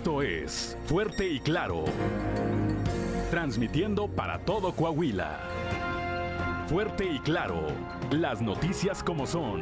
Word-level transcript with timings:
Esto 0.00 0.22
es 0.22 0.78
Fuerte 0.86 1.28
y 1.28 1.40
Claro. 1.40 1.84
Transmitiendo 3.30 4.08
para 4.08 4.38
todo 4.38 4.74
Coahuila. 4.74 5.40
Fuerte 6.68 7.04
y 7.04 7.18
Claro. 7.18 7.66
Las 8.10 8.40
noticias 8.40 9.04
como 9.04 9.26
son. 9.26 9.60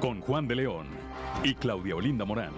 Con 0.00 0.20
Juan 0.20 0.48
de 0.48 0.56
León 0.56 0.88
y 1.44 1.54
Claudia 1.54 1.94
Olinda 1.94 2.24
Morán. 2.24 2.54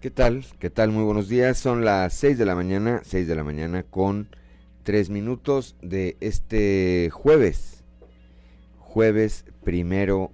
¿Qué 0.00 0.10
tal? 0.10 0.44
¿Qué 0.58 0.70
tal? 0.70 0.90
Muy 0.90 1.04
buenos 1.04 1.28
días. 1.28 1.56
Son 1.56 1.84
las 1.84 2.14
6 2.14 2.36
de 2.36 2.46
la 2.46 2.56
mañana, 2.56 3.00
6 3.04 3.28
de 3.28 3.36
la 3.36 3.44
mañana 3.44 3.84
con 3.84 4.28
3 4.86 5.10
minutos 5.10 5.74
de 5.82 6.16
este 6.20 7.10
jueves. 7.10 7.82
Jueves 8.78 9.44
primero 9.64 10.30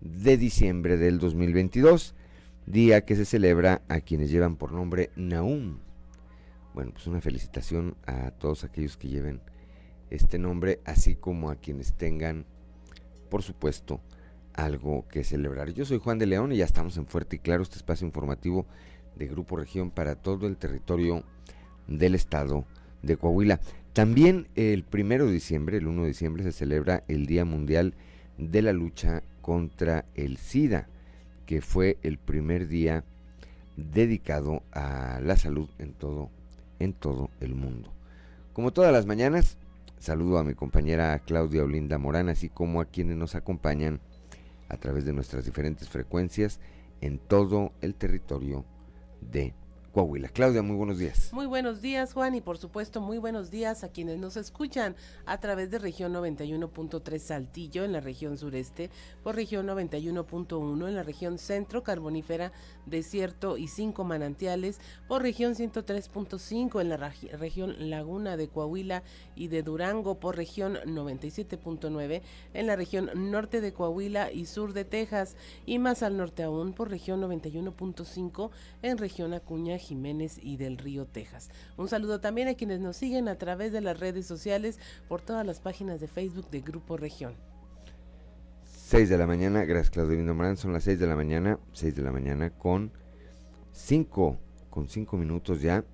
de 0.00 0.36
diciembre 0.36 0.96
del 0.96 1.20
2022, 1.20 2.16
día 2.66 3.04
que 3.04 3.14
se 3.14 3.24
celebra 3.24 3.82
a 3.88 4.00
quienes 4.00 4.32
llevan 4.32 4.56
por 4.56 4.72
nombre 4.72 5.10
Naum. 5.14 5.78
Bueno, 6.74 6.90
pues 6.90 7.06
una 7.06 7.20
felicitación 7.20 7.96
a 8.04 8.32
todos 8.32 8.64
aquellos 8.64 8.96
que 8.96 9.06
lleven 9.06 9.40
este 10.10 10.40
nombre, 10.40 10.80
así 10.84 11.14
como 11.14 11.48
a 11.48 11.54
quienes 11.54 11.92
tengan, 11.92 12.46
por 13.30 13.44
supuesto, 13.44 14.00
algo 14.54 15.06
que 15.06 15.22
celebrar. 15.22 15.70
Yo 15.70 15.84
soy 15.84 15.98
Juan 15.98 16.18
de 16.18 16.26
León 16.26 16.50
y 16.50 16.56
ya 16.56 16.64
estamos 16.64 16.96
en 16.96 17.06
Fuerte 17.06 17.36
y 17.36 17.38
Claro, 17.38 17.62
este 17.62 17.76
espacio 17.76 18.08
informativo 18.08 18.66
de 19.14 19.28
Grupo 19.28 19.54
Región 19.54 19.92
para 19.92 20.16
todo 20.16 20.48
el 20.48 20.56
territorio 20.56 21.22
del 21.86 22.16
estado 22.16 22.64
de 23.02 23.16
Coahuila. 23.16 23.60
También 23.94 24.48
el 24.56 24.82
primero 24.82 25.26
de 25.26 25.32
diciembre, 25.32 25.76
el 25.76 25.86
1 25.86 26.02
de 26.02 26.08
diciembre, 26.08 26.42
se 26.42 26.50
celebra 26.50 27.04
el 27.06 27.26
Día 27.26 27.44
Mundial 27.44 27.94
de 28.38 28.60
la 28.60 28.72
Lucha 28.72 29.22
contra 29.40 30.04
el 30.16 30.36
SIDA, 30.36 30.88
que 31.46 31.60
fue 31.60 31.96
el 32.02 32.18
primer 32.18 32.66
día 32.66 33.04
dedicado 33.76 34.64
a 34.72 35.20
la 35.22 35.36
salud 35.36 35.68
en 35.78 35.92
todo, 35.92 36.30
en 36.80 36.92
todo 36.92 37.30
el 37.38 37.54
mundo. 37.54 37.92
Como 38.52 38.72
todas 38.72 38.92
las 38.92 39.06
mañanas, 39.06 39.58
saludo 40.00 40.38
a 40.38 40.44
mi 40.44 40.54
compañera 40.54 41.16
Claudia 41.20 41.62
Olinda 41.62 41.96
Morán, 41.96 42.28
así 42.28 42.48
como 42.48 42.80
a 42.80 42.86
quienes 42.86 43.16
nos 43.16 43.36
acompañan 43.36 44.00
a 44.68 44.76
través 44.76 45.04
de 45.04 45.12
nuestras 45.12 45.44
diferentes 45.44 45.88
frecuencias 45.88 46.58
en 47.00 47.18
todo 47.18 47.70
el 47.80 47.94
territorio 47.94 48.64
de 49.20 49.54
Coahuila. 49.94 50.28
Claudia, 50.28 50.60
muy 50.60 50.74
buenos 50.74 50.98
días. 50.98 51.32
Muy 51.32 51.46
buenos 51.46 51.80
días, 51.80 52.14
Juan, 52.14 52.34
y 52.34 52.40
por 52.40 52.58
supuesto, 52.58 53.00
muy 53.00 53.18
buenos 53.18 53.52
días 53.52 53.84
a 53.84 53.90
quienes 53.90 54.18
nos 54.18 54.36
escuchan 54.36 54.96
a 55.24 55.38
través 55.38 55.70
de 55.70 55.78
región 55.78 56.12
91.3 56.12 57.18
Saltillo 57.20 57.84
en 57.84 57.92
la 57.92 58.00
región 58.00 58.36
sureste, 58.36 58.90
por 59.22 59.36
región 59.36 59.68
91.1 59.68 60.88
en 60.88 60.94
la 60.96 61.04
región 61.04 61.38
centro, 61.38 61.84
carbonífera, 61.84 62.50
desierto 62.86 63.56
y 63.56 63.68
cinco 63.68 64.02
manantiales, 64.02 64.80
por 65.06 65.22
región 65.22 65.54
103.5 65.54 66.80
en 66.80 66.88
la 66.88 66.96
región 67.38 67.88
Laguna 67.88 68.36
de 68.36 68.48
Coahuila 68.48 69.04
y 69.36 69.46
de 69.46 69.62
Durango, 69.62 70.18
por 70.18 70.34
región 70.34 70.74
97.9 70.86 72.22
en 72.52 72.66
la 72.66 72.74
región 72.74 73.30
norte 73.30 73.60
de 73.60 73.72
Coahuila 73.72 74.32
y 74.32 74.46
sur 74.46 74.72
de 74.72 74.84
Texas, 74.84 75.36
y 75.66 75.78
más 75.78 76.02
al 76.02 76.16
norte 76.16 76.42
aún 76.42 76.72
por 76.72 76.90
región 76.90 77.20
91.5 77.22 78.50
en 78.82 78.98
región 78.98 79.34
Acuña 79.34 79.78
Jiménez 79.84 80.38
y 80.42 80.56
del 80.56 80.78
Río, 80.78 81.06
Texas. 81.06 81.50
Un 81.76 81.88
saludo 81.88 82.20
también 82.20 82.48
a 82.48 82.54
quienes 82.54 82.80
nos 82.80 82.96
siguen 82.96 83.28
a 83.28 83.36
través 83.36 83.72
de 83.72 83.80
las 83.80 84.00
redes 84.00 84.26
sociales 84.26 84.80
por 85.08 85.20
todas 85.20 85.46
las 85.46 85.60
páginas 85.60 86.00
de 86.00 86.08
Facebook 86.08 86.50
de 86.50 86.60
Grupo 86.60 86.96
Región. 86.96 87.34
6 88.64 89.08
de 89.08 89.18
la 89.18 89.26
mañana, 89.26 89.64
gracias 89.64 89.90
Claudio 89.90 90.22
Morán, 90.34 90.56
son 90.56 90.72
las 90.72 90.84
6 90.84 91.00
de 91.00 91.06
la 91.06 91.16
mañana, 91.16 91.58
6 91.72 91.96
de 91.96 92.02
la 92.02 92.12
mañana 92.12 92.50
con 92.50 92.92
5, 93.72 94.38
con 94.70 94.88
5 94.88 95.16
minutos 95.16 95.62
ya. 95.62 95.84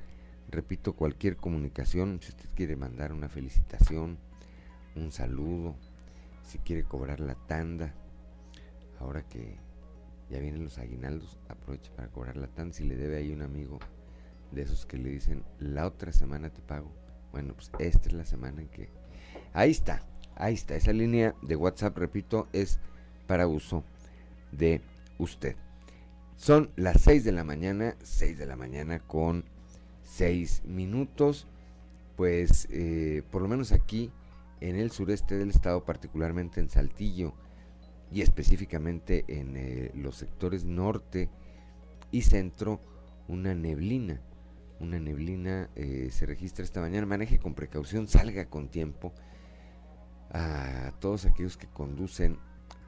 repito, 0.49 0.93
cualquier 0.93 1.37
comunicación. 1.37 2.21
Si 2.23 2.29
usted 2.29 2.49
quiere 2.55 2.77
mandar 2.77 3.13
una 3.13 3.29
felicitación, 3.29 4.19
un 4.95 5.11
saludo, 5.11 5.75
si 6.45 6.59
quiere 6.59 6.85
cobrar 6.85 7.19
la 7.19 7.35
tanda, 7.35 7.95
ahora 9.01 9.27
que 9.27 9.57
ya 10.31 10.39
vienen 10.39 10.63
los 10.63 10.79
aguinaldos, 10.79 11.37
aproveche 11.49 11.91
para 11.91 12.13
cobrar 12.13 12.37
la 12.37 12.47
tanda. 12.47 12.75
Si 12.75 12.85
le 12.85 12.95
debe 12.95 13.17
ahí 13.17 13.33
un 13.33 13.43
amigo 13.43 13.81
de 14.53 14.63
esos 14.63 14.87
que 14.87 14.99
le 14.99 15.11
dicen, 15.11 15.43
la 15.59 15.85
otra 15.85 16.13
semana 16.13 16.51
te 16.51 16.63
pago. 16.63 16.93
Bueno, 17.33 17.55
pues 17.55 17.73
esta 17.81 18.09
es 18.09 18.15
la 18.15 18.25
semana 18.25 18.63
en 18.63 18.69
que 18.69 18.89
Ahí 19.55 19.71
está, 19.71 20.03
ahí 20.35 20.55
está. 20.55 20.75
Esa 20.75 20.93
línea 20.93 21.37
de 21.41 21.55
WhatsApp, 21.55 21.97
repito, 21.97 22.49
es 22.53 22.81
para 23.29 23.47
uso 23.47 23.85
de 24.51 24.81
usted. 25.17 25.55
Son 26.37 26.71
las 26.75 27.03
6 27.03 27.23
de 27.23 27.31
la 27.31 27.45
mañana, 27.45 27.95
6 28.03 28.37
de 28.37 28.47
la 28.47 28.57
mañana 28.57 28.99
con 28.99 29.45
6 30.03 30.63
minutos. 30.67 31.47
Pues 32.17 32.67
eh, 32.71 33.23
por 33.31 33.43
lo 33.43 33.49
menos 33.49 33.71
aquí 33.71 34.11
en 34.61 34.75
el 34.75 34.91
sureste 34.91 35.39
del 35.39 35.51
estado, 35.51 35.85
particularmente 35.85 36.61
en 36.61 36.69
Saltillo 36.69 37.33
y 38.11 38.23
específicamente 38.23 39.25
en 39.29 39.57
eh, 39.57 39.93
los 39.95 40.17
sectores 40.17 40.65
norte 40.65 41.31
y 42.11 42.23
centro, 42.23 42.81
una 43.29 43.55
neblina. 43.55 44.21
Una 44.81 44.99
neblina 44.99 45.71
eh, 45.77 46.09
se 46.11 46.27
registra 46.27 46.65
esta 46.65 46.81
mañana. 46.81 47.07
Maneje 47.07 47.39
con 47.39 47.55
precaución, 47.55 48.09
salga 48.09 48.47
con 48.47 48.69
tiempo 48.69 49.13
a 50.35 50.93
todos 50.99 51.25
aquellos 51.25 51.57
que 51.57 51.69
conducen 51.69 52.39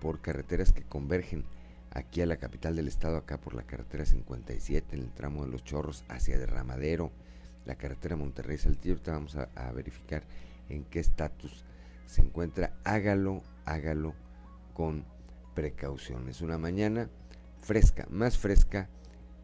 por 0.01 0.21
carreteras 0.21 0.73
que 0.73 0.83
convergen 0.83 1.45
aquí 1.93 2.21
a 2.21 2.27
la 2.27 2.37
capital 2.37 2.77
del 2.77 2.89
estado, 2.89 3.17
acá 3.17 3.39
por 3.39 3.55
la 3.55 3.63
carretera 3.63 4.05
57, 4.05 4.97
en 4.97 5.03
el 5.03 5.13
tramo 5.13 5.45
de 5.45 5.51
los 5.51 5.65
Chorros 5.65 6.05
hacia 6.09 6.39
Derramadero, 6.39 7.13
la 7.65 7.77
carretera 7.77 8.17
Monterrey 8.17 8.59
Saltillo. 8.59 8.95
Ahorita 8.95 9.13
vamos 9.13 9.37
a, 9.37 9.73
verificar 9.73 10.25
en 10.69 10.85
qué 10.85 10.99
estatus 11.01 11.65
se 12.07 12.21
encuentra. 12.21 12.73
Hágalo, 12.85 13.43
hágalo 13.65 14.15
con 14.75 15.05
precaución. 15.55 16.29
Es 16.29 16.43
una 16.43 16.59
mañana 16.59 17.09
fresca, 17.61 18.07
más 18.11 18.37
fresca 18.37 18.89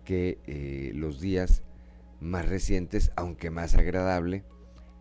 que 0.05 0.39
eh, 0.47 0.93
los 0.95 1.21
días 1.21 1.63
más 2.21 2.49
recientes, 2.49 3.13
aunque 3.17 3.51
más 3.51 3.77
agradable 3.77 4.45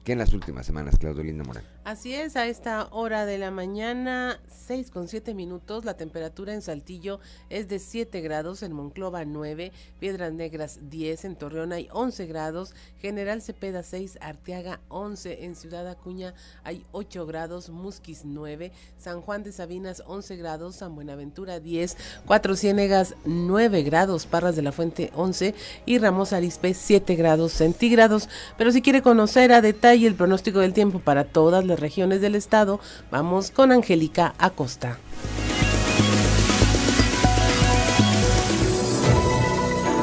que 0.03 0.13
en 0.13 0.19
las 0.19 0.33
últimas 0.33 0.65
semanas, 0.65 0.97
Claudio 0.97 1.23
Linda 1.23 1.43
Morán. 1.43 1.80
Así 1.83 2.13
es, 2.13 2.35
a 2.35 2.45
esta 2.45 2.89
hora 2.91 3.25
de 3.25 3.39
la 3.39 3.49
mañana, 3.49 4.39
6 4.67 4.91
con 4.91 5.07
7 5.07 5.33
minutos, 5.33 5.83
la 5.83 5.95
temperatura 5.95 6.53
en 6.53 6.61
Saltillo 6.61 7.19
es 7.49 7.67
de 7.69 7.79
7 7.79 8.21
grados, 8.21 8.61
en 8.61 8.71
Monclova 8.71 9.25
9, 9.25 9.71
Piedras 9.99 10.31
Negras 10.31 10.77
10, 10.91 11.25
en 11.25 11.35
Torreón 11.35 11.73
hay 11.73 11.89
11 11.91 12.27
grados, 12.27 12.75
General 12.99 13.41
Cepeda 13.41 13.81
6, 13.81 14.19
Arteaga 14.21 14.79
11, 14.89 15.43
en 15.43 15.55
Ciudad 15.55 15.87
Acuña 15.87 16.35
hay 16.63 16.85
8 16.91 17.25
grados, 17.25 17.71
Musquis 17.71 18.25
9, 18.25 18.71
San 18.99 19.21
Juan 19.21 19.41
de 19.41 19.51
Sabinas 19.51 20.03
11 20.05 20.35
grados, 20.35 20.75
San 20.75 20.93
Buenaventura 20.93 21.59
10, 21.59 21.97
Cuatro 22.27 22.55
Ciénegas 22.55 23.15
9 23.25 23.81
grados, 23.81 24.27
Parras 24.27 24.55
de 24.55 24.61
la 24.61 24.71
Fuente 24.71 25.09
11 25.15 25.55
y 25.87 25.97
Ramos 25.97 26.31
Arispe 26.31 26.75
7 26.75 27.15
grados 27.15 27.53
centígrados. 27.53 28.29
Pero 28.55 28.71
si 28.71 28.83
quiere 28.83 29.01
conocer 29.01 29.51
a 29.51 29.61
detalle 29.61 30.05
el 30.05 30.13
pronóstico 30.13 30.59
del 30.59 30.73
tiempo 30.73 30.99
para 30.99 31.23
todas 31.23 31.65
regiones 31.79 32.21
del 32.21 32.35
estado. 32.35 32.79
Vamos 33.11 33.51
con 33.51 33.71
Angélica 33.71 34.33
Acosta. 34.37 34.97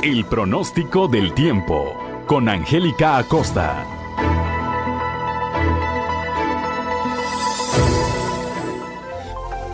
El 0.02 0.24
pronóstico 0.26 1.08
del 1.08 1.34
tiempo 1.34 1.92
con 2.26 2.48
Angélica 2.48 3.18
Acosta. 3.18 3.97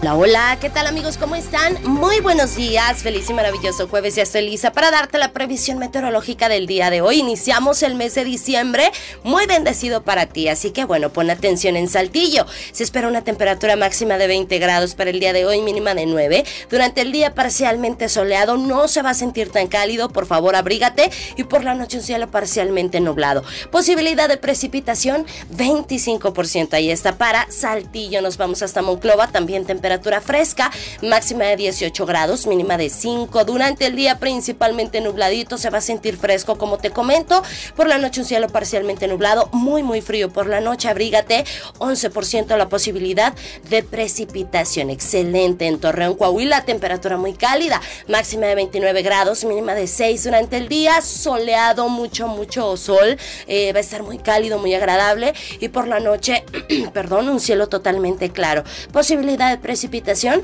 Hola, 0.05 0.17
hola, 0.17 0.59
¿qué 0.61 0.69
tal 0.69 0.87
amigos? 0.87 1.17
¿Cómo 1.17 1.35
están? 1.35 1.79
Muy 1.85 2.21
buenos 2.21 2.57
días, 2.57 3.03
feliz 3.03 3.31
y 3.31 3.33
maravilloso 3.33 3.89
jueves, 3.89 4.15
ya 4.15 4.25
estoy 4.25 4.43
lista 4.43 4.71
para 4.71 4.91
darte 4.91 5.17
la 5.17 5.33
previsión 5.33 5.79
meteorológica 5.79 6.51
del 6.51 6.67
día 6.67 6.91
de 6.91 7.01
hoy. 7.01 7.21
Iniciamos 7.21 7.83
el 7.83 7.95
mes 7.95 8.15
de 8.15 8.23
diciembre, 8.23 8.93
muy 9.23 9.47
bendecido 9.47 10.03
para 10.03 10.27
ti, 10.27 10.49
así 10.49 10.73
que 10.73 10.85
bueno, 10.85 11.09
pon 11.09 11.31
atención 11.31 11.75
en 11.75 11.89
Saltillo. 11.89 12.45
Se 12.73 12.83
espera 12.83 13.09
una 13.09 13.25
temperatura 13.25 13.77
máxima 13.77 14.19
de 14.19 14.27
20 14.27 14.59
grados 14.59 14.95
para 14.95 15.09
el 15.09 15.21
día 15.21 15.33
de 15.33 15.47
hoy, 15.47 15.63
mínima 15.63 15.95
de 15.95 16.05
9. 16.05 16.45
Durante 16.69 17.01
el 17.01 17.11
día 17.11 17.35
parcialmente 17.35 18.11
soleado, 18.11 18.59
no 18.59 18.89
se 18.89 19.01
va 19.01 19.09
a 19.09 19.15
sentir 19.15 19.53
tan 19.53 19.69
cálido, 19.69 20.11
por 20.11 20.27
favor 20.27 20.55
abrígate 20.55 21.11
y 21.39 21.45
por 21.45 21.65
la 21.65 21.75
noche 21.75 21.97
un 21.97 22.03
cielo 22.03 22.31
parcialmente 22.31 23.01
nublado. 23.01 23.43
Posibilidad 23.71 24.29
de 24.29 24.37
precipitación 24.37 25.25
25%, 25.57 26.75
ahí 26.75 26.91
está 26.91 27.17
para 27.17 27.51
Saltillo, 27.51 28.21
nos 28.21 28.37
vamos 28.37 28.61
hasta 28.61 28.83
Monclova, 28.83 29.29
también 29.29 29.65
temperatura 29.65 29.94
temperatura 29.95 30.21
fresca, 30.21 30.71
máxima 31.03 31.45
de 31.45 31.57
18 31.57 32.05
grados, 32.05 32.47
mínima 32.47 32.77
de 32.77 32.91
5. 32.91 33.45
Durante 33.45 33.87
el 33.87 33.95
día 33.95 34.19
principalmente 34.19 35.01
nubladito, 35.01 35.57
se 35.57 35.71
va 35.71 35.79
a 35.79 35.81
sentir 35.81 36.17
fresco 36.17 36.59
como 36.59 36.79
te 36.79 36.91
comento. 36.91 37.43
Por 37.77 37.87
la 37.87 37.99
noche 37.99 38.21
un 38.21 38.27
cielo 38.27 38.49
parcialmente 38.49 39.07
nublado, 39.07 39.49
muy 39.53 39.85
muy 39.85 40.01
frío 40.01 40.31
por 40.31 40.49
la 40.49 40.61
noche, 40.61 40.89
abrígate, 40.89 41.45
11% 41.79 42.57
la 42.57 42.69
posibilidad 42.69 43.35
de 43.71 43.85
precipitación. 43.85 44.91
Excelente 44.91 45.67
en 45.67 45.79
Torreón, 45.79 46.15
Coahuila, 46.15 46.65
temperatura 46.65 47.17
muy 47.17 47.35
cálida, 47.35 47.81
máxima 48.09 48.47
de 48.47 48.57
29 48.57 49.03
grados, 49.03 49.45
mínima 49.45 49.75
de 49.75 49.87
6 49.87 50.25
durante 50.25 50.57
el 50.57 50.69
día, 50.69 51.01
soleado, 51.03 51.89
mucho 51.89 52.27
mucho 52.27 52.77
sol, 52.77 53.17
eh, 53.47 53.73
va 53.73 53.79
a 53.79 53.81
estar 53.81 54.03
muy 54.03 54.19
cálido, 54.19 54.59
muy 54.59 54.75
agradable 54.75 55.35
y 55.61 55.69
por 55.69 55.87
la 55.87 56.01
noche, 56.01 56.45
perdón, 56.93 57.29
un 57.29 57.39
cielo 57.39 57.69
totalmente 57.69 58.31
claro. 58.31 58.65
Posibilidad 58.93 59.51
de 59.51 59.59
precipitación 59.59 59.84
precipitación 59.89 60.43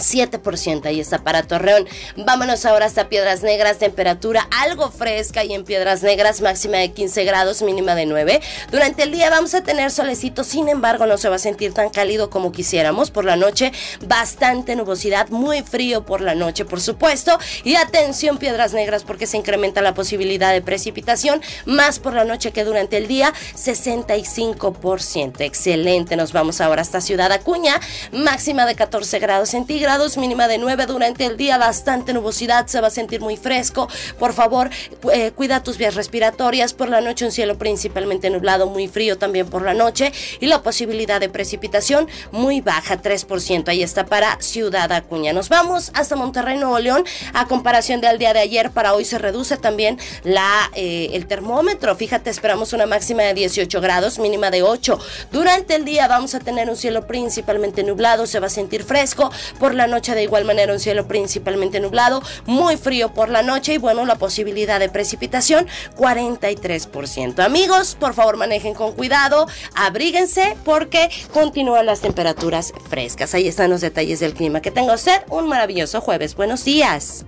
7%, 0.00 0.86
ahí 0.86 1.00
está 1.00 1.22
para 1.22 1.42
Torreón. 1.42 1.86
Vámonos 2.16 2.64
ahora 2.66 2.86
hasta 2.86 3.08
Piedras 3.08 3.42
Negras, 3.42 3.78
temperatura 3.78 4.48
algo 4.50 4.90
fresca 4.90 5.44
y 5.44 5.52
en 5.52 5.64
Piedras 5.64 6.02
Negras 6.02 6.40
máxima 6.40 6.78
de 6.78 6.92
15 6.92 7.24
grados, 7.24 7.62
mínima 7.62 7.94
de 7.94 8.06
9. 8.06 8.40
Durante 8.70 9.02
el 9.02 9.12
día 9.12 9.30
vamos 9.30 9.54
a 9.54 9.62
tener 9.62 9.90
solecito, 9.90 10.44
sin 10.44 10.68
embargo 10.68 11.06
no 11.06 11.18
se 11.18 11.28
va 11.28 11.36
a 11.36 11.38
sentir 11.38 11.72
tan 11.72 11.90
cálido 11.90 12.30
como 12.30 12.52
quisiéramos. 12.52 13.10
Por 13.10 13.24
la 13.24 13.36
noche 13.36 13.72
bastante 14.06 14.76
nubosidad, 14.76 15.28
muy 15.28 15.62
frío 15.62 16.04
por 16.04 16.20
la 16.20 16.34
noche 16.34 16.64
por 16.64 16.80
supuesto. 16.80 17.38
Y 17.64 17.76
atención 17.76 18.38
Piedras 18.38 18.72
Negras 18.72 19.04
porque 19.04 19.26
se 19.26 19.36
incrementa 19.36 19.80
la 19.82 19.94
posibilidad 19.94 20.52
de 20.52 20.62
precipitación, 20.62 21.42
más 21.66 21.98
por 21.98 22.14
la 22.14 22.24
noche 22.24 22.52
que 22.52 22.64
durante 22.64 22.96
el 22.96 23.08
día, 23.08 23.32
65%. 23.56 25.40
Excelente, 25.40 26.16
nos 26.16 26.32
vamos 26.32 26.60
ahora 26.60 26.82
hasta 26.82 27.00
Ciudad 27.00 27.32
Acuña, 27.32 27.80
máxima 28.12 28.66
de 28.66 28.74
14 28.74 29.18
grados 29.18 29.50
centígrados 29.50 29.89
mínima 30.16 30.46
de 30.46 30.56
9 30.56 30.86
durante 30.86 31.26
el 31.26 31.36
día, 31.36 31.58
bastante 31.58 32.12
nubosidad, 32.12 32.68
se 32.68 32.80
va 32.80 32.86
a 32.86 32.90
sentir 32.90 33.20
muy 33.20 33.36
fresco. 33.36 33.88
Por 34.20 34.32
favor, 34.32 34.70
eh, 35.12 35.32
cuida 35.32 35.64
tus 35.64 35.78
vías 35.78 35.96
respiratorias. 35.96 36.74
Por 36.74 36.88
la 36.88 37.00
noche 37.00 37.24
un 37.24 37.32
cielo 37.32 37.58
principalmente 37.58 38.30
nublado, 38.30 38.68
muy 38.68 38.86
frío 38.86 39.18
también 39.18 39.48
por 39.48 39.62
la 39.62 39.74
noche 39.74 40.12
y 40.38 40.46
la 40.46 40.62
posibilidad 40.62 41.20
de 41.20 41.28
precipitación 41.28 42.08
muy 42.30 42.60
baja, 42.60 43.02
3%. 43.02 43.68
Ahí 43.68 43.82
está 43.82 44.06
para 44.06 44.40
Ciudad 44.40 44.92
Acuña. 44.92 45.32
Nos 45.32 45.48
vamos 45.48 45.90
hasta 45.94 46.14
Monterrey, 46.14 46.56
Nuevo 46.56 46.78
León. 46.78 47.04
A 47.34 47.46
comparación 47.48 48.00
del 48.00 48.18
día 48.18 48.32
de 48.32 48.40
ayer, 48.40 48.70
para 48.70 48.94
hoy 48.94 49.04
se 49.04 49.18
reduce 49.18 49.56
también 49.56 49.98
la, 50.22 50.70
eh, 50.74 51.10
el 51.14 51.26
termómetro. 51.26 51.96
Fíjate, 51.96 52.30
esperamos 52.30 52.72
una 52.72 52.86
máxima 52.86 53.24
de 53.24 53.34
18 53.34 53.80
grados, 53.80 54.20
mínima 54.20 54.52
de 54.52 54.62
8. 54.62 55.00
Durante 55.32 55.74
el 55.74 55.84
día 55.84 56.06
vamos 56.06 56.36
a 56.36 56.38
tener 56.38 56.70
un 56.70 56.76
cielo 56.76 57.08
principalmente 57.08 57.82
nublado, 57.82 58.26
se 58.26 58.38
va 58.38 58.46
a 58.46 58.50
sentir 58.50 58.84
fresco. 58.84 59.32
Por 59.58 59.74
noche 59.86 60.14
de 60.14 60.22
igual 60.22 60.44
manera 60.44 60.72
un 60.72 60.80
cielo 60.80 61.06
principalmente 61.06 61.80
nublado, 61.80 62.22
muy 62.46 62.76
frío 62.76 63.12
por 63.12 63.28
la 63.28 63.42
noche 63.42 63.74
y 63.74 63.78
bueno, 63.78 64.04
la 64.06 64.16
posibilidad 64.16 64.80
de 64.80 64.88
precipitación 64.88 65.66
43%. 65.96 67.44
Amigos, 67.44 67.96
por 67.98 68.14
favor 68.14 68.36
manejen 68.36 68.74
con 68.74 68.92
cuidado, 68.92 69.46
abríguense 69.74 70.56
porque 70.64 71.10
continúan 71.32 71.86
las 71.86 72.00
temperaturas 72.00 72.72
frescas. 72.88 73.34
Ahí 73.34 73.48
están 73.48 73.70
los 73.70 73.80
detalles 73.80 74.20
del 74.20 74.34
clima. 74.34 74.60
Que 74.60 74.70
tenga 74.70 74.94
usted 74.94 75.22
un 75.28 75.48
maravilloso 75.48 76.00
jueves. 76.00 76.34
Buenos 76.34 76.64
días. 76.64 77.24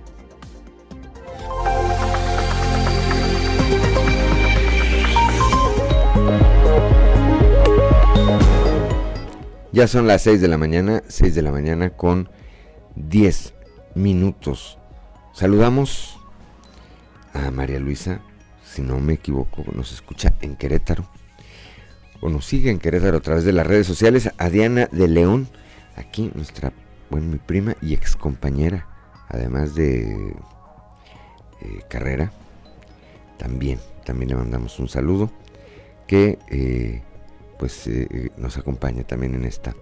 Ya 9.71 9.87
son 9.87 10.05
las 10.05 10.21
6 10.21 10.39
de 10.39 10.47
la 10.47 10.59
mañana, 10.59 11.01
6 11.07 11.33
de 11.33 11.41
la 11.41 11.51
mañana 11.51 11.89
con 11.89 12.29
10 12.95 13.53
minutos. 13.95 14.77
Saludamos 15.33 16.19
a 17.33 17.49
María 17.51 17.79
Luisa, 17.79 18.21
si 18.63 18.81
no 18.81 18.99
me 18.99 19.13
equivoco, 19.13 19.63
nos 19.73 19.91
escucha 19.91 20.33
en 20.41 20.55
Querétaro, 20.55 21.05
o 22.21 22.29
nos 22.29 22.45
sigue 22.45 22.69
en 22.69 22.79
Querétaro 22.79 23.17
a 23.17 23.21
través 23.21 23.43
de 23.43 23.53
las 23.53 23.67
redes 23.67 23.87
sociales, 23.87 24.29
a 24.37 24.49
Diana 24.49 24.87
de 24.91 25.07
León, 25.07 25.47
aquí 25.95 26.31
nuestra, 26.35 26.71
bueno, 27.09 27.27
mi 27.27 27.37
prima 27.37 27.75
y 27.81 27.93
ex 27.93 28.15
compañera, 28.15 28.87
además 29.29 29.75
de 29.75 30.35
eh, 31.61 31.81
carrera, 31.89 32.31
también, 33.37 33.79
también 34.05 34.29
le 34.29 34.35
mandamos 34.35 34.79
un 34.79 34.89
saludo, 34.89 35.31
que 36.07 36.37
eh, 36.49 37.01
pues 37.57 37.87
eh, 37.87 38.29
nos 38.37 38.57
acompaña 38.57 39.03
también 39.03 39.35
en 39.35 39.45
esta 39.45 39.75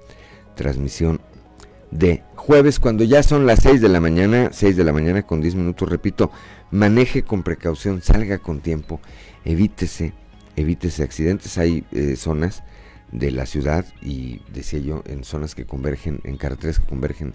transmisión 0.56 1.20
de 1.92 2.24
jueves, 2.36 2.80
cuando 2.80 3.04
ya 3.04 3.22
son 3.22 3.46
las 3.46 3.60
6 3.60 3.82
de 3.82 3.90
la 3.90 4.00
mañana, 4.00 4.50
6 4.52 4.78
de 4.78 4.84
la 4.84 4.94
mañana 4.94 5.24
con 5.24 5.42
10 5.42 5.56
minutos, 5.56 5.90
repito, 5.90 6.32
maneje 6.72 7.24
con 7.24 7.44
precaución, 7.44 8.02
salga 8.02 8.40
con 8.40 8.62
tiempo, 8.62 9.00
evítese, 9.46 10.14
evítese 10.56 11.04
accidentes. 11.04 11.58
Hay 11.58 11.84
eh, 11.92 12.16
zonas 12.16 12.64
de 13.12 13.32
la 13.32 13.46
ciudad 13.46 13.86
y 14.02 14.42
decía 14.54 14.80
yo, 14.80 15.04
en 15.06 15.26
zonas 15.26 15.54
que 15.54 15.66
convergen, 15.66 16.22
en 16.24 16.38
carreteras 16.38 16.80
que 16.80 16.88
convergen 16.88 17.34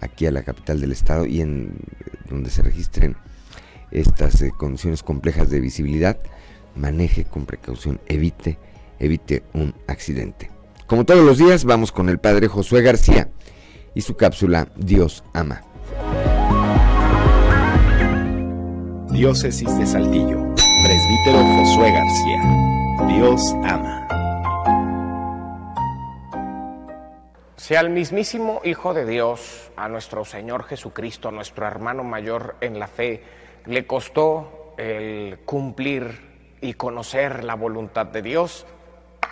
aquí 0.00 0.26
a 0.26 0.32
la 0.32 0.42
capital 0.42 0.80
del 0.80 0.92
estado 0.92 1.26
y 1.26 1.42
en 1.42 1.76
donde 2.30 2.50
se 2.50 2.62
registren 2.62 3.16
estas 3.90 4.40
eh, 4.40 4.52
condiciones 4.56 5.02
complejas 5.02 5.50
de 5.50 5.60
visibilidad, 5.60 6.18
maneje 6.74 7.24
con 7.24 7.44
precaución, 7.44 8.00
evite, 8.06 8.58
evite 8.98 9.42
un 9.52 9.74
accidente. 9.86 10.50
Como 10.86 11.04
todos 11.04 11.24
los 11.24 11.36
días, 11.36 11.64
vamos 11.64 11.92
con 11.92 12.08
el 12.08 12.18
padre 12.18 12.48
Josué 12.48 12.80
García 12.80 13.28
y 13.94 14.00
su 14.00 14.16
cápsula 14.16 14.68
Dios 14.76 15.24
ama. 15.32 15.62
Diócesis 19.10 19.76
de 19.76 19.86
Saltillo, 19.86 20.54
presbítero 20.84 21.38
Josué 21.56 21.90
García. 21.90 22.68
Dios 23.08 23.54
ama. 23.64 24.06
Sea 27.56 27.80
el 27.80 27.90
mismísimo 27.90 28.60
Hijo 28.64 28.94
de 28.94 29.04
Dios, 29.04 29.72
a 29.76 29.88
nuestro 29.88 30.24
Señor 30.24 30.64
Jesucristo, 30.64 31.30
nuestro 31.30 31.66
hermano 31.66 32.04
mayor 32.04 32.56
en 32.60 32.78
la 32.78 32.86
fe, 32.86 33.22
le 33.66 33.86
costó 33.86 34.74
el 34.76 35.40
cumplir 35.44 36.56
y 36.60 36.74
conocer 36.74 37.44
la 37.44 37.54
voluntad 37.54 38.06
de 38.06 38.22
Dios, 38.22 38.66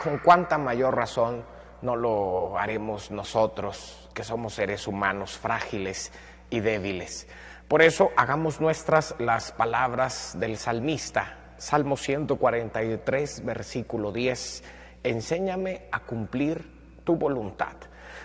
con 0.03 0.19
cuánta 0.19 0.59
mayor 0.59 0.97
razón 0.97 1.45
no 1.83 1.95
lo 1.97 2.59
haremos 2.59 3.11
nosotros 3.11 4.06
que 4.17 4.25
somos 4.25 4.55
seres 4.55 4.89
humanos 4.89 5.37
frágiles 5.37 6.11
y 6.49 6.61
débiles. 6.61 7.29
Por 7.69 7.83
eso 7.83 8.13
hagamos 8.17 8.63
nuestras 8.63 9.15
las 9.19 9.53
palabras 9.53 10.35
del 10.41 10.57
salmista, 10.57 11.53
Salmo 11.59 11.99
143, 11.99 13.45
versículo 13.45 14.13
10, 14.13 14.65
enséñame 15.03 15.83
a 15.93 16.01
cumplir 16.01 16.65
tu 17.05 17.17
voluntad. 17.17 17.75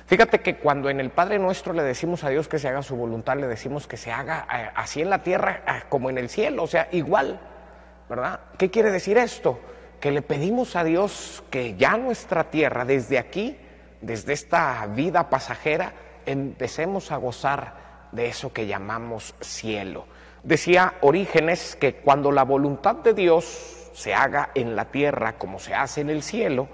Fíjate 0.05 0.39
que 0.39 0.59
cuando 0.59 0.89
en 0.89 1.01
el 1.01 1.09
Padre 1.09 1.39
Nuestro 1.39 1.73
le 1.73 1.83
decimos 1.83 2.23
a 2.23 2.29
Dios 2.29 2.47
que 2.47 2.57
se 2.57 2.69
haga 2.69 2.83
su 2.83 2.95
voluntad, 2.95 3.35
le 3.35 3.47
decimos 3.47 3.85
que 3.85 3.97
se 3.97 4.13
haga 4.13 4.47
eh, 4.53 4.69
así 4.73 5.01
en 5.01 5.09
la 5.09 5.23
tierra 5.23 5.61
eh, 5.67 5.83
como 5.89 6.09
en 6.09 6.17
el 6.17 6.29
cielo, 6.29 6.63
o 6.63 6.67
sea, 6.67 6.87
igual, 6.93 7.37
¿verdad? 8.09 8.39
¿Qué 8.57 8.71
quiere 8.71 8.91
decir 8.91 9.17
esto? 9.17 9.59
Que 9.99 10.11
le 10.11 10.21
pedimos 10.21 10.77
a 10.77 10.85
Dios 10.85 11.43
que 11.49 11.75
ya 11.75 11.97
nuestra 11.97 12.49
tierra, 12.49 12.85
desde 12.85 13.19
aquí, 13.19 13.57
desde 14.01 14.33
esta 14.33 14.85
vida 14.87 15.29
pasajera, 15.29 15.93
empecemos 16.25 17.11
a 17.11 17.17
gozar 17.17 18.09
de 18.11 18.27
eso 18.27 18.51
que 18.51 18.67
llamamos 18.67 19.35
cielo. 19.39 20.05
Decía 20.43 20.95
Orígenes 21.01 21.75
que 21.75 21.95
cuando 21.95 22.31
la 22.31 22.43
voluntad 22.43 22.95
de 22.95 23.13
Dios 23.13 23.89
se 23.93 24.13
haga 24.13 24.51
en 24.55 24.75
la 24.75 24.85
tierra 24.85 25.37
como 25.37 25.59
se 25.59 25.73
hace 25.73 26.01
en 26.01 26.09
el 26.09 26.23
cielo, 26.23 26.67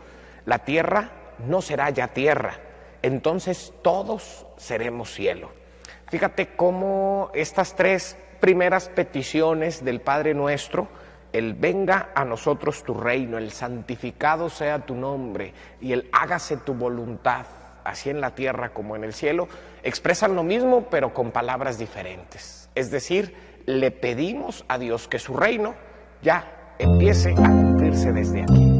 la 0.46 0.60
tierra 0.60 1.12
no 1.40 1.62
será 1.62 1.90
ya 1.90 2.08
tierra, 2.10 2.60
entonces 3.02 3.74
todos 3.82 4.48
seremos 4.58 5.14
cielo. 5.14 5.52
Fíjate 6.10 6.56
cómo 6.56 7.30
estas 7.34 7.76
tres 7.76 8.18
primeras 8.40 8.90
peticiones 8.90 9.84
del 9.84 10.00
Padre 10.00 10.34
nuestro, 10.34 10.88
el 11.34 11.54
venga 11.54 12.10
a 12.16 12.26
nosotros 12.26 12.84
tu 12.84 12.94
reino, 12.94 13.38
el 13.38 13.52
santificado 13.52 14.50
sea 14.50 14.86
tu 14.86 14.96
nombre 14.96 15.54
y 15.82 15.94
el 15.94 16.10
hágase 16.12 16.58
tu 16.58 16.74
voluntad, 16.74 17.46
así 17.84 18.10
en 18.10 18.22
la 18.22 18.34
tierra 18.36 18.70
como 18.70 18.96
en 18.96 19.04
el 19.04 19.14
cielo, 19.14 19.48
expresan 19.84 20.36
lo 20.36 20.44
mismo 20.44 20.88
pero 20.90 21.14
con 21.14 21.32
palabras 21.32 21.78
diferentes. 21.78 22.70
Es 22.76 22.92
decir, 22.92 23.36
le 23.66 23.92
pedimos 23.92 24.66
a 24.68 24.78
Dios 24.78 25.08
que 25.08 25.20
su 25.20 25.36
reino 25.36 25.76
ya 26.22 26.76
empiece 26.80 27.32
a 27.32 27.36
cumplirse 27.36 28.12
desde 28.14 28.44
aquí. 28.44 28.72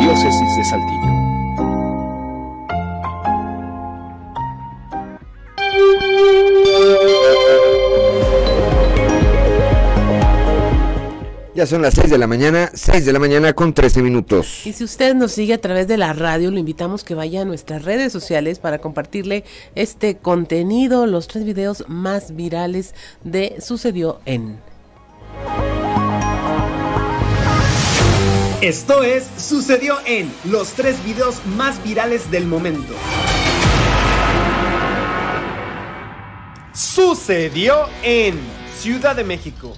Diócesis 0.00 0.56
de 0.56 0.64
Saltillo. 0.64 1.18
Ya 11.58 11.66
son 11.66 11.82
las 11.82 11.94
6 11.94 12.08
de 12.08 12.18
la 12.18 12.28
mañana, 12.28 12.70
6 12.72 13.04
de 13.04 13.12
la 13.12 13.18
mañana 13.18 13.52
con 13.52 13.74
13 13.74 14.00
minutos. 14.00 14.64
Y 14.64 14.72
si 14.72 14.84
usted 14.84 15.16
nos 15.16 15.32
sigue 15.32 15.54
a 15.54 15.60
través 15.60 15.88
de 15.88 15.96
la 15.96 16.12
radio, 16.12 16.52
lo 16.52 16.58
invitamos 16.60 17.02
que 17.02 17.16
vaya 17.16 17.42
a 17.42 17.44
nuestras 17.44 17.84
redes 17.84 18.12
sociales 18.12 18.60
para 18.60 18.78
compartirle 18.78 19.42
este 19.74 20.18
contenido, 20.18 21.06
los 21.06 21.26
tres 21.26 21.44
videos 21.44 21.84
más 21.88 22.36
virales 22.36 22.94
de 23.24 23.56
Sucedió 23.60 24.20
en. 24.24 24.60
Esto 28.60 29.02
es 29.02 29.26
Sucedió 29.36 29.96
en 30.06 30.32
los 30.44 30.74
tres 30.74 31.02
videos 31.04 31.44
más 31.56 31.82
virales 31.82 32.30
del 32.30 32.46
momento. 32.46 32.94
Sucedió 36.72 37.88
en 38.04 38.38
Ciudad 38.78 39.16
de 39.16 39.24
México. 39.24 39.74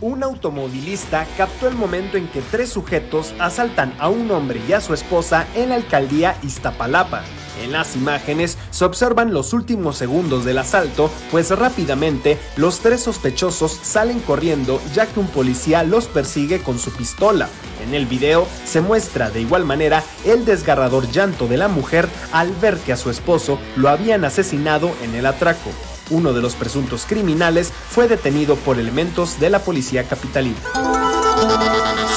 Un 0.00 0.22
automovilista 0.22 1.26
captó 1.36 1.66
el 1.66 1.74
momento 1.74 2.16
en 2.16 2.28
que 2.28 2.40
tres 2.40 2.70
sujetos 2.70 3.34
asaltan 3.40 3.92
a 3.98 4.08
un 4.08 4.30
hombre 4.30 4.60
y 4.68 4.72
a 4.72 4.80
su 4.80 4.94
esposa 4.94 5.44
en 5.56 5.70
la 5.70 5.74
alcaldía 5.74 6.36
Iztapalapa. 6.44 7.24
En 7.64 7.72
las 7.72 7.96
imágenes 7.96 8.56
se 8.70 8.84
observan 8.84 9.34
los 9.34 9.52
últimos 9.52 9.96
segundos 9.96 10.44
del 10.44 10.58
asalto, 10.58 11.10
pues 11.32 11.50
rápidamente 11.50 12.38
los 12.56 12.78
tres 12.78 13.00
sospechosos 13.00 13.72
salen 13.72 14.20
corriendo 14.20 14.80
ya 14.94 15.06
que 15.06 15.18
un 15.18 15.26
policía 15.26 15.82
los 15.82 16.06
persigue 16.06 16.60
con 16.60 16.78
su 16.78 16.92
pistola. 16.92 17.48
En 17.84 17.92
el 17.92 18.06
video 18.06 18.46
se 18.64 18.80
muestra 18.80 19.30
de 19.30 19.40
igual 19.40 19.64
manera 19.64 20.04
el 20.24 20.44
desgarrador 20.44 21.10
llanto 21.10 21.48
de 21.48 21.56
la 21.56 21.66
mujer 21.66 22.08
al 22.30 22.52
ver 22.52 22.78
que 22.78 22.92
a 22.92 22.96
su 22.96 23.10
esposo 23.10 23.58
lo 23.74 23.88
habían 23.88 24.24
asesinado 24.24 24.92
en 25.02 25.16
el 25.16 25.26
atraco. 25.26 25.70
Uno 26.10 26.32
de 26.32 26.40
los 26.40 26.54
presuntos 26.54 27.04
criminales 27.06 27.70
fue 27.70 28.08
detenido 28.08 28.56
por 28.56 28.78
elementos 28.78 29.38
de 29.40 29.50
la 29.50 29.58
policía 29.58 30.04
capitalina. 30.04 30.56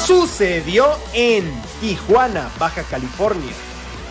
Sucedió 0.06 0.86
en 1.12 1.44
Tijuana, 1.80 2.50
Baja 2.58 2.82
California. 2.82 3.52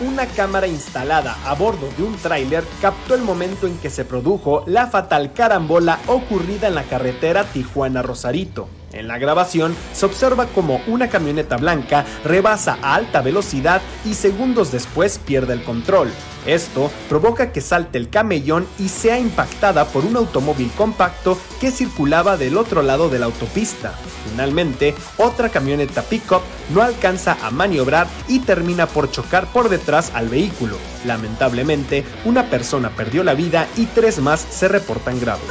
Una 0.01 0.25
cámara 0.25 0.67
instalada 0.67 1.37
a 1.45 1.53
bordo 1.53 1.89
de 1.97 2.03
un 2.03 2.15
tráiler 2.15 2.63
captó 2.81 3.13
el 3.13 3.21
momento 3.21 3.67
en 3.67 3.77
que 3.77 3.89
se 3.89 4.05
produjo 4.05 4.63
la 4.65 4.87
fatal 4.87 5.33
carambola 5.33 5.99
ocurrida 6.07 6.67
en 6.67 6.75
la 6.75 6.83
carretera 6.83 7.43
Tijuana-Rosarito. 7.45 8.80
En 8.93 9.07
la 9.07 9.17
grabación 9.17 9.75
se 9.93 10.05
observa 10.05 10.47
como 10.47 10.81
una 10.87 11.09
camioneta 11.09 11.57
blanca 11.57 12.05
rebasa 12.23 12.77
a 12.81 12.95
alta 12.95 13.21
velocidad 13.21 13.81
y 14.05 14.13
segundos 14.13 14.71
después 14.71 15.17
pierde 15.17 15.53
el 15.53 15.63
control. 15.63 16.11
Esto 16.45 16.91
provoca 17.07 17.51
que 17.51 17.61
salte 17.61 17.97
el 17.97 18.09
camellón 18.09 18.67
y 18.79 18.89
sea 18.89 19.19
impactada 19.19 19.85
por 19.85 20.05
un 20.05 20.17
automóvil 20.17 20.71
compacto 20.75 21.37
que 21.59 21.71
circulaba 21.71 22.35
del 22.35 22.57
otro 22.57 22.81
lado 22.81 23.09
de 23.09 23.19
la 23.19 23.27
autopista. 23.27 23.93
Finalmente, 24.29 24.95
otra 25.17 25.49
camioneta 25.49 26.01
pickup 26.01 26.41
no 26.73 26.81
alcanza 26.81 27.37
a 27.43 27.51
maniobrar 27.51 28.07
y 28.27 28.39
termina 28.39 28.87
por 28.87 29.11
chocar 29.11 29.45
por 29.47 29.69
detrás 29.69 30.11
al 30.15 30.29
vehículo. 30.29 30.77
Lamentablemente, 31.05 32.03
una 32.25 32.49
persona 32.49 32.89
perdió 32.89 33.23
la 33.23 33.35
vida 33.35 33.67
y 33.77 33.85
tres 33.85 34.19
más 34.19 34.39
se 34.49 34.67
reportan 34.67 35.19
graves. 35.19 35.45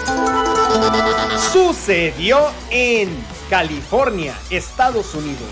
Sucedió 1.53 2.39
en 2.71 3.11
California, 3.51 4.39
Estados 4.49 5.13
Unidos. 5.13 5.49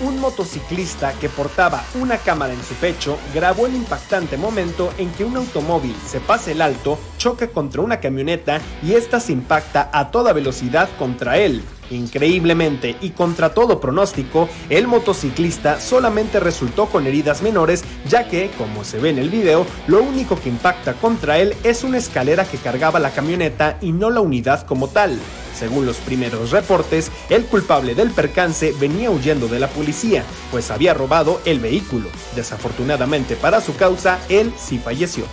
Un 0.00 0.20
motociclista 0.20 1.12
que 1.14 1.28
portaba 1.28 1.82
una 1.96 2.18
cámara 2.18 2.52
en 2.52 2.62
su 2.62 2.74
pecho 2.74 3.18
grabó 3.34 3.66
el 3.66 3.74
impactante 3.74 4.36
momento 4.36 4.92
en 4.96 5.10
que 5.10 5.24
un 5.24 5.36
automóvil 5.36 5.96
se 6.06 6.20
pasa 6.20 6.52
el 6.52 6.62
alto, 6.62 7.00
choca 7.18 7.48
contra 7.48 7.82
una 7.82 7.98
camioneta 7.98 8.60
y 8.80 8.92
ésta 8.92 9.18
se 9.18 9.32
impacta 9.32 9.90
a 9.92 10.12
toda 10.12 10.32
velocidad 10.32 10.88
contra 11.00 11.36
él. 11.38 11.64
Increíblemente 11.90 12.96
y 13.00 13.10
contra 13.10 13.54
todo 13.54 13.80
pronóstico, 13.80 14.48
el 14.68 14.86
motociclista 14.86 15.80
solamente 15.80 16.40
resultó 16.40 16.86
con 16.86 17.06
heridas 17.06 17.42
menores, 17.42 17.84
ya 18.08 18.28
que, 18.28 18.50
como 18.58 18.84
se 18.84 18.98
ve 18.98 19.10
en 19.10 19.18
el 19.18 19.30
video, 19.30 19.66
lo 19.86 20.02
único 20.02 20.38
que 20.40 20.48
impacta 20.48 20.94
contra 20.94 21.38
él 21.38 21.54
es 21.62 21.84
una 21.84 21.98
escalera 21.98 22.44
que 22.44 22.58
cargaba 22.58 22.98
la 22.98 23.10
camioneta 23.10 23.78
y 23.80 23.92
no 23.92 24.10
la 24.10 24.20
unidad 24.20 24.66
como 24.66 24.88
tal. 24.88 25.18
Según 25.56 25.86
los 25.86 25.96
primeros 25.98 26.50
reportes, 26.50 27.10
el 27.30 27.44
culpable 27.46 27.94
del 27.94 28.10
percance 28.10 28.74
venía 28.78 29.10
huyendo 29.10 29.48
de 29.48 29.58
la 29.58 29.68
policía, 29.68 30.22
pues 30.50 30.70
había 30.70 30.92
robado 30.92 31.40
el 31.46 31.60
vehículo. 31.60 32.08
Desafortunadamente 32.34 33.36
para 33.36 33.60
su 33.60 33.74
causa, 33.76 34.18
él 34.28 34.52
sí 34.58 34.78
falleció. 34.78 35.24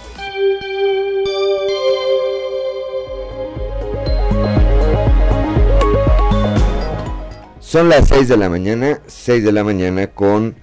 Son 7.73 7.89
las 7.89 8.09
6 8.09 8.27
de 8.27 8.37
la 8.37 8.49
mañana, 8.49 9.01
6 9.07 9.43
de 9.43 9.51
la 9.51 9.63
mañana 9.63 10.05
con 10.05 10.53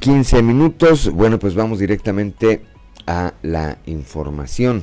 15 0.00 0.42
minutos. 0.42 1.08
Bueno, 1.12 1.38
pues 1.38 1.54
vamos 1.54 1.78
directamente 1.78 2.64
a 3.06 3.34
la 3.42 3.78
información. 3.86 4.82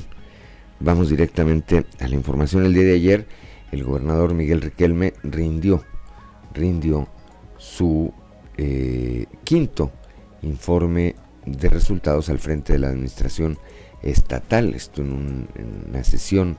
Vamos 0.78 1.10
directamente 1.10 1.84
a 1.98 2.08
la 2.08 2.14
información. 2.14 2.64
El 2.64 2.72
día 2.72 2.84
de 2.84 2.94
ayer, 2.94 3.26
el 3.72 3.84
gobernador 3.84 4.32
Miguel 4.32 4.62
Riquelme 4.62 5.12
rindió, 5.22 5.84
rindió 6.54 7.08
su 7.58 8.10
eh, 8.56 9.26
quinto 9.44 9.92
informe 10.40 11.14
de 11.44 11.68
resultados 11.68 12.30
al 12.30 12.38
frente 12.38 12.72
de 12.72 12.78
la 12.78 12.88
administración 12.88 13.58
estatal. 14.00 14.72
Esto 14.74 15.02
en, 15.02 15.12
un, 15.12 15.48
en 15.56 15.90
una 15.90 16.04
sesión 16.04 16.56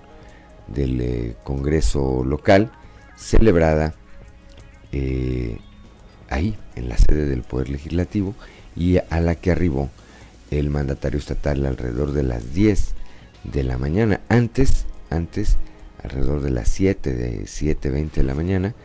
del 0.68 1.02
eh, 1.02 1.36
Congreso 1.44 2.24
local 2.24 2.72
celebrada 3.16 3.96
eh, 4.92 5.58
ahí, 6.30 6.56
en 6.76 6.90
la 6.90 6.98
sede 6.98 7.26
del 7.28 7.44
Poder 7.44 7.70
Legislativo, 7.70 8.36
y 8.76 8.98
a 8.98 9.20
la 9.20 9.36
que 9.36 9.52
arribó 9.52 9.90
el 10.50 10.70
mandatario 10.70 11.20
estatal 11.20 11.66
alrededor 11.66 12.12
de 12.12 12.24
las 12.24 12.54
10 12.54 12.94
de 13.46 13.64
la 13.64 13.78
mañana. 13.78 14.22
Antes, 14.30 14.86
antes, 15.10 15.58
alrededor 16.04 16.42
de 16.42 16.52
las 16.52 16.70
7, 16.70 17.14
de 17.14 17.44
7.20 17.44 18.12
de 18.12 18.24
la 18.24 18.34
mañana, 18.34 18.76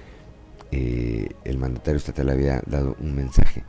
eh, 0.72 1.28
el 1.44 1.58
mandatario 1.58 1.98
estatal 1.98 2.30
había 2.30 2.62
dado 2.66 2.96
un 3.00 3.14
mensaje 3.14 3.64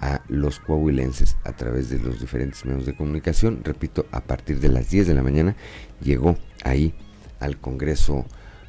a 0.00 0.22
los 0.28 0.60
coahuilenses 0.60 1.36
a 1.44 1.52
través 1.52 1.90
de 1.90 1.98
los 1.98 2.20
diferentes 2.20 2.64
medios 2.64 2.86
de 2.86 2.96
comunicación. 2.96 3.62
Repito, 3.64 4.06
a 4.12 4.20
partir 4.20 4.60
de 4.60 4.68
las 4.68 4.90
10 4.90 5.08
de 5.08 5.14
la 5.14 5.22
mañana 5.22 5.56
llegó 6.00 6.36
ahí 6.64 6.94
al 7.40 7.58
Congreso 7.58 8.24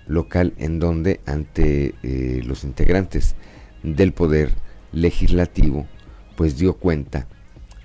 local 0.10 0.54
en 0.58 0.80
donde 0.80 1.22
ante 1.26 1.96
eh, 2.04 2.42
los 2.44 2.66
integrantes 2.66 3.36
del 3.84 4.12
poder 4.12 4.50
legislativo 4.92 5.86
pues 6.36 6.58
dio 6.58 6.74
cuenta 6.74 7.28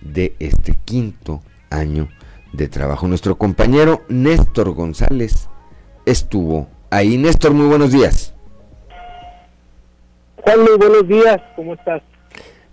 de 0.00 0.34
este 0.38 0.74
quinto 0.84 1.42
año 1.70 2.08
de 2.52 2.68
trabajo. 2.68 3.06
Nuestro 3.06 3.36
compañero 3.36 4.02
Néstor 4.08 4.72
González 4.72 5.48
estuvo 6.06 6.68
ahí. 6.90 7.18
Néstor, 7.18 7.52
muy 7.52 7.66
buenos 7.66 7.92
días. 7.92 8.34
Juan, 10.36 10.60
muy 10.60 10.76
buenos 10.76 11.08
días, 11.08 11.40
¿cómo 11.56 11.74
estás? 11.74 12.02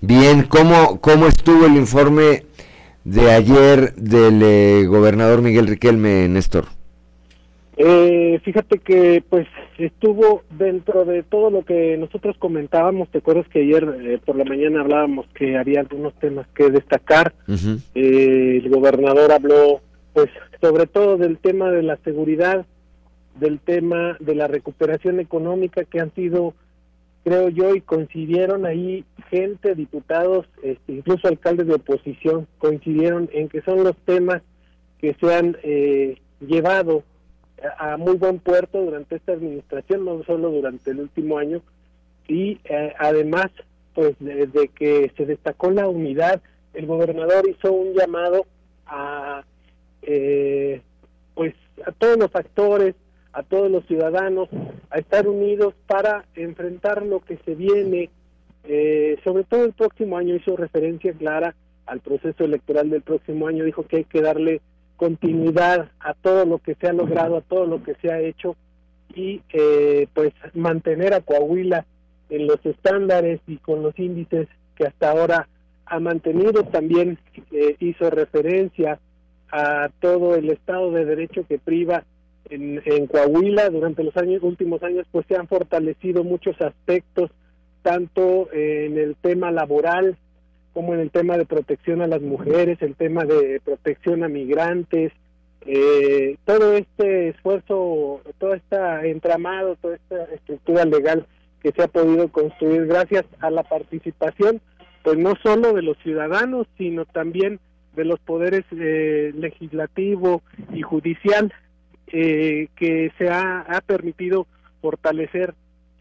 Bien, 0.02 0.44
¿cómo, 0.44 1.00
cómo 1.00 1.28
estuvo 1.28 1.66
el 1.66 1.76
informe 1.76 2.46
de 3.04 3.32
ayer 3.32 3.96
del 3.96 4.42
eh, 4.44 4.86
gobernador 4.88 5.42
Miguel 5.42 5.68
Riquelme, 5.68 6.28
Néstor? 6.28 6.66
Eh, 7.84 8.40
fíjate 8.44 8.78
que 8.78 9.24
pues 9.28 9.48
estuvo 9.80 10.44
dentro 10.52 11.04
de 11.04 11.24
todo 11.24 11.50
lo 11.50 11.66
que 11.66 11.98
nosotros 11.98 12.38
comentábamos, 12.38 13.10
te 13.10 13.18
acuerdas 13.18 13.48
que 13.48 13.62
ayer 13.62 13.96
eh, 14.02 14.20
por 14.24 14.36
la 14.36 14.46
mañana 14.46 14.82
hablábamos 14.82 15.26
que 15.34 15.58
había 15.58 15.80
algunos 15.80 16.14
temas 16.20 16.46
que 16.54 16.70
destacar, 16.70 17.34
eh, 17.96 18.60
el 18.64 18.70
gobernador 18.70 19.32
habló 19.32 19.82
pues 20.14 20.30
sobre 20.62 20.86
todo 20.86 21.18
del 21.18 21.40
tema 21.40 21.72
de 21.72 21.82
la 21.82 21.98
seguridad, 22.04 22.68
del 23.40 23.60
tema 23.60 24.16
de 24.20 24.36
la 24.36 24.48
recuperación 24.48 25.20
económica 25.20 25.84
que 25.84 26.02
han 26.02 26.14
sido 26.14 26.54
creo 27.24 27.50
yo 27.50 27.74
y 27.74 27.82
coincidieron 27.82 28.68
ahí 28.68 29.06
gente, 29.32 29.74
diputados, 29.74 30.46
este, 30.62 30.94
incluso 30.94 31.28
alcaldes 31.28 31.66
de 31.66 31.74
oposición 31.74 32.46
coincidieron 32.60 33.28
en 33.34 33.50
que 33.50 33.64
son 33.64 33.84
los 33.84 33.98
temas 34.06 34.44
que 35.00 35.16
se 35.20 35.34
han 35.34 35.58
eh, 35.64 36.18
llevado 36.42 37.04
a 37.78 37.98
muy 37.98 38.16
buen 38.18 38.40
puerto 38.40 38.82
durante 38.82 39.16
esta 39.16 39.34
administración, 39.34 40.06
no 40.06 40.24
solo 40.24 40.50
durante 40.50 40.92
el 40.92 41.00
último 41.00 41.38
año, 41.38 41.62
y 42.28 42.60
eh, 42.64 42.94
además, 42.98 43.48
pues, 43.94 44.16
de, 44.20 44.70
que 44.76 45.12
se 45.18 45.26
destacó 45.26 45.72
la 45.72 45.88
unidad 45.88 46.42
el 46.74 46.86
gobernador 46.86 47.48
hizo 47.50 47.72
un 47.72 47.94
llamado 47.94 48.46
a 48.86 49.44
eh, 50.02 50.82
pues 51.36 51.54
a 51.86 51.92
todos 51.92 52.18
los 52.18 52.36
actores, 52.36 52.96
a 53.34 53.44
todos 53.44 53.72
los 53.72 53.86
ciudadanos, 53.88 54.50
a 54.90 55.00
estar 55.00 55.28
unidos 55.28 55.74
para 55.88 56.26
enfrentar 56.36 57.06
lo 57.06 57.20
que 57.22 57.38
se 57.46 57.56
viene, 57.56 58.10
eh, 58.64 59.18
sobre 59.24 59.44
todo 59.44 59.66
el 59.66 59.74
próximo 59.74 60.18
año 60.18 60.36
hizo 60.36 60.56
referencia 60.56 61.14
clara 61.14 61.56
al 61.86 62.00
proceso 62.00 62.44
electoral 62.44 62.90
del 62.90 63.02
próximo 63.02 63.48
año, 63.48 63.64
dijo 63.64 63.84
que 63.84 63.98
hay 63.98 64.04
que 64.06 64.22
darle 64.22 64.62
continuidad 65.02 65.90
a 66.00 66.14
todo 66.14 66.46
lo 66.46 66.60
que 66.60 66.76
se 66.76 66.88
ha 66.88 66.94
logrado, 66.94 67.38
a 67.38 67.42
todo 67.42 67.66
lo 67.66 67.82
que 67.82 67.96
se 67.96 68.12
ha 68.12 68.20
hecho 68.20 68.56
y 69.16 69.42
eh, 69.52 70.06
pues 70.14 70.32
mantener 70.54 71.16
a 71.16 71.22
Coahuila 71.22 71.88
en 72.30 72.46
los 72.46 72.64
estándares 72.64 73.40
y 73.48 73.58
con 73.58 73.82
los 73.82 73.98
índices 73.98 74.48
que 74.76 74.86
hasta 74.86 75.10
ahora 75.10 75.48
ha 75.88 76.00
mantenido. 76.00 76.66
También 76.66 77.18
eh, 77.52 77.78
hizo 77.80 78.12
referencia 78.12 79.00
a 79.52 79.90
todo 80.02 80.36
el 80.36 80.52
Estado 80.52 80.92
de 80.92 81.04
Derecho 81.04 81.48
que 81.50 81.58
priva 81.58 82.04
en, 82.52 82.80
en 82.86 83.08
Coahuila. 83.08 83.72
Durante 83.72 84.04
los 84.04 84.16
años, 84.18 84.44
últimos 84.44 84.84
años 84.84 85.08
pues 85.12 85.26
se 85.28 85.36
han 85.36 85.48
fortalecido 85.48 86.24
muchos 86.24 86.62
aspectos, 86.62 87.32
tanto 87.82 88.54
en 88.54 89.00
el 89.00 89.16
tema 89.16 89.50
laboral 89.50 90.16
como 90.74 90.94
en 90.94 91.02
el 91.02 91.12
tema 91.12 91.38
de 91.38 91.46
protección 91.46 92.02
a 92.02 92.08
las 92.08 92.22
mujeres, 92.22 92.82
el 92.82 92.96
tema 92.96 93.26
de 93.26 93.62
protección 93.64 94.24
a 94.24 94.28
migrantes, 94.28 95.12
eh, 95.66 96.38
todo 96.46 96.74
este 96.74 97.30
esfuerzo, 97.30 98.22
todo 98.40 98.54
este 98.54 98.78
entramado, 99.10 99.76
toda 99.76 99.96
esta 99.96 100.24
estructura 100.34 100.86
legal 100.86 101.26
que 101.62 101.72
se 101.72 101.84
ha 101.84 101.88
podido 101.88 102.30
construir 102.30 102.88
gracias 102.88 103.26
a 103.40 103.52
la 103.52 103.64
participación, 103.64 104.62
pues 105.04 105.18
no 105.18 105.34
solo 105.44 105.74
de 105.74 105.84
los 105.84 105.98
ciudadanos, 106.00 106.68
sino 106.78 107.06
también 107.06 107.60
de 107.96 108.06
los 108.06 108.20
poderes 108.20 108.64
eh, 108.72 109.32
legislativo 109.36 110.42
y 110.74 110.82
judicial, 110.82 111.54
eh, 112.08 112.68
que 112.76 113.12
se 113.18 113.30
ha, 113.30 113.62
ha 113.62 113.82
permitido 113.82 114.48
fortalecer 114.82 115.54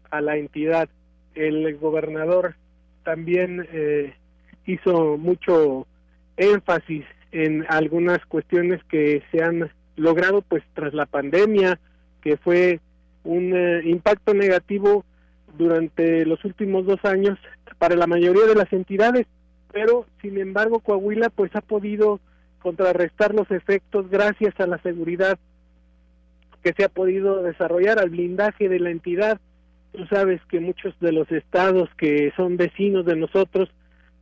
a 0.09 0.21
la 0.21 0.37
entidad. 0.37 0.89
El 1.35 1.77
gobernador 1.77 2.55
también 3.03 3.67
eh, 3.71 4.13
hizo 4.65 5.17
mucho 5.17 5.87
énfasis 6.37 7.05
en 7.31 7.65
algunas 7.69 8.25
cuestiones 8.25 8.83
que 8.85 9.23
se 9.31 9.43
han 9.43 9.69
logrado 9.95 10.41
pues 10.41 10.63
tras 10.73 10.93
la 10.93 11.05
pandemia, 11.05 11.79
que 12.21 12.37
fue 12.37 12.79
un 13.23 13.55
eh, 13.55 13.81
impacto 13.85 14.33
negativo 14.33 15.05
durante 15.57 16.25
los 16.25 16.43
últimos 16.45 16.85
dos 16.85 17.03
años 17.03 17.37
para 17.77 17.95
la 17.95 18.07
mayoría 18.07 18.45
de 18.45 18.55
las 18.55 18.71
entidades, 18.73 19.27
pero 19.71 20.05
sin 20.21 20.37
embargo 20.37 20.79
Coahuila 20.79 21.29
pues 21.29 21.55
ha 21.55 21.61
podido 21.61 22.19
contrarrestar 22.61 23.33
los 23.33 23.49
efectos 23.51 24.09
gracias 24.09 24.59
a 24.59 24.67
la 24.67 24.77
seguridad 24.79 25.37
que 26.63 26.73
se 26.73 26.83
ha 26.83 26.89
podido 26.89 27.41
desarrollar 27.41 27.99
al 27.99 28.11
blindaje 28.11 28.69
de 28.69 28.79
la 28.79 28.91
entidad. 28.91 29.39
Tú 29.93 30.05
sabes 30.05 30.39
que 30.47 30.59
muchos 30.59 30.93
de 30.99 31.11
los 31.11 31.29
estados 31.31 31.89
que 31.97 32.31
son 32.35 32.55
vecinos 32.55 33.05
de 33.05 33.15
nosotros 33.15 33.69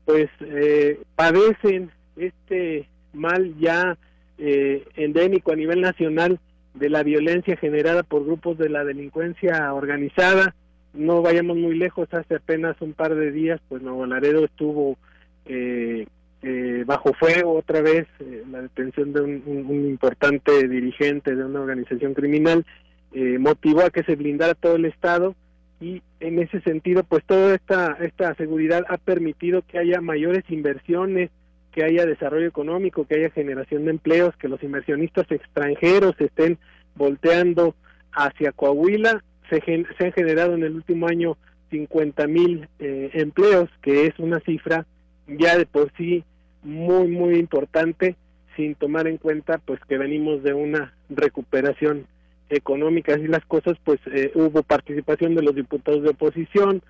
pues 0.10 0.28
eh, 0.42 1.00
padecen 1.16 1.92
este 2.18 2.90
mal 3.14 3.54
ya 3.60 3.96
eh, 4.40 4.84
endémico 4.96 5.52
a 5.52 5.56
nivel 5.56 5.82
nacional 5.82 6.40
de 6.74 6.90
la 6.90 7.04
violencia 7.04 7.56
generada 7.58 8.02
por 8.02 8.26
grupos 8.26 8.58
de 8.58 8.70
la 8.70 8.84
delincuencia 8.84 9.72
organizada. 9.72 10.56
No 10.96 11.22
vayamos 11.22 11.58
muy 11.58 11.78
lejos, 11.78 12.12
hace 12.12 12.38
apenas 12.38 12.76
un 12.82 12.94
par 12.94 13.14
de 13.14 13.32
días, 13.32 13.62
pues 13.70 13.84
Nuevo 13.84 14.08
Laredo 14.08 14.46
estuvo 14.46 14.98
eh, 15.46 16.08
eh, 16.42 16.84
bajo 16.88 17.14
fuego 17.14 17.60
otra 17.60 17.82
vez, 17.82 18.08
eh, 18.20 18.44
la 18.50 18.64
detención 18.64 19.14
de 19.14 19.22
un, 19.22 19.44
un, 19.46 19.86
importante 19.86 20.68
dirigente 20.68 21.36
de 21.36 21.46
una 21.46 21.62
organización 21.62 22.16
criminal 22.16 22.66
eh, 23.14 23.38
motivó 23.38 23.82
a 23.82 23.92
que 23.92 24.02
se 24.02 24.16
blindara 24.16 24.56
todo 24.56 24.76
el 24.76 24.86
Estado 24.86 25.36
y 25.82 26.02
en 26.20 26.40
ese 26.40 26.60
sentido, 26.62 27.04
pues 27.04 27.24
toda 27.24 27.56
esta, 27.56 27.98
esta 28.02 28.36
seguridad 28.36 28.86
ha 28.90 28.98
permitido 28.98 29.62
que 29.62 29.80
haya 29.80 30.02
mayores 30.02 30.44
inversiones, 30.50 31.30
que 31.72 31.84
haya 31.84 32.06
desarrollo 32.06 32.48
económico, 32.48 33.06
que 33.06 33.16
haya 33.16 33.30
generación 33.30 33.86
de 33.86 33.92
empleos, 33.92 34.36
que 34.38 34.50
los 34.50 34.62
inversionistas 34.62 35.32
extranjeros 35.32 36.16
estén 36.20 36.58
volteando 36.96 37.76
hacia 38.12 38.52
Coahuila. 38.52 39.24
Se, 39.50 39.62
se 39.62 40.06
han 40.06 40.12
generado 40.12 40.54
en 40.56 40.64
el 40.64 40.76
último 40.76 41.08
año 41.08 41.38
50 41.70 42.28
mil 42.28 42.68
eh, 42.80 43.12
empleos, 43.14 43.70
que 43.82 44.08
es 44.08 44.20
una 44.20 44.40
cifra 44.42 44.86
ya 45.28 45.58
de 45.58 45.66
por 45.66 45.92
sí 45.96 46.24
muy, 46.64 47.08
muy 47.08 47.36
importante, 47.36 48.16
sin 48.56 48.76
tomar 48.76 49.08
en 49.08 49.18
cuenta 49.18 49.60
pues 49.60 49.80
que 49.88 49.98
venimos 49.98 50.44
de 50.44 50.54
una 50.54 50.94
recuperación 51.10 52.08
económica, 52.50 53.14
así 53.14 53.28
las 53.28 53.46
cosas, 53.46 53.78
pues 53.84 54.00
eh, 54.08 54.32
hubo 54.36 54.64
participación 54.64 55.36
de 55.36 55.44
los 55.44 55.56
diputados 55.56 56.04
de 56.04 56.10
oposición, 56.10 56.82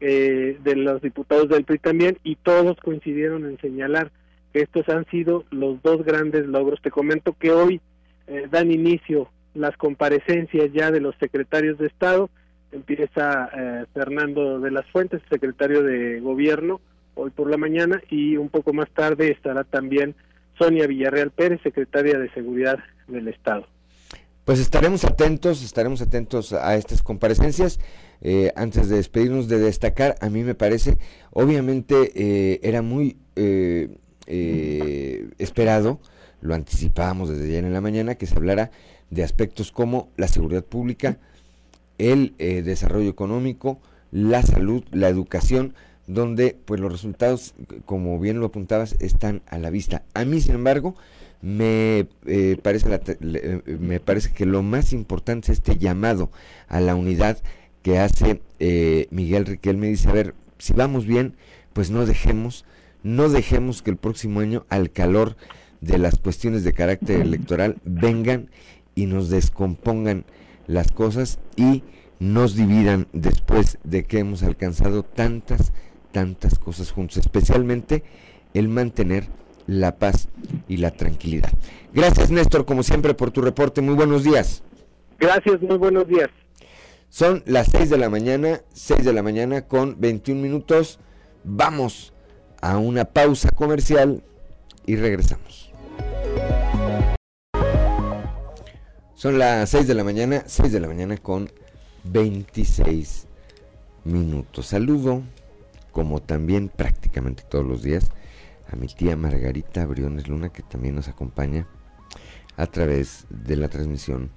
eh, 0.00 0.58
de 0.62 0.76
los 0.76 1.00
diputados 1.00 1.48
del 1.48 1.64
PRI 1.64 1.78
también, 1.78 2.18
y 2.22 2.36
todos 2.36 2.76
coincidieron 2.78 3.46
en 3.46 3.58
señalar 3.60 4.10
que 4.52 4.60
estos 4.60 4.88
han 4.88 5.06
sido 5.06 5.44
los 5.50 5.82
dos 5.82 6.04
grandes 6.04 6.46
logros. 6.46 6.80
Te 6.82 6.90
comento 6.90 7.34
que 7.38 7.50
hoy 7.50 7.80
eh, 8.26 8.46
dan 8.50 8.70
inicio 8.70 9.30
las 9.54 9.76
comparecencias 9.76 10.70
ya 10.72 10.90
de 10.90 11.00
los 11.00 11.14
secretarios 11.16 11.78
de 11.78 11.86
Estado, 11.86 12.28
empieza 12.72 13.48
eh, 13.54 13.84
Fernando 13.94 14.60
de 14.60 14.70
las 14.70 14.86
Fuentes, 14.90 15.22
secretario 15.30 15.82
de 15.82 16.20
Gobierno, 16.20 16.80
hoy 17.14 17.30
por 17.30 17.50
la 17.50 17.56
mañana, 17.56 18.02
y 18.10 18.36
un 18.36 18.50
poco 18.50 18.72
más 18.72 18.90
tarde 18.90 19.30
estará 19.30 19.64
también 19.64 20.14
Sonia 20.58 20.86
Villarreal 20.86 21.30
Pérez, 21.30 21.60
secretaria 21.62 22.18
de 22.18 22.30
Seguridad 22.30 22.78
del 23.08 23.28
Estado. 23.28 23.66
Pues 24.46 24.60
estaremos 24.60 25.04
atentos, 25.04 25.64
estaremos 25.64 26.00
atentos 26.00 26.52
a 26.52 26.76
estas 26.76 27.02
comparecencias. 27.02 27.80
Eh, 28.20 28.52
antes 28.54 28.88
de 28.88 28.94
despedirnos, 28.94 29.48
de 29.48 29.58
destacar, 29.58 30.14
a 30.20 30.30
mí 30.30 30.44
me 30.44 30.54
parece, 30.54 30.98
obviamente 31.32 32.12
eh, 32.14 32.60
era 32.62 32.80
muy 32.80 33.16
eh, 33.34 33.88
esperado, 35.38 35.98
lo 36.42 36.54
anticipábamos 36.54 37.28
desde 37.28 37.46
ayer 37.46 37.64
en 37.64 37.72
la 37.72 37.80
mañana, 37.80 38.14
que 38.14 38.26
se 38.26 38.36
hablara 38.36 38.70
de 39.10 39.24
aspectos 39.24 39.72
como 39.72 40.10
la 40.16 40.28
seguridad 40.28 40.64
pública, 40.64 41.18
el 41.98 42.36
desarrollo 42.38 43.10
económico, 43.10 43.80
la 44.12 44.42
salud, 44.42 44.84
la 44.92 45.08
educación, 45.08 45.74
donde 46.06 46.56
pues 46.64 46.80
los 46.80 46.92
resultados, 46.92 47.54
como 47.84 48.20
bien 48.20 48.38
lo 48.38 48.46
apuntabas, 48.46 48.94
están 49.00 49.42
a 49.48 49.58
la 49.58 49.70
vista. 49.70 50.04
A 50.14 50.24
mí, 50.24 50.40
sin 50.40 50.54
embargo, 50.54 50.94
me, 51.46 52.08
eh, 52.26 52.58
parece 52.60 52.88
la, 52.88 53.00
me 53.78 54.00
parece 54.00 54.32
que 54.32 54.46
lo 54.46 54.64
más 54.64 54.92
importante 54.92 55.52
es 55.52 55.58
este 55.60 55.78
llamado 55.78 56.32
a 56.66 56.80
la 56.80 56.96
unidad 56.96 57.38
que 57.82 58.00
hace 58.00 58.42
eh, 58.58 59.06
Miguel 59.12 59.46
Riquelme. 59.46 59.86
Dice, 59.86 60.08
a 60.08 60.12
ver, 60.12 60.34
si 60.58 60.72
vamos 60.72 61.06
bien, 61.06 61.36
pues 61.72 61.92
no 61.92 62.04
dejemos, 62.04 62.64
no 63.04 63.28
dejemos 63.28 63.82
que 63.82 63.92
el 63.92 63.96
próximo 63.96 64.40
año, 64.40 64.66
al 64.70 64.90
calor 64.90 65.36
de 65.80 65.98
las 65.98 66.18
cuestiones 66.18 66.64
de 66.64 66.72
carácter 66.72 67.20
electoral, 67.20 67.76
vengan 67.84 68.50
y 68.96 69.06
nos 69.06 69.30
descompongan 69.30 70.24
las 70.66 70.90
cosas 70.90 71.38
y 71.54 71.84
nos 72.18 72.56
dividan 72.56 73.06
después 73.12 73.78
de 73.84 74.02
que 74.02 74.18
hemos 74.18 74.42
alcanzado 74.42 75.04
tantas, 75.04 75.72
tantas 76.10 76.58
cosas 76.58 76.90
juntos, 76.90 77.18
especialmente 77.18 78.02
el 78.52 78.66
mantener 78.66 79.28
la 79.66 79.96
paz 79.96 80.28
y 80.68 80.78
la 80.78 80.90
tranquilidad. 80.90 81.50
Gracias 81.92 82.30
Néstor, 82.30 82.64
como 82.64 82.82
siempre, 82.82 83.14
por 83.14 83.30
tu 83.30 83.42
reporte. 83.42 83.80
Muy 83.80 83.94
buenos 83.94 84.24
días. 84.24 84.62
Gracias, 85.18 85.60
muy 85.62 85.78
buenos 85.78 86.06
días. 86.08 86.28
Son 87.08 87.42
las 87.46 87.68
6 87.68 87.90
de 87.90 87.98
la 87.98 88.10
mañana, 88.10 88.60
6 88.74 89.04
de 89.04 89.12
la 89.12 89.22
mañana 89.22 89.62
con 89.62 90.00
21 90.00 90.40
minutos. 90.40 90.98
Vamos 91.44 92.12
a 92.60 92.78
una 92.78 93.04
pausa 93.04 93.48
comercial 93.50 94.22
y 94.84 94.96
regresamos. 94.96 95.72
Son 99.14 99.38
las 99.38 99.70
6 99.70 99.86
de 99.86 99.94
la 99.94 100.04
mañana, 100.04 100.42
6 100.46 100.72
de 100.72 100.80
la 100.80 100.88
mañana 100.88 101.16
con 101.16 101.50
26 102.04 103.26
minutos. 104.04 104.66
Saludo, 104.66 105.22
como 105.92 106.20
también 106.20 106.68
prácticamente 106.68 107.42
todos 107.48 107.64
los 107.64 107.82
días, 107.82 108.10
a 108.70 108.76
mi 108.76 108.86
tía 108.88 109.16
Margarita 109.16 109.86
Briones 109.86 110.28
Luna, 110.28 110.50
que 110.50 110.62
también 110.62 110.94
nos 110.94 111.08
acompaña 111.08 111.66
a 112.56 112.66
través 112.66 113.26
de 113.30 113.56
la 113.56 113.68
transmisión 113.68 114.30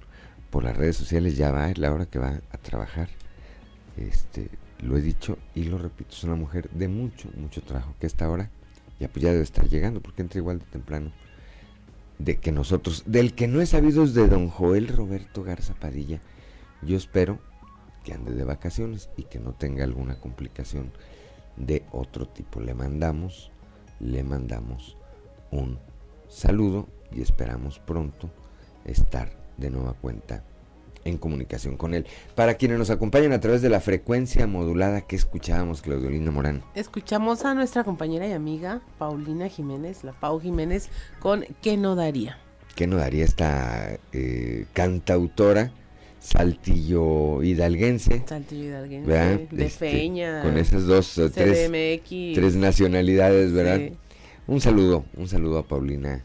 por 0.50 0.64
las 0.64 0.76
redes 0.76 0.96
sociales. 0.96 1.36
Ya 1.36 1.50
va, 1.50 1.70
es 1.70 1.78
la 1.78 1.92
hora 1.92 2.06
que 2.06 2.18
va 2.18 2.40
a 2.50 2.58
trabajar. 2.58 3.08
Este, 3.96 4.48
lo 4.80 4.96
he 4.96 5.00
dicho 5.00 5.38
y 5.54 5.64
lo 5.64 5.78
repito, 5.78 6.10
es 6.14 6.24
una 6.24 6.36
mujer 6.36 6.70
de 6.70 6.88
mucho, 6.88 7.28
mucho 7.36 7.62
trabajo, 7.62 7.94
que 7.98 8.06
a 8.06 8.08
esta 8.08 8.30
hora 8.30 8.50
ya 8.98 9.08
pues 9.08 9.22
ya 9.22 9.30
debe 9.30 9.42
estar 9.42 9.68
llegando, 9.68 10.00
porque 10.00 10.22
entra 10.22 10.38
igual 10.38 10.58
de 10.58 10.66
temprano. 10.66 11.12
De 12.18 12.36
que 12.36 12.52
nosotros, 12.52 13.04
del 13.06 13.34
que 13.34 13.48
no 13.48 13.62
he 13.62 13.66
sabido 13.66 14.04
es 14.04 14.12
de 14.12 14.28
don 14.28 14.48
Joel 14.48 14.88
Roberto 14.88 15.42
Garza 15.42 15.74
Padilla. 15.74 16.20
Yo 16.82 16.96
espero 16.98 17.40
que 18.04 18.12
ande 18.12 18.34
de 18.34 18.44
vacaciones 18.44 19.08
y 19.16 19.24
que 19.24 19.38
no 19.38 19.52
tenga 19.52 19.84
alguna 19.84 20.16
complicación 20.16 20.92
de 21.56 21.82
otro 21.92 22.28
tipo. 22.28 22.60
Le 22.60 22.74
mandamos 22.74 23.49
le 24.00 24.24
mandamos 24.24 24.96
un 25.50 25.78
saludo 26.28 26.88
y 27.12 27.22
esperamos 27.22 27.78
pronto 27.78 28.30
estar 28.84 29.30
de 29.56 29.70
nueva 29.70 29.94
cuenta 29.94 30.42
en 31.04 31.18
comunicación 31.18 31.76
con 31.76 31.94
él. 31.94 32.06
Para 32.34 32.54
quienes 32.54 32.78
nos 32.78 32.90
acompañan 32.90 33.32
a 33.32 33.40
través 33.40 33.62
de 33.62 33.68
la 33.68 33.80
frecuencia 33.80 34.46
modulada 34.46 35.02
que 35.02 35.16
escuchábamos, 35.16 35.82
Claudiolina 35.82 36.30
Morán. 36.30 36.62
Escuchamos 36.74 37.44
a 37.44 37.54
nuestra 37.54 37.84
compañera 37.84 38.26
y 38.26 38.32
amiga 38.32 38.82
Paulina 38.98 39.48
Jiménez, 39.48 40.04
la 40.04 40.12
Pau 40.12 40.40
Jiménez, 40.40 40.90
con 41.18 41.44
¿Qué 41.62 41.76
no 41.76 41.94
daría? 41.94 42.38
¿Qué 42.76 42.86
no 42.86 42.96
daría 42.96 43.24
esta 43.24 43.98
eh, 44.12 44.66
cantautora? 44.72 45.72
Saltillo 46.20 47.42
hidalguense. 47.42 48.22
Saltillo 48.26 48.64
hidalguense. 48.64 49.10
De 49.50 49.66
este, 49.66 49.90
Feña. 49.90 50.42
Con 50.42 50.58
esas 50.58 50.86
dos, 50.86 51.18
eh, 51.18 51.30
tres, 51.34 51.70
tres, 52.34 52.56
nacionalidades, 52.56 53.52
¿verdad? 53.52 53.80
Un 54.46 54.60
saludo, 54.60 55.04
un 55.16 55.28
saludo 55.28 55.58
a 55.58 55.66
Paulina 55.66 56.24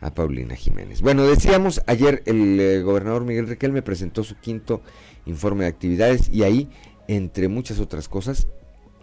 a 0.00 0.14
Paulina 0.14 0.54
Jiménez. 0.54 1.00
Bueno, 1.00 1.26
decíamos, 1.26 1.82
ayer 1.86 2.22
el 2.26 2.60
eh, 2.60 2.82
gobernador 2.82 3.24
Miguel 3.24 3.48
Requel 3.48 3.72
me 3.72 3.80
presentó 3.80 4.22
su 4.22 4.36
quinto 4.36 4.82
informe 5.24 5.64
de 5.64 5.70
actividades 5.70 6.28
y 6.28 6.42
ahí, 6.42 6.68
entre 7.08 7.48
muchas 7.48 7.80
otras 7.80 8.06
cosas, 8.06 8.46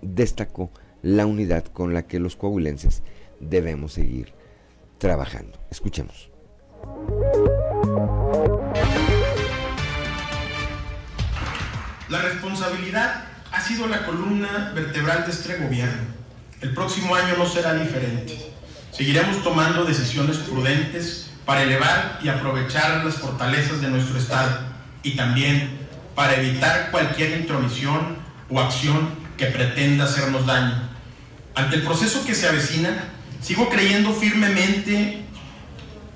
destacó 0.03 0.69
la 1.01 1.25
unidad 1.25 1.65
con 1.65 1.95
la 1.95 2.03
que 2.03 2.19
los 2.19 2.35
coahuilenses 2.35 3.01
debemos 3.39 3.93
seguir 3.93 4.33
trabajando. 4.99 5.57
Escuchemos. 5.71 6.29
La 12.11 12.19
responsabilidad 12.19 13.23
ha 13.53 13.61
sido 13.61 13.87
la 13.87 14.05
columna 14.05 14.73
vertebral 14.75 15.23
de 15.25 15.31
este 15.31 15.55
gobierno. 15.55 16.01
El 16.59 16.73
próximo 16.73 17.15
año 17.15 17.37
no 17.37 17.47
será 17.47 17.73
diferente. 17.73 18.51
Seguiremos 18.91 19.41
tomando 19.43 19.85
decisiones 19.85 20.35
prudentes 20.39 21.31
para 21.45 21.63
elevar 21.63 22.19
y 22.21 22.27
aprovechar 22.27 23.05
las 23.05 23.15
fortalezas 23.15 23.79
de 23.79 23.87
nuestro 23.87 24.17
Estado 24.17 24.59
y 25.03 25.15
también 25.15 25.69
para 26.13 26.35
evitar 26.35 26.91
cualquier 26.91 27.39
intromisión 27.39 28.17
o 28.49 28.59
acción 28.59 29.11
que 29.37 29.45
pretenda 29.45 30.03
hacernos 30.03 30.45
daño. 30.45 30.89
Ante 31.55 31.77
el 31.77 31.83
proceso 31.83 32.25
que 32.25 32.35
se 32.35 32.45
avecina, 32.45 33.05
sigo 33.41 33.69
creyendo 33.69 34.11
firmemente 34.11 35.23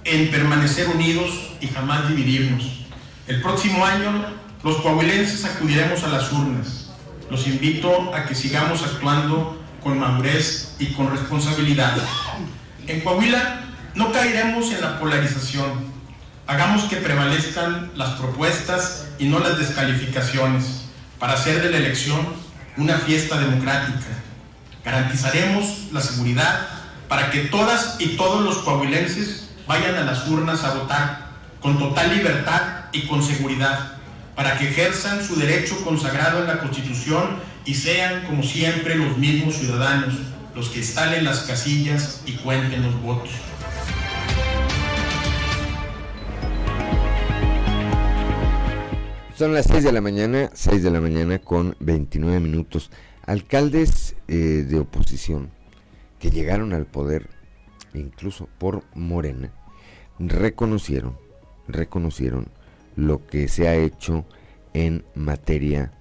en 0.04 0.30
permanecer 0.30 0.90
unidos 0.90 1.32
y 1.62 1.68
jamás 1.68 2.10
dividirnos. 2.10 2.86
El 3.28 3.42
próximo 3.42 3.86
año 3.86 4.44
los 4.66 4.78
coahuilenses 4.78 5.46
acudiremos 5.46 6.04
a 6.04 6.08
las 6.08 6.32
urnas. 6.34 6.88
Los 7.30 7.46
invito 7.46 8.12
a 8.16 8.26
que 8.26 8.34
sigamos 8.34 8.82
actuando 8.82 9.64
con 9.84 10.00
madurez 10.00 10.74
y 10.80 10.88
con 10.88 11.12
responsabilidad. 11.12 11.96
En 12.88 13.02
Coahuila 13.02 13.62
no 13.94 14.12
caeremos 14.12 14.72
en 14.72 14.82
la 14.82 15.00
polarización. 15.00 15.70
Hagamos 16.48 16.86
que 16.86 16.96
prevalezcan 16.96 17.92
las 17.94 18.14
propuestas 18.14 19.06
y 19.20 19.28
no 19.28 19.38
las 19.38 19.60
descalificaciones 19.60 20.86
para 21.20 21.34
hacer 21.34 21.62
de 21.62 21.70
la 21.70 21.78
elección 21.78 22.26
una 22.76 22.98
fiesta 22.98 23.40
democrática. 23.40 24.08
Garantizaremos 24.84 25.90
la 25.92 26.02
seguridad 26.02 26.68
para 27.08 27.30
que 27.30 27.42
todas 27.42 27.98
y 28.00 28.18
todos 28.18 28.44
los 28.44 28.58
coahuilenses 28.64 29.48
vayan 29.68 29.94
a 29.94 30.06
las 30.06 30.28
urnas 30.28 30.64
a 30.64 30.74
votar 30.74 31.28
con 31.62 31.78
total 31.78 32.18
libertad 32.18 32.86
y 32.92 33.06
con 33.06 33.22
seguridad, 33.22 33.95
para 34.36 34.58
que 34.58 34.70
ejerzan 34.70 35.24
su 35.24 35.36
derecho 35.36 35.76
consagrado 35.84 36.42
en 36.42 36.48
la 36.48 36.60
Constitución 36.60 37.40
y 37.66 37.74
sean, 37.74 38.26
como 38.26 38.44
siempre, 38.44 38.96
los 38.96 39.18
mismos 39.18 39.56
ciudadanos 39.56 40.14
los 40.56 40.70
que 40.70 40.80
instalen 40.80 41.26
las 41.26 41.42
casillas 41.42 42.22
y 42.26 42.34
cuenten 42.38 42.84
los 42.84 43.02
votos. 43.02 43.30
Son 49.38 49.54
las 49.54 49.66
6 49.66 49.84
de 49.84 49.92
la 49.92 50.00
mañana, 50.00 50.50
6 50.54 50.82
de 50.82 50.92
la 50.92 51.02
mañana 51.02 51.40
con 51.40 51.76
29 51.82 52.40
minutos. 52.40 52.90
Alcaldes 53.26 54.16
eh, 54.30 54.66
de 54.66 54.80
oposición 54.80 55.50
que 56.20 56.32
llegaron 56.32 56.72
al 56.72 56.86
poder, 56.86 57.30
incluso 57.94 58.48
por 58.58 58.84
Morena, 58.94 59.52
reconocieron, 60.20 61.18
reconocieron 61.68 62.48
lo 62.96 63.26
que 63.26 63.48
se 63.48 63.68
ha 63.68 63.76
hecho 63.76 64.26
en 64.74 65.06
materia 65.16 65.92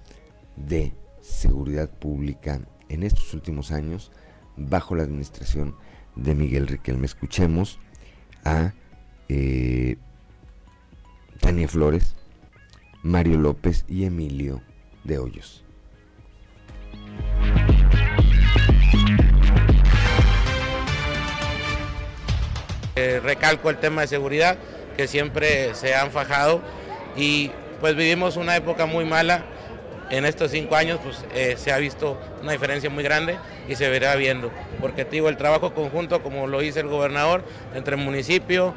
de 0.55 0.93
seguridad 1.21 1.89
pública 1.89 2.61
en 2.89 3.03
estos 3.03 3.33
últimos 3.33 3.71
años 3.71 4.11
bajo 4.57 4.95
la 4.95 5.03
administración 5.03 5.75
de 6.15 6.35
Miguel 6.35 6.67
Riquelme. 6.67 7.05
Escuchemos 7.05 7.79
a 8.43 8.73
eh, 9.27 9.97
Tania 11.39 11.67
Flores, 11.67 12.15
Mario 13.03 13.37
López 13.37 13.85
y 13.87 14.05
Emilio 14.05 14.61
de 15.03 15.19
Hoyos. 15.19 15.63
Eh, 22.95 23.19
recalco 23.21 23.69
el 23.69 23.77
tema 23.77 24.01
de 24.01 24.07
seguridad, 24.07 24.57
que 24.95 25.07
siempre 25.07 25.75
se 25.75 25.93
han 25.95 26.11
fajado 26.11 26.61
y 27.15 27.51
pues 27.79 27.95
vivimos 27.95 28.37
una 28.37 28.55
época 28.55 28.85
muy 28.85 29.05
mala 29.05 29.45
en 30.09 30.25
estos 30.25 30.51
cinco 30.51 30.75
años 30.75 30.99
pues, 31.03 31.25
eh, 31.33 31.55
se 31.57 31.71
ha 31.71 31.77
visto 31.77 32.19
una 32.41 32.51
diferencia 32.51 32.89
muy 32.89 33.03
grande 33.03 33.37
y 33.67 33.75
se 33.75 33.89
verá 33.89 34.15
viendo, 34.15 34.51
porque 34.79 35.05
digo, 35.05 35.29
el 35.29 35.37
trabajo 35.37 35.73
conjunto, 35.73 36.21
como 36.21 36.47
lo 36.47 36.59
dice 36.59 36.79
el 36.79 36.87
gobernador, 36.87 37.43
entre 37.73 37.95
el 37.95 38.01
municipio, 38.01 38.73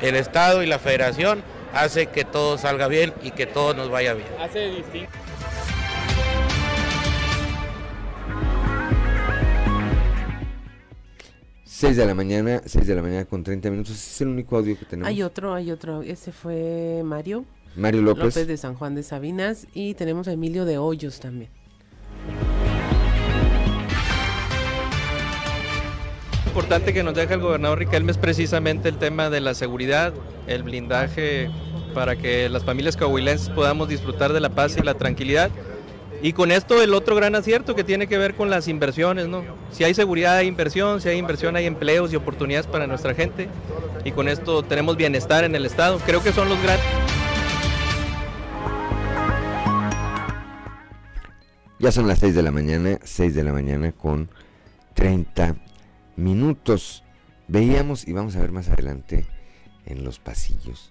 el 0.00 0.14
Estado 0.14 0.62
y 0.62 0.66
la 0.66 0.78
Federación, 0.78 1.42
hace 1.74 2.06
que 2.06 2.24
todo 2.24 2.58
salga 2.58 2.88
bien 2.88 3.12
y 3.22 3.32
que 3.32 3.46
todo 3.46 3.74
nos 3.74 3.90
vaya 3.90 4.14
bien. 4.14 4.28
Hace 4.40 4.70
distinto. 4.70 5.10
Seis 11.64 11.96
de 11.96 12.04
la 12.06 12.14
mañana, 12.14 12.60
6 12.64 12.88
de 12.88 12.94
la 12.96 13.02
mañana 13.02 13.24
con 13.24 13.44
30 13.44 13.70
minutos, 13.70 13.94
es 13.94 14.20
el 14.20 14.26
único 14.26 14.56
audio 14.56 14.76
que 14.76 14.84
tenemos. 14.84 15.08
Hay 15.08 15.22
otro, 15.22 15.54
hay 15.54 15.70
otro, 15.70 16.02
ese 16.02 16.32
fue 16.32 17.02
Mario. 17.04 17.44
Mario 17.78 18.02
López. 18.02 18.24
López 18.24 18.46
de 18.46 18.56
San 18.56 18.74
Juan 18.74 18.94
de 18.94 19.02
Sabinas 19.02 19.66
y 19.72 19.94
tenemos 19.94 20.28
a 20.28 20.32
Emilio 20.32 20.64
de 20.64 20.78
Hoyos 20.78 21.20
también. 21.20 21.50
importante 26.58 26.92
que 26.92 27.04
nos 27.04 27.14
deja 27.14 27.34
el 27.34 27.40
gobernador 27.40 27.78
Riquelme 27.78 28.10
es 28.10 28.18
precisamente 28.18 28.88
el 28.88 28.98
tema 28.98 29.30
de 29.30 29.40
la 29.40 29.54
seguridad, 29.54 30.12
el 30.48 30.64
blindaje 30.64 31.48
para 31.94 32.16
que 32.16 32.48
las 32.48 32.64
familias 32.64 32.96
coahuilenses 32.96 33.48
podamos 33.50 33.88
disfrutar 33.88 34.32
de 34.32 34.40
la 34.40 34.48
paz 34.48 34.76
y 34.76 34.82
la 34.82 34.94
tranquilidad. 34.94 35.50
Y 36.20 36.32
con 36.32 36.50
esto 36.50 36.82
el 36.82 36.94
otro 36.94 37.14
gran 37.14 37.36
acierto 37.36 37.76
que 37.76 37.84
tiene 37.84 38.08
que 38.08 38.18
ver 38.18 38.34
con 38.34 38.50
las 38.50 38.66
inversiones, 38.66 39.28
¿no? 39.28 39.44
Si 39.70 39.84
hay 39.84 39.94
seguridad 39.94 40.36
hay 40.36 40.48
inversión, 40.48 41.00
si 41.00 41.08
hay 41.08 41.18
inversión 41.18 41.54
hay 41.54 41.66
empleos 41.66 42.12
y 42.12 42.16
oportunidades 42.16 42.66
para 42.66 42.88
nuestra 42.88 43.14
gente. 43.14 43.48
Y 44.04 44.10
con 44.10 44.26
esto 44.26 44.64
tenemos 44.64 44.96
bienestar 44.96 45.44
en 45.44 45.54
el 45.54 45.64
Estado. 45.64 46.00
Creo 46.04 46.24
que 46.24 46.32
son 46.32 46.48
los 46.48 46.60
grandes... 46.60 47.17
Ya 51.80 51.92
son 51.92 52.08
las 52.08 52.18
6 52.18 52.34
de 52.34 52.42
la 52.42 52.50
mañana, 52.50 52.98
6 53.04 53.36
de 53.36 53.44
la 53.44 53.52
mañana 53.52 53.92
con 53.92 54.28
30 54.94 55.54
minutos. 56.16 57.04
Veíamos, 57.46 58.08
y 58.08 58.12
vamos 58.12 58.34
a 58.34 58.40
ver 58.40 58.50
más 58.50 58.68
adelante 58.68 59.26
en 59.86 60.02
los 60.02 60.18
pasillos, 60.18 60.90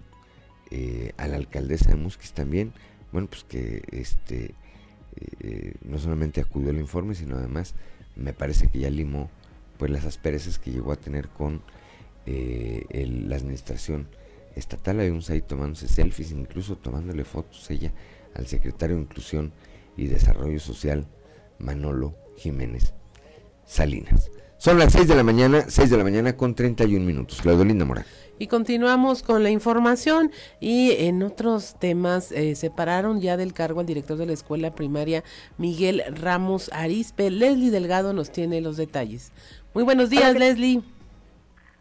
eh, 0.71 1.11
a 1.17 1.27
la 1.27 1.35
alcaldesa 1.35 1.89
de 1.89 1.97
Musquis 1.97 2.31
también, 2.31 2.71
bueno, 3.11 3.27
pues 3.27 3.43
que 3.43 3.83
este 3.91 4.55
eh, 5.41 5.73
no 5.81 5.99
solamente 5.99 6.39
acudió 6.39 6.69
al 6.69 6.77
informe, 6.77 7.15
sino 7.15 7.35
además 7.35 7.75
me 8.15 8.31
parece 8.31 8.67
que 8.67 8.79
ya 8.79 8.89
limó 8.89 9.29
pues 9.77 9.91
las 9.91 10.05
asperezas 10.05 10.57
que 10.57 10.71
llegó 10.71 10.93
a 10.93 10.95
tener 10.95 11.27
con 11.27 11.63
eh, 12.25 12.85
la 13.27 13.35
administración 13.35 14.07
estatal. 14.55 14.99
Un 15.11 15.21
ahí 15.27 15.41
tomándose 15.41 15.89
selfies, 15.89 16.31
incluso 16.31 16.77
tomándole 16.77 17.25
fotos 17.25 17.69
ella 17.71 17.91
al 18.35 18.47
secretario 18.47 18.95
de 18.95 19.01
Inclusión 19.01 19.51
y 19.97 20.07
Desarrollo 20.07 20.59
Social, 20.59 21.05
Manolo 21.59 22.15
Jiménez 22.37 22.93
Salinas. 23.65 24.31
Son 24.57 24.79
las 24.79 24.93
6 24.93 25.07
de 25.07 25.15
la 25.15 25.23
mañana, 25.23 25.65
6 25.67 25.89
de 25.89 25.97
la 25.97 26.03
mañana 26.03 26.35
con 26.35 26.55
31 26.55 27.05
minutos. 27.05 27.41
Claudio 27.41 27.65
Linda 27.65 27.85
Morán. 27.85 28.05
Y 28.39 28.47
continuamos 28.47 29.23
con 29.23 29.43
la 29.43 29.49
información 29.49 30.31
y 30.59 30.91
en 30.91 31.23
otros 31.23 31.75
temas 31.79 32.31
eh, 32.31 32.55
separaron 32.55 33.19
ya 33.19 33.35
del 33.35 33.53
cargo 33.53 33.79
al 33.79 33.85
director 33.87 34.17
de 34.17 34.27
la 34.27 34.33
escuela 34.33 34.75
primaria 34.75 35.23
Miguel 35.57 36.03
Ramos 36.09 36.71
Arispe. 36.73 37.31
Leslie 37.31 37.71
Delgado 37.71 38.13
nos 38.13 38.31
tiene 38.31 38.61
los 38.61 38.77
detalles. 38.77 39.31
Muy 39.73 39.83
buenos 39.83 40.09
días, 40.09 40.35
Leslie. 40.37 40.81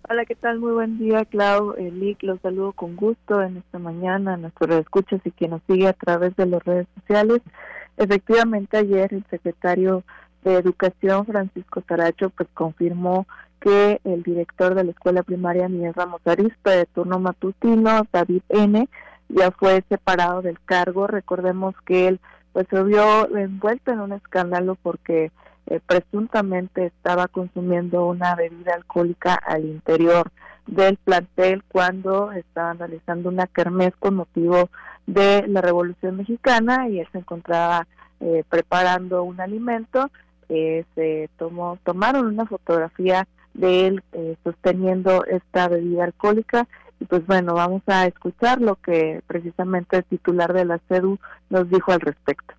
Hola, 0.09 0.25
¿qué 0.25 0.35
tal? 0.35 0.61
Muy 0.61 0.73
buen 0.73 0.99
día, 0.99 1.25
Clau. 1.25 1.75
Eh, 1.77 1.91
Lick, 1.91 2.23
los 2.23 2.41
saludo 2.41 2.73
con 2.73 2.95
gusto 2.95 3.43
en 3.43 3.57
esta 3.57 3.79
mañana, 3.79 4.35
a 4.35 4.37
nuestros 4.37 4.71
escuchas 4.81 5.21
y 5.25 5.31
quien 5.33 5.51
nos 5.51 5.63
sigue 5.67 5.89
a 5.89 5.93
través 5.95 6.37
de 6.37 6.47
las 6.47 6.65
redes 6.65 6.87
sociales. 7.01 7.43
Efectivamente, 7.97 8.77
ayer 8.77 9.13
el 9.13 9.25
secretario 9.31 10.05
de 10.45 10.55
Educación, 10.55 11.27
Francisco 11.27 11.81
Taracho, 11.81 12.31
pues 12.31 12.49
confirmó 12.55 13.27
que 13.61 14.01
el 14.05 14.23
director 14.23 14.75
de 14.75 14.85
la 14.85 14.91
escuela 14.93 15.23
primaria 15.23 15.69
Miguel 15.69 15.95
Ramos 15.95 16.21
Arispe 16.25 16.71
de 16.71 16.87
turno 16.87 17.19
matutino, 17.19 18.07
David 18.13 18.43
N., 18.49 18.89
ya 19.29 19.51
fue 19.51 19.83
separado 19.89 20.43
del 20.43 20.61
cargo. 20.61 21.07
Recordemos 21.07 21.75
que 21.85 22.09
él 22.09 22.21
pues 22.53 22.67
se 22.71 22.83
vio 22.85 23.37
envuelto 23.37 23.91
en 23.91 24.01
un 24.01 24.13
escándalo 24.13 24.77
porque 24.83 25.33
eh, 25.67 25.81
presuntamente 25.85 26.87
estaba 26.87 27.27
consumiendo 27.29 28.07
una 28.07 28.35
bebida 28.37 28.75
alcohólica 28.75 29.35
al 29.35 29.65
interior 29.65 30.31
del 30.67 30.97
plantel 30.97 31.63
cuando 31.69 32.33
estaban 32.33 32.79
realizando 32.79 33.29
una 33.29 33.47
kermés 33.47 33.95
con 33.99 34.17
motivo 34.17 34.69
de 35.07 35.47
la 35.47 35.61
Revolución 35.61 36.17
Mexicana 36.17 36.89
y 36.89 37.01
él 37.01 37.09
se 37.13 37.19
encontraba 37.19 37.87
eh, 38.21 38.45
preparando 38.49 39.23
un 39.23 39.41
alimento. 39.41 40.11
Eh, 40.49 40.85
se 40.95 41.29
tomó, 41.39 41.79
tomaron 41.85 42.27
una 42.27 42.47
fotografía 42.47 43.27
de 43.55 43.87
él 43.87 44.03
sosteniendo 44.45 45.25
esta 45.25 45.67
bebida 45.69 46.05
alcohólica 46.05 46.69
y 47.01 47.05
pues 47.05 47.27
bueno, 47.27 47.55
vamos 47.55 47.83
a 47.87 48.07
escuchar 48.07 48.61
lo 48.61 48.77
que 48.77 49.23
precisamente 49.27 49.99
el 49.99 50.05
titular 50.05 50.53
de 50.53 50.65
la 50.65 50.79
CEDU 50.89 51.19
nos 51.51 51.69
dijo 51.69 51.93
al 51.93 52.01
respecto. 52.01 52.55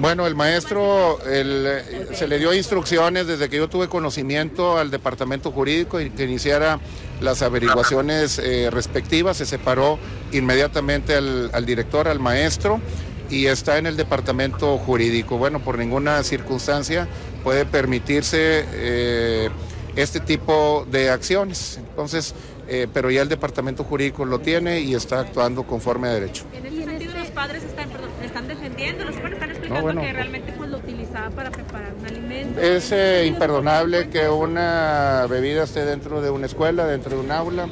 Bueno, 0.00 0.26
el 0.26 0.34
maestro 0.34 1.18
se 1.22 2.26
le 2.26 2.38
dio 2.38 2.54
instrucciones 2.54 3.26
desde 3.26 3.50
que 3.50 3.58
yo 3.58 3.68
tuve 3.68 3.86
conocimiento 3.88 4.78
al 4.78 4.90
departamento 4.90 5.52
jurídico 5.52 6.00
y 6.00 6.08
que 6.08 6.24
iniciara 6.24 6.80
las 7.20 7.42
averiguaciones 7.42 8.38
eh, 8.38 8.70
respectivas. 8.70 9.36
Se 9.36 9.44
separó 9.44 9.98
inmediatamente 10.32 11.14
al, 11.14 11.66
director, 11.66 12.08
al 12.08 12.18
maestro, 12.18 12.80
y 13.28 13.46
está 13.46 13.76
en 13.76 13.86
el 13.86 13.98
departamento 13.98 14.78
jurídico. 14.78 15.36
Bueno, 15.36 15.60
por 15.60 15.76
ninguna 15.76 16.22
circunstancia 16.22 17.06
puede 17.44 17.66
permitirse 17.66 18.64
eh, 18.72 19.50
este 19.96 20.20
tipo 20.20 20.86
de 20.90 21.10
acciones. 21.10 21.76
Entonces, 21.76 22.34
eh, 22.72 22.86
pero 22.94 23.10
ya 23.10 23.22
el 23.22 23.28
departamento 23.28 23.82
jurídico 23.82 24.24
lo 24.24 24.38
tiene 24.38 24.80
y 24.80 24.94
está 24.94 25.18
actuando 25.18 25.64
conforme 25.64 26.06
a 26.06 26.12
derecho. 26.12 26.44
En 26.52 26.66
ese 26.66 26.84
sentido, 26.84 27.14
los 27.18 27.28
padres 27.32 27.64
están, 27.64 27.90
están 28.22 28.46
defendiendo, 28.46 29.04
los 29.04 29.16
padres 29.16 29.39
que 29.74 30.12
realmente 30.12 30.52
pues, 30.56 30.70
lo 30.70 30.78
utilizaba 30.78 31.30
para 31.30 31.50
preparar 31.50 31.92
un 31.98 32.06
alimento. 32.06 32.60
Es 32.60 32.92
eh, 32.92 33.26
imperdonable 33.26 34.08
que 34.08 34.28
una 34.28 35.26
bebida 35.28 35.64
esté 35.64 35.84
dentro 35.84 36.20
de 36.20 36.30
una 36.30 36.46
escuela, 36.46 36.86
dentro 36.86 37.16
de 37.16 37.24
un 37.24 37.30
aula. 37.30 37.68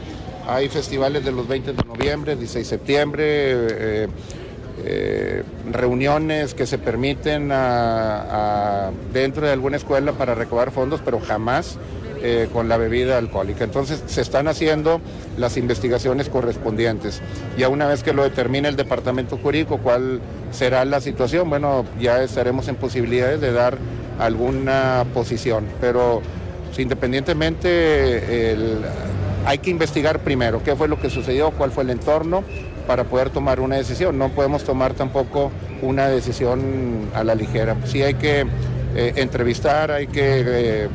Hay 0.47 0.69
festivales 0.69 1.25
de 1.25 1.33
los 1.33 1.47
20 1.47 1.73
de 1.73 1.85
noviembre, 1.85 2.37
16 2.37 2.65
de 2.65 2.77
septiembre. 2.77 3.25
Eh, 4.85 5.43
reuniones 5.73 6.55
que 6.55 6.65
se 6.65 6.79
permiten 6.79 7.49
dentro 9.13 9.47
de 9.47 9.53
alguna 9.53 9.77
escuela 9.77 10.13
para 10.13 10.37
recabar 10.37 10.71
fondos, 10.71 11.01
pero 11.05 11.19
jamás 11.19 11.77
eh, 12.23 12.49
con 12.53 12.69
la 12.69 12.77
bebida 12.77 13.19
alcohólica. 13.19 13.65
Entonces 13.65 14.03
se 14.07 14.21
están 14.21 14.49
haciendo 14.49 15.01
las 15.37 15.57
investigaciones 15.57 16.29
correspondientes. 16.29 17.21
Ya 17.57 17.69
una 17.69 17.87
vez 17.87 18.03
que 18.03 18.13
lo 18.13 18.23
determine 18.23 18.69
el 18.69 18.77
departamento 18.77 19.39
jurídico 19.39 19.79
cuál 19.79 20.21
será 20.51 20.85
la 20.85 21.01
situación, 21.01 21.49
bueno, 21.51 21.85
ya 22.01 22.23
estaremos 22.23 22.69
en 22.69 22.77
posibilidades 22.77 23.41
de 23.41 23.53
dar 23.53 23.79
alguna 24.19 25.05
posición. 25.15 25.67
Pero 25.81 26.23
independientemente 26.77 28.57
hay 29.45 29.59
que 29.59 29.71
investigar 29.71 30.21
primero 30.21 30.63
qué 30.63 30.77
fue 30.77 30.89
lo 30.89 31.01
que 31.01 31.11
sucedió, 31.11 31.51
cuál 31.53 31.71
fue 31.71 31.85
el 31.85 31.91
entorno 31.91 32.45
para 32.87 33.05
poder 33.05 33.31
tomar 33.31 33.61
una 33.61 33.77
decisión. 33.77 34.19
No 34.19 34.31
podemos 34.31 34.65
tomar 34.65 34.95
tampoco 34.95 35.51
una 35.83 36.09
decisión 36.09 37.11
a 37.15 37.23
la 37.23 37.35
ligera. 37.35 37.77
Sí 37.85 38.03
hay 38.03 38.15
que 38.15 38.47
eh, 38.97 39.13
entrevistar, 39.17 39.91
hay 39.91 40.07
que 40.07 40.43
eh, 40.47 40.89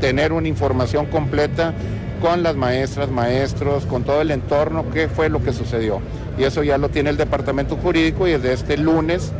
tener 0.00 0.32
una 0.32 0.48
información 0.48 1.06
completa 1.06 1.74
con 2.20 2.42
las 2.42 2.56
maestras, 2.56 3.10
maestros, 3.10 3.86
con 3.86 4.04
todo 4.04 4.20
el 4.20 4.30
entorno, 4.30 4.90
qué 4.90 5.08
fue 5.08 5.28
lo 5.28 5.42
que 5.42 5.52
sucedió. 5.52 6.00
Y 6.38 6.44
eso 6.44 6.62
ya 6.62 6.78
lo 6.78 6.88
tiene 6.88 7.10
el 7.10 7.16
departamento 7.16 7.76
jurídico 7.76 8.26
y 8.26 8.32
desde 8.32 8.52
este 8.52 8.76
lunes, 8.76 9.32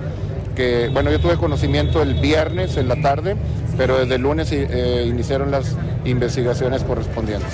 que 0.56 0.88
bueno, 0.92 1.10
yo 1.10 1.20
tuve 1.20 1.36
conocimiento 1.36 2.02
el 2.02 2.14
viernes 2.14 2.76
en 2.76 2.88
la 2.88 2.96
tarde, 2.96 3.36
pero 3.76 3.98
desde 3.98 4.14
el 4.16 4.22
lunes 4.22 4.52
iniciaron 4.52 5.50
las 5.50 5.76
investigaciones 6.04 6.82
correspondientes. 6.82 7.52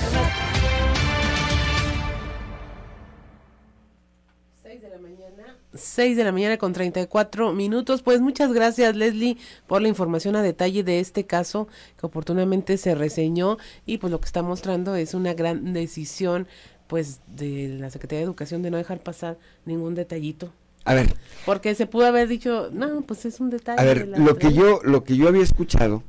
6 5.76 6.16
de 6.16 6.24
la 6.24 6.32
mañana 6.32 6.56
con 6.56 6.72
34 6.72 7.52
minutos. 7.52 8.02
Pues 8.02 8.20
muchas 8.20 8.52
gracias 8.52 8.96
Leslie 8.96 9.38
por 9.66 9.82
la 9.82 9.88
información 9.88 10.36
a 10.36 10.42
detalle 10.42 10.82
de 10.82 11.00
este 11.00 11.24
caso 11.24 11.68
que 11.98 12.06
oportunamente 12.06 12.76
se 12.76 12.94
reseñó 12.94 13.58
y 13.84 13.98
pues 13.98 14.10
lo 14.10 14.20
que 14.20 14.26
está 14.26 14.42
mostrando 14.42 14.94
es 14.96 15.14
una 15.14 15.34
gran 15.34 15.72
decisión 15.72 16.46
pues 16.86 17.20
de 17.26 17.76
la 17.80 17.90
Secretaría 17.90 18.20
de 18.20 18.26
Educación 18.26 18.62
de 18.62 18.70
no 18.70 18.76
dejar 18.76 19.00
pasar 19.00 19.38
ningún 19.64 19.94
detallito. 19.94 20.52
A 20.84 20.94
ver. 20.94 21.14
Porque 21.44 21.74
se 21.74 21.86
pudo 21.86 22.06
haber 22.06 22.28
dicho, 22.28 22.70
no, 22.72 23.02
pues 23.02 23.24
es 23.26 23.40
un 23.40 23.50
detalle. 23.50 23.80
A 23.80 23.84
ver, 23.84 24.08
lo 24.16 24.36
que 24.36 24.52
yo 24.52 24.80
lo 24.84 25.02
que 25.02 25.16
yo 25.16 25.26
había 25.28 25.42
escuchado, 25.42 26.04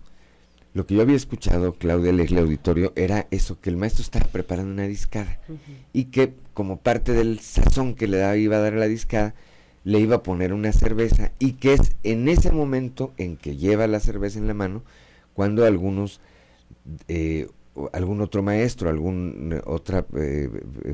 lo 0.74 0.86
que 0.86 0.94
yo 0.94 1.02
había 1.02 1.16
escuchado, 1.16 1.74
Claudia 1.74 2.14
Leslie 2.14 2.40
Auditorio, 2.40 2.94
era 2.96 3.28
eso, 3.32 3.60
que 3.60 3.72
el 3.72 3.78
maestro 3.78 4.04
estaba 4.04 4.28
preparando 4.28 4.72
una 4.72 4.88
discada 4.88 5.40
y 5.94 6.06
que 6.06 6.36
como 6.54 6.78
parte 6.78 7.14
del 7.14 7.40
sazón 7.40 7.96
que 7.96 8.08
le 8.08 8.40
iba 8.40 8.58
a 8.58 8.60
dar 8.60 8.76
a 8.76 8.78
la 8.78 8.88
discada, 8.88 9.34
le 9.88 10.02
iba 10.02 10.18
a 10.18 10.24
poner 10.24 10.52
una 10.52 10.74
cerveza 10.74 11.32
y 11.40 11.54
que 11.54 11.72
es 11.72 11.94
en 12.04 12.28
ese 12.28 12.52
momento 12.52 13.14
en 13.16 13.38
que 13.38 13.56
lleva 13.56 13.88
la 13.88 14.02
cerveza 14.02 14.38
en 14.38 14.46
la 14.46 14.54
mano 14.54 14.84
cuando 15.34 15.64
algunos 15.64 16.20
eh, 17.08 17.48
algún 17.94 18.20
otro 18.20 18.44
maestro, 18.44 18.90
alguna 18.90 19.62
otra 19.66 20.06
eh, 20.18 20.50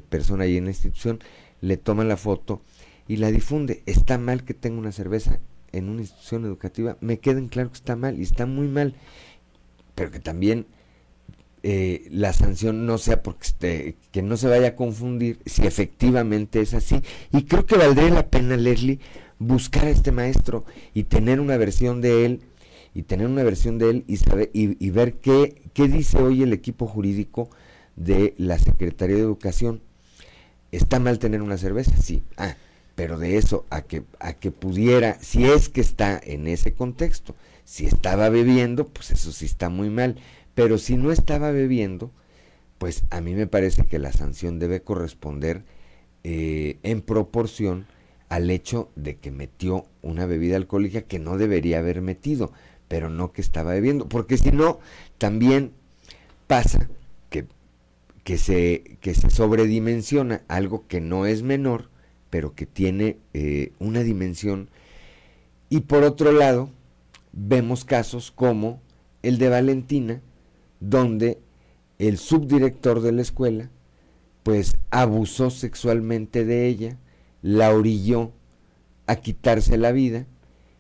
persona 0.10 0.44
ahí 0.44 0.58
en 0.58 0.66
la 0.66 0.70
institución 0.70 1.18
le 1.60 1.78
toma 1.78 2.04
la 2.04 2.18
foto 2.18 2.62
y 3.08 3.18
la 3.18 3.32
difunde. 3.32 3.82
Está 3.88 4.20
mal 4.20 4.44
que 4.44 4.54
tenga 4.54 4.78
una 4.78 4.92
cerveza 4.92 5.40
en 5.72 5.90
una 5.90 6.02
institución 6.02 6.46
educativa, 6.46 6.96
me 7.02 7.18
queden 7.18 7.48
claro 7.48 7.72
que 7.72 7.78
está 7.78 7.96
mal 7.96 8.20
y 8.20 8.22
está 8.22 8.46
muy 8.46 8.68
mal, 8.68 8.94
pero 9.96 10.12
que 10.12 10.20
también 10.20 10.68
eh, 11.66 12.08
la 12.12 12.34
sanción 12.34 12.86
no 12.86 12.98
sea 12.98 13.24
porque 13.24 13.48
este, 13.48 13.96
que 14.12 14.22
no 14.22 14.36
se 14.36 14.50
vaya 14.50 14.70
a 14.70 14.76
confundir 14.76 15.40
si 15.46 15.66
efectivamente 15.66 16.60
es 16.60 16.74
así. 16.74 17.02
Y 17.32 17.44
creo 17.44 17.66
que 17.66 17.78
valdría 17.78 18.10
la 18.10 18.28
pena, 18.28 18.58
Leslie, 18.58 19.00
buscar 19.40 19.86
a 19.86 19.90
este 19.90 20.12
maestro 20.12 20.66
y 20.94 21.04
tener 21.04 21.40
una 21.40 21.56
versión 21.56 22.02
de 22.02 22.26
él 22.26 22.42
y 22.94 23.04
tener 23.04 23.28
una 23.28 23.44
versión 23.44 23.78
de 23.78 23.90
él 23.90 24.04
y 24.08 24.18
saber 24.18 24.52
y, 24.54 24.90
ver 24.90 25.16
qué, 25.16 25.62
qué 25.74 25.88
dice 25.88 26.18
hoy 26.18 26.44
el 26.44 26.52
equipo 26.54 26.86
jurídico 26.86 27.50
de 27.96 28.34
la 28.38 28.60
Secretaría 28.60 29.16
de 29.16 29.22
Educación. 29.22 29.82
¿Está 30.74 31.00
mal 31.00 31.18
tener 31.18 31.42
una 31.42 31.58
cerveza? 31.58 31.96
Sí. 31.96 32.24
Ah, 32.36 32.56
pero 32.96 33.18
de 33.18 33.38
eso 33.38 33.66
a 33.70 33.84
que, 33.84 34.04
a 34.20 34.34
que 34.34 34.52
pudiera, 34.52 35.18
si 35.22 35.46
es 35.46 35.70
que 35.70 35.82
está 35.82 36.20
en 36.24 36.48
ese 36.48 36.74
contexto, 36.74 37.36
si 37.64 37.86
estaba 37.86 38.30
bebiendo, 38.30 38.88
pues 38.88 39.12
eso 39.12 39.32
sí 39.32 39.46
está 39.46 39.70
muy 39.70 39.90
mal. 39.90 40.18
Pero 40.56 40.78
si 40.78 40.98
no 40.98 41.12
estaba 41.12 41.52
bebiendo, 41.52 42.12
pues 42.78 43.04
a 43.10 43.22
mí 43.22 43.34
me 43.34 43.48
parece 43.48 43.86
que 43.86 44.00
la 44.00 44.12
sanción 44.12 44.60
debe 44.60 44.82
corresponder 44.82 45.64
eh, 46.24 46.78
en 46.84 47.02
proporción 47.02 47.88
al 48.30 48.50
hecho 48.50 48.90
de 48.96 49.18
que 49.18 49.32
metió 49.32 49.86
una 50.02 50.26
bebida 50.26 50.56
alcohólica 50.56 51.02
que 51.02 51.20
no 51.20 51.38
debería 51.38 51.80
haber 51.80 52.02
metido, 52.02 52.52
pero 52.88 53.10
no 53.10 53.32
que 53.32 53.42
estaba 53.42 53.74
bebiendo, 53.74 54.08
porque 54.10 54.38
si 54.38 54.52
no, 54.52 54.80
también 55.18 55.72
pasa 56.48 56.90
que, 57.30 57.46
que, 58.24 58.38
se, 58.38 58.98
que 59.02 59.14
se 59.14 59.30
sobredimensiona 59.30 60.44
algo 60.48 60.88
que 60.88 61.00
no 61.00 61.26
es 61.26 61.44
menor, 61.44 61.90
pero 62.30 62.56
que 62.56 62.66
tiene 62.66 63.18
eh, 63.34 63.72
una 63.80 64.02
dimensión, 64.02 64.70
y 65.70 65.82
por 65.82 66.04
otro 66.04 66.32
lado, 66.32 66.70
vemos 67.32 67.86
casos 67.86 68.32
como 68.32 68.82
el 69.22 69.38
de 69.38 69.50
Valentina, 69.50 70.22
donde 70.90 71.40
el 71.98 72.18
subdirector 72.18 73.02
de 73.02 73.14
la 73.14 73.22
escuela 73.22 73.70
pues 74.44 74.76
abusó 74.92 75.50
sexualmente 75.50 76.44
de 76.44 76.68
ella, 76.68 76.98
la 77.42 77.74
orilló 77.74 78.34
a 79.08 79.16
quitarse 79.16 79.78
la 79.78 79.94
vida 79.94 80.28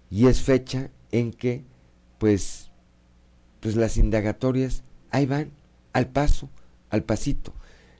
y 0.09 0.27
es 0.27 0.41
fecha 0.41 0.89
en 1.11 1.31
que 1.31 1.63
pues 2.17 2.69
pues 3.61 3.77
las 3.77 3.95
indagatorias 3.95 4.83
ahí 5.09 5.25
van 5.25 5.51
al 5.93 6.07
paso, 6.07 6.49
al 6.89 7.03
pasito. 7.03 7.53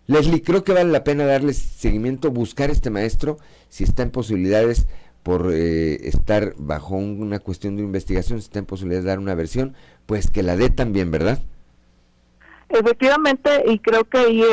Leslie, 0.08 0.42
creo 0.42 0.66
que 0.66 0.74
vale 0.74 0.92
la 0.92 1.06
pena 1.06 1.24
darle 1.24 1.54
seguimiento, 1.54 2.32
buscar 2.32 2.70
este 2.70 2.90
maestro, 2.90 3.38
si 3.70 3.86
está 3.86 4.04
en 4.04 4.12
posibilidades 4.12 4.88
por 5.24 5.54
eh, 5.54 6.06
estar 6.10 6.54
bajo 6.58 6.98
una 6.98 7.40
cuestión 7.40 7.78
de 7.78 7.84
investigación, 7.84 8.42
si 8.42 8.48
está 8.48 8.60
en 8.60 8.66
posibilidades 8.66 9.06
de 9.06 9.10
dar 9.10 9.20
una 9.20 9.36
versión, 9.36 9.74
pues 10.06 10.30
que 10.30 10.44
la 10.44 10.58
dé 10.58 10.70
también, 10.70 11.10
¿verdad? 11.12 11.42
Efectivamente, 12.74 13.66
y 13.68 13.78
creo 13.78 14.04
que 14.04 14.18
ahí 14.18 14.42
eh, 14.42 14.46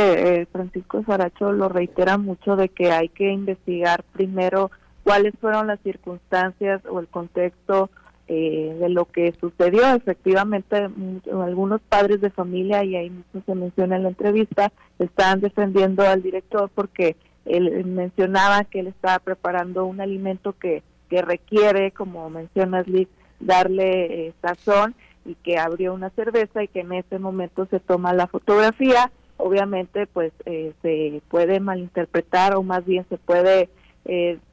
eh, 0.43 0.47
Francisco 0.53 1.03
Saracho 1.07 1.53
lo 1.53 1.71
reitera 1.71 2.19
mucho 2.19 2.55
de 2.55 2.69
que 2.69 2.93
hay 2.93 3.09
que 3.09 3.33
investigar 3.33 4.05
primero 4.13 4.71
cuáles 5.05 5.33
fueron 5.41 5.69
las 5.69 5.81
circunstancias 5.81 6.83
o 6.85 7.01
el 7.01 7.09
contexto 7.09 7.89
eh, 8.29 8.77
de 8.79 8.91
lo 8.91 9.07
que 9.07 9.33
sucedió. 9.41 9.95
Efectivamente, 9.95 10.91
algunos 11.33 11.81
padres 11.81 12.21
de 12.21 12.29
familia, 12.29 12.85
y 12.85 12.95
ahí 12.95 13.09
mismo 13.09 13.43
se 13.47 13.55
menciona 13.55 13.97
en 13.97 14.03
la 14.03 14.11
entrevista, 14.11 14.71
estaban 14.99 15.41
defendiendo 15.41 16.07
al 16.07 16.23
director 16.23 16.71
porque 16.75 17.17
él 17.47 17.87
mencionaba 17.87 18.65
que 18.65 18.81
él 18.81 18.89
estaba 18.89 19.19
preparando 19.21 19.87
un 19.87 20.03
alimento 20.03 20.53
que, 20.53 20.83
que 21.09 21.23
requiere, 21.23 21.91
como 21.93 22.29
mencionas, 22.29 22.87
Liz, 22.87 23.09
darle 23.41 24.27
eh, 24.27 24.35
sazón 24.43 24.95
y 25.31 25.35
que 25.37 25.59
abrió 25.59 25.95
una 25.95 26.11
cerveza 26.11 26.63
y 26.63 26.69
que 26.69 26.81
en 26.81 26.93
ese 26.93 27.19
momento 27.19 27.67
se 27.67 27.81
toma 27.81 28.13
la 28.13 28.27
fotografía. 28.27 29.11
Obviamente, 29.37 30.07
pues 30.07 30.33
eh, 30.45 30.73
se 30.83 31.23
puede 31.29 31.61
malinterpretar 31.61 32.55
o 32.57 32.63
más 32.63 32.85
bien 32.85 33.07
se 33.09 33.17
puede 33.17 33.69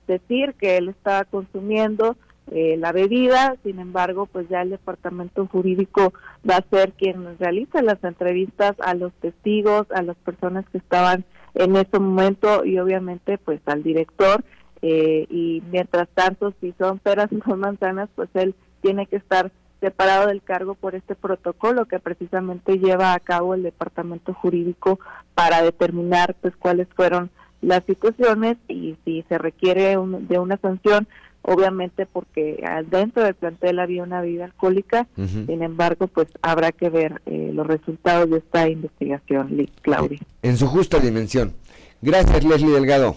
decir 0.07 0.53
que 0.55 0.77
él 0.77 0.89
estaba 0.89 1.23
consumiendo 1.23 2.15
eh, 2.51 2.77
la 2.77 2.93
bebida, 2.93 3.57
sin 3.63 3.79
embargo, 3.79 4.25
pues 4.25 4.47
ya 4.47 4.61
el 4.61 4.69
departamento 4.69 5.45
jurídico 5.47 6.13
va 6.49 6.57
a 6.57 6.69
ser 6.69 6.93
quien 6.93 7.37
realiza 7.39 7.81
las 7.81 8.01
entrevistas 8.05 8.73
a 8.79 8.93
los 8.93 9.11
testigos, 9.15 9.85
a 9.91 10.01
las 10.01 10.15
personas 10.17 10.63
que 10.69 10.77
estaban 10.77 11.25
en 11.55 11.75
ese 11.75 11.99
momento 11.99 12.63
y 12.63 12.79
obviamente 12.79 13.37
pues 13.37 13.59
al 13.65 13.83
director 13.83 14.45
eh, 14.81 15.25
y 15.29 15.61
mientras 15.71 16.07
tanto 16.09 16.53
si 16.61 16.73
son 16.77 16.99
peras 16.99 17.29
y 17.31 17.41
son 17.41 17.59
manzanas 17.59 18.09
pues 18.15 18.29
él 18.35 18.55
tiene 18.81 19.07
que 19.07 19.17
estar 19.17 19.51
separado 19.79 20.27
del 20.27 20.41
cargo 20.41 20.75
por 20.75 20.95
este 20.95 21.15
protocolo 21.15 21.85
que 21.85 21.99
precisamente 21.99 22.79
lleva 22.79 23.13
a 23.13 23.19
cabo 23.19 23.53
el 23.53 23.63
departamento 23.63 24.33
jurídico 24.33 24.99
para 25.35 25.61
determinar 25.61 26.35
pues 26.41 26.55
cuáles 26.55 26.87
fueron 26.95 27.29
las 27.61 27.83
situaciones 27.85 28.57
y 28.67 28.95
si 29.03 29.23
se 29.29 29.37
requiere 29.37 29.97
de 29.97 30.39
una 30.39 30.57
sanción 30.57 31.07
obviamente 31.47 32.05
porque 32.05 32.61
dentro 32.89 33.23
del 33.23 33.33
plantel 33.33 33.79
había 33.79 34.03
una 34.03 34.21
vida 34.21 34.45
alcohólica, 34.45 35.07
sin 35.15 35.63
embargo, 35.63 36.07
pues 36.07 36.27
habrá 36.41 36.73
que 36.73 36.89
ver 36.89 37.21
eh, 37.25 37.51
los 37.53 37.65
resultados 37.65 38.29
de 38.29 38.39
esta 38.39 38.67
investigación, 38.67 39.69
Claudia. 39.81 40.19
En 40.41 40.57
su 40.57 40.67
justa 40.67 40.99
dimensión. 40.99 41.53
Gracias, 42.01 42.43
Leslie 42.43 42.71
Delgado. 42.71 43.15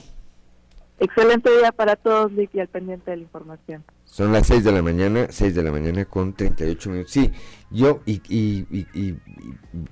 Excelente 1.01 1.51
día 1.59 1.73
para 1.73 1.97
todos, 1.97 2.31
Lick, 2.33 2.55
y 2.55 2.61
al 2.61 2.69
pendiente 2.69 3.11
de 3.11 3.17
la 3.17 3.23
información. 3.25 3.85
Son 4.05 4.33
las 4.33 4.47
6 4.47 4.63
de 4.63 4.73
la 4.73 4.83
mañana, 4.83 5.27
6 5.31 5.55
de 5.55 5.63
la 5.63 5.73
mañana 5.73 6.05
con 6.05 6.35
38 6.35 6.91
minutos. 6.91 7.13
Sí, 7.13 7.33
yo, 7.71 8.03
y, 8.07 8.23
y, 8.29 8.67
y 8.95 9.19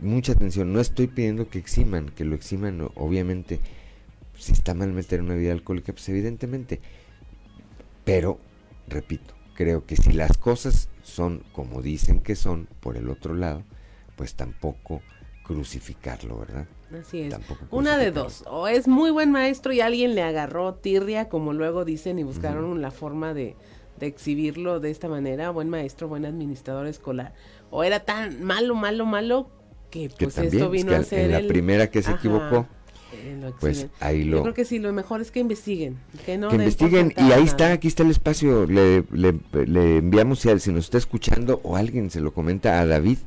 mucha 0.00 0.32
atención, 0.32 0.72
no 0.72 0.80
estoy 0.80 1.06
pidiendo 1.06 1.48
que 1.48 1.58
eximan, 1.58 2.10
que 2.10 2.24
lo 2.24 2.34
eximan, 2.34 2.88
obviamente, 2.94 3.60
si 4.36 4.52
está 4.52 4.74
mal 4.74 4.92
meter 4.92 5.22
una 5.22 5.34
vida 5.34 5.52
alcohólica, 5.52 5.92
pues 5.92 6.08
evidentemente 6.10 6.80
pero, 8.08 8.38
repito, 8.86 9.34
creo 9.52 9.84
que 9.84 9.94
si 9.94 10.12
las 10.14 10.38
cosas 10.38 10.88
son 11.02 11.44
como 11.52 11.82
dicen 11.82 12.20
que 12.20 12.36
son 12.36 12.66
por 12.80 12.96
el 12.96 13.10
otro 13.10 13.34
lado, 13.34 13.64
pues 14.16 14.34
tampoco 14.34 15.02
crucificarlo, 15.44 16.38
¿verdad? 16.38 16.66
Así 16.98 17.22
es. 17.22 17.34
Una 17.70 17.98
de 17.98 18.10
dos, 18.10 18.44
o 18.46 18.68
es 18.68 18.88
muy 18.88 19.10
buen 19.10 19.30
maestro 19.30 19.72
y 19.72 19.80
alguien 19.80 20.14
le 20.14 20.22
agarró 20.22 20.74
tirria, 20.74 21.28
como 21.28 21.52
luego 21.52 21.84
dicen, 21.84 22.18
y 22.18 22.22
buscaron 22.22 22.80
la 22.80 22.90
forma 22.90 23.34
de, 23.34 23.56
exhibirlo 24.00 24.80
de 24.80 24.90
esta 24.90 25.08
manera, 25.08 25.50
buen 25.50 25.68
maestro, 25.68 26.08
buen 26.08 26.24
administrador 26.24 26.86
escolar, 26.86 27.34
o 27.70 27.84
era 27.84 28.00
tan 28.00 28.42
malo, 28.42 28.74
malo, 28.74 29.04
malo, 29.06 29.50
que 29.90 30.10
pues 30.18 30.38
esto 30.38 30.70
vino 30.70 30.94
a 30.94 31.02
ser... 31.02 31.30
En 31.30 31.42
la 31.42 31.48
primera 31.48 31.90
que 31.90 32.02
se 32.02 32.12
equivocó 32.12 32.66
pues 33.60 33.86
ahí 34.00 34.24
lo... 34.24 34.38
Yo 34.38 34.42
creo 34.42 34.54
que 34.54 34.64
sí, 34.64 34.78
lo 34.78 34.92
mejor 34.92 35.20
es 35.20 35.30
que 35.30 35.40
investiguen. 35.40 35.98
Que, 36.24 36.36
no 36.38 36.52
investiguen 36.52 37.12
y 37.16 37.32
ahí 37.32 37.44
está, 37.44 37.72
aquí 37.72 37.88
está 37.88 38.02
el 38.02 38.10
espacio. 38.10 38.66
Le, 38.66 39.04
enviamos, 39.98 40.40
si, 40.40 40.58
si 40.58 40.72
nos 40.72 40.84
está 40.84 40.98
escuchando 40.98 41.60
o 41.62 41.76
alguien 41.76 42.10
se 42.10 42.20
lo 42.20 42.32
comenta 42.32 42.80
a 42.80 42.86
David 42.86 43.18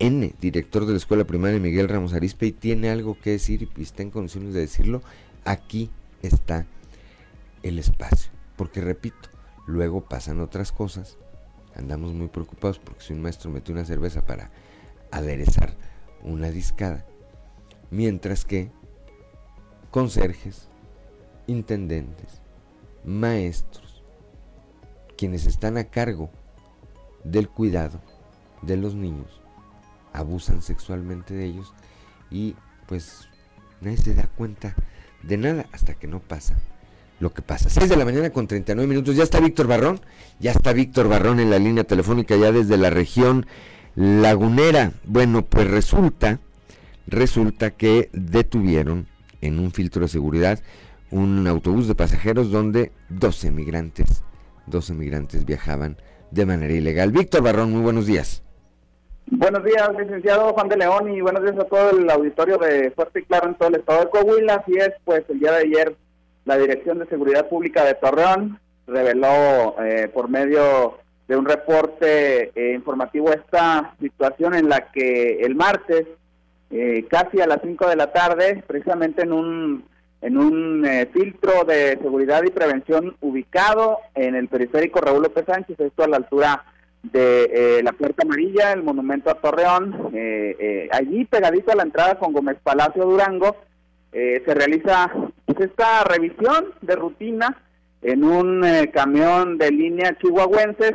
N, 0.00 0.34
director 0.40 0.86
de 0.86 0.92
la 0.92 0.96
Escuela 0.98 1.26
Primaria 1.26 1.60
Miguel 1.60 1.86
Ramos 1.86 2.14
Arispe, 2.14 2.46
y 2.46 2.52
tiene 2.52 2.88
algo 2.88 3.18
que 3.20 3.32
decir 3.32 3.68
y 3.76 3.82
está 3.82 4.02
en 4.02 4.10
condiciones 4.10 4.54
de 4.54 4.60
decirlo, 4.60 5.02
aquí 5.44 5.90
está 6.22 6.66
el 7.62 7.78
espacio. 7.78 8.32
Porque 8.56 8.80
repito, 8.80 9.28
luego 9.66 10.00
pasan 10.00 10.40
otras 10.40 10.72
cosas. 10.72 11.18
Andamos 11.74 12.14
muy 12.14 12.28
preocupados 12.28 12.78
porque 12.78 13.02
si 13.02 13.12
un 13.12 13.20
maestro 13.20 13.50
metió 13.50 13.74
una 13.74 13.84
cerveza 13.84 14.24
para 14.24 14.50
aderezar 15.10 15.76
una 16.22 16.50
discada, 16.50 17.04
mientras 17.90 18.46
que 18.46 18.70
conserjes, 19.90 20.68
intendentes, 21.46 22.40
maestros, 23.04 24.02
quienes 25.18 25.44
están 25.44 25.76
a 25.76 25.84
cargo 25.84 26.30
del 27.22 27.50
cuidado 27.50 28.00
de 28.62 28.78
los 28.78 28.94
niños, 28.94 29.39
abusan 30.12 30.62
sexualmente 30.62 31.34
de 31.34 31.44
ellos 31.46 31.72
y 32.30 32.56
pues 32.86 33.28
nadie 33.80 33.96
se 33.96 34.14
da 34.14 34.26
cuenta 34.26 34.74
de 35.22 35.36
nada 35.36 35.66
hasta 35.72 35.94
que 35.94 36.06
no 36.06 36.20
pasa 36.20 36.56
lo 37.20 37.32
que 37.32 37.42
pasa. 37.42 37.68
6 37.68 37.88
de 37.88 37.96
la 37.96 38.04
mañana 38.04 38.30
con 38.30 38.46
39 38.46 38.88
minutos. 38.88 39.14
Ya 39.14 39.22
está 39.22 39.40
Víctor 39.40 39.66
Barrón. 39.66 40.00
Ya 40.40 40.52
está 40.52 40.72
Víctor 40.72 41.08
Barrón 41.08 41.38
en 41.38 41.50
la 41.50 41.58
línea 41.58 41.84
telefónica 41.84 42.34
ya 42.36 42.50
desde 42.50 42.78
la 42.78 42.90
región 42.90 43.46
lagunera. 43.94 44.92
Bueno, 45.04 45.44
pues 45.44 45.68
resulta, 45.68 46.40
resulta 47.06 47.70
que 47.72 48.08
detuvieron 48.12 49.06
en 49.42 49.58
un 49.58 49.70
filtro 49.70 50.02
de 50.02 50.08
seguridad 50.08 50.60
un 51.10 51.46
autobús 51.46 51.88
de 51.88 51.94
pasajeros 51.94 52.50
donde 52.50 52.92
12 53.08 53.50
migrantes, 53.50 54.22
12 54.66 54.94
migrantes 54.94 55.44
viajaban 55.44 55.96
de 56.30 56.46
manera 56.46 56.72
ilegal. 56.72 57.10
Víctor 57.10 57.42
Barrón, 57.42 57.72
muy 57.72 57.82
buenos 57.82 58.06
días. 58.06 58.42
Buenos 59.32 59.64
días, 59.64 59.88
licenciado 59.96 60.52
Juan 60.52 60.68
de 60.68 60.76
León, 60.76 61.14
y 61.14 61.20
buenos 61.20 61.42
días 61.42 61.56
a 61.56 61.64
todo 61.64 61.90
el 61.90 62.10
auditorio 62.10 62.58
de 62.58 62.90
Fuerte 62.90 63.20
y 63.20 63.24
Claro 63.24 63.46
en 63.46 63.54
todo 63.54 63.68
el 63.68 63.76
estado 63.76 64.00
de 64.00 64.10
Coahuila. 64.10 64.54
Así 64.56 64.72
es, 64.76 64.90
pues 65.04 65.22
el 65.28 65.38
día 65.38 65.52
de 65.52 65.58
ayer 65.58 65.96
la 66.44 66.58
Dirección 66.58 66.98
de 66.98 67.06
Seguridad 67.06 67.48
Pública 67.48 67.84
de 67.84 67.94
Torreón 67.94 68.58
reveló 68.88 69.76
eh, 69.84 70.10
por 70.12 70.28
medio 70.28 70.98
de 71.28 71.36
un 71.36 71.44
reporte 71.44 72.50
eh, 72.56 72.74
informativo 72.74 73.30
esta 73.30 73.94
situación 74.00 74.54
en 74.54 74.68
la 74.68 74.90
que 74.90 75.38
el 75.42 75.54
martes 75.54 76.08
eh, 76.70 77.06
casi 77.08 77.40
a 77.40 77.46
las 77.46 77.60
5 77.62 77.88
de 77.88 77.96
la 77.96 78.12
tarde, 78.12 78.64
precisamente 78.66 79.22
en 79.22 79.32
un, 79.32 79.84
en 80.22 80.38
un 80.38 80.84
eh, 80.84 81.08
filtro 81.12 81.64
de 81.64 81.98
seguridad 82.02 82.42
y 82.44 82.50
prevención 82.50 83.16
ubicado 83.20 83.98
en 84.16 84.34
el 84.34 84.48
periférico 84.48 85.00
Raúl 85.00 85.22
López 85.22 85.44
Sánchez, 85.46 85.78
esto 85.78 86.02
a 86.02 86.08
la 86.08 86.16
altura 86.16 86.64
de 87.02 87.78
eh, 87.78 87.82
la 87.82 87.92
Puerta 87.92 88.22
Amarilla, 88.24 88.72
el 88.72 88.82
monumento 88.82 89.30
a 89.30 89.34
Torreón, 89.34 90.12
allí 90.92 91.24
pegadito 91.24 91.72
a 91.72 91.76
la 91.76 91.82
entrada 91.84 92.18
con 92.18 92.32
Gómez 92.32 92.58
Palacio 92.62 93.04
Durango, 93.04 93.56
se 94.12 94.54
realiza 94.54 95.10
pues, 95.46 95.60
esta 95.60 96.04
revisión 96.04 96.66
de 96.82 96.96
rutina 96.96 97.62
en 98.02 98.24
un 98.24 98.64
camión 98.92 99.56
de 99.58 99.70
línea 99.70 100.16
chihuahuenses, 100.20 100.94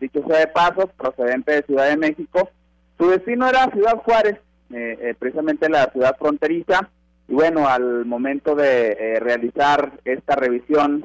dicho 0.00 0.24
sea 0.26 0.38
de 0.38 0.46
paso, 0.48 0.88
procedente 0.96 1.52
de 1.52 1.62
Ciudad 1.62 1.88
de 1.88 1.96
México. 1.96 2.50
Su 2.98 3.10
destino 3.10 3.48
era 3.48 3.70
Ciudad 3.70 3.98
Juárez, 3.98 4.38
eh, 4.72 4.98
eh, 5.00 5.14
precisamente 5.16 5.68
la 5.68 5.90
ciudad 5.92 6.16
fronteriza. 6.18 6.90
Y 7.28 7.34
bueno, 7.34 7.68
al 7.68 8.04
momento 8.04 8.54
de 8.54 8.92
eh, 8.92 9.20
realizar 9.20 9.92
esta 10.04 10.36
revisión, 10.36 11.04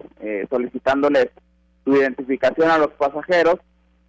solicitándoles 0.50 1.30
su 1.84 1.96
identificación 1.96 2.70
a 2.70 2.78
los 2.78 2.92
pasajeros, 2.92 3.56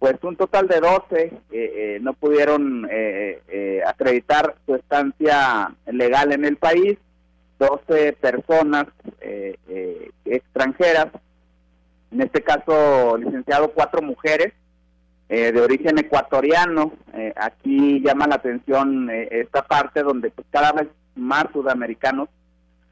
pues 0.03 0.21
un 0.23 0.35
total 0.35 0.67
de 0.67 0.81
12 0.81 2.01
no 2.01 2.11
pudieron 2.11 2.85
acreditar 3.87 4.53
su 4.65 4.75
estancia 4.75 5.73
legal 5.85 6.33
en 6.33 6.43
el 6.43 6.57
país, 6.57 6.97
12 7.57 8.11
personas 8.11 8.87
extranjeras, 10.25 11.07
en 12.11 12.19
este 12.19 12.41
caso, 12.41 13.15
licenciado, 13.15 13.69
cuatro 13.69 14.01
mujeres, 14.01 14.51
eh, 15.29 15.53
de 15.53 15.61
origen 15.61 15.97
ecuatoriano. 15.97 16.91
Eh, 17.13 17.33
aquí 17.37 18.01
llama 18.01 18.27
la 18.27 18.35
atención 18.35 19.09
eh, 19.09 19.29
esta 19.31 19.65
parte 19.65 20.03
donde 20.03 20.31
pues, 20.31 20.45
cada 20.51 20.73
vez 20.73 20.89
más 21.15 21.45
sudamericanos 21.53 22.27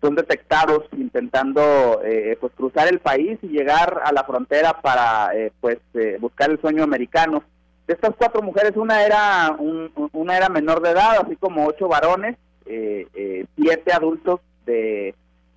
son 0.01 0.15
detectados 0.15 0.85
intentando 0.97 2.01
pues 2.39 2.51
cruzar 2.55 2.87
el 2.87 2.99
país 2.99 3.37
y 3.41 3.49
llegar 3.49 4.01
a 4.03 4.11
la 4.11 4.23
frontera 4.23 4.81
para 4.81 5.31
pues 5.59 5.77
buscar 6.19 6.49
el 6.49 6.59
sueño 6.59 6.83
americano. 6.83 7.43
De 7.87 7.93
estas 7.93 8.15
cuatro 8.17 8.41
mujeres, 8.41 8.73
una 8.75 9.05
era 9.05 9.55
una 10.13 10.37
era 10.37 10.49
menor 10.49 10.81
de 10.81 10.91
edad, 10.91 11.23
así 11.23 11.35
como 11.35 11.67
ocho 11.67 11.87
varones, 11.87 12.35
siete 12.65 13.93
adultos 13.93 14.39
de 14.65 15.13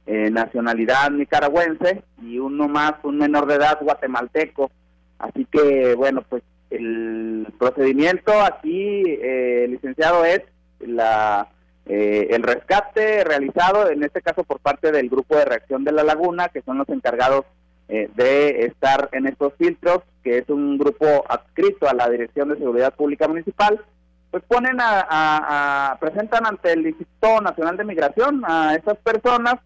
nacionalidad 0.07 1.11
nicaragüense 1.11 2.03
y 2.22 2.38
uno 2.38 2.68
más, 2.68 2.95
un 3.03 3.18
menor 3.18 3.47
de 3.47 3.55
edad 3.55 3.78
guatemalteco. 3.80 4.70
Así 5.18 5.47
que, 5.51 5.95
bueno, 5.95 6.22
pues 6.28 6.42
el 6.70 7.47
procedimiento 7.59 8.32
aquí, 8.42 9.05
eh, 9.07 9.66
licenciado, 9.70 10.24
es 10.24 10.42
la 10.80 11.49
eh, 11.87 12.28
el 12.30 12.43
rescate 12.43 13.24
realizado, 13.24 13.91
en 13.91 14.03
este 14.03 14.22
caso 14.22 14.45
por 14.45 14.59
parte 14.61 14.91
del 14.91 15.11
Grupo 15.11 15.37
de 15.37 15.45
Reacción 15.45 15.85
de 15.85 15.93
la 15.93 16.03
Laguna, 16.03 16.49
que 16.49 16.62
son 16.62 16.78
los 16.78 16.89
encargados 16.89 17.45
eh, 17.89 18.09
de 18.14 18.64
estar 18.64 19.11
en 19.12 19.26
estos 19.26 19.53
filtros, 19.59 20.01
que 20.22 20.39
es 20.39 20.49
un 20.49 20.78
grupo 20.78 21.07
adscrito 21.28 21.87
a 21.87 21.93
la 21.93 22.09
Dirección 22.09 22.49
de 22.49 22.57
Seguridad 22.57 22.95
Pública 22.95 23.28
Municipal, 23.28 23.78
pues 24.30 24.43
ponen 24.49 24.78
a, 24.80 25.97
presentan 26.01 26.47
ante 26.47 26.72
el 26.72 26.87
Instituto 26.87 27.41
Nacional 27.41 27.76
de 27.76 27.85
Migración 27.85 28.43
a 28.45 28.74
estas 28.74 28.97
personas 28.97 29.57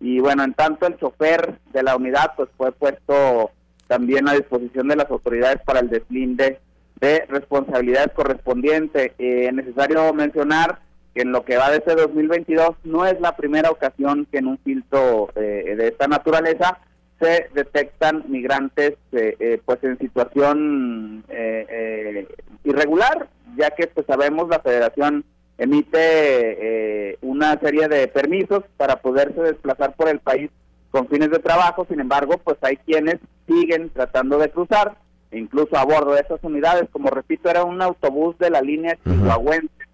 y 0.00 0.18
bueno, 0.20 0.42
en 0.42 0.54
tanto 0.54 0.86
el 0.86 0.98
chofer 0.98 1.58
de 1.72 1.82
la 1.82 1.96
unidad 1.96 2.32
pues 2.36 2.48
fue 2.56 2.72
puesto 2.72 3.52
también 3.86 4.28
a 4.28 4.34
disposición 4.34 4.88
de 4.88 4.96
las 4.96 5.10
autoridades 5.10 5.62
para 5.64 5.80
el 5.80 5.88
deslinde 5.88 6.60
de 7.00 7.24
responsabilidades 7.28 8.12
correspondientes. 8.12 9.12
Eh, 9.18 9.46
es 9.46 9.54
necesario 9.54 10.12
mencionar 10.12 10.80
que 11.18 11.22
en 11.22 11.32
lo 11.32 11.44
que 11.44 11.56
va 11.56 11.68
de 11.68 11.78
este 11.78 11.96
2022 11.96 12.76
no 12.84 13.04
es 13.04 13.20
la 13.20 13.34
primera 13.34 13.70
ocasión 13.70 14.24
que 14.30 14.38
en 14.38 14.46
un 14.46 14.58
filtro 14.58 15.30
eh, 15.34 15.74
de 15.76 15.88
esta 15.88 16.06
naturaleza 16.06 16.78
se 17.18 17.50
detectan 17.54 18.22
migrantes 18.28 18.94
eh, 19.10 19.34
eh, 19.40 19.60
pues 19.64 19.82
en 19.82 19.98
situación 19.98 21.24
eh, 21.28 22.28
irregular, 22.62 23.28
ya 23.56 23.70
que 23.70 23.88
pues 23.88 24.06
sabemos 24.06 24.48
la 24.48 24.60
federación 24.60 25.24
emite 25.58 27.18
una 27.22 27.58
serie 27.58 27.88
de 27.88 28.06
permisos 28.06 28.62
para 28.76 29.02
poderse 29.02 29.40
desplazar 29.40 29.96
por 29.96 30.08
el 30.08 30.20
país 30.20 30.52
con 30.92 31.08
fines 31.08 31.32
de 31.32 31.40
trabajo, 31.40 31.84
sin 31.90 31.98
embargo 31.98 32.38
pues 32.38 32.58
hay 32.60 32.76
quienes 32.76 33.16
siguen 33.48 33.90
tratando 33.90 34.38
de 34.38 34.50
cruzar, 34.50 34.94
incluso 35.32 35.76
a 35.76 35.84
bordo 35.84 36.12
de 36.12 36.20
esas 36.20 36.38
unidades, 36.44 36.88
como 36.92 37.10
repito, 37.10 37.50
era 37.50 37.64
un 37.64 37.82
autobús 37.82 38.38
de 38.38 38.50
la 38.50 38.60
línea 38.60 38.96
chihuahuense 39.02 39.87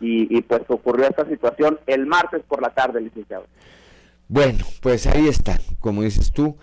y, 0.00 0.36
y 0.36 0.42
pues 0.42 0.62
ocurrió 0.68 1.06
esta 1.06 1.26
situación 1.28 1.78
el 1.86 2.06
martes 2.06 2.42
por 2.46 2.60
la 2.62 2.70
tarde, 2.70 3.00
licenciado. 3.00 3.46
Bueno, 4.28 4.64
pues 4.80 5.06
ahí 5.06 5.28
está, 5.28 5.58
como 5.80 6.02
dices 6.02 6.32
tú, 6.32 6.56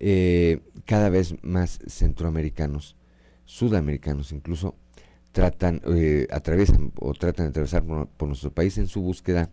eh, 0.00 0.60
cada 0.84 1.08
vez 1.08 1.34
más 1.42 1.78
centroamericanos, 1.86 2.96
sudamericanos 3.44 4.32
incluso, 4.32 4.74
tratan, 5.32 5.80
eh, 5.86 6.26
atraviesan 6.30 6.92
o 7.00 7.14
tratan 7.14 7.46
de 7.46 7.50
atravesar 7.50 7.82
por, 7.84 8.28
nuestro 8.28 8.50
país 8.50 8.76
en 8.78 8.88
su 8.88 9.00
búsqueda 9.00 9.50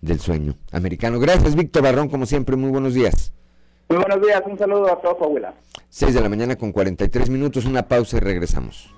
del 0.00 0.20
sueño 0.20 0.56
americano. 0.72 1.20
Gracias, 1.20 1.54
Víctor 1.54 1.84
Barrón, 1.84 2.08
como 2.08 2.26
siempre, 2.26 2.56
muy 2.56 2.70
buenos 2.70 2.94
días. 2.94 3.32
Muy 3.88 3.98
buenos 3.98 4.20
días, 4.20 4.42
un 4.44 4.58
saludo 4.58 4.92
a 4.92 5.00
todos, 5.00 5.22
abuela. 5.22 5.54
6 5.88 6.14
de 6.14 6.20
la 6.20 6.28
mañana 6.28 6.56
con 6.56 6.72
43 6.72 7.30
minutos, 7.30 7.64
una 7.64 7.86
pausa 7.86 8.16
y 8.16 8.20
regresamos. 8.20 8.92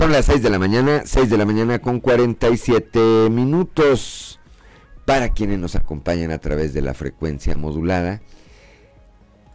Son 0.00 0.12
las 0.12 0.24
6 0.24 0.42
de 0.42 0.48
la 0.48 0.58
mañana, 0.58 1.02
6 1.04 1.28
de 1.28 1.36
la 1.36 1.44
mañana 1.44 1.78
con 1.78 2.00
47 2.00 3.28
minutos. 3.28 4.40
Para 5.04 5.28
quienes 5.34 5.58
nos 5.58 5.76
acompañan 5.76 6.30
a 6.30 6.38
través 6.38 6.72
de 6.72 6.80
la 6.80 6.94
frecuencia 6.94 7.54
modulada, 7.54 8.22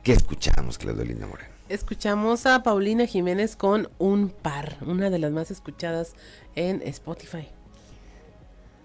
¿qué 0.03 0.13
escuchamos, 0.13 0.77
Claudio 0.77 1.03
Linda 1.03 1.25
Moreno? 1.25 1.49
Escuchamos 1.67 2.45
a 2.45 2.61
Paulina 2.61 3.07
Jiménez 3.07 3.55
con 3.55 3.89
Un 3.97 4.29
Par, 4.29 4.77
una 4.85 5.09
de 5.09 5.17
las 5.17 5.31
más 5.31 5.49
escuchadas 5.49 6.13
en 6.53 6.83
Spotify. 6.83 7.47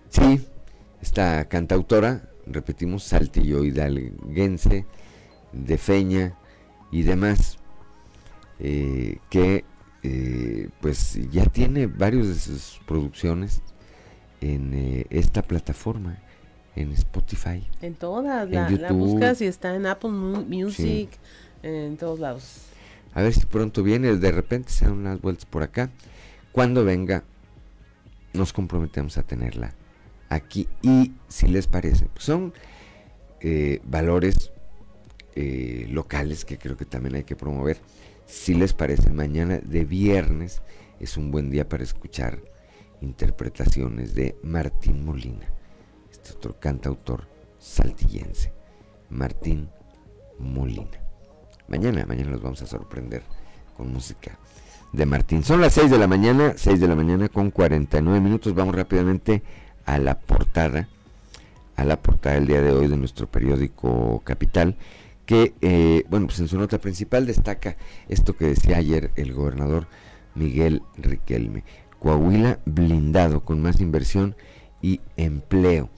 Sí, 0.09 0.41
esta 1.03 1.45
cantautora, 1.45 2.23
repetimos, 2.47 3.03
saltillo 3.03 3.65
hidalguense, 3.65 4.87
de 5.53 5.77
Feña 5.77 6.39
y 6.91 7.03
demás, 7.03 7.59
eh, 8.61 9.19
que 9.29 9.67
eh, 10.03 10.71
pues 10.81 11.19
ya 11.31 11.45
tiene 11.45 11.87
varios 11.87 12.29
de 12.29 12.35
sus 12.35 12.81
producciones 12.87 13.61
en 14.41 14.73
eh, 14.73 15.07
esta 15.11 15.43
plataforma, 15.43 16.19
en 16.75 16.93
Spotify. 16.93 17.67
En 17.83 17.95
todas, 17.95 18.49
la, 18.49 18.93
buscas 18.93 19.43
y 19.43 19.47
está 19.47 19.75
en 19.75 19.87
Apple 19.87 20.11
Music, 20.11 21.11
en 21.63 21.99
todos 21.99 22.19
lados. 22.19 22.63
A 23.13 23.23
ver 23.23 23.35
si 23.35 23.45
pronto 23.45 23.83
viene, 23.83 24.17
de 24.17 24.33
repente 24.33 24.71
se 24.71 24.87
dan 24.87 24.95
unas 24.95 25.21
vueltas 25.21 25.45
por 25.45 25.63
acá. 25.63 25.91
Cuando 26.53 26.85
venga, 26.85 27.25
nos 28.33 28.53
comprometemos 28.55 29.19
a 29.19 29.23
tenerla 29.23 29.75
aquí. 30.31 30.67
Y 30.81 31.13
si 31.29 31.47
les 31.47 31.67
parece, 31.67 32.07
pues 32.07 32.25
son 32.25 32.55
eh, 33.41 33.81
valores 33.85 34.53
locales 35.89 36.45
que 36.45 36.59
creo 36.59 36.77
que 36.77 36.85
también 36.85 37.15
hay 37.15 37.25
que 37.25 37.35
promover 37.35 37.81
si 38.31 38.55
les 38.55 38.73
parece, 38.73 39.11
mañana 39.11 39.59
de 39.59 39.85
viernes 39.85 40.63
es 41.01 41.17
un 41.17 41.33
buen 41.33 41.51
día 41.51 41.69
para 41.69 41.83
escuchar 41.83 42.41
interpretaciones 43.01 44.15
de 44.15 44.37
Martín 44.43 45.05
Molina, 45.05 45.49
este 46.13 46.33
otro 46.33 46.59
cantautor 46.61 47.27
saltillense, 47.59 48.53
Martín 49.11 49.69
Molina. 50.39 51.01
Mañana, 51.67 52.07
mañana 52.07 52.31
los 52.31 52.43
vamos 52.43 52.63
a 52.63 52.67
sorprender 52.67 53.23
con 53.77 53.93
música 53.93 54.39
de 54.93 55.07
Martín. 55.07 55.43
Son 55.43 55.61
las 55.61 55.75
6 55.75 55.91
de 55.91 55.99
la 55.99 56.07
mañana, 56.07 56.55
6 56.57 56.81
de 56.81 56.89
la 56.89 56.95
mañana 56.95 57.29
con 57.29 57.51
49 57.51 58.21
minutos. 58.21 58.55
Vamos 58.55 58.75
rápidamente 58.75 59.43
a 59.87 59.99
la 59.99 60.19
portada, 60.19 60.89
a 61.75 61.85
la 61.85 62.01
portada 62.01 62.37
del 62.37 62.47
día 62.47 62.63
de 62.63 62.71
hoy 62.71 62.87
de 62.87 62.97
nuestro 62.97 63.27
periódico 63.27 64.23
Capital 64.25 64.77
que, 65.31 65.55
eh, 65.61 66.03
bueno, 66.11 66.27
pues 66.27 66.41
en 66.41 66.49
su 66.49 66.59
nota 66.59 66.79
principal 66.79 67.25
destaca 67.25 67.77
esto 68.09 68.37
que 68.37 68.47
decía 68.47 68.79
ayer 68.79 69.13
el 69.15 69.33
gobernador 69.33 69.87
Miguel 70.35 70.83
Riquelme. 70.97 71.63
Coahuila 72.01 72.59
blindado 72.65 73.45
con 73.45 73.63
más 73.63 73.81
inversión 73.81 74.35
y 74.83 75.01
empleo. 75.17 75.89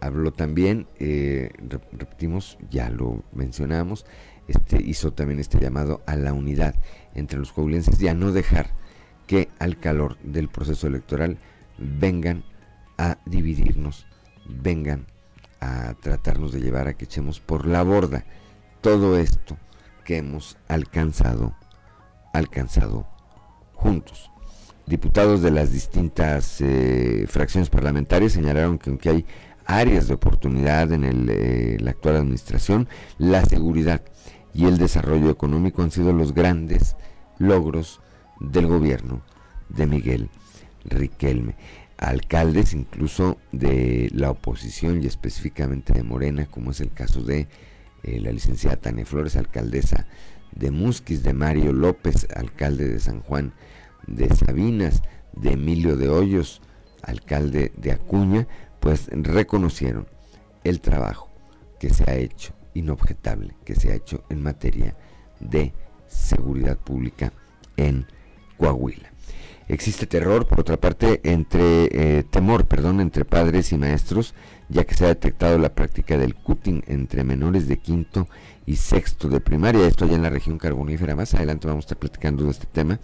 Habló 0.00 0.32
también, 0.32 0.86
eh, 1.00 1.50
repetimos, 1.98 2.58
ya 2.70 2.88
lo 2.88 3.24
mencionamos, 3.32 4.06
este, 4.46 4.80
hizo 4.80 5.12
también 5.12 5.40
este 5.40 5.58
llamado 5.58 6.04
a 6.06 6.14
la 6.14 6.32
unidad 6.32 6.76
entre 7.16 7.40
los 7.40 7.50
coahuilenses 7.50 8.00
y 8.00 8.06
a 8.06 8.14
no 8.14 8.30
dejar 8.30 8.70
que 9.26 9.48
al 9.58 9.80
calor 9.80 10.16
del 10.22 10.48
proceso 10.48 10.86
electoral 10.86 11.38
vengan 11.76 12.44
a 12.98 13.18
dividirnos, 13.26 14.06
vengan 14.48 15.06
a 15.58 15.94
tratarnos 16.00 16.52
de 16.52 16.60
llevar 16.60 16.86
a 16.86 16.94
que 16.94 17.06
echemos 17.06 17.40
por 17.40 17.66
la 17.66 17.82
borda 17.82 18.24
todo 18.86 19.18
esto 19.18 19.56
que 20.04 20.18
hemos 20.18 20.58
alcanzado, 20.68 21.56
alcanzado 22.32 23.04
juntos. 23.74 24.30
Diputados 24.86 25.42
de 25.42 25.50
las 25.50 25.72
distintas 25.72 26.60
eh, 26.60 27.26
fracciones 27.28 27.68
parlamentarias 27.68 28.30
señalaron 28.30 28.78
que 28.78 28.90
aunque 28.90 29.08
hay 29.08 29.26
áreas 29.64 30.06
de 30.06 30.14
oportunidad 30.14 30.92
en 30.92 31.02
eh, 31.04 31.78
la 31.80 31.90
actual 31.90 32.14
administración, 32.14 32.88
la 33.18 33.44
seguridad 33.44 34.02
y 34.54 34.66
el 34.66 34.78
desarrollo 34.78 35.30
económico 35.30 35.82
han 35.82 35.90
sido 35.90 36.12
los 36.12 36.32
grandes 36.32 36.94
logros 37.40 38.00
del 38.38 38.68
gobierno 38.68 39.20
de 39.68 39.86
Miguel 39.88 40.30
Riquelme. 40.84 41.56
Alcaldes 41.98 42.72
incluso 42.72 43.38
de 43.50 44.10
la 44.14 44.30
oposición 44.30 45.02
y 45.02 45.06
específicamente 45.06 45.92
de 45.92 46.04
Morena, 46.04 46.46
como 46.46 46.70
es 46.70 46.80
el 46.80 46.92
caso 46.92 47.24
de 47.24 47.48
eh, 48.06 48.20
la 48.20 48.32
licenciada 48.32 48.76
Tania 48.76 49.04
Flores, 49.04 49.36
alcaldesa 49.36 50.06
de 50.52 50.70
Musquis, 50.70 51.22
de 51.22 51.34
Mario 51.34 51.72
López, 51.72 52.26
alcalde 52.34 52.88
de 52.88 53.00
San 53.00 53.20
Juan 53.20 53.52
de 54.06 54.34
Sabinas, 54.34 55.02
de 55.32 55.52
Emilio 55.52 55.96
de 55.96 56.08
Hoyos, 56.08 56.62
alcalde 57.02 57.72
de 57.76 57.92
Acuña, 57.92 58.46
pues 58.80 59.08
reconocieron 59.10 60.06
el 60.64 60.80
trabajo 60.80 61.30
que 61.78 61.90
se 61.90 62.10
ha 62.10 62.14
hecho, 62.14 62.54
inobjetable, 62.74 63.56
que 63.64 63.74
se 63.74 63.90
ha 63.90 63.94
hecho 63.94 64.24
en 64.30 64.42
materia 64.42 64.96
de 65.40 65.72
seguridad 66.06 66.78
pública 66.78 67.32
en 67.76 68.06
Coahuila. 68.56 69.12
Existe 69.68 70.06
terror, 70.06 70.46
por 70.46 70.60
otra 70.60 70.76
parte, 70.76 71.20
entre 71.24 72.18
eh, 72.18 72.22
temor, 72.22 72.66
perdón, 72.66 73.00
entre 73.00 73.24
padres 73.24 73.72
y 73.72 73.76
maestros 73.76 74.34
ya 74.68 74.84
que 74.84 74.94
se 74.94 75.04
ha 75.04 75.08
detectado 75.08 75.58
la 75.58 75.74
práctica 75.74 76.18
del 76.18 76.34
cutting 76.34 76.82
entre 76.86 77.24
menores 77.24 77.68
de 77.68 77.78
quinto 77.78 78.28
y 78.66 78.76
sexto 78.76 79.28
de 79.28 79.40
primaria, 79.40 79.86
esto 79.86 80.06
ya 80.06 80.16
en 80.16 80.22
la 80.22 80.30
región 80.30 80.58
carbonífera. 80.58 81.14
Más 81.14 81.34
adelante 81.34 81.68
vamos 81.68 81.84
a 81.84 81.86
estar 81.86 81.98
platicando 81.98 82.44
de 82.44 82.50
este 82.50 82.66
tema, 82.66 82.98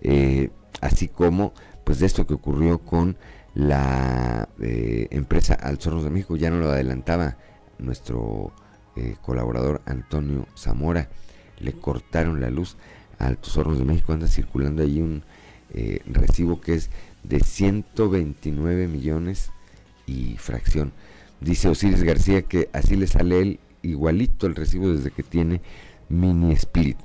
eh, 0.00 0.50
así 0.80 1.08
como 1.08 1.52
pues 1.84 1.98
de 1.98 2.06
esto 2.06 2.26
que 2.26 2.34
ocurrió 2.34 2.78
con 2.78 3.16
la 3.54 4.48
eh, 4.60 5.08
empresa 5.10 5.54
Alzorros 5.54 6.04
de 6.04 6.10
México, 6.10 6.36
ya 6.36 6.50
no 6.50 6.58
lo 6.58 6.70
adelantaba 6.70 7.38
nuestro 7.78 8.52
eh, 8.94 9.16
colaborador 9.22 9.80
Antonio 9.86 10.46
Zamora, 10.56 11.08
le 11.58 11.72
cortaron 11.72 12.40
la 12.40 12.50
luz 12.50 12.76
a 13.18 13.26
Altos 13.26 13.56
Hornos 13.56 13.78
de 13.78 13.84
México, 13.84 14.12
anda 14.12 14.28
circulando 14.28 14.82
ahí 14.82 15.00
un 15.00 15.24
recibo 16.06 16.62
que 16.62 16.74
es 16.74 16.90
de 17.24 17.40
129 17.40 18.88
millones 18.88 19.50
y 20.08 20.36
fracción. 20.38 20.92
Dice 21.40 21.68
Osiris 21.68 22.02
García 22.02 22.42
que 22.42 22.68
así 22.72 22.96
le 22.96 23.06
sale 23.06 23.40
él 23.40 23.60
igualito 23.82 24.46
el 24.46 24.56
recibo 24.56 24.90
desde 24.90 25.10
que 25.10 25.22
tiene 25.22 25.60
Mini 26.08 26.52
Spirit. 26.52 26.98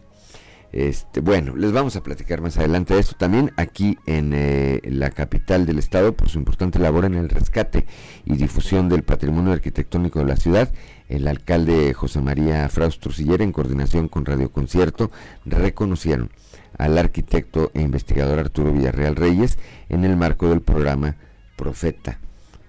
Este, 0.71 1.19
bueno, 1.19 1.55
les 1.55 1.71
vamos 1.71 1.95
a 1.95 2.01
platicar 2.01 2.41
más 2.41 2.57
adelante 2.57 2.95
de 2.95 2.99
esto 2.99 3.15
también 3.15 3.51
aquí 3.57 3.99
en 4.07 4.31
eh, 4.33 4.81
la 4.85 5.11
capital 5.11 5.67
del 5.67 5.77
estado 5.77 6.15
por 6.15 6.29
su 6.29 6.39
importante 6.39 6.79
labor 6.79 7.05
en 7.05 7.13
el 7.13 7.29
rescate 7.29 7.85
y 8.25 8.37
difusión 8.37 8.89
del 8.89 9.03
patrimonio 9.03 9.53
arquitectónico 9.53 10.17
de 10.17 10.25
la 10.25 10.35
ciudad. 10.35 10.73
El 11.09 11.27
alcalde 11.27 11.93
José 11.93 12.21
María 12.21 12.67
Frausto 12.69 13.11
Siller, 13.11 13.43
en 13.43 13.51
coordinación 13.51 14.07
con 14.07 14.25
Radio 14.25 14.51
Concierto, 14.51 15.11
reconocieron 15.45 16.31
al 16.75 16.97
arquitecto 16.97 17.69
e 17.75 17.81
investigador 17.81 18.39
Arturo 18.39 18.73
Villarreal 18.73 19.15
Reyes 19.15 19.59
en 19.89 20.05
el 20.05 20.17
marco 20.17 20.49
del 20.49 20.61
programa 20.61 21.17
Profeta, 21.55 22.19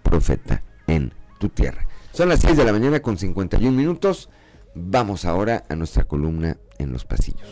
Profeta 0.04 0.62
en 0.86 1.12
tu 1.40 1.48
tierra. 1.48 1.88
Son 2.12 2.28
las 2.28 2.40
6 2.40 2.56
de 2.56 2.64
la 2.64 2.72
mañana 2.72 3.00
con 3.00 3.18
51 3.18 3.76
minutos. 3.76 4.28
Vamos 4.76 5.24
ahora 5.24 5.64
a 5.68 5.74
nuestra 5.74 6.04
columna 6.04 6.56
en 6.78 6.92
los 6.92 7.04
pasillos. 7.04 7.48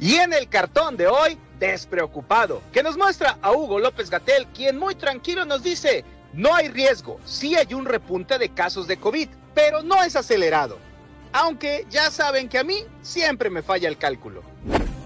Y 0.00 0.14
en 0.14 0.32
el 0.32 0.48
cartón 0.48 0.96
de 0.96 1.06
hoy, 1.06 1.38
despreocupado, 1.58 2.62
que 2.72 2.82
nos 2.82 2.96
muestra 2.96 3.38
a 3.42 3.52
Hugo 3.52 3.78
López 3.78 4.10
Gatel, 4.10 4.46
quien 4.54 4.78
muy 4.78 4.94
tranquilo 4.94 5.44
nos 5.44 5.62
dice, 5.62 6.04
no 6.32 6.54
hay 6.54 6.68
riesgo, 6.68 7.18
sí 7.24 7.56
hay 7.56 7.74
un 7.74 7.84
repunte 7.84 8.38
de 8.38 8.48
casos 8.48 8.86
de 8.86 8.96
COVID, 8.96 9.28
pero 9.54 9.82
no 9.82 10.02
es 10.02 10.16
acelerado. 10.16 10.78
Aunque 11.32 11.86
ya 11.90 12.10
saben 12.10 12.48
que 12.48 12.58
a 12.58 12.64
mí 12.64 12.84
siempre 13.02 13.50
me 13.50 13.62
falla 13.62 13.88
el 13.88 13.98
cálculo. 13.98 14.42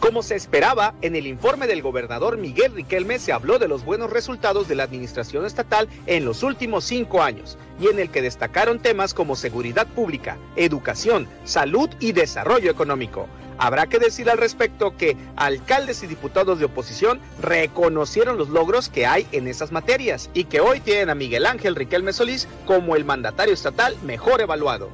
Como 0.00 0.24
se 0.24 0.34
esperaba, 0.34 0.94
en 1.00 1.14
el 1.14 1.28
informe 1.28 1.68
del 1.68 1.80
gobernador 1.80 2.36
Miguel 2.36 2.74
Riquelme 2.74 3.20
se 3.20 3.32
habló 3.32 3.60
de 3.60 3.68
los 3.68 3.84
buenos 3.84 4.10
resultados 4.10 4.66
de 4.66 4.74
la 4.74 4.82
administración 4.82 5.46
estatal 5.46 5.88
en 6.06 6.24
los 6.24 6.42
últimos 6.42 6.84
cinco 6.84 7.22
años 7.22 7.56
y 7.80 7.86
en 7.86 8.00
el 8.00 8.10
que 8.10 8.20
destacaron 8.20 8.80
temas 8.80 9.14
como 9.14 9.36
seguridad 9.36 9.86
pública, 9.86 10.38
educación, 10.56 11.28
salud 11.44 11.88
y 12.00 12.10
desarrollo 12.10 12.68
económico. 12.70 13.28
Habrá 13.58 13.86
que 13.86 14.00
decir 14.00 14.28
al 14.28 14.38
respecto 14.38 14.96
que 14.96 15.16
alcaldes 15.36 16.02
y 16.02 16.08
diputados 16.08 16.58
de 16.58 16.64
oposición 16.64 17.20
reconocieron 17.40 18.36
los 18.36 18.48
logros 18.48 18.88
que 18.88 19.06
hay 19.06 19.28
en 19.30 19.46
esas 19.46 19.70
materias 19.70 20.30
y 20.34 20.44
que 20.44 20.60
hoy 20.60 20.80
tienen 20.80 21.10
a 21.10 21.14
Miguel 21.14 21.46
Ángel 21.46 21.76
Riquelme 21.76 22.12
Solís 22.12 22.48
como 22.66 22.96
el 22.96 23.04
mandatario 23.04 23.54
estatal 23.54 23.96
mejor 24.02 24.40
evaluado. 24.40 24.90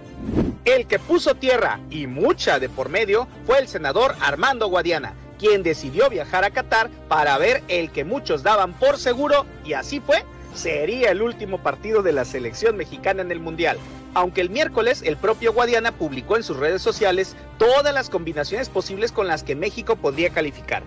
El 0.64 0.86
que 0.86 0.98
puso 0.98 1.34
tierra 1.34 1.80
y 1.90 2.06
mucha 2.06 2.58
de 2.58 2.68
por 2.68 2.88
medio 2.88 3.26
fue 3.46 3.58
el 3.58 3.68
senador 3.68 4.14
Armando 4.20 4.68
Guadiana, 4.68 5.14
quien 5.38 5.62
decidió 5.62 6.10
viajar 6.10 6.44
a 6.44 6.50
Qatar 6.50 6.90
para 7.08 7.38
ver 7.38 7.62
el 7.68 7.90
que 7.90 8.04
muchos 8.04 8.42
daban 8.42 8.74
por 8.74 8.98
seguro, 8.98 9.46
y 9.64 9.72
así 9.72 10.00
fue, 10.00 10.24
sería 10.54 11.10
el 11.10 11.22
último 11.22 11.58
partido 11.62 12.02
de 12.02 12.12
la 12.12 12.24
selección 12.24 12.76
mexicana 12.76 13.22
en 13.22 13.30
el 13.30 13.40
Mundial. 13.40 13.78
Aunque 14.14 14.40
el 14.40 14.50
miércoles 14.50 15.02
el 15.04 15.16
propio 15.16 15.52
Guadiana 15.52 15.92
publicó 15.92 16.36
en 16.36 16.42
sus 16.42 16.56
redes 16.56 16.82
sociales 16.82 17.36
todas 17.58 17.94
las 17.94 18.10
combinaciones 18.10 18.68
posibles 18.68 19.12
con 19.12 19.26
las 19.26 19.44
que 19.44 19.54
México 19.54 19.96
podría 19.96 20.30
calificar. 20.30 20.82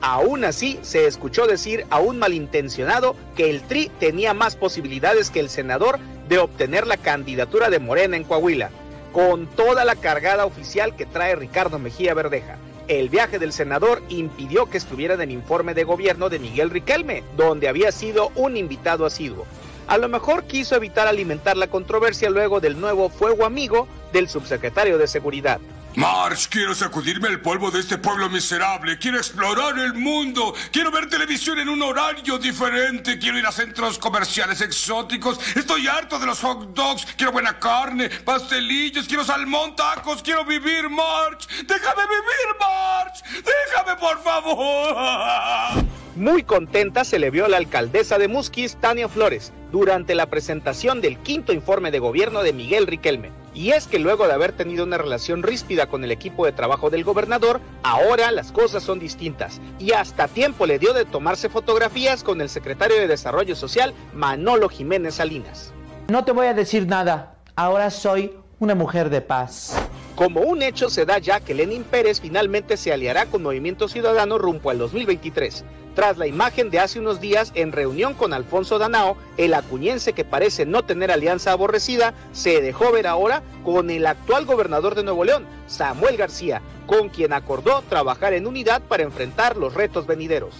Aún 0.00 0.44
así, 0.44 0.78
se 0.82 1.06
escuchó 1.06 1.46
decir 1.46 1.84
a 1.90 2.00
un 2.00 2.18
malintencionado 2.18 3.16
que 3.36 3.50
el 3.50 3.60
Tri 3.62 3.90
tenía 4.00 4.32
más 4.32 4.56
posibilidades 4.56 5.30
que 5.30 5.40
el 5.40 5.50
senador 5.50 5.98
de 6.28 6.38
obtener 6.38 6.86
la 6.86 6.96
candidatura 6.96 7.68
de 7.68 7.80
Morena 7.80 8.16
en 8.16 8.24
Coahuila, 8.24 8.70
con 9.12 9.46
toda 9.46 9.84
la 9.84 9.96
cargada 9.96 10.46
oficial 10.46 10.96
que 10.96 11.06
trae 11.06 11.34
Ricardo 11.36 11.78
Mejía 11.78 12.14
Verdeja. 12.14 12.56
El 12.88 13.08
viaje 13.08 13.38
del 13.38 13.52
senador 13.52 14.02
impidió 14.08 14.68
que 14.68 14.78
estuviera 14.78 15.14
en 15.14 15.20
el 15.20 15.30
informe 15.30 15.74
de 15.74 15.84
gobierno 15.84 16.28
de 16.28 16.38
Miguel 16.38 16.70
Riquelme, 16.70 17.22
donde 17.36 17.68
había 17.68 17.92
sido 17.92 18.32
un 18.34 18.56
invitado 18.56 19.06
asiduo. 19.06 19.46
A 19.86 19.98
lo 19.98 20.08
mejor 20.08 20.44
quiso 20.44 20.76
evitar 20.76 21.06
alimentar 21.06 21.56
la 21.56 21.68
controversia 21.68 22.30
luego 22.30 22.60
del 22.60 22.80
nuevo 22.80 23.08
fuego 23.08 23.44
amigo 23.44 23.88
del 24.12 24.28
subsecretario 24.28 24.98
de 24.98 25.06
Seguridad. 25.06 25.60
March, 25.96 26.48
quiero 26.48 26.72
sacudirme 26.72 27.28
el 27.28 27.40
polvo 27.40 27.70
de 27.70 27.80
este 27.80 27.98
pueblo 27.98 28.30
miserable. 28.30 28.96
Quiero 28.98 29.18
explorar 29.18 29.76
el 29.76 29.94
mundo. 29.94 30.54
Quiero 30.70 30.92
ver 30.92 31.08
televisión 31.08 31.58
en 31.58 31.68
un 31.68 31.82
horario 31.82 32.38
diferente. 32.38 33.18
Quiero 33.18 33.38
ir 33.38 33.46
a 33.46 33.50
centros 33.50 33.98
comerciales 33.98 34.60
exóticos. 34.60 35.40
Estoy 35.56 35.88
harto 35.88 36.18
de 36.20 36.26
los 36.26 36.40
hot 36.40 36.74
dogs. 36.74 37.06
Quiero 37.16 37.32
buena 37.32 37.58
carne, 37.58 38.08
pastelillos. 38.08 39.08
Quiero 39.08 39.24
salmón, 39.24 39.74
tacos. 39.74 40.22
Quiero 40.22 40.44
vivir, 40.44 40.88
March. 40.88 41.48
Déjame 41.66 42.02
vivir, 42.02 42.56
March. 42.60 43.22
Déjame, 43.44 43.96
por 43.98 44.22
favor. 44.22 45.84
Muy 46.14 46.44
contenta 46.44 47.02
se 47.04 47.18
le 47.18 47.30
vio 47.30 47.46
a 47.46 47.48
la 47.48 47.56
alcaldesa 47.56 48.18
de 48.18 48.28
Musquis, 48.28 48.76
Tania 48.80 49.08
Flores, 49.08 49.52
durante 49.72 50.14
la 50.14 50.26
presentación 50.26 51.00
del 51.00 51.18
quinto 51.18 51.52
informe 51.52 51.90
de 51.90 51.98
gobierno 51.98 52.42
de 52.42 52.52
Miguel 52.52 52.86
Riquelme. 52.86 53.30
Y 53.54 53.70
es 53.70 53.86
que 53.86 53.98
luego 53.98 54.26
de 54.26 54.32
haber 54.32 54.52
tenido 54.52 54.84
una 54.84 54.98
relación 54.98 55.42
ríspida 55.42 55.86
con 55.86 56.04
el 56.04 56.12
equipo 56.12 56.46
de 56.46 56.52
trabajo 56.52 56.90
del 56.90 57.04
gobernador, 57.04 57.60
ahora 57.82 58.30
las 58.30 58.52
cosas 58.52 58.82
son 58.82 58.98
distintas. 58.98 59.60
Y 59.78 59.92
hasta 59.92 60.28
tiempo 60.28 60.66
le 60.66 60.78
dio 60.78 60.92
de 60.92 61.04
tomarse 61.04 61.48
fotografías 61.48 62.22
con 62.22 62.40
el 62.40 62.48
secretario 62.48 62.96
de 62.96 63.08
Desarrollo 63.08 63.56
Social, 63.56 63.92
Manolo 64.14 64.68
Jiménez 64.68 65.14
Salinas. 65.14 65.72
No 66.08 66.24
te 66.24 66.32
voy 66.32 66.46
a 66.46 66.54
decir 66.54 66.86
nada, 66.86 67.36
ahora 67.56 67.90
soy 67.90 68.32
una 68.58 68.74
mujer 68.74 69.10
de 69.10 69.20
paz. 69.20 69.74
Como 70.14 70.40
un 70.40 70.62
hecho 70.62 70.90
se 70.90 71.06
da 71.06 71.18
ya 71.18 71.40
que 71.40 71.54
Lenin 71.54 71.82
Pérez 71.82 72.20
finalmente 72.20 72.76
se 72.76 72.92
aliará 72.92 73.26
con 73.26 73.42
Movimiento 73.42 73.88
Ciudadano 73.88 74.38
rumbo 74.38 74.70
al 74.70 74.78
2023 74.78 75.64
tras 76.00 76.16
la 76.16 76.26
imagen 76.26 76.70
de 76.70 76.80
hace 76.80 76.98
unos 76.98 77.20
días 77.20 77.52
en 77.54 77.72
reunión 77.72 78.14
con 78.14 78.32
Alfonso 78.32 78.78
Danao, 78.78 79.18
el 79.36 79.52
acuñense 79.52 80.14
que 80.14 80.24
parece 80.24 80.64
no 80.64 80.82
tener 80.82 81.10
alianza 81.10 81.52
aborrecida, 81.52 82.14
se 82.32 82.62
dejó 82.62 82.90
ver 82.90 83.06
ahora 83.06 83.42
con 83.66 83.90
el 83.90 84.06
actual 84.06 84.46
gobernador 84.46 84.94
de 84.94 85.02
Nuevo 85.02 85.26
León, 85.26 85.44
Samuel 85.66 86.16
García, 86.16 86.62
con 86.86 87.10
quien 87.10 87.34
acordó 87.34 87.82
trabajar 87.82 88.32
en 88.32 88.46
unidad 88.46 88.80
para 88.80 89.02
enfrentar 89.02 89.58
los 89.58 89.74
retos 89.74 90.06
venideros. 90.06 90.54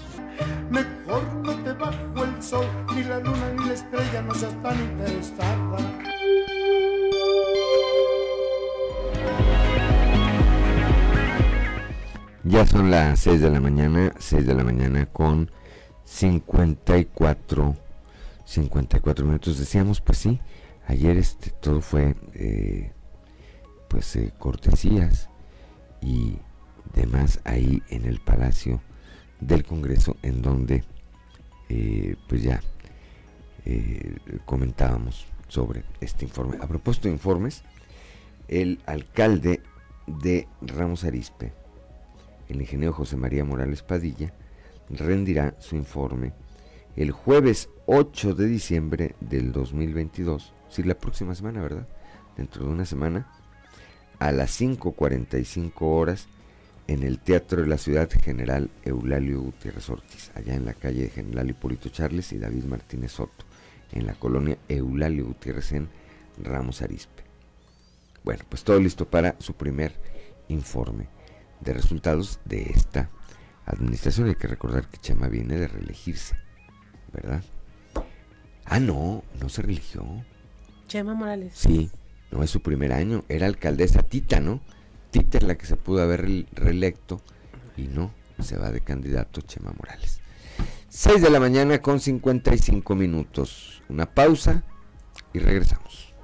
Mejor 0.68 1.22
no 1.42 1.56
te 1.64 1.72
bajo 1.72 2.22
el 2.22 2.42
sol, 2.42 2.66
ni 2.94 3.02
la 3.04 3.20
luna 3.20 3.54
ni 3.56 3.66
la 3.66 3.72
estrella 3.72 4.20
no 4.20 4.34
seas 4.34 4.62
tan 4.62 4.78
interesada. 4.78 5.78
Ya 12.50 12.66
son 12.66 12.90
las 12.90 13.20
6 13.20 13.42
de 13.42 13.48
la 13.48 13.60
mañana, 13.60 14.12
6 14.18 14.44
de 14.44 14.54
la 14.54 14.64
mañana 14.64 15.06
con 15.06 15.52
54, 16.04 17.76
54 18.44 19.24
minutos. 19.24 19.56
Decíamos, 19.56 20.00
pues 20.00 20.18
sí, 20.18 20.40
ayer 20.88 21.16
este 21.16 21.52
todo 21.52 21.80
fue, 21.80 22.16
eh, 22.34 22.90
pues, 23.88 24.16
eh, 24.16 24.32
cortesías 24.36 25.30
y 26.00 26.38
demás 26.92 27.38
ahí 27.44 27.84
en 27.88 28.04
el 28.04 28.18
Palacio 28.18 28.80
del 29.38 29.64
Congreso, 29.64 30.16
en 30.22 30.42
donde, 30.42 30.82
eh, 31.68 32.16
pues 32.28 32.42
ya 32.42 32.60
comentábamos 34.44 35.24
sobre 35.46 35.84
este 36.00 36.24
informe. 36.24 36.56
A 36.60 36.66
propósito 36.66 37.06
de 37.06 37.14
informes, 37.14 37.62
el 38.48 38.80
alcalde 38.86 39.62
de 40.08 40.48
Ramos 40.60 41.04
Arispe, 41.04 41.59
el 42.50 42.60
ingeniero 42.60 42.92
José 42.92 43.16
María 43.16 43.44
Morales 43.44 43.82
Padilla, 43.82 44.32
rendirá 44.88 45.54
su 45.60 45.76
informe 45.76 46.32
el 46.96 47.12
jueves 47.12 47.68
8 47.86 48.34
de 48.34 48.46
diciembre 48.46 49.14
del 49.20 49.52
2022, 49.52 50.52
si 50.68 50.82
la 50.82 50.96
próxima 50.96 51.34
semana, 51.34 51.62
¿verdad? 51.62 51.86
Dentro 52.36 52.64
de 52.64 52.70
una 52.70 52.84
semana, 52.84 53.28
a 54.18 54.32
las 54.32 54.60
5.45 54.60 55.72
horas 55.80 56.28
en 56.88 57.04
el 57.04 57.20
Teatro 57.20 57.62
de 57.62 57.68
la 57.68 57.78
Ciudad 57.78 58.10
General 58.10 58.68
Eulalio 58.84 59.40
Gutiérrez 59.40 59.88
Ortiz, 59.88 60.30
allá 60.34 60.54
en 60.54 60.64
la 60.64 60.74
calle 60.74 61.04
de 61.04 61.10
General 61.10 61.48
Hipólito 61.48 61.88
Charles 61.88 62.32
y 62.32 62.38
David 62.38 62.64
Martínez 62.64 63.12
Soto, 63.12 63.44
en 63.92 64.06
la 64.06 64.14
colonia 64.14 64.58
Eulalio 64.68 65.26
Gutiérrez 65.26 65.72
en 65.72 65.88
Ramos 66.42 66.82
Arispe. 66.82 67.22
Bueno, 68.24 68.44
pues 68.48 68.64
todo 68.64 68.80
listo 68.80 69.08
para 69.08 69.36
su 69.38 69.54
primer 69.54 69.92
informe 70.48 71.19
de 71.60 71.72
resultados 71.72 72.40
de 72.44 72.62
esta 72.74 73.10
administración. 73.66 74.28
Hay 74.28 74.34
que 74.34 74.48
recordar 74.48 74.88
que 74.88 74.98
Chema 74.98 75.28
viene 75.28 75.56
de 75.56 75.68
reelegirse, 75.68 76.36
¿verdad? 77.12 77.42
Ah, 78.64 78.80
no, 78.80 79.24
no 79.40 79.48
se 79.48 79.62
religió. 79.62 80.04
Chema 80.86 81.14
Morales. 81.14 81.52
Sí, 81.54 81.90
no 82.30 82.42
es 82.42 82.50
su 82.50 82.60
primer 82.60 82.92
año. 82.92 83.24
Era 83.28 83.46
alcaldesa 83.46 84.02
Tita, 84.02 84.40
¿no? 84.40 84.60
Tita 85.10 85.38
es 85.38 85.44
la 85.44 85.56
que 85.56 85.66
se 85.66 85.76
pudo 85.76 86.02
haber 86.02 86.46
reelecto 86.52 87.20
y 87.76 87.88
no, 87.88 88.12
se 88.38 88.56
va 88.56 88.70
de 88.70 88.80
candidato 88.80 89.40
Chema 89.40 89.72
Morales. 89.76 90.20
6 90.88 91.22
de 91.22 91.30
la 91.30 91.40
mañana 91.40 91.80
con 91.80 92.00
55 92.00 92.94
minutos. 92.94 93.82
Una 93.88 94.06
pausa 94.12 94.64
y 95.32 95.38
regresamos. 95.38 96.14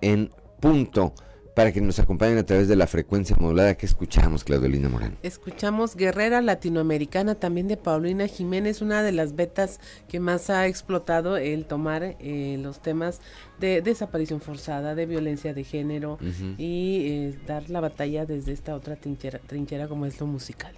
En 0.00 0.30
punto 0.60 1.14
para 1.56 1.72
que 1.72 1.80
nos 1.80 1.98
acompañen 1.98 2.36
a 2.36 2.44
través 2.44 2.68
de 2.68 2.76
la 2.76 2.86
frecuencia 2.86 3.34
modulada 3.40 3.78
que 3.78 3.86
escuchamos, 3.86 4.44
Claudelina 4.44 4.90
Morán. 4.90 5.16
Escuchamos 5.22 5.96
Guerrera 5.96 6.42
Latinoamericana 6.42 7.34
también 7.34 7.66
de 7.66 7.78
Paulina 7.78 8.26
Jiménez, 8.26 8.82
una 8.82 9.02
de 9.02 9.12
las 9.12 9.34
betas 9.36 9.80
que 10.06 10.20
más 10.20 10.50
ha 10.50 10.66
explotado 10.66 11.38
el 11.38 11.64
tomar 11.64 12.14
eh, 12.20 12.58
los 12.60 12.82
temas 12.82 13.22
de 13.58 13.80
desaparición 13.80 14.42
forzada, 14.42 14.94
de 14.94 15.06
violencia 15.06 15.54
de 15.54 15.64
género 15.64 16.18
y 16.58 17.06
eh, 17.06 17.38
dar 17.46 17.70
la 17.70 17.80
batalla 17.80 18.26
desde 18.26 18.52
esta 18.52 18.74
otra 18.74 18.96
trinchera, 18.96 19.38
trinchera 19.38 19.88
como 19.88 20.04
es 20.04 20.20
lo 20.20 20.26
musical. 20.26 20.74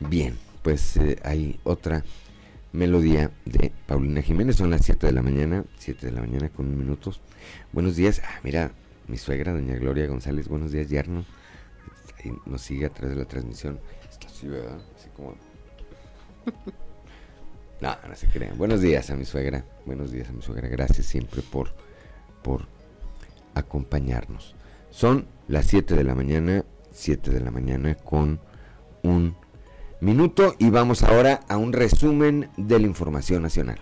Bien, 0.00 0.36
pues 0.62 0.96
eh, 0.96 1.20
hay 1.22 1.60
otra 1.62 2.02
melodía 2.72 3.30
de 3.44 3.70
Paulina 3.86 4.20
Jiménez, 4.20 4.56
son 4.56 4.70
las 4.70 4.84
7 4.84 5.06
de 5.06 5.12
la 5.12 5.22
mañana, 5.22 5.64
7 5.78 6.06
de 6.06 6.12
la 6.12 6.22
mañana 6.22 6.48
con 6.48 6.76
minutos. 6.76 7.20
Buenos 7.72 7.94
días, 7.94 8.20
ah, 8.24 8.40
mira, 8.42 8.72
mi 9.08 9.18
suegra, 9.18 9.52
doña 9.52 9.74
Gloria 9.76 10.06
González, 10.06 10.48
buenos 10.48 10.72
días, 10.72 10.88
Yarno. 10.88 11.24
Ahí 12.18 12.32
nos 12.46 12.62
sigue 12.62 12.86
a 12.86 12.90
través 12.90 13.16
de 13.16 13.22
la 13.22 13.28
transmisión. 13.28 13.80
Está 14.08 14.26
así, 14.26 14.48
¿verdad? 14.48 14.78
Así 14.96 15.08
como... 15.10 15.34
no, 17.80 17.96
no 18.08 18.14
se 18.14 18.28
crean. 18.28 18.56
Buenos 18.56 18.80
días 18.80 19.10
a 19.10 19.16
mi 19.16 19.24
suegra. 19.24 19.64
Buenos 19.86 20.12
días 20.12 20.28
a 20.28 20.32
mi 20.32 20.42
suegra. 20.42 20.68
Gracias 20.68 21.06
siempre 21.06 21.42
por, 21.42 21.74
por 22.42 22.66
acompañarnos. 23.54 24.54
Son 24.90 25.26
las 25.48 25.66
7 25.66 25.94
de 25.94 26.04
la 26.04 26.14
mañana, 26.14 26.64
7 26.92 27.30
de 27.30 27.40
la 27.40 27.50
mañana 27.50 27.94
con 27.96 28.40
un 29.02 29.36
minuto 30.00 30.54
y 30.58 30.70
vamos 30.70 31.02
ahora 31.02 31.40
a 31.48 31.56
un 31.56 31.72
resumen 31.72 32.50
de 32.56 32.78
la 32.78 32.86
información 32.86 33.42
nacional. 33.42 33.78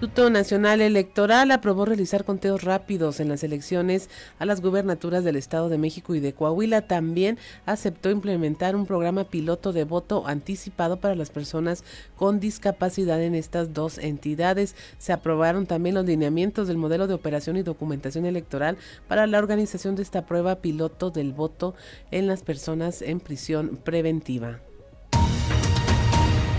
Instituto 0.00 0.30
Nacional 0.30 0.80
Electoral 0.80 1.50
aprobó 1.50 1.84
realizar 1.84 2.24
conteos 2.24 2.64
rápidos 2.64 3.20
en 3.20 3.28
las 3.28 3.44
elecciones 3.44 4.08
a 4.38 4.46
las 4.46 4.62
gubernaturas 4.62 5.24
del 5.24 5.36
Estado 5.36 5.68
de 5.68 5.76
México 5.76 6.14
y 6.14 6.20
de 6.20 6.32
Coahuila. 6.32 6.80
También 6.86 7.36
aceptó 7.66 8.08
implementar 8.08 8.76
un 8.76 8.86
programa 8.86 9.24
piloto 9.24 9.74
de 9.74 9.84
voto 9.84 10.26
anticipado 10.26 10.96
para 11.00 11.14
las 11.16 11.28
personas 11.28 11.84
con 12.16 12.40
discapacidad 12.40 13.22
en 13.22 13.34
estas 13.34 13.74
dos 13.74 13.98
entidades. 13.98 14.74
Se 14.96 15.12
aprobaron 15.12 15.66
también 15.66 15.96
los 15.96 16.06
lineamientos 16.06 16.66
del 16.66 16.78
modelo 16.78 17.06
de 17.06 17.12
operación 17.12 17.58
y 17.58 17.62
documentación 17.62 18.24
electoral 18.24 18.78
para 19.06 19.26
la 19.26 19.38
organización 19.38 19.96
de 19.96 20.02
esta 20.02 20.24
prueba 20.24 20.62
piloto 20.62 21.10
del 21.10 21.34
voto 21.34 21.74
en 22.10 22.26
las 22.26 22.42
personas 22.42 23.02
en 23.02 23.20
prisión 23.20 23.78
preventiva. 23.84 24.60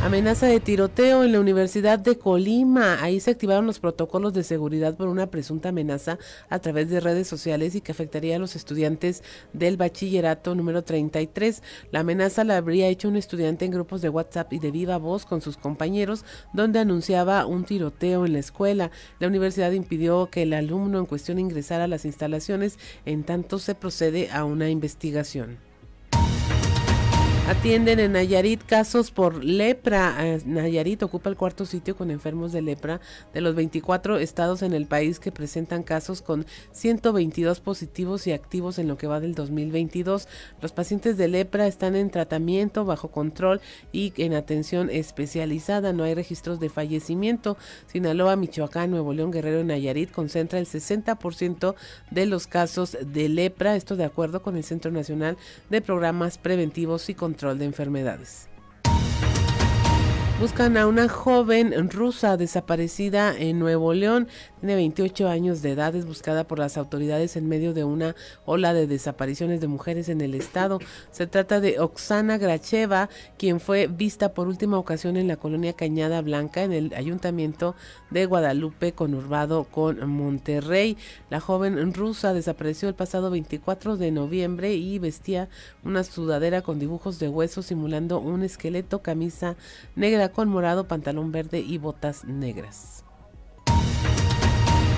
Amenaza 0.04 0.48
de 0.48 0.60
tiroteo 0.60 1.24
en 1.24 1.32
la 1.32 1.40
Universidad 1.40 2.00
de 2.00 2.18
Colima. 2.18 3.04
Ahí 3.04 3.20
se 3.20 3.30
activaron 3.30 3.68
los 3.68 3.80
protocolos 3.80 4.34
de 4.34 4.44
seguridad 4.44 4.98
por 4.98 5.08
una 5.08 5.28
presunta 5.28 5.70
amenaza 5.70 6.18
a 6.50 6.58
través 6.58 6.90
de 6.90 7.00
redes 7.00 7.28
sociales 7.28 7.76
y 7.76 7.82
que 7.82 7.92
afectaría 7.92 8.38
a 8.38 8.40
los 8.40 8.56
estudiantes 8.56 9.22
del 9.54 9.78
bachillerato 9.78 10.56
número 10.56 10.84
33. 10.84 11.62
La 11.92 12.00
amenaza 12.00 12.44
la 12.44 12.58
habría 12.58 12.88
hecho 12.88 13.10
un 13.10 13.16
estudiante 13.16 13.66
en 13.66 13.72
grupos 13.72 14.02
de 14.02 14.10
WhatsApp 14.10 14.52
y 14.54 14.58
de 14.58 14.72
viva 14.72 14.98
voz 14.98 15.24
con 15.24 15.40
sus 15.40 15.56
compañeros, 15.56 16.26
donde 16.52 16.80
anunciaba 16.80 17.46
un 17.46 17.64
tiroteo 17.64 18.26
en 18.26 18.34
la 18.34 18.40
escuela. 18.40 18.90
La 19.20 19.28
universidad 19.28 19.72
impidió 19.72 20.32
que 20.32 20.42
el 20.42 20.54
alumno 20.54 20.98
en 20.98 21.06
cuestión 21.06 21.38
ingresara 21.38 21.84
a 21.84 21.88
las 21.88 22.06
instalaciones, 22.06 22.80
en 23.06 23.24
tanto 23.24 23.60
se 23.60 23.76
procede 23.76 24.32
a 24.32 24.46
una 24.46 24.72
investigación. 24.72 25.71
Atienden 27.52 28.00
en 28.00 28.14
Nayarit 28.14 28.64
casos 28.64 29.12
por 29.12 29.44
lepra. 29.44 30.16
Eh, 30.26 30.42
Nayarit 30.46 31.04
ocupa 31.04 31.30
el 31.30 31.36
cuarto 31.36 31.66
sitio 31.66 31.98
con 31.98 32.10
enfermos 32.10 32.54
de 32.54 32.62
lepra 32.62 33.02
de 33.34 33.42
los 33.42 33.56
24 33.56 34.20
estados 34.20 34.62
en 34.62 34.72
el 34.72 34.86
país 34.86 35.20
que 35.20 35.34
presentan 35.34 35.84
casos 35.84 36.22
con 36.22 36.46
122 36.72 37.60
positivos 37.60 38.26
y 38.26 38.32
activos 38.32 38.80
en 38.80 38.88
lo 38.88 38.98
que 38.98 39.06
va 39.06 39.20
del 39.20 39.36
2022. 39.36 40.30
Los 40.62 40.72
pacientes 40.72 41.18
de 41.18 41.28
lepra 41.28 41.68
están 41.68 41.98
en 41.98 42.10
tratamiento 42.10 42.86
bajo 42.86 43.10
control 43.10 43.60
y 43.92 44.14
en 44.16 44.34
atención 44.34 44.90
especializada. 44.90 45.92
No 45.92 46.06
hay 46.06 46.14
registros 46.14 46.62
de 46.62 46.70
fallecimiento. 46.70 47.58
Sinaloa, 47.88 48.38
Michoacán, 48.38 48.92
Nuevo 48.92 49.12
León, 49.12 49.30
Guerrero 49.30 49.62
Nayarit 49.66 50.12
concentra 50.12 50.58
el 50.58 50.68
60% 50.68 51.76
de 52.12 52.26
los 52.28 52.48
casos 52.48 52.98
de 53.06 53.28
lepra. 53.28 53.76
Esto 53.76 53.98
de 53.98 54.06
acuerdo 54.06 54.42
con 54.42 54.56
el 54.56 54.64
Centro 54.64 54.90
Nacional 54.90 55.36
de 55.70 55.82
Programas 55.82 56.38
Preventivos 56.38 57.10
y 57.10 57.14
Control 57.14 57.41
de 57.42 57.66
enfermedades. 57.66 58.51
Buscan 60.42 60.76
a 60.76 60.88
una 60.88 61.08
joven 61.08 61.92
rusa 61.92 62.36
desaparecida 62.36 63.38
en 63.38 63.60
Nuevo 63.60 63.94
León. 63.94 64.28
Tiene 64.60 64.74
28 64.74 65.28
años 65.30 65.62
de 65.62 65.74
edad, 65.74 65.96
es 65.96 66.08
buscada 66.08 66.46
por 66.46 66.58
las 66.58 66.78
autoridades 66.78 67.36
en 67.36 67.48
medio 67.48 67.76
de 67.76 67.84
una 67.84 68.16
ola 68.46 68.74
de 68.74 68.88
desapariciones 68.88 69.62
de 69.62 69.68
mujeres 69.68 70.10
en 70.10 70.20
el 70.20 70.34
estado. 70.34 70.80
Se 71.12 71.28
trata 71.28 71.60
de 71.60 71.80
Oksana 71.80 72.40
Gracheva, 72.40 73.08
quien 73.38 73.60
fue 73.60 73.86
vista 73.86 74.34
por 74.34 74.48
última 74.48 74.80
ocasión 74.80 75.16
en 75.16 75.28
la 75.28 75.38
colonia 75.38 75.74
Cañada 75.74 76.24
Blanca, 76.24 76.64
en 76.64 76.74
el 76.74 76.94
ayuntamiento 76.96 77.76
de 78.10 78.26
Guadalupe, 78.26 78.94
conurbado 78.94 79.66
con 79.66 80.10
Monterrey. 80.10 80.98
La 81.30 81.40
joven 81.40 81.94
rusa 81.94 82.34
desapareció 82.34 82.90
el 82.90 82.96
pasado 82.96 83.30
24 83.30 83.96
de 83.96 84.10
noviembre 84.10 84.74
y 84.74 84.98
vestía 84.98 85.50
una 85.84 86.04
sudadera 86.04 86.64
con 86.64 86.80
dibujos 86.80 87.20
de 87.20 87.30
huesos 87.30 87.68
simulando 87.68 88.20
un 88.20 88.42
esqueleto, 88.42 89.04
camisa 89.04 89.56
negra 89.96 90.31
con 90.32 90.50
morado, 90.50 90.88
pantalón 90.88 91.32
verde 91.32 91.60
y 91.60 91.78
botas 91.78 92.26
negras 92.26 93.04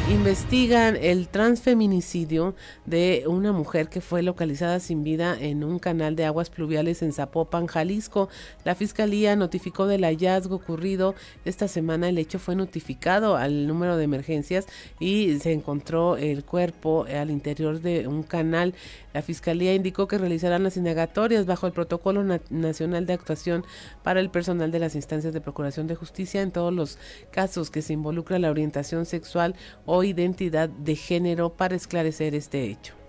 investigan 0.10 0.97
el 0.97 1.30
transfeminicidio 1.30 2.56
de 2.86 3.24
una 3.26 3.54
mujer 3.54 3.88
que 3.88 4.01
fue 4.01 4.22
localizada 4.22 4.82
sin 4.82 5.01
vida 5.01 5.38
en 5.39 5.64
un 5.64 5.80
canal 5.80 6.18
de 6.18 6.26
aguas 6.26 6.49
pluviales 6.49 7.01
en 7.01 7.14
Zapopan, 7.14 7.68
Jalisco. 7.68 8.28
La 8.66 8.76
fiscalía 8.76 9.38
notificó 9.38 9.88
del 9.88 10.04
hallazgo 10.04 10.58
ocurrido 10.58 11.16
esta 11.45 11.70
semana. 11.70 12.10
El 12.10 12.18
hecho 12.18 12.38
fue 12.38 12.54
notificado 12.54 13.38
al 13.38 13.66
número 13.66 13.95
de 13.95 14.04
emergencias 14.04 14.68
y 14.99 15.39
se 15.39 15.54
encontró 15.54 16.18
el 16.18 16.43
cuerpo 16.43 17.06
al 17.06 17.32
interior 17.32 17.80
de 17.80 18.06
un 18.06 18.24
canal. 18.24 18.76
La 19.14 19.22
fiscalía 19.22 19.74
indicó 19.74 20.08
que 20.08 20.18
realizarán 20.18 20.64
las 20.64 20.76
indagatorias 20.76 21.45
bajo 21.45 21.66
el 21.66 21.72
protocolo 21.72 22.24
nacional 22.49 23.06
de 23.06 23.14
actuación 23.14 23.64
para 24.04 24.20
el 24.20 24.30
personal 24.30 24.72
de 24.72 24.80
las 24.80 24.95
instancias 24.95 25.34
de 25.34 25.41
procuración 25.41 25.88
de 25.88 25.95
justicia 25.95 26.41
en 26.41 26.51
todos 26.51 26.74
los 26.74 26.97
casos 27.32 27.70
que 27.70 27.82
se 27.82 27.93
involucra 27.93 28.39
la 28.39 28.51
orientación 28.51 29.06
sexual 29.06 29.56
o 29.86 29.93
identidad 30.02 30.70
de 30.70 30.96
género 30.96 31.52
para 31.54 31.76
esclarecer 31.76 32.34
este 32.34 32.64
hecho. 32.64 33.03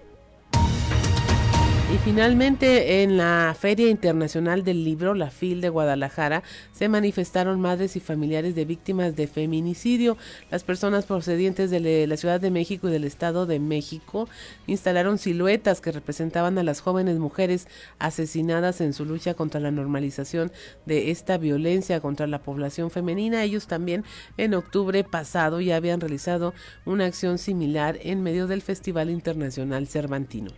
Y 1.95 1.99
finalmente, 1.99 3.05
en 3.05 3.16
la 3.16 3.55
Feria 3.57 3.88
Internacional 3.88 4.64
del 4.64 4.82
Libro, 4.82 5.14
la 5.14 5.30
FIL 5.30 5.61
de 5.61 5.68
Guadalajara, 5.68 6.42
se 6.72 6.88
manifestaron 6.88 7.61
madres 7.61 7.95
y 7.95 8.01
familiares 8.01 8.57
de 8.57 8.64
víctimas 8.64 9.14
de 9.14 9.28
feminicidio. 9.28 10.16
Las 10.51 10.64
personas 10.64 11.07
procedientes 11.07 11.70
de 11.70 12.09
la 12.09 12.16
Ciudad 12.16 12.40
de 12.40 12.51
México 12.51 12.88
y 12.88 12.90
del 12.90 13.05
Estado 13.05 13.47
de 13.47 13.61
México 13.61 14.28
instalaron 14.66 15.18
siluetas 15.18 15.80
que 15.80 15.92
representaban 15.92 16.59
a 16.59 16.64
las 16.64 16.80
jóvenes 16.80 17.20
mujeres 17.20 17.68
asesinadas 18.01 18.80
en 18.80 18.92
su 18.92 19.05
lucha 19.05 19.34
contra 19.34 19.61
la 19.61 19.70
normalización 19.70 20.51
de 20.86 21.12
esta 21.12 21.38
violencia 21.38 22.01
contra 22.01 22.26
la 22.26 22.42
población 22.42 22.90
femenina. 22.90 23.45
Ellos 23.45 23.68
también 23.68 24.03
en 24.36 24.55
octubre 24.55 25.05
pasado 25.05 25.61
ya 25.61 25.76
habían 25.76 26.01
realizado 26.01 26.55
una 26.86 27.07
acción 27.07 27.38
similar 27.38 28.01
en 28.03 28.24
medio 28.24 28.49
del 28.49 28.62
Festival 28.62 29.11
Internacional 29.11 29.86
Cervantino. 29.86 30.51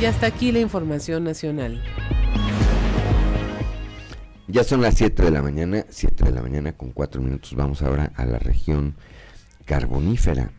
Y 0.00 0.06
hasta 0.06 0.26
aquí 0.26 0.52
la 0.52 0.60
información 0.60 1.24
nacional. 1.24 1.82
Ya 4.48 4.62
son 4.64 4.82
las 4.82 4.94
7 4.96 5.22
de 5.22 5.30
la 5.30 5.40
mañana, 5.40 5.86
7 5.88 6.24
de 6.24 6.30
la 6.30 6.42
mañana 6.42 6.72
con 6.72 6.90
4 6.90 7.22
minutos. 7.22 7.54
Vamos 7.54 7.82
ahora 7.82 8.12
a 8.16 8.24
la 8.24 8.38
región 8.38 8.94
carbonífera. 9.64 10.50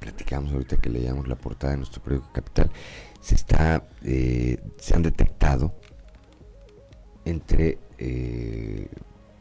Platicamos 0.00 0.52
ahorita 0.52 0.76
que 0.76 0.90
leíamos 0.90 1.28
la 1.28 1.36
portada 1.36 1.72
de 1.72 1.78
nuestro 1.78 2.02
periódico 2.02 2.32
Capital. 2.32 2.70
Se 3.20 3.34
está, 3.34 3.86
eh, 4.02 4.58
se 4.78 4.94
han 4.94 5.02
detectado 5.02 5.74
entre 7.24 7.78
eh, 7.98 8.88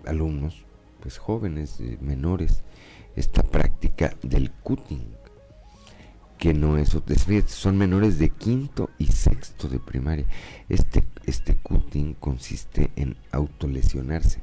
alumnos, 0.05 0.65
pues 1.01 1.17
jóvenes, 1.17 1.79
eh, 1.81 1.97
menores, 1.99 2.63
esta 3.15 3.43
práctica 3.43 4.15
del 4.21 4.51
cutting 4.51 5.22
que 6.37 6.53
no 6.53 6.77
es, 6.77 6.97
son 7.47 7.77
menores 7.77 8.19
de 8.19 8.29
quinto 8.29 8.89
y 8.97 9.07
sexto 9.07 9.67
de 9.67 9.79
primaria. 9.79 10.25
Este, 10.69 11.03
este 11.25 11.55
cutting 11.55 12.15
consiste 12.15 12.91
en 12.95 13.15
autolesionarse 13.31 14.41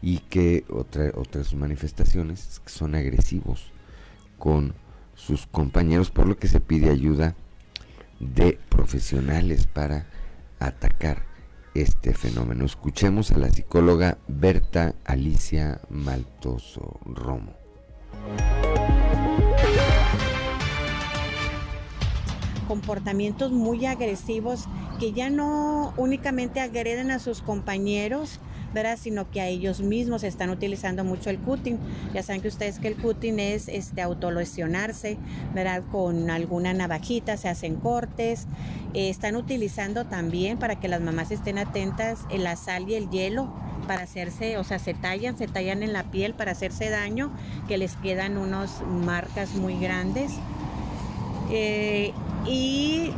y 0.00 0.18
que 0.18 0.64
otra, 0.68 1.12
otras 1.14 1.54
manifestaciones 1.54 2.60
son 2.66 2.94
agresivos 2.94 3.70
con 4.38 4.74
sus 5.14 5.46
compañeros, 5.46 6.10
por 6.10 6.26
lo 6.26 6.36
que 6.36 6.48
se 6.48 6.60
pide 6.60 6.90
ayuda 6.90 7.36
de 8.18 8.58
profesionales 8.68 9.66
para 9.66 10.06
atacar 10.58 11.24
este 11.74 12.12
fenómeno. 12.12 12.64
Escuchemos 12.64 13.30
a 13.30 13.38
la 13.38 13.50
psicóloga 13.50 14.18
Berta 14.28 14.94
Alicia 15.04 15.80
Maltoso 15.90 17.00
Romo. 17.04 17.54
Comportamientos 22.72 23.52
muy 23.52 23.84
agresivos 23.84 24.64
que 24.98 25.12
ya 25.12 25.28
no 25.28 25.92
únicamente 25.98 26.58
agreden 26.58 27.10
a 27.10 27.18
sus 27.18 27.42
compañeros, 27.42 28.40
¿verdad? 28.72 28.98
sino 28.98 29.30
que 29.30 29.42
a 29.42 29.46
ellos 29.46 29.82
mismos 29.82 30.22
están 30.22 30.48
utilizando 30.48 31.04
mucho 31.04 31.28
el 31.28 31.38
cutting. 31.38 31.78
Ya 32.14 32.22
saben 32.22 32.40
que 32.40 32.48
ustedes 32.48 32.78
que 32.78 32.88
el 32.88 32.96
cutting 32.96 33.38
es 33.40 33.68
este, 33.68 34.00
autolesionarse 34.00 35.18
¿verdad? 35.54 35.82
con 35.92 36.30
alguna 36.30 36.72
navajita, 36.72 37.36
se 37.36 37.50
hacen 37.50 37.76
cortes. 37.76 38.46
Eh, 38.94 39.10
están 39.10 39.36
utilizando 39.36 40.06
también 40.06 40.56
para 40.56 40.80
que 40.80 40.88
las 40.88 41.02
mamás 41.02 41.30
estén 41.30 41.58
atentas 41.58 42.20
en 42.30 42.42
la 42.42 42.56
sal 42.56 42.88
y 42.88 42.94
el 42.94 43.10
hielo 43.10 43.52
para 43.86 44.04
hacerse, 44.04 44.56
o 44.56 44.64
sea, 44.64 44.78
se 44.78 44.94
tallan, 44.94 45.36
se 45.36 45.46
tallan 45.46 45.82
en 45.82 45.92
la 45.92 46.04
piel 46.04 46.32
para 46.32 46.52
hacerse 46.52 46.88
daño, 46.88 47.32
que 47.68 47.76
les 47.76 47.96
quedan 47.96 48.38
unas 48.38 48.80
marcas 48.86 49.56
muy 49.56 49.78
grandes. 49.78 50.32
Eh, 51.50 52.14
y 52.46 53.10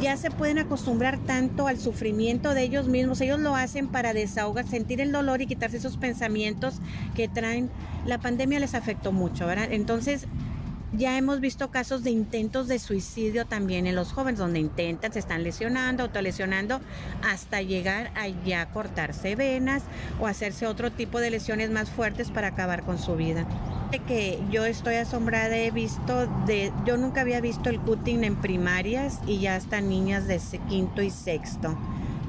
ya 0.00 0.16
se 0.16 0.30
pueden 0.30 0.58
acostumbrar 0.58 1.18
tanto 1.18 1.66
al 1.66 1.78
sufrimiento 1.78 2.54
de 2.54 2.62
ellos 2.62 2.88
mismos. 2.88 3.20
Ellos 3.20 3.38
lo 3.38 3.54
hacen 3.54 3.88
para 3.88 4.12
desahogar, 4.12 4.66
sentir 4.66 5.00
el 5.00 5.12
dolor 5.12 5.42
y 5.42 5.46
quitarse 5.46 5.76
esos 5.76 5.96
pensamientos 5.96 6.80
que 7.14 7.28
traen. 7.28 7.70
La 8.06 8.18
pandemia 8.18 8.58
les 8.60 8.74
afectó 8.74 9.12
mucho, 9.12 9.46
¿verdad? 9.46 9.68
Entonces, 9.70 10.26
ya 10.92 11.16
hemos 11.16 11.40
visto 11.40 11.70
casos 11.70 12.04
de 12.04 12.10
intentos 12.10 12.68
de 12.68 12.78
suicidio 12.78 13.46
también 13.46 13.86
en 13.86 13.94
los 13.94 14.12
jóvenes, 14.12 14.38
donde 14.38 14.60
intentan, 14.60 15.12
se 15.12 15.18
están 15.18 15.42
lesionando, 15.42 16.02
autolesionando, 16.02 16.80
hasta 17.22 17.62
llegar 17.62 18.10
a 18.14 18.28
ya 18.28 18.66
cortarse 18.70 19.34
venas 19.34 19.82
o 20.20 20.26
hacerse 20.26 20.66
otro 20.66 20.92
tipo 20.92 21.20
de 21.20 21.30
lesiones 21.30 21.70
más 21.70 21.90
fuertes 21.90 22.30
para 22.30 22.48
acabar 22.48 22.82
con 22.82 22.98
su 22.98 23.16
vida. 23.16 23.46
Que 24.06 24.38
yo 24.50 24.64
estoy 24.64 24.94
asombrada, 24.94 25.56
he 25.56 25.70
visto, 25.70 26.26
de, 26.46 26.72
yo 26.86 26.96
nunca 26.96 27.20
había 27.20 27.40
visto 27.40 27.68
el 27.68 27.78
cutting 27.78 28.24
en 28.24 28.36
primarias 28.36 29.20
y 29.26 29.40
ya 29.40 29.54
hasta 29.54 29.80
niñas 29.80 30.26
de 30.26 30.40
quinto 30.68 31.02
y 31.02 31.10
sexto. 31.10 31.76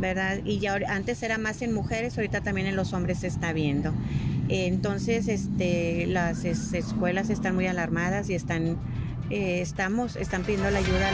¿Verdad? 0.03 0.39
Y 0.43 0.59
ya 0.59 0.75
antes 0.89 1.23
era 1.23 1.37
más 1.37 1.61
en 1.61 1.73
mujeres, 1.73 2.17
ahorita 2.17 2.41
también 2.41 2.67
en 2.67 2.75
los 2.75 2.91
hombres 2.93 3.19
se 3.19 3.27
está 3.27 3.53
viendo. 3.53 3.93
Entonces, 4.49 5.29
este, 5.29 6.05
las 6.07 6.43
escuelas 6.43 7.29
están 7.29 7.55
muy 7.55 7.67
alarmadas 7.67 8.29
y 8.29 8.35
están, 8.35 8.77
eh, 9.29 9.61
estamos, 9.61 10.17
están 10.17 10.43
pidiendo 10.43 10.69
la 10.69 10.79
ayuda. 10.79 11.09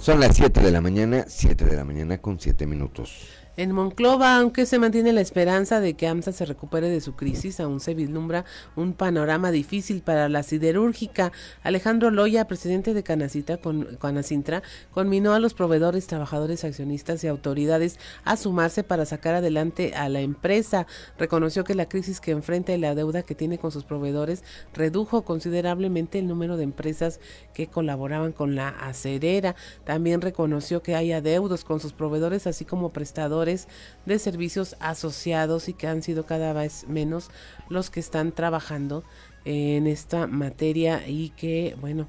Son 0.00 0.20
las 0.20 0.36
7 0.36 0.60
de 0.60 0.70
la 0.70 0.80
mañana, 0.80 1.24
7 1.28 1.66
de 1.66 1.76
la 1.76 1.84
mañana 1.84 2.18
con 2.18 2.40
7 2.40 2.66
minutos. 2.66 3.28
En 3.58 3.72
Monclova, 3.72 4.36
aunque 4.36 4.66
se 4.66 4.78
mantiene 4.78 5.14
la 5.14 5.22
esperanza 5.22 5.80
de 5.80 5.94
que 5.94 6.06
AMSA 6.06 6.32
se 6.32 6.44
recupere 6.44 6.90
de 6.90 7.00
su 7.00 7.14
crisis, 7.14 7.58
aún 7.58 7.80
se 7.80 7.94
vislumbra 7.94 8.44
un 8.76 8.92
panorama 8.92 9.50
difícil 9.50 10.02
para 10.02 10.28
la 10.28 10.42
siderúrgica. 10.42 11.32
Alejandro 11.62 12.10
Loya, 12.10 12.46
presidente 12.46 12.92
de 12.92 13.02
Canacita, 13.02 13.56
con, 13.56 13.96
Canacintra, 13.98 14.62
conminó 14.90 15.32
a 15.32 15.38
los 15.38 15.54
proveedores, 15.54 16.06
trabajadores, 16.06 16.64
accionistas 16.64 17.24
y 17.24 17.28
autoridades 17.28 17.98
a 18.24 18.36
sumarse 18.36 18.84
para 18.84 19.06
sacar 19.06 19.34
adelante 19.34 19.94
a 19.94 20.10
la 20.10 20.20
empresa. 20.20 20.86
Reconoció 21.18 21.64
que 21.64 21.74
la 21.74 21.88
crisis 21.88 22.20
que 22.20 22.32
enfrenta 22.32 22.74
y 22.74 22.78
la 22.78 22.94
deuda 22.94 23.22
que 23.22 23.34
tiene 23.34 23.56
con 23.56 23.72
sus 23.72 23.84
proveedores 23.84 24.44
redujo 24.74 25.22
considerablemente 25.22 26.18
el 26.18 26.26
número 26.26 26.58
de 26.58 26.64
empresas 26.64 27.20
que 27.54 27.68
colaboraban 27.68 28.32
con 28.32 28.54
la 28.54 28.68
acerera. 28.68 29.56
También 29.84 30.20
reconoció 30.20 30.82
que 30.82 30.94
hay 30.94 31.12
adeudos 31.12 31.64
con 31.64 31.80
sus 31.80 31.94
proveedores, 31.94 32.46
así 32.46 32.66
como 32.66 32.92
prestadores 32.92 33.45
de 33.46 34.18
servicios 34.18 34.76
asociados 34.80 35.68
y 35.68 35.72
que 35.72 35.86
han 35.86 36.02
sido 36.02 36.26
cada 36.26 36.52
vez 36.52 36.86
menos 36.88 37.30
los 37.68 37.90
que 37.90 38.00
están 38.00 38.32
trabajando 38.32 39.04
en 39.44 39.86
esta 39.86 40.26
materia 40.26 41.06
y 41.06 41.30
que, 41.30 41.76
bueno, 41.80 42.08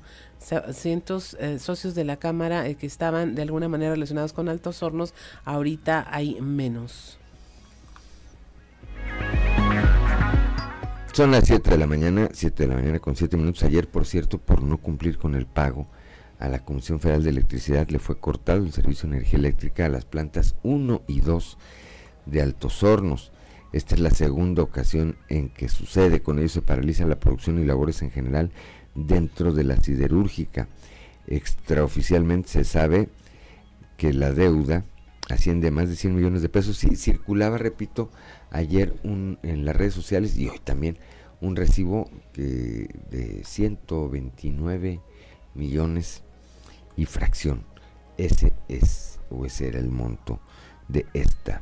cientos 0.74 1.36
eh, 1.40 1.60
socios 1.60 1.94
de 1.94 2.04
la 2.04 2.18
Cámara 2.18 2.68
eh, 2.68 2.76
que 2.76 2.88
estaban 2.88 3.36
de 3.36 3.44
alguna 3.44 3.70
manera 3.70 3.92
relacionados 3.92 4.34
con 4.34 4.50
Altos 4.50 4.82
Hornos, 4.82 5.14
ahorita 5.46 6.08
hay 6.10 6.42
menos. 6.42 7.20
Son 11.14 11.32
las 11.32 11.46
7 11.46 11.72
de 11.72 11.78
la 11.78 11.88
mañana, 11.88 12.30
7 12.32 12.64
de 12.64 12.70
la 12.70 12.76
mañana 12.76 13.00
con 13.00 13.16
7 13.16 13.38
minutos. 13.38 13.64
Ayer, 13.64 13.88
por 13.88 14.06
cierto, 14.06 14.38
por 14.38 14.62
no 14.62 14.78
cumplir 14.78 15.18
con 15.18 15.34
el 15.34 15.48
pago 15.48 15.88
a 16.40 16.50
la 16.50 16.64
Comisión 16.64 17.00
Federal 17.00 17.24
de 17.24 17.32
Electricidad 17.32 17.90
le 17.90 18.00
fue 18.00 18.20
cortado 18.20 18.64
el 18.64 18.72
servicio 18.72 19.10
de 19.10 19.16
energía 19.18 19.40
eléctrica 19.40 19.86
a 19.86 19.90
las 19.90 20.06
plantas 20.06 20.56
1 20.64 21.04
y 21.08 21.22
2 21.22 21.58
de 22.26 22.42
Altos 22.42 22.84
Hornos. 22.84 23.32
Esta 23.74 23.96
es 23.96 24.02
la 24.02 24.12
segunda 24.12 24.62
ocasión 24.62 25.18
en 25.30 25.50
que 25.50 25.68
sucede, 25.68 26.22
con 26.22 26.40
ello 26.40 26.50
se 26.50 26.62
paraliza 26.62 27.06
la 27.06 27.20
producción 27.20 27.60
y 27.60 27.66
labores 27.66 28.02
en 28.02 28.12
general 28.12 28.52
dentro 28.96 29.52
de 29.52 29.64
la 29.64 29.78
siderúrgica. 29.78 30.68
Extraoficialmente 31.28 32.50
se 32.50 32.64
sabe 32.64 33.10
que 33.98 34.14
la 34.14 34.32
deuda 34.32 34.86
asciende 35.30 35.68
a 35.68 35.72
más 35.72 35.90
de 35.90 35.96
100 35.96 36.16
millones 36.16 36.42
de 36.42 36.50
pesos. 36.50 36.78
Sí, 36.78 36.96
circulaba, 36.96 37.58
repito, 37.58 38.10
ayer 38.52 38.96
en 39.04 39.66
las 39.66 39.76
redes 39.76 39.94
sociales 39.94 40.38
y 40.38 40.48
hoy 40.48 40.60
también 40.60 40.98
un 41.42 41.56
recibo 41.56 42.10
de 42.34 43.42
129 43.44 45.02
millones 45.54 46.24
y 46.98 47.06
fracción. 47.06 47.64
Ese 48.18 48.52
es 48.68 49.20
o 49.30 49.46
ese 49.46 49.70
era 49.70 49.80
el 49.80 49.90
monto 49.90 50.42
de 50.90 51.06
esta 51.14 51.62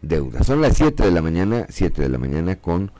deuda. 0.00 0.42
Son 0.42 0.62
las 0.62 0.76
7 0.76 1.02
de 1.02 1.10
la 1.10 1.20
mañana, 1.20 1.66
7 1.68 2.00
de 2.00 2.08
la 2.08 2.18
mañana 2.18 2.56
con 2.56 2.92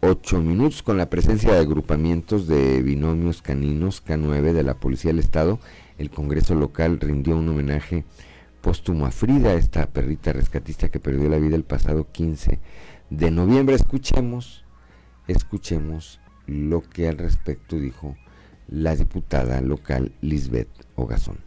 8 0.00 0.40
minutos 0.40 0.82
con 0.82 0.96
la 0.96 1.10
presencia 1.10 1.52
de 1.52 1.60
agrupamientos 1.60 2.48
de 2.48 2.82
binomios 2.82 3.42
caninos 3.42 4.04
K9 4.04 4.52
de 4.52 4.62
la 4.64 4.74
Policía 4.74 5.10
del 5.10 5.20
Estado. 5.20 5.60
El 5.98 6.10
Congreso 6.10 6.54
local 6.54 6.98
rindió 6.98 7.36
un 7.36 7.48
homenaje 7.48 8.04
póstumo 8.62 9.06
a 9.06 9.10
Frida, 9.10 9.54
esta 9.54 9.86
perrita 9.86 10.32
rescatista 10.32 10.88
que 10.88 11.00
perdió 11.00 11.28
la 11.28 11.38
vida 11.38 11.56
el 11.56 11.64
pasado 11.64 12.10
15 12.10 12.60
de 13.10 13.30
noviembre. 13.30 13.74
Escuchemos, 13.74 14.64
escuchemos 15.28 16.20
lo 16.46 16.80
que 16.80 17.08
al 17.08 17.18
respecto 17.18 17.76
dijo 17.76 18.16
la 18.68 18.96
diputada 18.96 19.60
local 19.60 20.12
Lisbeth 20.20 20.68
Ogazón. 20.96 21.38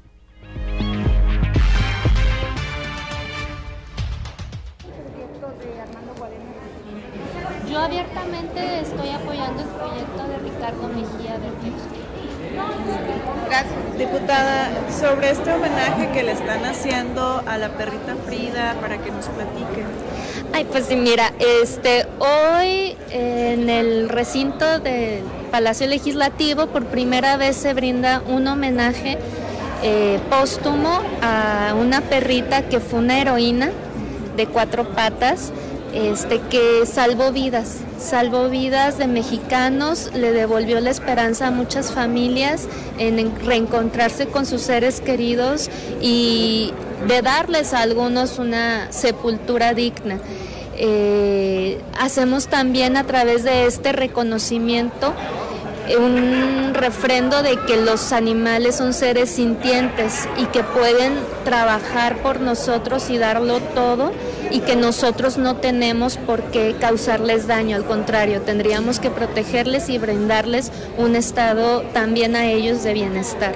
Yo 7.69 7.79
abiertamente 7.79 8.79
estoy 8.79 9.09
apoyando 9.09 9.63
el 9.63 9.67
proyecto 9.69 10.27
de 10.27 10.37
Ricardo 10.49 10.87
Mejía 10.87 11.37
del 11.39 11.51
Gracias. 13.47 13.97
Diputada, 13.97 14.69
sobre 14.91 15.31
este 15.31 15.53
homenaje 15.53 16.11
que 16.13 16.23
le 16.23 16.31
están 16.31 16.63
haciendo 16.65 17.43
a 17.45 17.57
la 17.57 17.69
perrita 17.69 18.15
Frida, 18.25 18.75
para 18.79 18.97
que 18.97 19.11
nos 19.11 19.27
platique. 19.27 19.83
Ay, 20.55 20.63
pues 20.71 20.89
mira, 20.95 21.33
este, 21.37 22.07
hoy 22.17 22.95
en 23.11 23.69
el 23.69 24.07
recinto 24.07 24.79
del 24.79 25.21
Palacio 25.51 25.85
Legislativo 25.85 26.67
por 26.67 26.85
primera 26.85 27.35
vez 27.35 27.57
se 27.57 27.73
brinda 27.73 28.21
un 28.25 28.47
homenaje 28.47 29.17
eh, 29.83 30.17
póstumo 30.29 31.01
a 31.21 31.75
una 31.77 31.99
perrita 31.99 32.69
que 32.69 32.79
fue 32.79 32.99
una 32.99 33.19
heroína 33.19 33.71
de 34.37 34.47
cuatro 34.47 34.85
patas, 34.91 35.51
este, 35.95 36.41
que 36.41 36.85
salvó 36.85 37.31
vidas, 37.31 37.77
salvó 37.97 38.49
vidas 38.49 38.97
de 38.97 39.07
mexicanos, 39.07 40.11
le 40.13 40.33
devolvió 40.33 40.81
la 40.81 40.89
esperanza 40.89 41.47
a 41.47 41.51
muchas 41.51 41.93
familias 41.93 42.67
en 42.97 43.33
reencontrarse 43.45 44.27
con 44.27 44.45
sus 44.45 44.61
seres 44.61 44.99
queridos 44.99 45.69
y 46.01 46.73
de 47.07 47.21
darles 47.21 47.73
a 47.73 47.79
algunos 47.79 48.39
una 48.39 48.91
sepultura 48.91 49.73
digna. 49.73 50.19
Eh, 50.77 51.79
hacemos 51.97 52.47
también 52.47 52.97
a 52.97 53.05
través 53.05 53.45
de 53.45 53.65
este 53.65 53.93
reconocimiento 53.93 55.13
un 55.97 56.73
refrendo 56.73 57.41
de 57.41 57.57
que 57.67 57.77
los 57.77 58.11
animales 58.11 58.75
son 58.75 58.93
seres 58.93 59.29
sintientes 59.29 60.27
y 60.37 60.45
que 60.47 60.61
pueden 60.61 61.13
trabajar 61.45 62.17
por 62.17 62.41
nosotros 62.41 63.09
y 63.09 63.17
darlo 63.17 63.61
todo 63.61 64.11
y 64.51 64.59
que 64.59 64.75
nosotros 64.75 65.37
no 65.37 65.57
tenemos 65.57 66.17
por 66.17 66.43
qué 66.51 66.75
causarles 66.79 67.47
daño, 67.47 67.75
al 67.75 67.85
contrario, 67.85 68.41
tendríamos 68.41 68.99
que 68.99 69.09
protegerles 69.09 69.89
y 69.89 69.97
brindarles 69.97 70.71
un 70.97 71.15
estado 71.15 71.81
también 71.93 72.35
a 72.35 72.45
ellos 72.45 72.83
de 72.83 72.93
bienestar. 72.93 73.55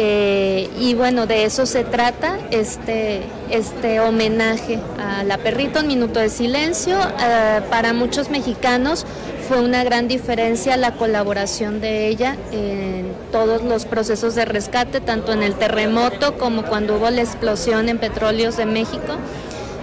Eh, 0.00 0.70
y 0.78 0.94
bueno, 0.94 1.26
de 1.26 1.44
eso 1.44 1.66
se 1.66 1.82
trata 1.82 2.38
este, 2.52 3.22
este 3.50 3.98
homenaje 3.98 4.78
a 4.96 5.24
la 5.24 5.38
perrita, 5.38 5.80
un 5.80 5.88
minuto 5.88 6.20
de 6.20 6.30
silencio. 6.30 6.96
Eh, 7.20 7.62
para 7.68 7.92
muchos 7.92 8.30
mexicanos 8.30 9.04
fue 9.48 9.60
una 9.60 9.82
gran 9.82 10.06
diferencia 10.06 10.76
la 10.76 10.92
colaboración 10.92 11.80
de 11.80 12.06
ella 12.06 12.36
en 12.52 13.12
todos 13.32 13.64
los 13.64 13.86
procesos 13.86 14.36
de 14.36 14.44
rescate, 14.44 15.00
tanto 15.00 15.32
en 15.32 15.42
el 15.42 15.54
terremoto 15.54 16.38
como 16.38 16.62
cuando 16.62 16.96
hubo 16.96 17.10
la 17.10 17.22
explosión 17.22 17.88
en 17.88 17.98
Petróleos 17.98 18.56
de 18.56 18.66
México. 18.66 19.16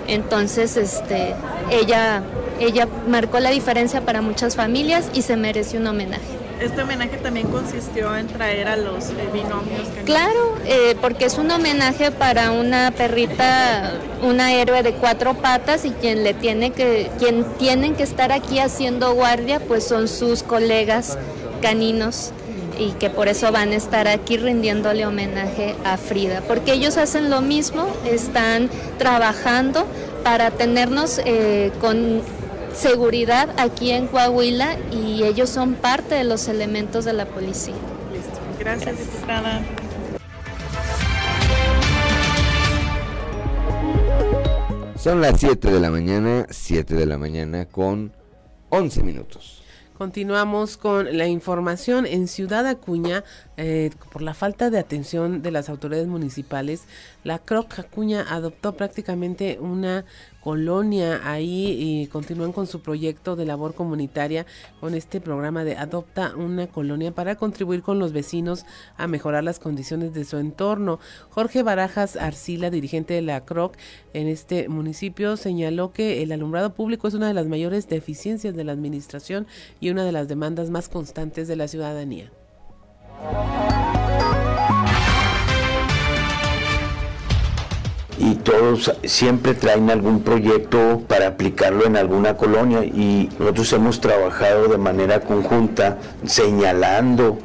Entonces, 0.08 0.78
este, 0.78 1.36
ella, 1.72 2.24
ella 2.60 2.88
marcó 3.08 3.40
la 3.40 3.50
diferencia 3.50 4.02
para 4.02 4.22
muchas 4.22 4.56
familias 4.56 5.10
y 5.14 5.22
se 5.22 5.38
merece 5.38 5.78
un 5.78 5.88
homenaje. 5.88 6.24
Este 6.60 6.84
homenaje 6.84 7.18
también 7.18 7.48
consistió 7.48 8.16
en 8.16 8.28
traer 8.28 8.70
a 8.70 8.78
los 8.78 9.10
eh, 9.10 9.16
binomios. 9.34 9.88
Claro, 10.06 10.56
eh, 10.66 10.96
porque 11.02 11.26
es 11.26 11.38
un 11.38 11.52
homenaje 11.52 12.12
para 12.12 12.52
una 12.52 12.92
perrita, 12.92 13.94
una 14.24 14.54
héroe 14.54 14.82
de 14.82 14.94
cuatro 14.94 15.34
patas 15.34 15.84
y 15.84 15.92
quien 15.92 16.24
le 16.24 16.34
tiene 16.34 16.72
que, 16.72 17.12
quien 17.20 17.44
tienen 17.58 17.96
que 17.96 18.04
estar 18.04 18.32
aquí 18.32 18.60
haciendo 18.60 19.14
guardia, 19.14 19.60
pues 19.60 19.86
son 19.86 20.08
sus 20.08 20.44
colegas 20.44 21.18
caninos 21.62 22.32
y 22.78 22.92
que 22.94 23.10
por 23.10 23.28
eso 23.28 23.52
van 23.52 23.72
a 23.72 23.76
estar 23.76 24.08
aquí 24.08 24.38
rindiéndole 24.38 25.06
homenaje 25.06 25.76
a 25.84 25.98
Frida, 25.98 26.42
porque 26.48 26.74
ellos 26.74 26.98
hacen 26.98 27.30
lo 27.30 27.42
mismo, 27.42 27.88
están 28.06 28.70
trabajando 28.98 29.86
para 30.24 30.52
tenernos 30.52 31.22
eh, 31.26 31.72
con 31.80 32.22
seguridad 32.74 33.50
aquí 33.58 33.92
en 33.92 34.08
Coahuila 34.08 34.78
y 34.92 35.24
ellos 35.24 35.50
son 35.50 35.76
parte 35.76 36.16
de 36.16 36.24
los 36.24 36.48
elementos 36.48 37.06
de 37.06 37.14
la 37.14 37.26
policía. 37.26 37.76
Gracias, 38.60 38.98
diputada. 38.98 39.64
Son 44.98 45.22
las 45.22 45.40
7 45.40 45.70
de 45.70 45.80
la 45.80 45.92
mañana, 45.92 46.48
7 46.50 46.96
de 46.96 47.06
la 47.06 47.20
mañana 47.20 47.66
con 47.66 48.12
11 48.70 49.04
minutos. 49.04 49.65
Continuamos 49.98 50.76
con 50.76 51.18
la 51.18 51.28
información 51.28 52.06
en 52.06 52.28
Ciudad 52.28 52.68
Acuña. 52.68 53.24
Eh, 53.56 53.92
por 54.12 54.22
la 54.22 54.34
falta 54.34 54.70
de 54.70 54.78
atención 54.78 55.42
de 55.42 55.52
las 55.52 55.70
autoridades 55.70 56.08
municipales, 56.08 56.84
la 57.26 57.40
CROC 57.40 57.80
Acuña 57.80 58.24
adoptó 58.30 58.78
prácticamente 58.78 59.58
una 59.60 60.06
colonia 60.42 61.22
ahí 61.24 61.76
y 61.78 62.08
continúan 62.08 62.54
con 62.54 62.68
su 62.68 62.82
proyecto 62.82 63.36
de 63.36 63.46
labor 63.46 63.74
comunitaria 63.74 64.46
con 64.80 64.94
este 64.94 65.20
programa 65.20 65.64
de 65.64 65.76
Adopta 65.76 66.36
una 66.38 66.68
colonia 66.68 67.12
para 67.12 67.36
contribuir 67.36 67.82
con 67.82 67.98
los 67.98 68.14
vecinos 68.14 68.64
a 68.96 69.08
mejorar 69.08 69.44
las 69.44 69.58
condiciones 69.58 70.14
de 70.14 70.24
su 70.24 70.38
entorno. 70.38 71.00
Jorge 71.32 71.64
Barajas 71.64 72.16
Arcila, 72.16 72.70
dirigente 72.70 73.16
de 73.16 73.24
la 73.24 73.44
CROC 73.44 73.76
en 74.14 74.28
este 74.28 74.70
municipio, 74.70 75.36
señaló 75.36 75.94
que 75.94 76.22
el 76.22 76.32
alumbrado 76.32 76.76
público 76.76 77.08
es 77.08 77.16
una 77.16 77.28
de 77.28 77.34
las 77.34 77.48
mayores 77.48 77.90
deficiencias 77.90 78.56
de 78.56 78.64
la 78.64 78.72
administración 78.72 79.48
y 79.80 79.90
una 79.90 80.06
de 80.06 80.12
las 80.12 80.28
demandas 80.28 80.70
más 80.70 80.90
constantes 80.90 81.48
de 81.48 81.56
la 81.56 81.68
ciudadanía. 81.68 82.32
Y 88.18 88.36
todos 88.36 88.92
siempre 89.04 89.54
traen 89.54 89.90
algún 89.90 90.22
proyecto 90.22 91.02
para 91.08 91.28
aplicarlo 91.28 91.86
en 91.86 91.98
alguna 91.98 92.38
colonia 92.38 92.84
y 92.84 93.30
nosotros 93.40 93.74
hemos 93.74 94.02
trabajado 94.02 94.68
de 94.68 94.78
manera 94.78 95.22
conjunta 95.22 95.98
señalando 96.26 97.38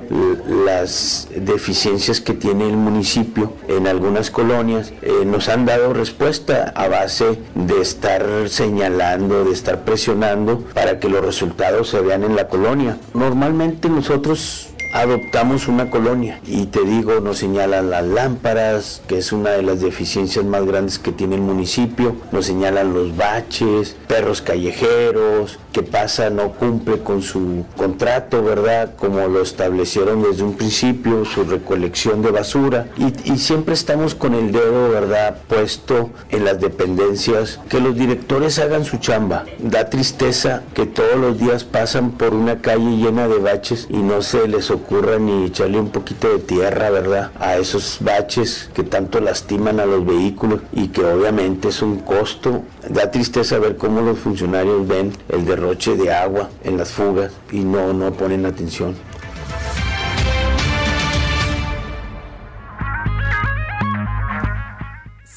las 0.65 1.29
deficiencias 1.35 2.21
que 2.21 2.35
tiene 2.35 2.69
el 2.69 2.77
municipio 2.77 3.53
en 3.69 3.87
algunas 3.87 4.31
colonias. 4.31 4.93
Eh, 5.03 5.25
nos 5.27 5.49
han 5.49 5.67
dado 5.67 5.93
respuesta 5.93 6.73
a 6.75 6.89
base 6.89 7.39
de 7.55 7.81
estar 7.81 8.25
señalando, 8.49 9.45
de 9.45 9.53
estar 9.53 9.85
presionando 9.85 10.61
para 10.75 10.99
que 10.99 11.09
los 11.09 11.25
resultados 11.25 11.89
se 11.89 12.01
vean 12.01 12.25
en 12.25 12.37
la 12.37 12.49
colonia. 12.49 12.99
Normalmente 13.15 13.89
nosotros 13.89 14.70
adoptamos 14.93 15.69
una 15.69 15.91
colonia 15.91 16.41
y 16.47 16.67
te 16.67 16.85
digo, 16.85 17.21
nos 17.21 17.39
señalan 17.39 17.91
las 17.91 18.05
lámparas, 18.05 19.03
que 19.07 19.19
es 19.19 19.33
una 19.33 19.51
de 19.51 19.63
las 19.63 19.81
deficiencias 19.81 20.45
más 20.45 20.65
grandes 20.65 20.99
que 20.99 21.13
tiene 21.13 21.37
el 21.37 21.43
municipio, 21.43 22.17
nos 22.33 22.47
señalan 22.47 22.93
los 22.93 23.17
baches, 23.17 23.97
perros 24.09 24.43
callejeros, 24.43 25.59
que 25.73 25.83
pasa, 25.83 26.31
no 26.31 26.53
cumple 26.53 26.99
con 27.01 27.23
su 27.23 27.65
contrato, 27.77 28.43
¿verdad? 28.43 28.95
Como 28.97 29.27
lo 29.29 29.43
establecieron 29.43 30.23
desde 30.23 30.43
un 30.43 30.55
principio, 30.55 31.25
su 31.25 31.45
recolección 31.45 32.23
de 32.23 32.31
basura. 32.31 32.89
Y, 32.97 33.39
siempre 33.39 33.75
estamos 33.75 34.15
con 34.15 34.35
el 34.35 34.53
dedo, 34.53 34.91
¿verdad? 34.91 35.39
Puesto 35.49 36.11
en 36.29 36.45
las 36.45 36.61
dependencias, 36.61 37.59
que 37.69 37.81
los 37.81 37.97
directores 37.97 38.59
hagan 38.59 38.85
su 38.85 38.99
chamba. 38.99 39.45
Da 39.59 39.89
tristeza 39.89 40.63
que 40.75 40.87
todos 40.87 41.17
los 41.17 41.39
días 41.39 41.65
pasan 41.65 42.13
por 42.13 42.35
una 42.35 42.61
calle 42.61 42.97
llena 42.97 43.29
de 43.29 43.39
baches 43.39 43.87
y 43.89 43.97
no 43.97 44.23
se 44.23 44.47
les 44.47 44.71
ocurra 44.71 45.19
ni 45.19 45.47
echarle 45.47 45.81
un 45.81 45.91
poquito 45.91 46.29
de 46.29 46.39
tierra, 46.39 46.91
¿verdad? 46.91 47.31
A 47.41 47.57
esos 47.57 47.99
baches 48.01 48.71
que 48.75 48.83
tanto 48.83 49.21
lastiman 49.21 49.81
a 49.81 49.87
los 49.87 50.05
vehículos 50.05 50.61
y 50.73 50.89
que 50.89 51.05
obviamente 51.05 51.69
es 51.69 51.83
un 51.83 51.99
costo. 51.99 52.63
Da 52.91 53.09
tristeza 53.09 53.61
ver 53.61 53.77
cómo 53.77 54.01
los 54.01 54.19
funcionarios 54.19 54.85
ven 54.87 55.13
el 55.29 55.45
de 55.45 55.55
derroche 55.55 55.95
de 55.95 56.13
agua 56.13 56.51
en 56.65 56.77
las 56.77 56.91
fugas 56.91 57.31
y 57.53 57.61
no, 57.61 57.93
no 57.93 58.13
ponen 58.13 58.45
atención. 58.45 58.97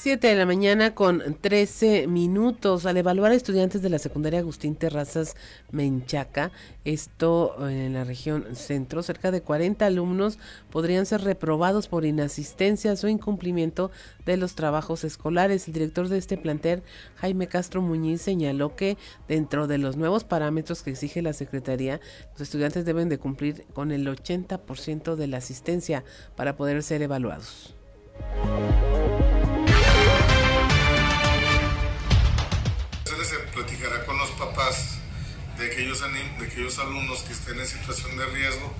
7 0.03 0.27
de 0.27 0.35
la 0.35 0.45
mañana 0.45 0.93
con 0.93 1.37
13 1.39 2.07
minutos. 2.07 2.85
Al 2.85 2.97
evaluar 2.97 3.31
a 3.31 3.35
estudiantes 3.35 3.81
de 3.81 3.89
la 3.89 3.99
secundaria 3.99 4.39
Agustín 4.39 4.75
Terrazas 4.75 5.37
Menchaca, 5.71 6.51
esto 6.83 7.69
en 7.69 7.93
la 7.93 8.03
región 8.03 8.53
centro, 8.53 9.01
cerca 9.01 9.31
de 9.31 9.41
40 9.41 9.85
alumnos 9.85 10.39
podrían 10.69 11.05
ser 11.05 11.21
reprobados 11.21 11.87
por 11.87 12.03
inasistencia 12.03 12.93
o 13.01 13.07
incumplimiento 13.07 13.91
de 14.25 14.35
los 14.35 14.55
trabajos 14.55 15.05
escolares. 15.05 15.67
El 15.67 15.73
director 15.73 16.09
de 16.09 16.17
este 16.17 16.35
plantel, 16.35 16.83
Jaime 17.15 17.47
Castro 17.47 17.81
Muñiz, 17.81 18.21
señaló 18.21 18.75
que 18.75 18.97
dentro 19.29 19.67
de 19.67 19.77
los 19.77 19.95
nuevos 19.95 20.25
parámetros 20.25 20.83
que 20.83 20.89
exige 20.89 21.21
la 21.21 21.31
Secretaría, 21.31 22.01
los 22.33 22.41
estudiantes 22.41 22.83
deben 22.83 23.07
de 23.07 23.19
cumplir 23.19 23.65
con 23.71 23.93
el 23.93 24.05
80% 24.05 25.15
de 25.15 25.27
la 25.27 25.37
asistencia 25.37 26.03
para 26.35 26.57
poder 26.57 26.83
ser 26.83 27.01
evaluados. 27.03 27.73
De 35.63 35.71
aquellos, 35.71 36.01
de 36.01 36.45
aquellos 36.45 36.77
alumnos 36.79 37.19
que 37.19 37.33
estén 37.33 37.59
en 37.59 37.67
situación 37.67 38.17
de 38.17 38.25
riesgo, 38.25 38.73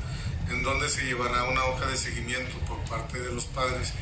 en 0.50 0.64
donde 0.64 0.90
se 0.90 1.06
llevará 1.06 1.46
una 1.46 1.64
hoja 1.66 1.86
de 1.88 1.96
seguimiento 1.96 2.58
por 2.68 2.78
parte 2.86 3.20
de 3.20 3.32
los 3.32 3.46
padres 3.46 3.94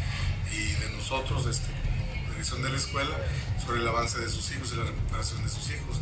y 0.52 0.74
de 0.82 0.90
nosotros, 0.98 1.46
este, 1.46 1.68
como 1.68 2.32
dirección 2.32 2.64
de 2.64 2.70
la 2.70 2.78
escuela, 2.78 3.16
sobre 3.64 3.82
el 3.82 3.88
avance 3.88 4.20
de 4.20 4.30
sus 4.30 4.52
hijos 4.52 4.74
y 4.74 4.78
la 4.78 4.86
recuperación 4.86 5.44
de 5.44 5.50
sus 5.50 5.70
hijos. 5.70 6.00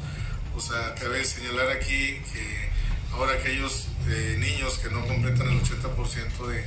O 0.56 0.62
sea, 0.62 0.96
cabe 0.96 1.24
señalar 1.26 1.70
aquí 1.70 2.22
que 2.34 2.70
ahora 3.12 3.34
aquellos 3.34 3.88
eh, 4.08 4.38
niños 4.40 4.80
que 4.80 4.90
no 4.90 5.06
completan 5.06 5.50
el 5.50 5.62
80% 5.62 6.48
de, 6.48 6.66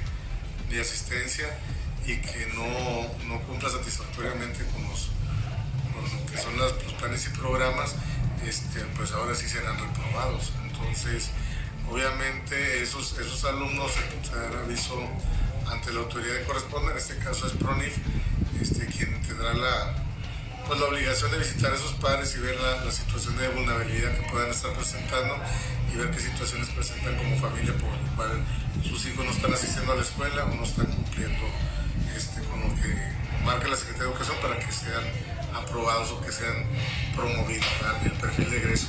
de, 0.71 0.81
asistencia 0.81 1.47
y 2.07 2.17
que 2.17 2.53
no, 2.55 2.67
no 3.29 3.41
cumplan 3.47 3.73
satisfactoriamente 3.73 4.65
con 4.67 4.83
los 4.89 5.09
que 6.31 6.39
son 6.39 6.57
los, 6.57 6.73
planes 6.99 7.27
y 7.27 7.39
programas, 7.39 7.95
este, 8.47 8.80
pues 8.97 9.12
ahora 9.12 9.34
sí 9.34 9.49
serán 9.49 9.76
reprobados. 9.78 10.53
Entonces, 10.64 11.30
obviamente 11.90 12.82
esos, 12.82 13.18
esos 13.18 13.45
alumnos 13.45 13.93
se 13.93 14.36
dará 14.36 14.61
aviso 14.61 14.99
ante 15.70 15.93
la 15.93 16.01
autoridad 16.01 16.38
que 16.38 16.45
corresponde, 16.45 16.93
en 16.93 16.99
este 16.99 17.16
caso 17.18 17.47
es 17.47 17.53
PRONIF, 17.55 17.97
este, 18.61 18.86
quien 18.86 19.20
tendrá 19.22 19.55
la, 19.55 19.95
pues, 20.66 20.78
la 20.78 20.86
obligación 20.86 21.30
de 21.30 21.38
visitar 21.38 21.72
a 21.72 21.76
esos 21.76 21.93
padres 21.95 22.34
y 22.36 22.40
ver 22.40 22.57
la, 22.61 22.90
situación 22.90 23.36
de 23.38 23.49
vulnerabilidad 23.49 24.14
que 24.16 24.30
puedan 24.30 24.51
estar 24.51 24.72
presentando 24.72 25.36
y 25.93 25.97
ver 25.97 26.11
qué 26.11 26.20
situaciones 26.20 26.68
presentan 26.68 27.16
como 27.16 27.38
familia 27.38 27.72
por 27.74 27.90
cual 28.16 28.45
sus 28.82 29.07
hijos 29.07 29.24
no 29.24 29.30
están 29.30 29.53
asistiendo 29.53 29.93
a 29.93 29.97
la 29.97 30.03
escuela 30.03 30.45
o 30.45 30.55
no 30.55 30.64
están 30.64 30.86
cumpliendo 30.86 31.45
este, 32.16 32.43
con 32.43 32.61
lo 32.61 32.74
que 32.76 32.95
marca 33.45 33.68
la 33.68 33.76
Secretaría 33.76 34.05
de 34.05 34.11
Educación 34.11 34.36
para 34.43 34.59
que 34.59 34.72
sean 34.72 35.05
aprobados 35.55 36.11
o 36.12 36.20
que 36.20 36.32
sean 36.32 36.64
promovidos, 37.14 37.66
el 38.05 38.12
perfil 38.12 38.50
de 38.50 38.57
egreso, 38.59 38.88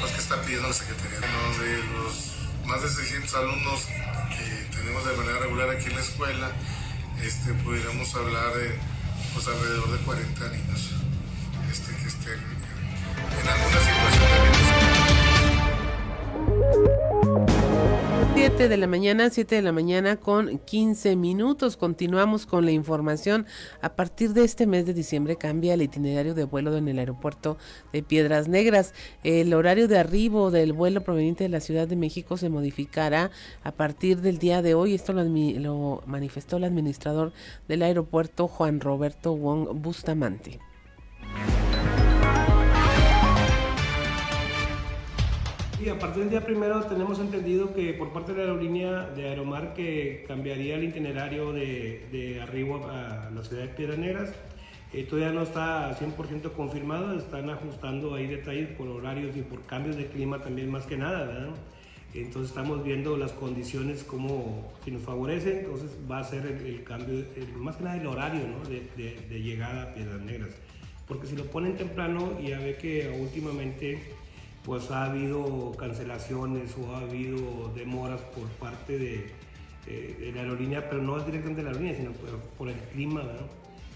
los 0.00 0.10
que 0.10 0.18
está 0.18 0.40
pidiendo 0.42 0.68
la 0.68 0.74
Secretaría. 0.74 1.20
De 1.20 1.82
los 1.94 2.32
más 2.66 2.82
de 2.82 2.88
600 2.88 3.34
alumnos 3.34 3.86
que 3.86 4.76
tenemos 4.76 5.04
de 5.04 5.12
manera 5.16 5.38
regular 5.38 5.70
aquí 5.70 5.86
en 5.86 5.96
la 5.96 6.02
escuela, 6.02 6.50
este, 7.22 7.52
pudiéramos 7.54 8.14
hablar 8.14 8.54
de 8.54 8.78
pues, 9.34 9.46
alrededor 9.46 9.90
de 9.92 9.98
40 10.04 10.48
niños 10.48 10.90
este, 11.70 11.94
que 11.96 12.08
estén 12.08 12.40
en, 13.40 13.48
alguna 13.48 13.78
situación 13.80 14.30
de 17.86 17.91
7 18.34 18.68
de 18.68 18.76
la 18.78 18.86
mañana, 18.86 19.28
7 19.28 19.56
de 19.56 19.62
la 19.62 19.72
mañana 19.72 20.16
con 20.16 20.58
15 20.58 21.16
minutos. 21.16 21.76
Continuamos 21.76 22.46
con 22.46 22.64
la 22.64 22.70
información. 22.70 23.46
A 23.82 23.94
partir 23.94 24.32
de 24.32 24.42
este 24.42 24.66
mes 24.66 24.86
de 24.86 24.94
diciembre 24.94 25.36
cambia 25.36 25.74
el 25.74 25.82
itinerario 25.82 26.34
de 26.34 26.44
vuelo 26.44 26.74
en 26.76 26.88
el 26.88 26.98
aeropuerto 26.98 27.58
de 27.92 28.02
Piedras 28.02 28.48
Negras. 28.48 28.94
El 29.22 29.52
horario 29.52 29.86
de 29.86 29.98
arribo 29.98 30.50
del 30.50 30.72
vuelo 30.72 31.02
proveniente 31.02 31.44
de 31.44 31.50
la 31.50 31.60
Ciudad 31.60 31.86
de 31.86 31.96
México 31.96 32.38
se 32.38 32.48
modificará 32.48 33.30
a 33.64 33.72
partir 33.72 34.22
del 34.22 34.38
día 34.38 34.62
de 34.62 34.74
hoy. 34.74 34.94
Esto 34.94 35.12
lo, 35.12 35.24
lo 35.24 36.02
manifestó 36.06 36.56
el 36.56 36.64
administrador 36.64 37.32
del 37.68 37.82
aeropuerto 37.82 38.48
Juan 38.48 38.80
Roberto 38.80 39.36
Wong 39.36 39.68
Bustamante. 39.74 40.58
Sí, 45.82 45.88
a 45.88 45.98
partir 45.98 46.20
del 46.20 46.30
día 46.30 46.44
primero 46.44 46.80
tenemos 46.84 47.18
entendido 47.18 47.74
que 47.74 47.92
por 47.94 48.12
parte 48.12 48.32
de 48.32 48.38
la 48.38 48.52
aerolínea 48.52 49.08
de 49.16 49.28
Aeromar 49.28 49.74
que 49.74 50.24
cambiaría 50.28 50.76
el 50.76 50.84
itinerario 50.84 51.52
de, 51.52 52.06
de 52.12 52.40
arribo 52.40 52.86
a 52.88 53.28
la 53.34 53.42
ciudad 53.42 53.62
de 53.62 53.68
Piedras 53.70 53.98
Negras. 53.98 54.32
Eh, 54.92 55.02
todavía 55.02 55.32
no 55.32 55.42
está 55.42 55.98
100% 55.98 56.52
confirmado, 56.52 57.18
están 57.18 57.50
ajustando 57.50 58.14
ahí 58.14 58.28
detalles 58.28 58.68
por 58.76 58.86
horarios 58.86 59.36
y 59.36 59.42
por 59.42 59.62
cambios 59.62 59.96
de 59.96 60.06
clima 60.06 60.40
también 60.40 60.70
más 60.70 60.86
que 60.86 60.96
nada, 60.96 61.26
¿verdad? 61.26 61.54
Entonces 62.14 62.50
estamos 62.50 62.84
viendo 62.84 63.16
las 63.16 63.32
condiciones 63.32 64.04
como 64.04 64.72
si 64.84 64.92
nos 64.92 65.02
favorecen, 65.02 65.64
entonces 65.64 65.90
va 66.08 66.20
a 66.20 66.24
ser 66.24 66.46
el, 66.46 66.84
cambio, 66.84 67.24
más 67.56 67.74
que 67.74 67.82
nada 67.82 67.96
el 67.96 68.06
horario 68.06 68.42
¿no? 68.46 68.68
de, 68.68 68.86
de, 68.96 69.18
de, 69.28 69.42
llegada 69.42 69.82
a 69.82 69.94
Piedras 69.94 70.20
Negras. 70.20 70.50
Porque 71.08 71.26
si 71.26 71.34
lo 71.34 71.44
ponen 71.46 71.76
temprano, 71.76 72.38
ya 72.40 72.60
ve 72.60 72.76
que 72.76 73.10
últimamente 73.20 74.00
pues 74.64 74.90
ha 74.90 75.04
habido 75.06 75.72
cancelaciones 75.78 76.74
o 76.76 76.94
ha 76.94 77.00
habido 77.00 77.72
demoras 77.74 78.20
por 78.20 78.48
parte 78.58 78.98
de, 78.98 79.32
eh, 79.86 80.16
de 80.20 80.32
la 80.32 80.42
aerolínea, 80.42 80.88
pero 80.88 81.02
no 81.02 81.18
es 81.18 81.26
directamente 81.26 81.62
de 81.62 81.64
la 81.64 81.70
aerolínea, 81.70 81.96
sino 81.96 82.12
por, 82.12 82.38
por 82.40 82.68
el 82.68 82.78
clima. 82.92 83.22
¿no? 83.22 83.46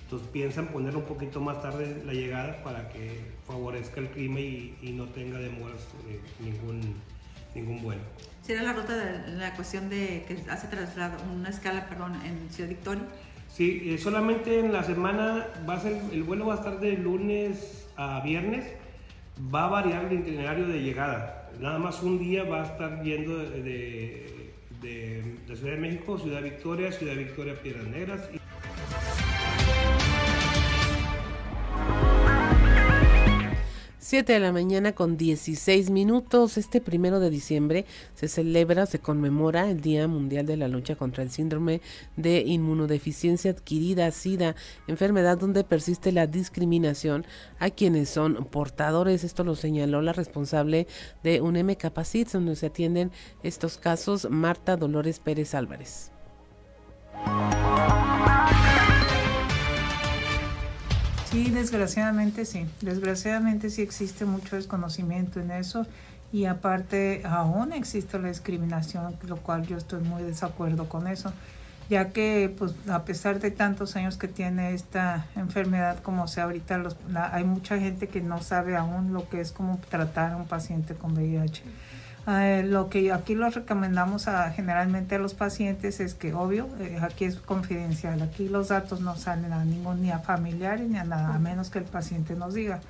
Entonces 0.04 0.28
piensan 0.32 0.68
poner 0.68 0.96
un 0.96 1.02
poquito 1.02 1.40
más 1.40 1.62
tarde 1.62 2.02
la 2.04 2.12
llegada 2.12 2.62
para 2.62 2.88
que 2.88 3.20
favorezca 3.46 4.00
el 4.00 4.08
clima 4.08 4.40
y, 4.40 4.76
y 4.82 4.92
no 4.92 5.06
tenga 5.06 5.38
demoras 5.38 5.82
eh, 6.08 6.20
ningún 6.40 6.94
ningún 7.56 7.82
vuelo. 7.82 8.02
¿Será 8.42 8.62
la 8.62 8.72
ruta 8.74 8.96
de 8.96 9.36
la 9.36 9.54
cuestión 9.54 9.88
de 9.88 10.24
que 10.28 10.38
hace 10.50 10.68
traslado, 10.68 11.16
una 11.32 11.48
escala, 11.48 11.88
perdón, 11.88 12.14
en 12.24 12.48
Ciudad 12.50 12.68
Victoria? 12.68 13.02
Sí, 13.52 13.82
eh, 13.86 13.98
solamente 13.98 14.60
en 14.60 14.72
la 14.72 14.84
semana 14.84 15.46
va 15.68 15.74
a 15.74 15.80
ser, 15.80 16.00
el 16.12 16.22
vuelo 16.22 16.46
va 16.46 16.54
a 16.54 16.56
estar 16.58 16.78
de 16.78 16.92
lunes 16.92 17.86
a 17.96 18.20
viernes, 18.20 18.64
va 19.38 19.64
a 19.64 19.68
variar 19.68 20.04
el 20.06 20.20
itinerario 20.20 20.66
de 20.66 20.82
llegada. 20.82 21.50
Nada 21.60 21.78
más 21.78 22.02
un 22.02 22.18
día 22.18 22.44
va 22.44 22.62
a 22.62 22.66
estar 22.66 23.02
yendo 23.02 23.38
de, 23.38 24.52
de, 24.80 25.22
Ciudad 25.54 25.72
de 25.72 25.80
México, 25.80 26.18
Ciudad 26.18 26.42
Victoria, 26.42 26.92
Ciudad 26.92 27.14
Victoria, 27.14 27.60
Piedras 27.62 27.86
Negras. 27.86 28.28
Y... 28.32 28.45
7 34.06 34.34
de 34.34 34.38
la 34.38 34.52
mañana 34.52 34.92
con 34.92 35.16
16 35.16 35.90
minutos. 35.90 36.58
Este 36.58 36.80
primero 36.80 37.18
de 37.18 37.28
diciembre 37.28 37.86
se 38.14 38.28
celebra, 38.28 38.86
se 38.86 39.00
conmemora 39.00 39.68
el 39.68 39.80
Día 39.80 40.06
Mundial 40.06 40.46
de 40.46 40.56
la 40.56 40.68
Lucha 40.68 40.94
contra 40.94 41.24
el 41.24 41.32
Síndrome 41.32 41.80
de 42.14 42.38
Inmunodeficiencia 42.46 43.50
Adquirida, 43.50 44.08
SIDA, 44.12 44.54
enfermedad 44.86 45.38
donde 45.38 45.64
persiste 45.64 46.12
la 46.12 46.28
discriminación 46.28 47.26
a 47.58 47.70
quienes 47.70 48.08
son 48.08 48.44
portadores. 48.44 49.24
Esto 49.24 49.42
lo 49.42 49.56
señaló 49.56 50.00
la 50.02 50.12
responsable 50.12 50.86
de 51.24 51.40
UNEM 51.40 51.74
Capacit, 51.74 52.30
donde 52.30 52.54
se 52.54 52.66
atienden 52.66 53.10
estos 53.42 53.76
casos, 53.76 54.28
Marta 54.30 54.76
Dolores 54.76 55.18
Pérez 55.18 55.52
Álvarez. 55.52 56.12
Sí, 61.36 61.50
desgraciadamente 61.50 62.46
sí. 62.46 62.64
Desgraciadamente 62.80 63.68
sí 63.68 63.82
existe 63.82 64.24
mucho 64.24 64.56
desconocimiento 64.56 65.38
en 65.38 65.50
eso 65.50 65.86
y 66.32 66.46
aparte 66.46 67.20
aún 67.26 67.74
existe 67.74 68.18
la 68.18 68.28
discriminación, 68.28 69.14
lo 69.28 69.36
cual 69.36 69.66
yo 69.66 69.76
estoy 69.76 70.00
muy 70.00 70.22
desacuerdo 70.22 70.88
con 70.88 71.06
eso, 71.06 71.34
ya 71.90 72.08
que 72.08 72.50
pues 72.56 72.72
a 72.88 73.04
pesar 73.04 73.38
de 73.38 73.50
tantos 73.50 73.96
años 73.96 74.16
que 74.16 74.28
tiene 74.28 74.72
esta 74.72 75.26
enfermedad 75.36 75.98
como 76.02 76.26
sea 76.26 76.44
ahorita, 76.44 76.78
los, 76.78 76.96
la, 77.10 77.34
hay 77.34 77.44
mucha 77.44 77.78
gente 77.78 78.08
que 78.08 78.22
no 78.22 78.40
sabe 78.40 78.74
aún 78.74 79.12
lo 79.12 79.28
que 79.28 79.42
es 79.42 79.52
como 79.52 79.78
tratar 79.90 80.32
a 80.32 80.36
un 80.38 80.46
paciente 80.46 80.94
con 80.94 81.12
VIH. 81.12 81.62
Eh, 82.28 82.64
lo 82.66 82.88
que 82.88 83.12
aquí 83.12 83.36
lo 83.36 83.48
recomendamos 83.50 84.26
a, 84.26 84.50
generalmente 84.50 85.14
a 85.14 85.18
los 85.18 85.34
pacientes 85.34 86.00
es 86.00 86.14
que, 86.14 86.34
obvio, 86.34 86.68
eh, 86.80 86.98
aquí 87.00 87.24
es 87.24 87.36
confidencial, 87.36 88.20
aquí 88.20 88.48
los 88.48 88.68
datos 88.68 89.00
no 89.00 89.16
salen 89.16 89.52
a 89.52 89.64
ningún 89.64 90.02
ni 90.02 90.10
a 90.10 90.18
familiares 90.18 90.88
ni 90.88 90.98
a 90.98 91.04
nada, 91.04 91.34
a 91.34 91.38
menos 91.38 91.70
que 91.70 91.78
el 91.78 91.84
paciente 91.84 92.34
nos 92.34 92.54
diga. 92.54 92.80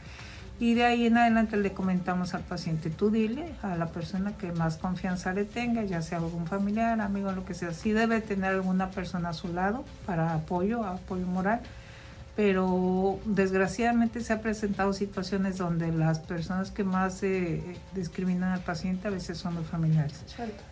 Y 0.59 0.73
de 0.73 0.85
ahí 0.85 1.07
en 1.07 1.19
adelante 1.19 1.59
le 1.59 1.75
comentamos 1.75 2.33
al 2.33 2.41
paciente, 2.41 2.89
tú 2.89 3.11
dile 3.11 3.53
a 3.63 3.77
la 3.77 3.89
persona 3.89 4.33
que 4.39 4.53
más 4.53 4.79
confianza 4.79 5.35
le 5.35 5.45
tenga, 5.45 5.85
ya 5.85 6.01
sea 6.01 6.17
algún 6.17 6.47
familiar, 6.47 6.99
amigo, 7.03 7.31
lo 7.33 7.45
que 7.45 7.53
sea. 7.53 7.75
Sí 7.75 7.93
debe 7.93 8.23
tener 8.23 8.55
alguna 8.55 8.91
persona 8.91 9.31
a 9.31 9.33
su 9.35 9.53
lado 9.53 9.85
para 10.07 10.33
apoyo, 10.33 10.83
apoyo 10.83 11.27
moral 11.27 11.61
pero 12.37 13.19
desgraciadamente 13.25 14.21
se 14.21 14.35
ha 14.35 14.43
presentado 14.43 14.93
situaciones 14.93 15.57
donde 15.57 15.91
las 15.91 16.19
personas 16.19 16.71
que 16.71 16.85
más 16.85 17.23
eh, 17.23 17.63
discriminan 17.95 18.53
al 18.53 18.61
paciente 18.61 19.09
a 19.09 19.11
veces 19.11 19.39
son 19.39 19.55
los 19.55 19.67
familiares. 19.67 20.21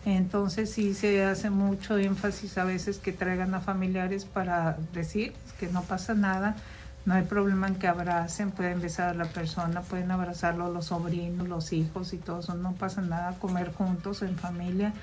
Entonces 0.05 0.69
sí 0.69 0.93
se 0.93 1.25
hace 1.25 1.49
mucho 1.49 1.97
énfasis 1.97 2.59
a 2.59 2.65
veces 2.65 2.99
que 2.99 3.11
traigan 3.11 3.55
a 3.55 3.61
familiares 3.61 4.25
para 4.25 4.77
decir 4.93 5.33
que 5.59 5.67
no 5.67 5.81
pasa 5.81 6.13
nada, 6.13 6.55
no 7.05 7.15
hay 7.15 7.23
problema 7.23 7.67
en 7.67 7.75
que 7.75 7.87
abracen, 7.87 8.51
pueden 8.51 8.79
besar 8.79 9.09
a 9.09 9.13
la 9.15 9.25
persona, 9.25 9.81
pueden 9.81 10.11
abrazarlo 10.11 10.71
los 10.71 10.87
sobrinos, 10.87 11.47
los 11.47 11.73
hijos 11.73 12.13
y 12.13 12.17
todo 12.17 12.41
eso, 12.41 12.53
no 12.53 12.73
pasa 12.73 13.01
nada, 13.01 13.39
comer 13.39 13.73
juntos 13.73 14.21
en 14.21 14.35
familia. 14.37 14.93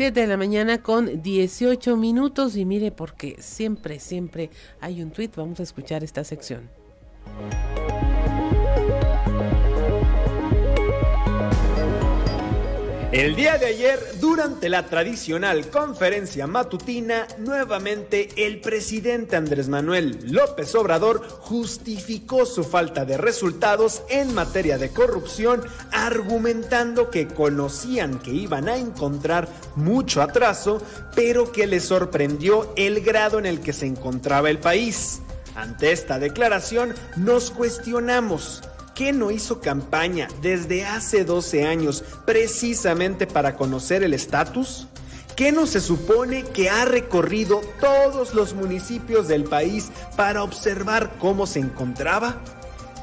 7 0.00 0.18
de 0.18 0.26
la 0.26 0.38
mañana 0.38 0.82
con 0.82 1.20
18 1.20 1.94
minutos 1.98 2.56
y 2.56 2.64
mire 2.64 2.90
porque 2.90 3.36
siempre, 3.38 4.00
siempre 4.00 4.48
hay 4.80 5.02
un 5.02 5.10
tweet. 5.10 5.32
Vamos 5.36 5.60
a 5.60 5.62
escuchar 5.62 6.02
esta 6.02 6.24
sección. 6.24 6.70
El 13.12 13.34
día 13.34 13.58
de 13.58 13.66
ayer, 13.66 13.98
durante 14.20 14.68
la 14.68 14.86
tradicional 14.86 15.68
conferencia 15.68 16.46
matutina, 16.46 17.26
nuevamente 17.38 18.28
el 18.36 18.60
presidente 18.60 19.34
Andrés 19.34 19.68
Manuel 19.68 20.20
López 20.30 20.72
Obrador 20.76 21.26
justificó 21.40 22.46
su 22.46 22.62
falta 22.62 23.04
de 23.04 23.18
resultados 23.18 24.02
en 24.10 24.32
materia 24.32 24.78
de 24.78 24.90
corrupción, 24.90 25.60
argumentando 25.90 27.10
que 27.10 27.26
conocían 27.26 28.20
que 28.20 28.30
iban 28.30 28.68
a 28.68 28.76
encontrar 28.76 29.48
mucho 29.74 30.22
atraso, 30.22 30.80
pero 31.16 31.50
que 31.50 31.66
les 31.66 31.86
sorprendió 31.86 32.72
el 32.76 33.00
grado 33.00 33.40
en 33.40 33.46
el 33.46 33.58
que 33.60 33.72
se 33.72 33.86
encontraba 33.86 34.50
el 34.50 34.60
país. 34.60 35.20
Ante 35.56 35.90
esta 35.90 36.20
declaración, 36.20 36.94
nos 37.16 37.50
cuestionamos 37.50 38.62
qué 39.00 39.14
no 39.14 39.30
hizo 39.30 39.62
campaña 39.62 40.28
desde 40.42 40.84
hace 40.84 41.24
12 41.24 41.66
años 41.66 42.04
precisamente 42.26 43.26
para 43.26 43.56
conocer 43.56 44.02
el 44.02 44.12
estatus? 44.12 44.88
¿Qué 45.34 45.52
no 45.52 45.66
se 45.66 45.80
supone 45.80 46.42
que 46.42 46.68
ha 46.68 46.84
recorrido 46.84 47.62
todos 47.80 48.34
los 48.34 48.52
municipios 48.52 49.26
del 49.26 49.44
país 49.44 49.90
para 50.18 50.42
observar 50.42 51.16
cómo 51.18 51.46
se 51.46 51.60
encontraba? 51.60 52.42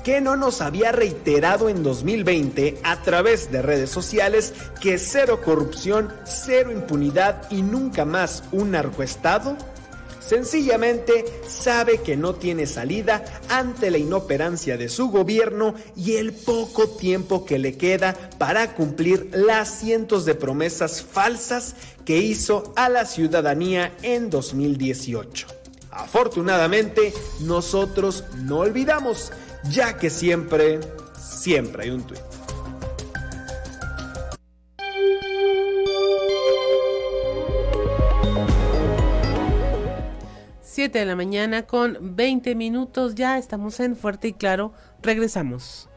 ¿Qué 0.04 0.22
no 0.22 0.36
nos 0.36 0.62
había 0.62 0.92
reiterado 0.92 1.68
en 1.68 1.82
2020 1.82 2.78
a 2.84 3.02
través 3.02 3.52
de 3.52 3.64
redes 3.64 3.90
sociales 3.90 4.54
que 4.80 5.00
cero 5.00 5.42
corrupción, 5.44 6.14
cero 6.26 6.72
impunidad 6.72 7.50
y 7.50 7.64
nunca 7.64 8.06
más 8.06 8.44
un 8.52 8.70
narcoestado? 8.70 9.58
Sencillamente 10.28 11.24
sabe 11.48 12.02
que 12.02 12.18
no 12.18 12.36
tiene 12.36 12.66
salida 12.66 13.24
ante 13.48 13.90
la 13.90 13.98
inoperancia 13.98 14.76
de 14.76 14.90
su 14.90 15.10
gobierno 15.10 15.74
y 15.96 16.18
el 16.18 16.34
poco 16.34 16.90
tiempo 16.90 17.46
que 17.46 17.58
le 17.58 17.78
queda 17.78 18.14
para 18.38 18.74
cumplir 18.76 19.30
las 19.32 19.70
cientos 19.80 20.26
de 20.26 20.36
promesas 20.36 21.02
falsas 21.02 21.76
que 22.04 22.18
hizo 22.18 22.74
a 22.76 22.90
la 22.90 23.06
ciudadanía 23.06 23.96
en 24.02 24.30
2018. 24.30 25.48
Afortunadamente, 25.92 27.14
nosotros 27.40 28.26
no 28.36 28.60
olvidamos, 28.60 29.32
ya 29.72 29.98
que 29.98 30.10
siempre, 30.10 30.82
siempre 31.18 31.84
hay 31.86 31.90
un 31.92 32.04
tuit. 32.06 32.37
7 40.78 41.00
de 41.00 41.06
la 41.08 41.16
mañana 41.16 41.64
con 41.64 41.98
20 42.16 42.54
minutos. 42.54 43.16
Ya 43.16 43.40
estamos 43.40 43.80
en 43.80 43.96
Fuerte 43.96 44.28
y 44.28 44.34
Claro. 44.34 44.74
Regresamos. 45.02 45.90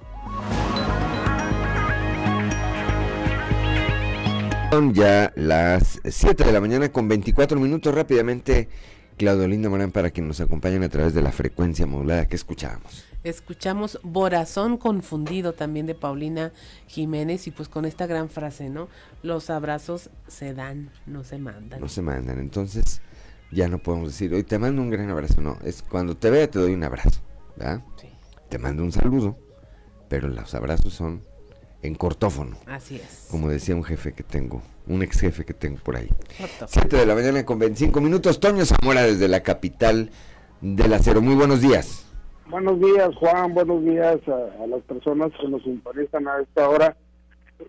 Son 4.70 4.94
ya 4.94 5.34
las 5.36 6.00
7 6.02 6.44
de 6.44 6.52
la 6.52 6.62
mañana 6.62 6.90
con 6.90 7.08
24 7.08 7.60
minutos. 7.60 7.94
Rápidamente, 7.94 8.70
Claudio 9.18 9.46
Linda 9.48 9.68
Morán, 9.68 9.92
para 9.92 10.10
que 10.14 10.22
nos 10.22 10.40
acompañen 10.40 10.82
a 10.82 10.88
través 10.88 11.12
de 11.12 11.20
la 11.20 11.30
frecuencia 11.30 11.84
modulada 11.84 12.26
que 12.26 12.36
escuchábamos. 12.36 13.04
Escuchamos 13.22 14.00
Borazón 14.02 14.78
Confundido 14.78 15.52
también 15.52 15.84
de 15.84 15.94
Paulina 15.94 16.52
Jiménez 16.86 17.46
y 17.46 17.50
pues 17.50 17.68
con 17.68 17.84
esta 17.84 18.06
gran 18.06 18.30
frase, 18.30 18.70
¿no? 18.70 18.88
Los 19.22 19.50
abrazos 19.50 20.08
se 20.26 20.54
dan, 20.54 20.88
no 21.04 21.22
se 21.22 21.36
mandan. 21.36 21.82
No 21.82 21.88
se 21.90 22.00
mandan. 22.00 22.38
Entonces, 22.38 23.02
ya 23.50 23.68
no 23.68 23.78
podemos 23.78 24.08
decir, 24.08 24.32
hoy 24.34 24.44
te 24.44 24.58
mando 24.58 24.82
un 24.82 24.90
gran 24.90 25.10
abrazo, 25.10 25.40
no, 25.40 25.58
es 25.64 25.82
cuando 25.82 26.16
te 26.16 26.30
vea 26.30 26.50
te 26.50 26.58
doy 26.58 26.74
un 26.74 26.84
abrazo, 26.84 27.20
¿verdad? 27.56 27.82
Sí. 27.96 28.08
te 28.48 28.58
mando 28.58 28.82
un 28.82 28.92
saludo, 28.92 29.36
pero 30.08 30.28
los 30.28 30.54
abrazos 30.54 30.94
son 30.94 31.22
en 31.82 31.94
cortófono. 31.94 32.56
Así 32.66 32.96
es. 32.96 33.28
Como 33.30 33.48
decía 33.48 33.74
un 33.74 33.84
jefe 33.84 34.12
que 34.12 34.22
tengo, 34.22 34.62
un 34.86 35.02
ex 35.02 35.20
jefe 35.20 35.44
que 35.44 35.54
tengo 35.54 35.78
por 35.78 35.96
ahí. 35.96 36.08
Siete 36.66 36.96
de 36.96 37.06
la 37.06 37.14
mañana 37.14 37.44
con 37.44 37.58
25 37.58 38.00
minutos. 38.00 38.40
Toño 38.40 38.64
Zamora 38.64 39.02
desde 39.02 39.28
la 39.28 39.42
capital 39.42 40.10
del 40.60 40.92
acero. 40.92 41.22
Muy 41.22 41.34
buenos 41.34 41.60
días. 41.60 42.06
Buenos 42.48 42.80
días, 42.80 43.14
Juan. 43.16 43.54
Buenos 43.54 43.84
días 43.84 44.18
a, 44.28 44.66
las 44.66 44.82
personas 44.82 45.30
que 45.40 45.48
nos 45.48 45.62
sintonizan 45.62 46.26
a 46.28 46.40
esta 46.40 46.68
hora. 46.68 46.96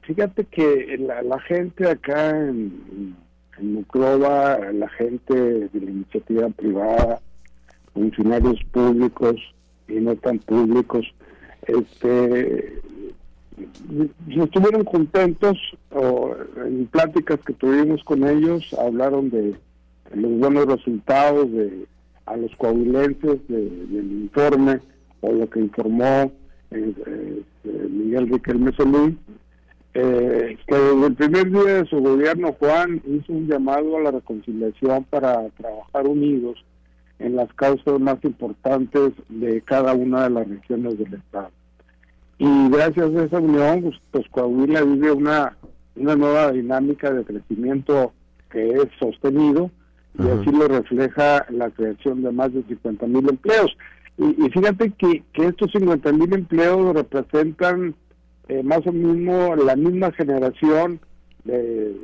Fíjate 0.02 0.46
que 0.46 0.98
la, 0.98 1.40
gente 1.42 1.90
acá 1.90 2.30
en, 2.32 2.84
en 2.92 3.16
la 3.62 4.90
gente 4.90 5.34
de 5.34 5.80
la 5.80 5.92
iniciativa 5.92 6.50
privada, 6.50 7.20
funcionarios 7.94 8.60
públicos 8.72 9.36
y 9.88 9.94
no 9.96 10.16
tan 10.16 10.40
públicos, 10.40 11.06
este 11.68 12.82
estuvieron 14.28 14.84
contentos 14.86 15.58
o 15.92 16.36
en 16.66 16.88
pláticas 16.88 17.40
que 17.42 17.54
tuvimos 17.54 18.04
con 18.04 18.28
ellos 18.28 18.74
hablaron 18.74 19.30
de 19.30 19.56
los 20.16 20.40
buenos 20.40 20.66
resultados 20.66 21.52
de 21.52 21.86
a 22.26 22.38
los 22.38 22.56
coahuilenses 22.56 23.40
del 23.48 24.12
informe 24.24 24.80
o 25.22 25.32
lo 25.32 25.50
que 25.50 25.60
informó 25.60 26.32
eh, 26.72 26.94
eh, 27.06 27.88
Miguel 27.90 28.30
Riquelme 28.30 28.72
Solís, 28.74 29.16
eh, 29.94 30.58
que 30.66 30.76
desde 30.76 31.08
el 31.08 31.16
primer 31.16 31.52
día 31.52 31.74
de 31.76 31.86
su 31.86 32.00
gobierno 32.00 32.56
Juan 32.60 33.02
hizo 33.06 33.34
un 33.34 33.48
llamado 33.48 33.98
a 33.98 34.02
la 34.02 34.12
reconciliación 34.12 35.04
para 35.06 35.50
trabajar 35.50 36.08
unidos 36.08 36.64
en 37.20 37.36
las 37.36 37.54
causas 37.54 38.00
más 38.00 38.18
importantes 38.24 39.12
de 39.30 39.62
cada 39.62 39.94
una 39.94 40.24
de 40.24 40.30
las 40.30 40.48
regiones 40.48 40.98
del 40.98 41.14
Estado. 41.14 41.52
Y 42.38 42.70
gracias 42.70 43.16
a 43.16 43.24
esa 43.24 43.40
unión, 43.40 43.82
pues, 43.82 43.96
pues 44.12 44.26
Coahuila 44.32 44.82
vive 44.84 45.12
una, 45.12 45.56
una 45.96 46.16
nueva 46.16 46.52
dinámica 46.52 47.12
de 47.12 47.24
crecimiento 47.24 48.14
que 48.50 48.68
es 48.68 48.88
sostenido 49.00 49.70
y 50.18 50.28
así 50.28 50.52
lo 50.52 50.68
refleja 50.68 51.46
la 51.50 51.70
creación 51.70 52.24
de 52.24 52.32
más 52.32 52.54
de 52.54 52.64
50 52.64 53.08
mil 53.08 53.30
empleos. 53.30 53.78
Y, 54.18 54.50
fíjate 54.50 54.92
que, 54.92 55.24
que 55.34 55.48
estos 55.48 55.72
50 55.72 56.12
mil 56.14 56.34
empleos 56.34 56.94
representan 56.96 57.96
eh, 58.52 58.64
más 58.64 58.86
o 58.86 58.92
menos 58.92 59.64
la 59.64 59.78
misma 59.78 60.12
generación 60.12 61.00
de, 61.46 61.96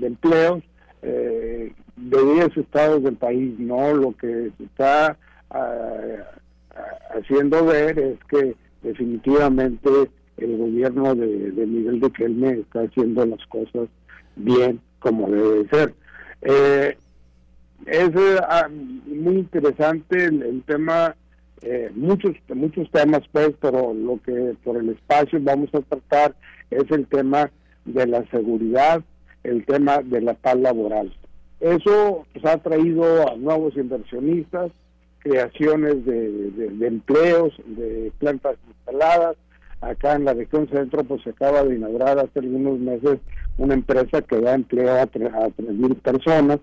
empleos 0.00 0.62
eh, 1.02 1.72
de 1.96 2.34
10 2.34 2.56
estados 2.58 3.02
del 3.02 3.16
país, 3.16 3.58
¿no? 3.58 3.92
Lo 3.92 4.16
que 4.16 4.52
se 4.56 4.64
está 4.64 5.16
ah, 5.50 5.98
ah, 6.76 6.98
haciendo 7.18 7.64
ver 7.64 7.98
es 7.98 8.18
que 8.28 8.54
definitivamente 8.82 9.90
el 10.36 10.56
gobierno 10.56 11.14
de, 11.16 11.50
de 11.50 11.66
Miguel 11.66 11.98
de 11.98 12.12
Kelme 12.12 12.50
está 12.50 12.82
haciendo 12.82 13.26
las 13.26 13.44
cosas 13.46 13.88
bien 14.36 14.80
como 15.00 15.28
debe 15.28 15.68
ser. 15.68 15.92
Eh, 16.42 16.96
es 17.86 18.10
ah, 18.48 18.68
muy 18.68 19.38
interesante 19.38 20.24
el, 20.24 20.62
tema, 20.66 21.16
eh, 21.62 21.90
muchos 21.94 22.32
muchos 22.54 22.90
temas 22.90 23.22
pues, 23.32 23.52
pero 23.60 23.94
lo 23.94 24.20
que 24.22 24.54
por 24.62 24.76
el 24.76 24.90
espacio 24.90 25.38
vamos 25.42 25.70
a 25.74 25.80
tratar 25.80 26.34
es 26.70 26.90
el 26.90 27.06
tema 27.06 27.50
de 27.84 28.06
la 28.06 28.24
seguridad, 28.30 29.02
el 29.44 29.64
tema 29.64 29.98
de 29.98 30.20
la 30.20 30.34
paz 30.34 30.56
laboral. 30.56 31.14
Eso 31.60 32.26
pues, 32.32 32.44
ha 32.44 32.58
traído 32.58 33.30
a 33.30 33.36
nuevos 33.36 33.76
inversionistas, 33.76 34.70
creaciones 35.20 36.04
de, 36.04 36.50
de, 36.50 36.86
empleos, 36.86 37.54
de 37.64 38.12
plantas 38.18 38.56
instaladas. 38.68 39.36
Acá 39.80 40.14
en 40.14 40.24
la 40.24 40.34
región 40.34 40.68
centro 40.68 41.04
pues 41.04 41.22
se 41.22 41.30
acaba 41.30 41.62
de 41.62 41.76
inaugurar 41.76 42.18
hace 42.18 42.38
algunos 42.38 42.78
meses 42.78 43.18
una 43.58 43.74
empresa 43.74 44.22
que 44.22 44.40
da 44.40 44.54
empleo 44.54 44.90
a, 44.90 45.02
a 45.02 45.06
3.000 45.06 45.94
personas 46.00 46.58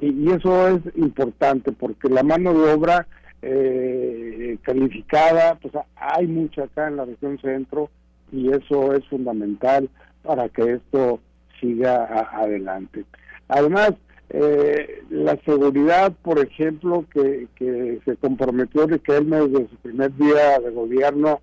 y, 0.00 0.30
eso 0.30 0.68
es 0.68 0.80
importante 0.96 1.72
porque 1.72 2.08
la 2.08 2.22
mano 2.22 2.52
de 2.52 2.72
obra 2.72 3.06
eh, 3.42 4.58
calificada, 4.62 5.56
pues 5.56 5.74
hay 5.96 6.26
mucha 6.26 6.64
acá 6.64 6.88
en 6.88 6.96
la 6.96 7.04
región 7.04 7.38
centro 7.40 7.90
y 8.32 8.50
eso 8.50 8.92
es 8.94 9.04
fundamental 9.06 9.88
para 10.22 10.48
que 10.48 10.74
esto 10.74 11.20
siga 11.60 12.04
adelante. 12.32 13.04
Además, 13.48 13.92
eh, 14.30 15.02
la 15.10 15.36
seguridad, 15.44 16.12
por 16.22 16.38
ejemplo, 16.40 17.04
que, 17.12 17.46
que 17.54 18.00
se 18.04 18.16
comprometió 18.16 18.86
Riquelme 18.86 19.36
desde 19.36 19.68
su 19.68 19.76
primer 19.76 20.14
día 20.16 20.58
de 20.58 20.70
gobierno, 20.70 21.40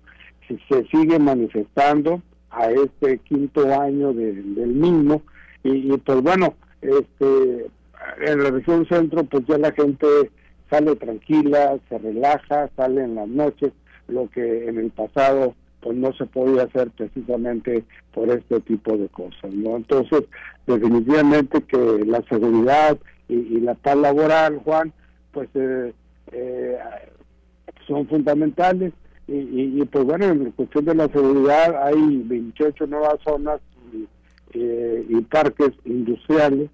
se, 0.68 0.84
sigue 0.88 1.18
manifestando 1.18 2.20
a 2.50 2.70
este 2.70 3.18
quinto 3.18 3.62
año 3.80 4.12
del 4.12 4.68
mismo. 4.68 5.22
Y, 5.62 5.92
y, 5.92 5.96
pues 5.96 6.20
bueno, 6.20 6.54
este 6.82 7.66
en 8.20 8.42
la 8.42 8.50
región 8.50 8.86
centro 8.86 9.24
pues 9.24 9.44
ya 9.46 9.58
la 9.58 9.72
gente 9.72 10.06
sale 10.74 10.96
tranquila, 10.96 11.78
se 11.88 11.98
relaja, 11.98 12.68
sale 12.76 13.04
en 13.04 13.14
las 13.14 13.28
noches, 13.28 13.72
lo 14.08 14.28
que 14.30 14.68
en 14.68 14.78
el 14.78 14.90
pasado 14.90 15.54
pues 15.80 15.96
no 15.96 16.12
se 16.14 16.24
podía 16.24 16.62
hacer 16.62 16.90
precisamente 16.92 17.84
por 18.12 18.30
este 18.30 18.58
tipo 18.60 18.96
de 18.96 19.06
cosas, 19.08 19.52
¿no? 19.52 19.76
Entonces, 19.76 20.24
definitivamente 20.66 21.60
que 21.62 22.04
la 22.06 22.22
seguridad 22.22 22.96
y, 23.28 23.60
la 23.60 23.74
paz 23.74 23.96
laboral, 23.96 24.58
Juan, 24.64 24.92
pues 25.32 25.48
eh, 25.54 25.92
eh, 26.32 26.78
son 27.86 28.08
fundamentales 28.08 28.94
y, 29.28 29.34
y, 29.34 29.84
pues 29.84 30.04
bueno, 30.04 30.26
en 30.26 30.50
cuestión 30.52 30.86
de 30.86 30.94
la 30.94 31.08
seguridad 31.08 31.86
hay 31.86 32.22
28 32.24 32.86
nuevas 32.86 33.16
zonas 33.22 33.60
y, 33.92 34.06
eh, 34.54 35.04
y 35.08 35.20
parques 35.22 35.72
industriales 35.84 36.70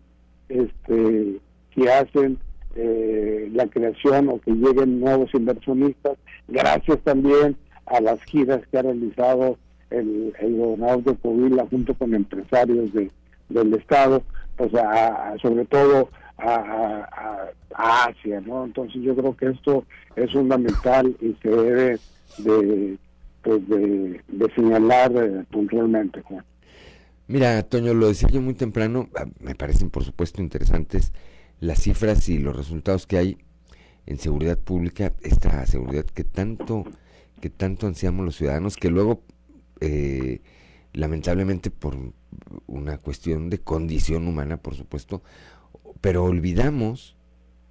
este, 0.49 1.41
que 1.75 1.93
hacen 1.93 2.39
eh, 2.77 3.49
la 3.53 3.67
creación 3.67 4.29
o 4.29 4.41
que 4.41 4.53
lleguen 4.53 5.01
nuevos 5.01 5.33
inversionistas, 5.35 6.17
gracias 6.49 6.99
también 7.01 7.57
a 7.87 8.01
las 8.01 8.23
giras 8.25 8.61
que 8.71 8.79
ha 8.79 8.83
realizado 8.83 9.59
el, 9.91 10.33
gobernador 10.41 11.03
de 11.03 11.17
Coahuila 11.17 11.67
junto 11.69 11.95
con 11.95 12.15
empresarios 12.15 12.93
de, 12.93 13.11
del 13.49 13.75
Estado, 13.75 14.23
pues 14.57 14.71
sobre 15.43 15.65
todo 15.67 16.11
a, 16.39 17.51
Asia, 17.73 18.41
¿no? 18.41 18.65
Entonces 18.65 19.01
yo 19.03 19.15
creo 19.15 19.37
que 19.37 19.47
esto 19.47 19.85
es 20.17 20.31
fundamental 20.33 21.17
y 21.21 21.35
se 21.43 21.49
debe 21.49 21.99
de, 22.39 22.99
pues 23.43 23.69
de, 23.69 24.53
señalar 24.55 25.13
eh, 25.17 25.45
puntualmente, 25.51 26.21
Juan. 26.23 26.45
Mira, 27.29 27.63
Toño, 27.63 27.95
lo 27.95 28.09
decía 28.09 28.29
yo 28.31 28.41
muy 28.41 28.55
temprano, 28.55 29.09
ah, 29.17 29.27
me 29.41 29.55
parecen 29.55 29.89
por 29.89 30.05
supuesto 30.05 30.43
interesantes 30.43 31.13
las 31.61 31.83
cifras 31.83 32.29
y 32.29 32.39
los 32.39 32.57
resultados 32.57 33.07
que 33.07 33.19
hay 33.19 33.39
en 34.07 34.19
seguridad 34.19 34.59
pública, 34.59 35.13
esta 35.23 35.65
seguridad 35.67 36.05
que 36.05 36.25
tanto, 36.25 36.85
que 37.41 37.51
tanto 37.51 37.87
ansiamos 37.87 38.25
los 38.25 38.37
ciudadanos, 38.37 38.77
que 38.77 38.91
luego, 38.91 39.23
eh, 39.81 40.41
lamentablemente 40.93 41.71
por 41.71 41.97
una 42.67 42.99
cuestión 42.99 43.51
de 43.51 43.59
condición 43.59 44.27
humana, 44.27 44.57
por 44.57 44.75
supuesto, 44.75 45.23
pero 46.01 46.25
olvidamos 46.25 47.17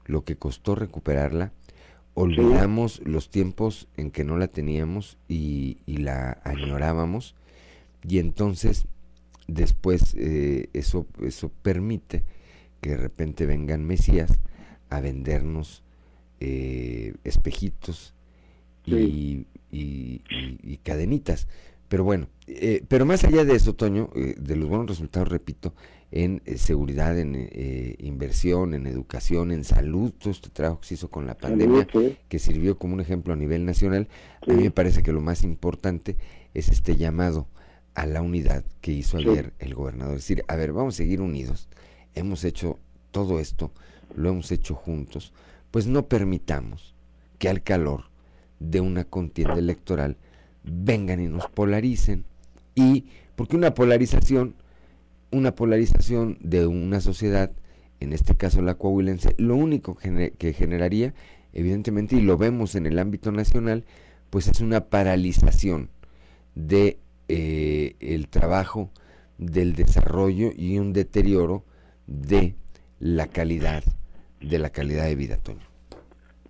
lo 0.06 0.24
que 0.24 0.38
costó 0.38 0.76
recuperarla, 0.76 1.52
olvidamos 2.14 3.02
los 3.06 3.30
tiempos 3.30 3.88
en 3.98 4.12
que 4.12 4.24
no 4.24 4.38
la 4.38 4.48
teníamos 4.48 5.18
y, 5.28 5.80
y 5.86 5.98
la 5.98 6.42
añorábamos, 6.44 7.36
y 8.08 8.20
entonces 8.20 8.86
después 9.48 10.16
eh, 10.18 10.70
eso, 10.74 11.08
eso 11.22 11.52
permite 11.62 12.24
que 12.82 12.92
de 12.92 12.98
repente 12.98 13.46
vengan 13.46 13.86
mesías 13.86 14.40
a 14.90 15.00
vendernos 15.00 15.84
eh, 16.40 17.14
espejitos 17.24 18.14
y, 18.86 19.46
cadenitas. 20.84 21.48
Pero 21.88 22.04
bueno, 22.04 22.28
eh, 22.48 22.84
pero 22.88 23.06
más 23.06 23.24
allá 23.24 23.44
de 23.46 23.56
eso, 23.56 23.74
Toño, 23.74 24.10
de 24.14 24.56
los 24.56 24.70
buenos 24.70 24.88
resultados, 24.88 25.28
repito, 25.28 25.74
en 26.12 26.42
seguridad, 26.56 27.18
en 27.20 27.50
inversión, 28.00 28.74
en 28.74 28.88
educación, 28.88 29.52
en 29.52 29.64
salud, 29.64 30.12
todo 30.12 30.32
este 30.32 30.50
trabajo 30.50 30.82
que 30.82 30.88
se 30.88 30.94
hizo 30.96 31.10
con 31.10 31.28
la 31.28 31.36
pandemia, 31.38 31.88
que 32.28 32.40
sirvió 32.40 32.78
como 32.80 32.96
un 32.96 33.02
ejemplo 33.02 33.34
a 33.34 33.36
nivel 33.36 33.66
nacional, 33.66 34.08
a 34.48 34.54
mí 34.54 34.64
me 34.64 34.72
parece 34.72 35.04
que 35.04 35.12
lo 35.12 35.22
más 35.22 35.44
importante 35.44 36.16
es 36.54 36.70
este 36.70 36.96
llamado 36.96 37.48
a 37.96 38.06
la 38.06 38.22
unidad 38.22 38.64
que 38.82 38.92
hizo 38.92 39.18
ayer 39.18 39.54
el 39.60 39.74
gobernador. 39.74 40.16
Es 40.16 40.22
decir, 40.22 40.44
a 40.48 40.56
ver, 40.56 40.72
vamos 40.72 40.96
a 40.96 40.98
seguir 40.98 41.22
unidos. 41.22 41.68
Hemos 42.16 42.44
hecho 42.44 42.80
todo 43.12 43.40
esto, 43.40 43.72
lo 44.16 44.30
hemos 44.30 44.52
hecho 44.52 44.76
juntos, 44.76 45.34
pues 45.72 45.88
no 45.88 46.08
permitamos 46.08 46.96
que 47.38 47.50
al 47.50 47.64
calor 47.64 48.06
de 48.60 48.82
una 48.82 49.06
contienda 49.06 49.58
electoral 49.58 50.18
vengan 50.64 51.22
y 51.22 51.28
nos 51.28 51.48
polaricen. 51.50 52.26
Y 52.76 53.06
porque 53.36 53.56
una 53.56 53.74
polarización, 53.74 54.56
una 55.32 55.56
polarización 55.56 56.38
de 56.42 56.68
una 56.68 57.02
sociedad, 57.02 57.52
en 58.00 58.14
este 58.14 58.36
caso 58.36 58.62
la 58.62 58.76
coahuilense, 58.76 59.36
lo 59.38 59.56
único 59.56 59.96
que 59.96 60.54
generaría, 60.54 61.14
evidentemente, 61.54 62.16
y 62.16 62.22
lo 62.22 62.38
vemos 62.38 62.76
en 62.76 62.86
el 62.86 63.00
ámbito 63.00 63.32
nacional, 63.32 63.86
pues 64.30 64.48
es 64.48 64.62
una 64.62 64.86
paralización 64.86 65.90
de 66.56 67.00
eh, 67.28 67.96
el 68.00 68.28
trabajo, 68.28 68.90
del 69.38 69.74
desarrollo 69.74 70.52
y 70.56 70.78
un 70.80 70.94
deterioro 70.94 71.64
de 72.10 72.56
la 73.00 73.28
calidad, 73.28 73.84
de 74.42 74.60
la 74.60 74.70
calidad 74.70 75.06
de 75.06 75.16
vida, 75.16 75.38
Toño. 75.38 75.60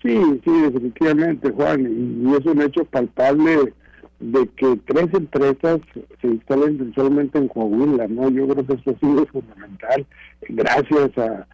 Sí, 0.01 0.17
sí, 0.45 0.61
definitivamente, 0.61 1.51
Juan, 1.51 1.81
y 1.81 2.33
es 2.33 2.45
un 2.45 2.61
hecho 2.61 2.85
palpable 2.85 3.73
de 4.19 4.47
que 4.55 4.79
tres 4.85 5.07
empresas 5.13 5.79
se 6.21 6.27
instalen 6.27 6.93
solamente 6.95 7.37
en 7.37 7.49
Coahuila, 7.49 8.07
¿no? 8.07 8.29
Yo 8.29 8.47
creo 8.47 8.65
que 8.65 8.73
esto 8.73 8.91
ha 8.91 8.99
sido 8.99 9.25
fundamental 9.25 10.05
gracias 10.47 11.17
a, 11.17 11.45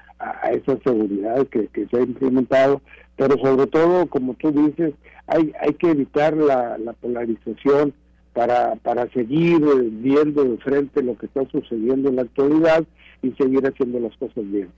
esa 0.52 0.78
seguridad 0.84 1.46
que, 1.48 1.68
se 1.74 1.98
ha 1.98 2.02
implementado, 2.02 2.82
pero 3.18 3.38
sobre 3.38 3.68
todo, 3.68 4.08
como 4.08 4.34
tú 4.36 4.52
dices, 4.52 4.94
hay, 5.28 5.52
hay 5.60 5.74
que 5.74 5.92
evitar 5.92 6.36
la, 6.36 6.78
polarización 7.02 7.94
para, 8.34 8.76
para 8.76 9.10
seguir 9.12 9.62
viendo 9.92 10.44
de 10.44 10.58
frente 10.58 11.04
lo 11.04 11.18
que 11.18 11.26
está 11.26 11.46
sucediendo 11.50 12.10
en 12.10 12.16
la 12.16 12.22
actualidad 12.24 12.86
y 13.22 13.32
seguir 13.32 13.66
haciendo 13.66 14.00
las 14.00 14.16
cosas 14.18 14.44
bien. 14.50 14.70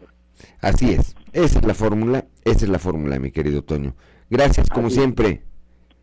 Así 0.61 0.91
es, 0.91 1.15
esa 1.33 1.59
es 1.59 1.65
la 1.65 1.73
fórmula, 1.73 2.25
esa 2.43 2.65
es 2.65 2.69
la 2.69 2.79
fórmula, 2.79 3.19
mi 3.19 3.31
querido 3.31 3.63
Toño. 3.63 3.95
Gracias, 4.29 4.69
como 4.69 4.89
siempre. 4.89 5.43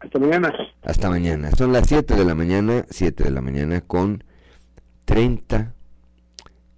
Hasta 0.00 0.18
mañana. 0.18 0.52
Hasta 0.82 1.08
mañana. 1.08 1.50
Son 1.52 1.72
las 1.72 1.88
7 1.88 2.14
de 2.14 2.24
la 2.24 2.34
mañana, 2.34 2.84
7 2.90 3.24
de 3.24 3.30
la 3.30 3.40
mañana 3.40 3.80
con 3.80 4.24
30, 5.04 5.74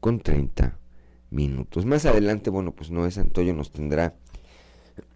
con 0.00 0.20
30 0.20 0.78
minutos. 1.30 1.86
Más 1.86 2.06
adelante, 2.06 2.50
bueno, 2.50 2.72
pues 2.72 2.90
Noé 2.90 3.10
Santoyo 3.10 3.54
nos 3.54 3.70
tendrá, 3.70 4.14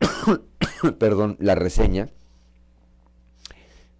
perdón, 0.99 1.37
la 1.41 1.55
reseña. 1.55 2.09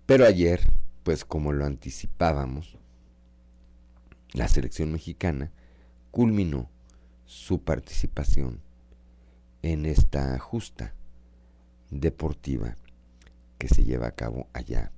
Pero 0.07 0.27
ayer, 0.27 0.61
pues 1.03 1.25
como 1.25 1.53
lo 1.53 1.65
anticipábamos, 1.65 2.79
la 4.33 4.49
selección 4.49 4.93
mexicana 4.93 5.53
culminó 6.11 6.69
su 7.25 7.63
participación 7.63 8.61
en 9.63 9.87
esta 9.87 10.39
justa 10.39 10.95
deportiva 11.91 12.77
que 13.59 13.69
se 13.69 13.85
lleva 13.85 14.09
a 14.09 14.15
cabo 14.15 14.49
allá 14.53 14.93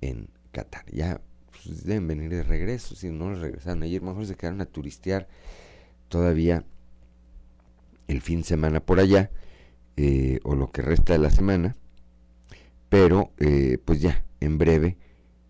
en 0.00 0.28
Qatar. 0.52 0.84
Ya 0.90 1.20
pues, 1.50 1.84
deben 1.84 2.08
venir 2.08 2.30
de 2.30 2.42
regreso, 2.42 2.94
si 2.94 3.10
no 3.10 3.34
regresaron 3.34 3.82
ayer, 3.82 4.02
mejor 4.02 4.26
se 4.26 4.36
quedaron 4.36 4.60
a 4.60 4.66
turistear 4.66 5.28
todavía 6.08 6.64
el 8.08 8.22
fin 8.22 8.38
de 8.38 8.46
semana 8.46 8.80
por 8.80 8.98
allá, 8.98 9.30
eh, 9.96 10.40
o 10.44 10.54
lo 10.54 10.72
que 10.72 10.82
resta 10.82 11.12
de 11.12 11.18
la 11.18 11.30
semana, 11.30 11.76
pero 12.88 13.32
eh, 13.38 13.78
pues 13.84 14.00
ya, 14.00 14.24
en 14.40 14.58
breve, 14.58 14.96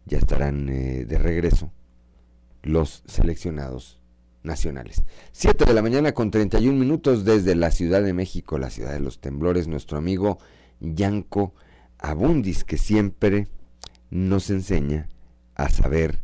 ya 0.07 0.19
estarán 0.19 0.69
eh, 0.69 1.05
de 1.07 1.19
regreso 1.19 1.73
los 2.63 3.03
seleccionados 3.07 4.00
nacionales. 4.43 5.03
7 5.33 5.65
de 5.65 5.75
la 5.75 5.83
mañana 5.83 6.13
con 6.13 6.31
31 6.31 6.79
minutos 6.79 7.25
desde 7.25 7.55
la 7.55 7.71
Ciudad 7.71 8.03
de 8.03 8.13
México, 8.13 8.59
la 8.59 8.71
ciudad 8.71 8.93
de 8.93 9.01
los 9.01 9.21
temblores, 9.21 9.69
nuestro 9.69 9.99
amigo 9.99 10.39
Yanko 10.81 11.55
Abundis, 11.99 12.65
que 12.65 12.79
siempre 12.79 13.49
nos 14.11 14.51
enseña 14.51 15.09
a 15.55 15.69
saber 15.69 16.21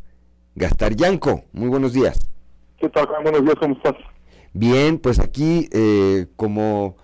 gastar. 0.55 0.97
Yanko, 0.97 1.45
muy 1.53 1.69
buenos 1.69 1.93
días. 1.93 2.19
¿Qué 2.79 2.89
tal, 2.89 3.07
Buenos 3.23 3.43
días, 3.43 3.55
¿cómo 3.59 3.75
estás? 3.75 3.95
Bien, 4.53 4.99
pues 4.99 5.19
aquí, 5.19 5.69
eh, 5.73 6.27
como, 6.37 6.97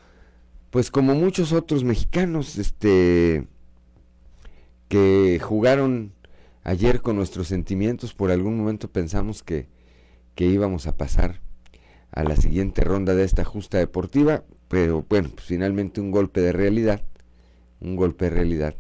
pues 0.71 0.91
como 0.91 1.15
muchos 1.15 1.53
otros 1.53 1.85
mexicanos, 1.85 2.57
este, 2.57 3.47
que 4.89 5.39
jugaron 5.43 6.13
ayer 6.65 7.03
con 7.03 7.17
nuestros 7.17 7.49
sentimientos, 7.49 8.15
por 8.15 8.31
algún 8.31 8.57
momento 8.57 8.91
pensamos 8.91 9.43
que, 9.43 9.69
que 10.35 10.47
íbamos 10.47 10.87
a 10.87 10.97
pasar 10.97 11.41
a 12.11 12.25
la 12.25 12.37
siguiente 12.37 12.83
ronda 12.83 13.15
de 13.15 13.25
esta 13.25 13.45
justa 13.45 13.79
deportiva, 13.79 14.43
pero 14.69 15.05
bueno, 15.09 15.31
pues 15.35 15.47
finalmente 15.47 16.01
un 16.01 16.11
golpe 16.11 16.41
de 16.41 16.53
realidad 16.53 17.03
un 17.83 17.97
golpe 17.97 18.27
de 18.27 18.31
realidad, 18.31 18.75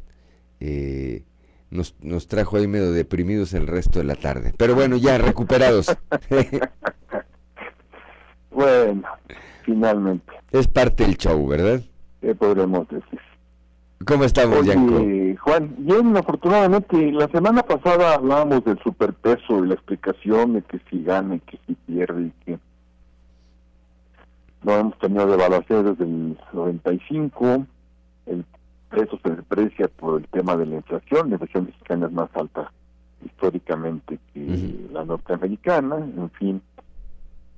eh, 0.60 1.24
nos, 1.70 1.96
nos 2.00 2.28
trajo 2.28 2.56
ahí 2.56 2.66
medio 2.66 2.92
deprimidos 2.92 3.52
el 3.54 3.66
resto 3.66 3.98
de 3.98 4.04
la 4.04 4.14
tarde. 4.14 4.52
Pero 4.56 4.74
bueno, 4.74 4.96
ya 4.96 5.18
recuperados. 5.18 5.94
bueno, 8.50 9.02
finalmente. 9.64 10.32
Es 10.52 10.68
parte 10.68 11.04
del 11.04 11.16
show, 11.16 11.46
¿verdad? 11.46 11.82
¿Qué 12.20 12.34
podremos 12.34 12.88
decir? 12.88 13.20
¿Cómo 14.06 14.24
estamos, 14.24 14.58
Oye, 14.60 15.36
Juan, 15.36 15.74
bien, 15.78 16.16
afortunadamente, 16.16 17.12
la 17.12 17.28
semana 17.28 17.62
pasada 17.62 18.14
hablábamos 18.14 18.64
del 18.64 18.78
superpeso 18.78 19.64
y 19.64 19.68
la 19.68 19.74
explicación 19.74 20.54
de 20.54 20.62
que 20.62 20.80
si 20.90 21.02
gana 21.02 21.36
y 21.36 21.40
que 21.40 21.58
si 21.66 21.74
pierde 21.74 22.22
y 22.22 22.44
que 22.44 22.58
no 24.62 24.72
hemos 24.72 24.98
tenido 24.98 25.26
devaluaciones 25.26 25.98
desde 25.98 26.04
el 26.04 26.38
95, 26.52 27.66
el 28.26 28.44
eso 28.96 29.18
se 29.22 29.30
deprecia 29.30 29.88
por 29.88 30.20
el 30.20 30.28
tema 30.28 30.56
de 30.56 30.66
la 30.66 30.76
inflación. 30.76 31.30
La 31.30 31.36
inflación 31.36 31.66
mexicana 31.66 32.06
es 32.06 32.12
más 32.12 32.28
alta 32.34 32.70
históricamente 33.24 34.18
que 34.32 34.88
la 34.92 35.04
norteamericana. 35.04 35.96
En 35.96 36.30
fin, 36.30 36.62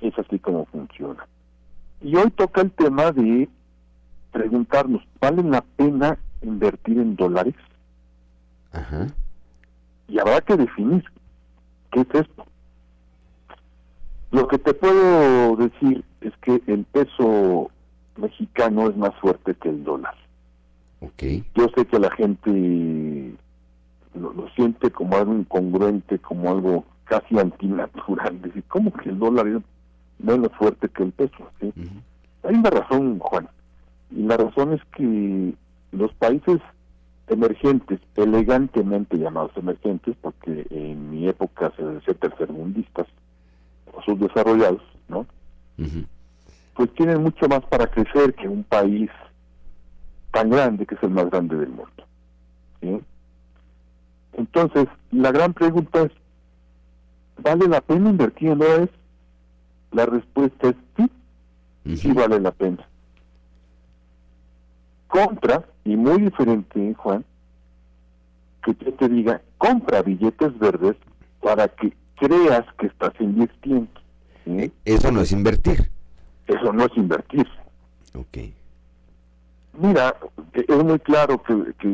es 0.00 0.16
así 0.18 0.38
como 0.38 0.66
funciona. 0.66 1.26
Y 2.02 2.14
hoy 2.16 2.30
toca 2.30 2.60
el 2.60 2.70
tema 2.72 3.10
de 3.12 3.48
preguntarnos, 4.30 5.02
¿vale 5.20 5.42
la 5.42 5.62
pena 5.76 6.18
invertir 6.44 6.98
en 6.98 7.16
dólares? 7.16 7.54
Y 10.08 10.18
habrá 10.18 10.40
que 10.40 10.56
definir 10.56 11.04
qué 11.90 12.00
es 12.00 12.08
esto. 12.12 12.46
Lo 14.30 14.48
que 14.48 14.58
te 14.58 14.74
puedo 14.74 15.56
decir 15.56 16.04
es 16.20 16.32
que 16.38 16.60
el 16.66 16.84
peso 16.84 17.70
mexicano 18.16 18.90
es 18.90 18.96
más 18.96 19.14
fuerte 19.20 19.54
que 19.54 19.68
el 19.68 19.84
dólar. 19.84 20.14
Yo 21.54 21.68
sé 21.76 21.84
que 21.86 21.98
la 21.98 22.10
gente 22.10 23.34
lo, 24.14 24.48
siente 24.56 24.90
como 24.90 25.16
algo 25.16 25.34
incongruente, 25.34 26.18
como 26.18 26.50
algo 26.50 26.84
casi 27.04 27.38
antinatural. 27.38 28.40
Decir, 28.40 28.64
¿cómo 28.68 28.92
que 28.92 29.10
el 29.10 29.18
dólar 29.18 29.46
es 29.48 29.62
menos 30.18 30.50
fuerte 30.58 30.88
que 30.88 31.02
el 31.02 31.12
peso? 31.12 31.50
Hay 32.42 32.54
una 32.54 32.70
razón, 32.70 33.18
Juan. 33.18 33.48
Y 34.10 34.22
la 34.22 34.36
razón 34.36 34.72
es 34.72 34.80
que 34.96 35.54
los 35.96 36.12
países 36.14 36.60
emergentes, 37.28 38.00
elegantemente 38.16 39.16
llamados 39.16 39.52
emergentes, 39.56 40.14
porque 40.20 40.66
en 40.70 41.10
mi 41.10 41.28
época 41.28 41.72
se 41.76 41.82
decía 41.82 42.14
tercermundistas, 42.14 43.06
o 43.92 44.02
subdesarrollados, 44.02 44.82
¿no? 45.08 45.26
Pues 46.74 46.92
tienen 46.94 47.22
mucho 47.22 47.48
más 47.48 47.60
para 47.66 47.86
crecer 47.86 48.34
que 48.34 48.48
un 48.48 48.64
país 48.64 49.10
tan 50.32 50.50
grande 50.50 50.84
que 50.84 50.96
es 50.96 51.02
el 51.02 51.10
más 51.10 51.30
grande 51.30 51.56
del 51.56 51.70
mundo. 51.70 53.02
Entonces, 54.32 54.86
la 55.12 55.30
gran 55.30 55.54
pregunta 55.54 56.02
es, 56.02 56.10
¿vale 57.40 57.68
la 57.68 57.80
pena 57.80 58.10
invertir 58.10 58.50
en 58.50 58.58
dólares? 58.58 58.90
La 59.92 60.06
respuesta 60.06 60.68
es 60.68 60.76
sí, 60.96 61.96
sí 61.96 62.12
vale 62.12 62.40
la 62.40 62.50
pena. 62.50 62.86
Contra, 65.14 65.62
y 65.84 65.94
muy 65.94 66.22
diferente, 66.22 66.92
Juan, 66.98 67.24
que 68.64 68.74
yo 68.84 68.92
te 68.94 69.08
diga, 69.08 69.40
compra 69.58 70.02
billetes 70.02 70.58
verdes 70.58 70.96
para 71.40 71.68
que 71.68 71.92
creas 72.16 72.64
que 72.80 72.88
estás 72.88 73.12
invirtiendo. 73.20 73.92
Eh, 74.46 74.72
eso 74.84 75.12
no 75.12 75.20
es 75.20 75.30
invertir. 75.30 75.88
Eso 76.48 76.72
no 76.72 76.86
es 76.86 76.96
invertir. 76.96 77.46
Ok. 78.12 78.38
Mira, 79.78 80.16
es 80.52 80.84
muy 80.84 80.98
claro 80.98 81.40
que, 81.44 81.84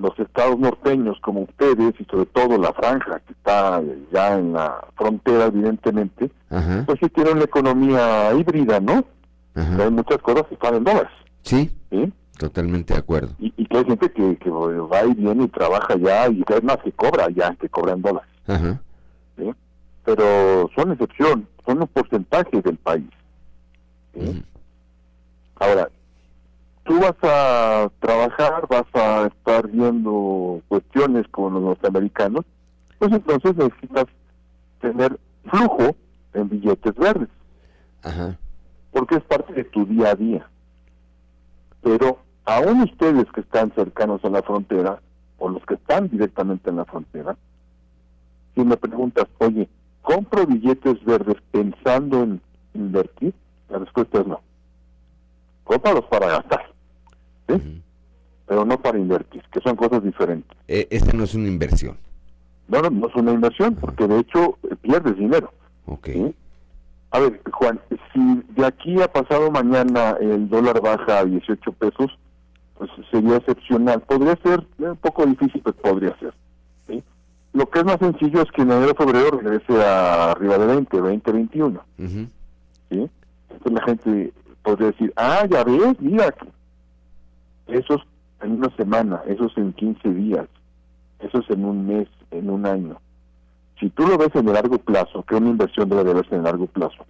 los 0.00 0.18
estados 0.18 0.58
norteños 0.58 1.16
como 1.20 1.42
ustedes 1.42 1.94
y 2.00 2.04
sobre 2.06 2.26
todo 2.26 2.58
la 2.58 2.72
franja 2.72 3.20
que 3.20 3.34
está 3.34 3.80
ya 4.12 4.36
en 4.36 4.52
la 4.52 4.84
frontera 4.96 5.44
evidentemente, 5.44 6.28
pues 6.86 6.98
sí 7.00 7.08
tienen 7.10 7.34
una 7.34 7.44
economía 7.44 8.34
híbrida, 8.34 8.80
¿no? 8.80 9.04
Hay 9.54 9.90
muchas 9.92 10.18
cosas 10.18 10.48
que 10.48 10.54
están 10.54 10.74
en 10.74 10.82
dólares. 10.82 11.12
Sí, 11.42 11.70
totalmente 12.38 12.94
de 12.94 13.00
acuerdo. 13.00 13.34
Y, 13.38 13.50
que 13.66 13.78
hay 13.78 13.84
gente 13.84 14.12
que, 14.12 14.50
va 14.50 15.04
y 15.04 15.14
viene 15.14 15.44
y 15.44 15.48
trabaja 15.48 15.96
ya 15.96 16.28
y 16.28 16.44
es 16.46 16.62
más 16.62 16.78
que 16.78 16.92
cobra 16.92 17.28
ya, 17.30 17.54
que 17.56 17.68
cobra 17.68 17.92
en 17.92 18.02
dólares. 18.02 18.30
Pero 20.04 20.70
son 20.76 20.92
excepción, 20.92 21.48
son 21.64 21.80
un 21.80 21.88
porcentaje 21.88 22.60
del 22.60 22.76
país. 22.76 23.08
Ahora, 25.56 25.88
tú 26.84 27.00
vas 27.00 27.14
a 27.22 27.90
trabajar, 28.00 28.66
vas 28.68 28.86
a 28.94 29.26
estar 29.26 29.68
viendo 29.68 30.60
cuestiones 30.68 31.26
con 31.28 31.54
los 31.54 31.62
norteamericanos, 31.62 32.44
pues 32.98 33.12
entonces 33.12 33.56
necesitas 33.56 34.06
tener 34.80 35.18
flujo 35.50 35.96
en 36.34 36.48
billetes 36.48 36.94
verdes. 36.96 37.28
Porque 38.92 39.16
es 39.16 39.22
parte 39.22 39.52
de 39.54 39.64
tu 39.64 39.86
día 39.86 40.10
a 40.10 40.14
día. 40.14 40.46
Pero 41.82 42.18
aún 42.44 42.82
ustedes 42.82 43.26
que 43.32 43.40
están 43.40 43.72
cercanos 43.74 44.24
a 44.24 44.30
la 44.30 44.42
frontera, 44.42 45.00
o 45.38 45.48
los 45.48 45.64
que 45.66 45.74
están 45.74 46.08
directamente 46.08 46.70
en 46.70 46.76
la 46.76 46.84
frontera, 46.84 47.36
si 48.54 48.64
me 48.64 48.76
preguntas, 48.76 49.26
oye, 49.38 49.68
¿compro 50.02 50.46
billetes 50.46 51.04
verdes 51.04 51.36
pensando 51.50 52.22
en 52.22 52.40
invertir? 52.74 53.34
La 53.68 53.78
respuesta 53.78 54.20
es 54.20 54.26
no. 54.26 54.40
Cómpralos 55.64 56.04
para 56.06 56.28
gastar, 56.28 56.72
¿sí? 57.48 57.82
pero 58.46 58.64
no 58.64 58.80
para 58.80 58.98
invertir, 58.98 59.42
que 59.50 59.60
son 59.60 59.76
cosas 59.76 60.02
diferentes. 60.02 60.56
E, 60.68 60.86
esa 60.90 61.12
no 61.12 61.24
es 61.24 61.34
una 61.34 61.48
inversión. 61.48 61.96
No, 62.68 62.80
no, 62.82 62.90
no 62.90 63.08
es 63.08 63.14
una 63.14 63.32
inversión, 63.32 63.74
porque 63.74 64.06
de 64.06 64.20
hecho 64.20 64.58
eh, 64.70 64.76
pierdes 64.76 65.16
dinero. 65.16 65.52
Ok. 65.86 66.06
¿sí? 66.06 66.34
A 67.10 67.20
ver, 67.20 67.40
Juan, 67.50 67.80
si 68.12 68.42
de 68.56 68.66
aquí 68.66 69.00
a 69.00 69.10
pasado 69.10 69.50
mañana 69.50 70.16
el 70.20 70.48
dólar 70.48 70.80
baja 70.80 71.20
a 71.20 71.24
18 71.24 71.72
pesos, 71.72 72.18
pues 72.78 72.90
sería 73.10 73.36
excepcional. 73.36 74.00
Podría 74.00 74.36
ser 74.36 74.66
eh, 74.78 74.90
un 74.90 74.96
poco 74.96 75.26
difícil, 75.26 75.60
pero 75.64 75.76
podría 75.76 76.18
ser. 76.18 76.34
¿sí? 76.86 77.02
Lo 77.52 77.66
que 77.66 77.80
es 77.80 77.84
más 77.84 77.98
sencillo 77.98 78.42
es 78.42 78.50
que 78.50 78.62
en 78.62 78.72
enero 78.72 78.94
febrero 78.94 79.38
regrese 79.38 79.82
a 79.84 80.32
arriba 80.32 80.58
de 80.58 80.66
20, 80.66 81.00
20, 81.00 81.32
21. 81.32 81.80
Ujú. 81.98 82.08
¿sí? 82.90 83.10
Entonces 83.50 83.72
la 83.72 83.82
gente 83.82 84.32
podría 84.62 84.88
decir, 84.88 85.12
ah, 85.16 85.46
ya 85.48 85.62
ves, 85.62 86.00
mira, 86.00 86.34
esos 87.66 88.00
en 88.42 88.52
una 88.52 88.74
semana, 88.76 89.22
esos 89.26 89.56
en 89.56 89.72
15 89.72 90.08
días, 90.10 90.46
esos 91.20 91.48
en 91.50 91.64
un 91.64 91.86
mes, 91.86 92.08
en 92.30 92.50
un 92.50 92.66
año. 92.66 93.00
Si 93.80 93.90
tú 93.90 94.06
lo 94.06 94.18
ves 94.18 94.30
en 94.34 94.46
el 94.48 94.54
largo 94.54 94.78
plazo, 94.78 95.22
que 95.22 95.34
una 95.34 95.50
inversión 95.50 95.88
debe 95.88 96.04
de 96.04 96.14
verse 96.14 96.30
en 96.32 96.38
el 96.38 96.44
largo 96.44 96.66
plazo, 96.66 97.06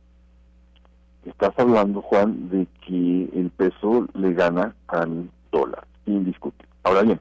estás 1.24 1.52
hablando, 1.56 2.02
Juan, 2.02 2.50
de 2.50 2.66
que 2.86 3.30
el 3.34 3.50
peso 3.50 4.06
le 4.14 4.32
gana 4.32 4.74
al 4.88 5.30
dólar, 5.54 5.86
indiscutible. 6.06 6.68
Ahora 6.82 7.02
bien, 7.02 7.20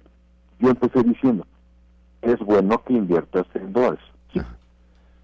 yo 0.60 0.70
empecé 0.70 1.04
diciendo, 1.04 1.46
es 2.22 2.40
bueno 2.40 2.84
que 2.84 2.94
inviertas 2.94 3.46
en 3.54 3.72
dólares, 3.72 4.00
¿sí? 4.34 4.42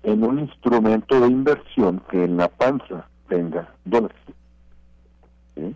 en 0.03 0.23
un 0.23 0.39
instrumento 0.39 1.19
de 1.19 1.27
inversión 1.27 2.01
que 2.09 2.23
en 2.23 2.37
la 2.37 2.47
panza 2.47 3.07
tenga 3.27 3.73
dólares. 3.83 4.17
¿sí? 5.55 5.75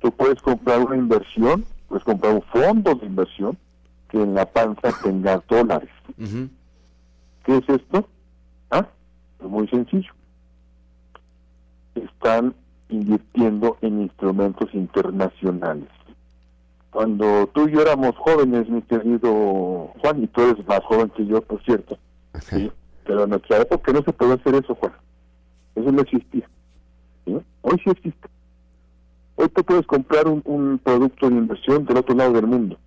Tú 0.00 0.12
puedes 0.12 0.40
comprar 0.40 0.80
una 0.80 0.96
inversión, 0.96 1.64
puedes 1.88 2.04
comprar 2.04 2.34
un 2.34 2.42
fondo 2.42 2.94
de 2.94 3.06
inversión 3.06 3.58
que 4.08 4.22
en 4.22 4.34
la 4.34 4.46
panza 4.46 4.92
tenga 5.02 5.42
dólares. 5.48 5.90
¿Qué 7.44 7.56
es 7.56 7.68
esto? 7.68 8.08
Ah, 8.70 8.86
es 9.40 9.46
muy 9.46 9.66
sencillo. 9.68 10.12
Están 11.94 12.54
invirtiendo 12.88 13.76
en 13.80 14.02
instrumentos 14.02 14.72
internacionales. 14.74 15.88
Cuando 16.94 17.48
tú 17.52 17.68
y 17.68 17.72
yo 17.72 17.80
éramos 17.82 18.14
jóvenes, 18.18 18.68
mi 18.68 18.80
querido 18.82 19.90
Juan, 20.00 20.22
y 20.22 20.28
tú 20.28 20.42
eres 20.42 20.64
más 20.68 20.78
joven 20.84 21.10
que 21.16 21.26
yo, 21.26 21.42
por 21.42 21.60
cierto, 21.64 21.98
¿sí? 22.40 22.70
pero 23.04 23.24
en 23.24 23.30
nuestra 23.30 23.62
época 23.62 23.92
no 23.92 24.00
se 24.04 24.12
podía 24.12 24.34
hacer 24.34 24.54
eso, 24.54 24.76
Juan. 24.76 24.92
Eso 25.74 25.90
no 25.90 26.00
existía. 26.02 26.48
¿sí? 27.26 27.36
Hoy 27.62 27.80
sí 27.82 27.90
existe. 27.90 28.28
Hoy 29.34 29.48
te 29.48 29.64
puedes 29.64 29.84
comprar 29.88 30.28
un, 30.28 30.40
un 30.44 30.78
producto 30.78 31.28
de 31.28 31.34
inversión 31.34 31.84
del 31.84 31.96
otro 31.96 32.14
lado 32.14 32.32
del 32.34 32.46
mundo, 32.46 32.78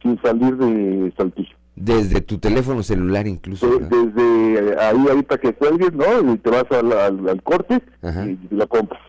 sin 0.00 0.22
salir 0.22 0.56
de 0.56 1.12
Saltillo. 1.16 1.56
Desde 1.74 2.20
tu 2.20 2.38
teléfono 2.38 2.84
celular 2.84 3.26
incluso. 3.26 3.66
Desde 3.80 4.78
ahí 4.78 5.04
ahorita 5.08 5.38
que 5.38 5.52
cuelgues, 5.52 5.92
¿no? 5.94 6.32
Y 6.32 6.38
te 6.38 6.48
vas 6.48 6.70
al, 6.70 6.92
al- 6.92 7.28
al 7.28 7.42
corte 7.42 7.82
Ajá. 8.02 8.24
y 8.24 8.38
la 8.52 8.68
compras. 8.68 9.02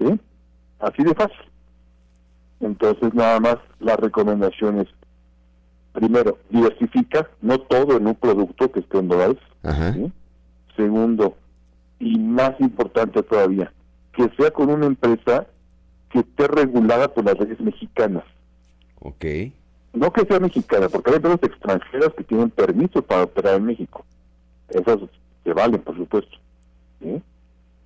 ¿Sí? 0.00 0.18
Así 0.80 1.04
de 1.04 1.14
fácil. 1.14 1.36
Entonces, 2.60 3.14
nada 3.14 3.40
más 3.40 3.56
la 3.80 3.96
recomendación 3.96 4.80
es, 4.80 4.88
primero, 5.92 6.38
diversifica, 6.50 7.28
no 7.40 7.58
todo 7.60 7.96
en 7.96 8.06
un 8.06 8.14
producto 8.14 8.70
que 8.70 8.80
esté 8.80 8.98
en 8.98 9.08
dólares. 9.08 9.38
Segundo, 10.76 11.36
y 11.98 12.18
más 12.18 12.58
importante 12.60 13.22
todavía, 13.22 13.72
que 14.12 14.30
sea 14.36 14.50
con 14.50 14.70
una 14.70 14.86
empresa 14.86 15.46
que 16.10 16.20
esté 16.20 16.46
regulada 16.46 17.12
por 17.12 17.24
las 17.24 17.38
leyes 17.38 17.60
mexicanas. 17.60 18.24
Ok. 19.00 19.24
No 19.92 20.12
que 20.12 20.24
sea 20.26 20.40
mexicana, 20.40 20.88
porque 20.88 21.10
hay 21.10 21.16
empresas 21.16 21.42
extranjeras 21.42 22.10
que 22.16 22.24
tienen 22.24 22.50
permiso 22.50 23.02
para 23.02 23.24
operar 23.24 23.56
en 23.56 23.64
México. 23.66 24.04
Esas 24.68 24.98
se 25.44 25.52
valen, 25.52 25.80
por 25.80 25.96
supuesto. 25.96 26.36
¿sí? 27.00 27.22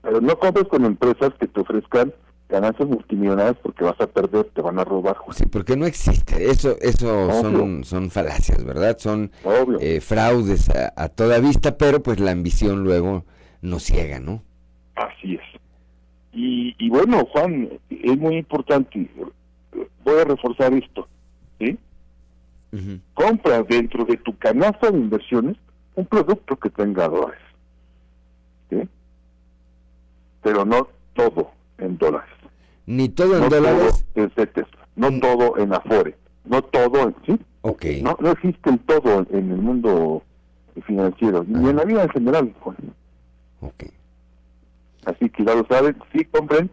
Pero 0.03 0.21
no 0.21 0.39
compres 0.39 0.67
con 0.69 0.85
empresas 0.85 1.33
que 1.39 1.47
te 1.47 1.61
ofrezcan 1.61 2.13
ganancias 2.53 2.89
multimillonarias 2.89 3.57
porque 3.63 3.83
vas 3.83 4.01
a 4.01 4.07
perder, 4.07 4.45
te 4.55 4.61
van 4.63 4.79
a 4.79 4.85
robar. 4.85 5.17
Juan. 5.17 5.37
Sí, 5.37 5.47
porque 5.47 5.77
no 5.77 5.87
existe. 5.87 6.49
Eso, 6.51 6.77
eso 6.81 7.33
son, 7.33 7.57
Obvio. 7.57 7.85
son 7.85 8.11
falacias, 8.11 8.63
¿verdad? 8.65 8.97
Son 8.99 9.33
eh, 9.81 10.01
fraudes 10.01 10.69
a, 10.71 10.93
a 10.95 11.09
toda 11.09 11.41
vista, 11.41 11.77
pero 11.77 12.03
pues 12.03 12.21
la 12.21 12.31
ambición 12.31 12.85
luego 12.85 13.25
nos 13.63 13.83
ciega, 13.83 14.21
¿no? 14.21 14.43
Así 14.95 15.35
es. 15.35 15.61
Y, 16.33 16.75
y 16.79 16.89
bueno, 16.89 17.25
Juan, 17.27 17.69
es 17.91 18.19
muy 18.19 18.37
importante, 18.37 19.11
voy 20.05 20.21
a 20.21 20.25
reforzar 20.25 20.73
esto. 20.73 21.09
¿sí? 21.59 21.79
Compra 23.15 23.63
dentro 23.63 24.05
de 24.05 24.17
tu 24.17 24.37
canasta 24.39 24.91
de 24.91 24.99
inversiones 24.99 25.57
un 25.95 26.07
producto 26.07 26.57
que 26.57 26.71
tenga 26.71 27.07
dólares. 27.09 27.41
¿sí? 28.71 28.89
Pero 30.43 30.65
no 30.65 30.89
todo 31.15 31.51
en 31.79 31.99
dólares. 31.99 32.31
Ni 32.87 33.09
todo 33.09 33.37
en 33.37 33.43
no 33.43 33.49
dólares. 33.49 34.05
todo 34.15 34.25
en 34.25 34.31
CETES, 34.31 34.67
no 34.97 35.21
todo 35.21 35.59
en 35.59 35.73
Afore, 35.75 36.17
no 36.45 36.63
todo 36.63 37.03
en... 37.03 37.15
¿sí? 37.27 37.41
Ok. 37.63 37.85
No, 38.03 38.17
no 38.21 38.31
existe 38.33 38.71
el 38.71 38.79
todo 38.81 39.27
en 39.31 39.51
el 39.51 39.59
mundo 39.59 40.23
financiero, 40.87 41.45
ni 41.47 41.69
en 41.69 41.77
la 41.77 41.85
vida 41.85 42.03
en 42.03 42.09
general, 42.11 42.55
Juan. 42.61 42.77
Ok. 43.61 43.85
Así 45.05 45.29
que 45.31 45.45
ya 45.45 45.55
lo 45.55 45.67
saben, 45.67 45.97
sí 46.13 46.25
compren 46.25 46.71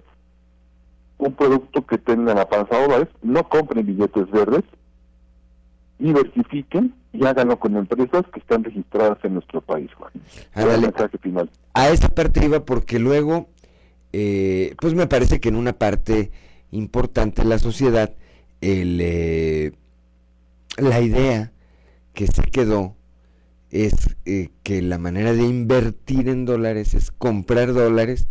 un 1.18 1.34
producto 1.34 1.86
que 1.86 1.98
tenga 1.98 2.34
la 2.34 2.48
panza 2.48 2.80
dólares, 2.80 3.10
no 3.22 3.48
compren 3.48 3.86
billetes 3.86 4.30
verdes, 4.32 4.64
diversifiquen 6.00 6.96
y 7.12 7.26
háganlo 7.26 7.60
con 7.60 7.76
empresas 7.76 8.24
que 8.34 8.40
están 8.40 8.64
registradas 8.64 9.18
en 9.24 9.34
nuestro 9.34 9.62
país, 9.62 9.92
Juan. 9.94 10.12
El 10.56 10.82
mensaje 10.82 11.18
final. 11.18 11.50
A 11.74 11.90
esa 11.90 12.08
parte 12.08 12.46
iba 12.46 12.64
porque 12.64 13.00
luego, 13.00 13.50
eh, 14.14 14.76
pues 14.80 14.94
me 14.94 15.08
parece 15.08 15.40
que 15.40 15.50
en 15.50 15.56
una 15.56 15.74
parte 15.74 16.32
importante 16.72 17.42
de 17.44 17.48
la 17.48 17.60
sociedad, 17.60 18.16
el, 18.62 19.00
eh, 19.02 19.72
la 20.78 21.02
idea 21.02 21.52
que 22.14 22.28
se 22.28 22.44
quedó 22.44 22.96
es 23.72 23.94
eh, 24.26 24.50
que 24.64 24.82
la 24.82 24.98
manera 24.98 25.34
de 25.34 25.44
invertir 25.44 26.28
en 26.28 26.46
dólares 26.46 26.94
es 26.94 27.12
comprar 27.12 27.74
dólares, 27.74 28.28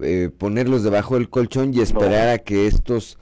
eh, 0.00 0.30
ponerlos 0.36 0.84
debajo 0.84 1.16
del 1.16 1.28
colchón 1.28 1.74
y 1.74 1.80
esperar 1.80 2.28
a 2.28 2.38
que 2.38 2.66
estos 2.66 3.18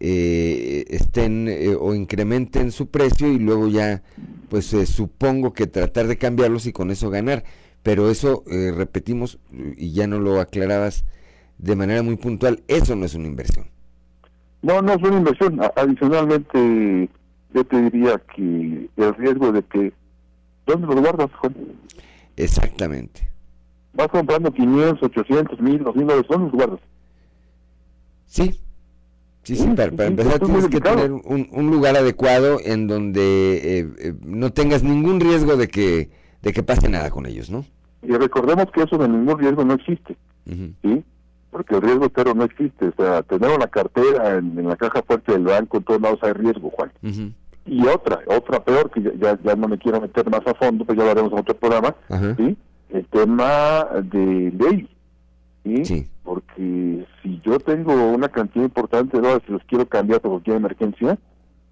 eh, 0.00 0.84
estén 0.88 1.48
o 1.80 1.94
incrementen 1.94 2.70
su 2.70 2.88
precio 2.88 3.32
y 3.32 3.38
luego 3.38 3.68
ya, 3.68 4.02
pues 4.48 4.66
supongo 4.66 5.52
que 5.52 5.66
tratar 5.66 6.06
de 6.06 6.18
cambiarlos 6.18 6.66
y 6.66 6.72
con 6.72 6.90
eso 6.90 7.10
ganar. 7.10 7.44
Pero 7.82 8.10
eso, 8.10 8.44
repetimos, 8.46 9.38
y 9.76 9.92
ya 9.92 10.06
no 10.06 10.18
lo 10.18 10.40
aclarabas 10.40 11.04
de 11.58 11.76
manera 11.76 12.02
muy 12.02 12.16
puntual, 12.16 12.62
eso 12.68 12.94
no 12.96 13.04
es 13.04 13.14
una 13.14 13.26
inversión. 13.26 13.66
No, 14.62 14.80
no 14.82 14.92
es 14.92 15.02
una 15.02 15.18
inversión. 15.18 15.60
Adicionalmente, 15.76 17.08
yo 17.54 17.64
te 17.64 17.82
diría 17.82 18.20
que 18.34 18.88
el 18.96 19.14
riesgo 19.16 19.52
de 19.52 19.62
que... 19.62 19.92
¿Dónde 20.66 20.86
los 20.86 20.96
guardas, 20.96 21.30
Juan? 21.40 21.54
Exactamente. 22.36 23.28
Vas 23.94 24.08
comprando 24.08 24.52
500, 24.52 25.02
800, 25.02 25.60
1000, 25.60 25.84
2000 25.84 26.06
dólares, 26.06 26.26
¿dónde 26.28 26.44
los 26.50 26.54
guardas? 26.54 26.80
Sí, 28.26 28.60
sí, 29.42 29.56
sí, 29.56 29.68
para, 29.68 30.06
empezar 30.06 30.38
tienes 30.38 30.68
que 30.68 30.80
tener 30.80 31.10
un, 31.10 31.48
un 31.50 31.70
lugar 31.70 31.96
adecuado 31.96 32.58
en 32.62 32.86
donde 32.86 33.78
eh, 33.80 33.88
eh, 33.98 34.14
no 34.20 34.52
tengas 34.52 34.82
ningún 34.82 35.18
riesgo 35.18 35.56
de 35.56 35.68
que, 35.68 36.10
de 36.42 36.52
que 36.52 36.62
pase 36.62 36.90
nada 36.90 37.10
con 37.10 37.24
ellos, 37.24 37.50
¿no? 37.50 37.64
Y 38.02 38.12
recordemos 38.12 38.66
que 38.72 38.82
eso 38.82 38.98
de 38.98 39.08
ningún 39.08 39.38
riesgo 39.38 39.64
no 39.64 39.74
existe. 39.74 40.16
¿sí? 40.46 41.04
Porque 41.50 41.76
el 41.76 41.82
riesgo 41.82 42.10
cero 42.14 42.32
no 42.34 42.44
existe. 42.44 42.88
O 42.88 42.92
sea, 42.96 43.22
tener 43.22 43.50
una 43.50 43.66
cartera 43.66 44.36
en, 44.36 44.58
en 44.58 44.68
la 44.68 44.76
caja 44.76 45.02
fuerte 45.02 45.32
del 45.32 45.44
banco, 45.44 45.78
en 45.78 45.84
todos 45.84 46.00
lados 46.00 46.18
hay 46.22 46.32
riesgo, 46.32 46.70
Juan. 46.70 46.92
Y 47.68 47.86
otra, 47.86 48.20
otra 48.26 48.64
peor, 48.64 48.90
que 48.90 49.02
ya, 49.18 49.38
no 49.56 49.68
me 49.68 49.78
quiero 49.78 50.00
meter 50.00 50.28
más 50.30 50.46
a 50.46 50.54
fondo, 50.54 50.84
pues 50.84 50.96
ya 50.96 51.04
lo 51.04 51.10
haremos 51.10 51.32
en 51.32 51.38
otro 51.38 51.54
programa. 51.54 51.94
¿sí? 52.36 52.56
El 52.90 53.04
tema 53.06 53.86
de 54.02 54.52
ley, 54.58 54.88
¿sí? 55.64 55.84
Sí. 55.84 56.08
Porque 56.24 57.06
si 57.22 57.40
yo 57.44 57.58
tengo 57.58 57.92
una 58.12 58.28
cantidad 58.28 58.64
importante 58.64 59.16
de 59.16 59.22
dólares 59.22 59.44
y 59.48 59.52
los 59.52 59.62
quiero 59.64 59.86
cambiar 59.86 60.20
por 60.20 60.30
cualquier 60.32 60.56
emergencia, 60.56 61.18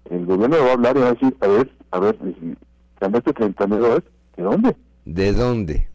el 0.09 0.25
gobierno 0.25 0.57
va 0.57 0.69
a 0.69 0.73
hablar 0.73 0.97
y 0.97 0.99
va 0.99 1.07
a 1.07 1.13
decir, 1.13 1.35
a 1.41 1.47
ver, 1.47 1.71
a 1.91 1.99
ver, 1.99 2.17
cambiaste 2.99 3.33
30 3.33 3.67
mil 3.67 3.79
dólares, 3.79 4.03
¿de 4.35 4.43
dónde? 4.43 4.75
¿De 5.05 5.33
dónde? 5.33 5.87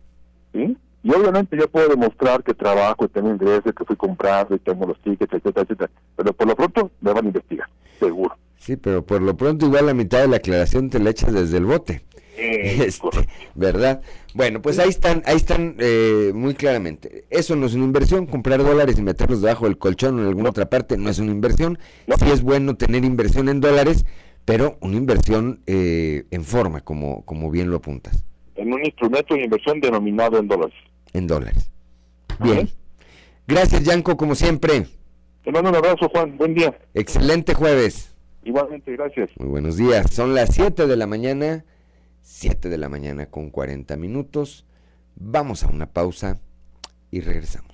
¿Sí? 0.52 0.76
Y 1.02 1.10
obviamente 1.12 1.56
yo 1.56 1.68
puedo 1.68 1.88
demostrar 1.88 2.42
que 2.42 2.54
trabajo, 2.54 3.06
que 3.06 3.08
tengo 3.08 3.30
ingresos, 3.30 3.72
que 3.74 3.84
fui 3.84 3.96
comprando 3.96 4.54
y 4.54 4.58
tengo 4.58 4.86
los 4.86 4.98
tickets, 5.00 5.32
etcétera, 5.32 5.62
etcétera. 5.62 5.90
Pero 6.16 6.32
por 6.32 6.46
lo 6.46 6.56
pronto 6.56 6.90
me 7.00 7.12
van 7.12 7.24
a 7.24 7.28
investigar, 7.28 7.68
seguro. 7.98 8.36
Sí, 8.56 8.76
pero 8.76 9.04
por 9.04 9.20
lo 9.20 9.36
pronto 9.36 9.66
igual 9.66 9.86
la 9.86 9.94
mitad 9.94 10.20
de 10.20 10.28
la 10.28 10.36
aclaración 10.36 10.88
te 10.88 11.00
la 11.00 11.10
echas 11.10 11.32
desde 11.32 11.58
el 11.58 11.64
bote. 11.64 12.04
Eh, 12.36 12.84
Este, 12.86 13.28
¿Verdad? 13.54 14.02
Bueno, 14.34 14.62
pues 14.62 14.78
ahí 14.78 14.88
están, 14.88 15.22
ahí 15.26 15.36
están 15.36 15.76
eh, 15.78 16.32
muy 16.34 16.54
claramente. 16.54 17.24
Eso 17.30 17.56
no 17.56 17.66
es 17.66 17.74
una 17.74 17.84
inversión, 17.84 18.26
comprar 18.26 18.62
dólares 18.62 18.98
y 18.98 19.02
meterlos 19.02 19.42
debajo 19.42 19.64
del 19.66 19.78
colchón 19.78 20.18
o 20.18 20.22
en 20.22 20.28
alguna 20.28 20.50
otra 20.50 20.70
parte 20.70 20.96
no 20.96 21.10
es 21.10 21.18
una 21.18 21.32
inversión. 21.32 21.78
Sí 22.18 22.30
es 22.30 22.42
bueno 22.42 22.76
tener 22.76 23.04
inversión 23.04 23.48
en 23.48 23.60
dólares, 23.60 24.04
pero 24.44 24.76
una 24.80 24.96
inversión 24.96 25.60
eh, 25.66 26.24
en 26.30 26.44
forma, 26.44 26.80
como, 26.80 27.24
como 27.24 27.50
bien 27.50 27.70
lo 27.70 27.76
apuntas, 27.76 28.24
En 28.56 28.72
un 28.72 28.84
instrumento 28.84 29.34
de 29.34 29.44
inversión 29.44 29.80
denominado 29.80 30.38
en 30.38 30.48
dólares. 30.48 30.74
En 31.12 31.26
dólares. 31.26 31.70
Bien. 32.40 32.68
Gracias, 33.46 33.84
Yanko, 33.84 34.16
como 34.16 34.34
siempre. 34.34 34.86
Te 35.44 35.50
mando 35.50 35.70
un 35.70 35.76
abrazo, 35.76 36.08
Juan. 36.08 36.36
Buen 36.38 36.54
día. 36.54 36.78
Excelente 36.94 37.54
jueves. 37.54 38.14
Igualmente, 38.44 38.92
gracias. 38.92 39.30
Muy 39.38 39.48
buenos 39.48 39.76
días. 39.76 40.12
Son 40.12 40.34
las 40.34 40.54
7 40.54 40.86
de 40.86 40.96
la 40.96 41.06
mañana, 41.06 41.64
7 42.22 42.68
de 42.68 42.78
la 42.78 42.88
mañana 42.88 43.26
con 43.26 43.50
40 43.50 43.96
minutos. 43.96 44.66
Vamos 45.16 45.62
a 45.64 45.68
una 45.68 45.86
pausa 45.86 46.40
y 47.10 47.20
regresamos. 47.20 47.71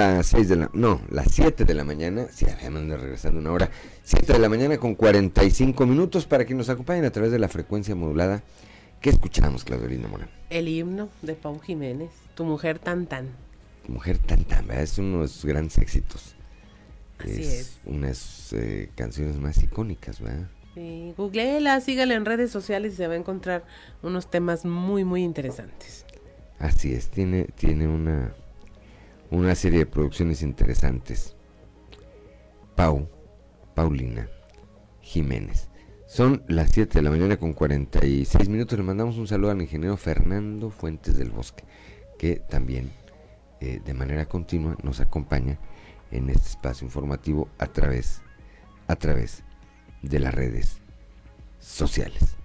Las 0.00 0.28
6 0.28 0.48
de 0.48 0.56
la, 0.56 0.70
no, 0.72 1.02
las 1.10 1.30
7 1.30 1.66
de 1.66 1.74
la 1.74 1.84
mañana, 1.84 2.26
sí, 2.32 2.46
además 2.46 2.88
de 2.88 2.96
regresar 2.96 3.36
una 3.36 3.52
hora, 3.52 3.70
7 4.02 4.32
de 4.32 4.38
la 4.38 4.48
mañana 4.48 4.78
con 4.78 4.94
45 4.94 5.84
minutos 5.84 6.24
para 6.24 6.46
que 6.46 6.54
nos 6.54 6.70
acompañen 6.70 7.04
a 7.04 7.10
través 7.10 7.32
de 7.32 7.38
la 7.38 7.48
frecuencia 7.48 7.94
modulada. 7.94 8.42
¿Qué 9.02 9.10
escuchamos, 9.10 9.62
Claudelina 9.62 10.08
Morán? 10.08 10.30
El 10.48 10.68
himno 10.68 11.10
de 11.20 11.34
Pau 11.34 11.60
Jiménez, 11.60 12.08
tu 12.34 12.44
mujer 12.44 12.78
tan 12.78 13.04
tan. 13.08 13.28
Mujer 13.88 14.16
tan 14.16 14.44
tan, 14.44 14.66
¿verdad? 14.66 14.84
es 14.84 14.96
uno 14.96 15.20
de 15.20 15.28
sus 15.28 15.44
grandes 15.44 15.76
éxitos. 15.76 16.34
Así 17.18 17.42
es. 17.42 17.78
una 17.84 18.06
de 18.06 18.14
sus 18.14 18.54
eh, 18.54 18.90
canciones 18.94 19.36
más 19.36 19.62
icónicas, 19.62 20.18
¿verdad? 20.22 20.48
Sí, 20.72 21.12
googleela, 21.14 21.78
sígala 21.82 22.14
en 22.14 22.24
redes 22.24 22.50
sociales 22.50 22.94
y 22.94 22.96
se 22.96 23.06
va 23.06 23.12
a 23.12 23.18
encontrar 23.18 23.66
unos 24.02 24.30
temas 24.30 24.64
muy, 24.64 25.04
muy 25.04 25.22
interesantes. 25.24 26.06
Así 26.58 26.94
es, 26.94 27.10
tiene, 27.10 27.44
tiene 27.56 27.86
una, 27.86 28.32
una 29.30 29.54
serie 29.54 29.80
de 29.80 29.86
producciones 29.86 30.42
interesantes. 30.42 31.36
Pau, 32.74 33.08
Paulina 33.74 34.28
Jiménez. 35.00 35.68
Son 36.06 36.42
las 36.48 36.70
7 36.72 36.98
de 36.98 37.02
la 37.02 37.10
mañana 37.10 37.36
con 37.36 37.52
46 37.52 38.48
minutos. 38.48 38.76
Le 38.76 38.84
mandamos 38.84 39.16
un 39.16 39.28
saludo 39.28 39.52
al 39.52 39.62
ingeniero 39.62 39.96
Fernando 39.96 40.70
Fuentes 40.70 41.16
del 41.16 41.30
Bosque, 41.30 41.64
que 42.18 42.36
también 42.36 42.90
eh, 43.60 43.80
de 43.84 43.94
manera 43.94 44.26
continua 44.26 44.76
nos 44.82 45.00
acompaña 45.00 45.58
en 46.10 46.28
este 46.30 46.48
espacio 46.48 46.84
informativo 46.84 47.48
a 47.58 47.66
través, 47.66 48.22
a 48.88 48.96
través 48.96 49.44
de 50.02 50.18
las 50.18 50.34
redes 50.34 50.80
sociales. 51.60 52.36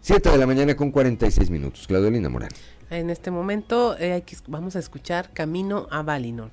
7 0.00 0.30
de 0.30 0.38
la 0.38 0.46
mañana 0.46 0.74
con 0.74 0.90
46 0.90 1.50
minutos. 1.50 1.86
Claudelina 1.86 2.28
Morán. 2.28 2.50
En 2.90 3.10
este 3.10 3.30
momento 3.30 3.96
eh, 3.98 4.12
hay 4.12 4.22
que- 4.22 4.36
vamos 4.46 4.76
a 4.76 4.78
escuchar 4.78 5.30
Camino 5.32 5.86
a 5.90 6.02
Valinor. 6.02 6.50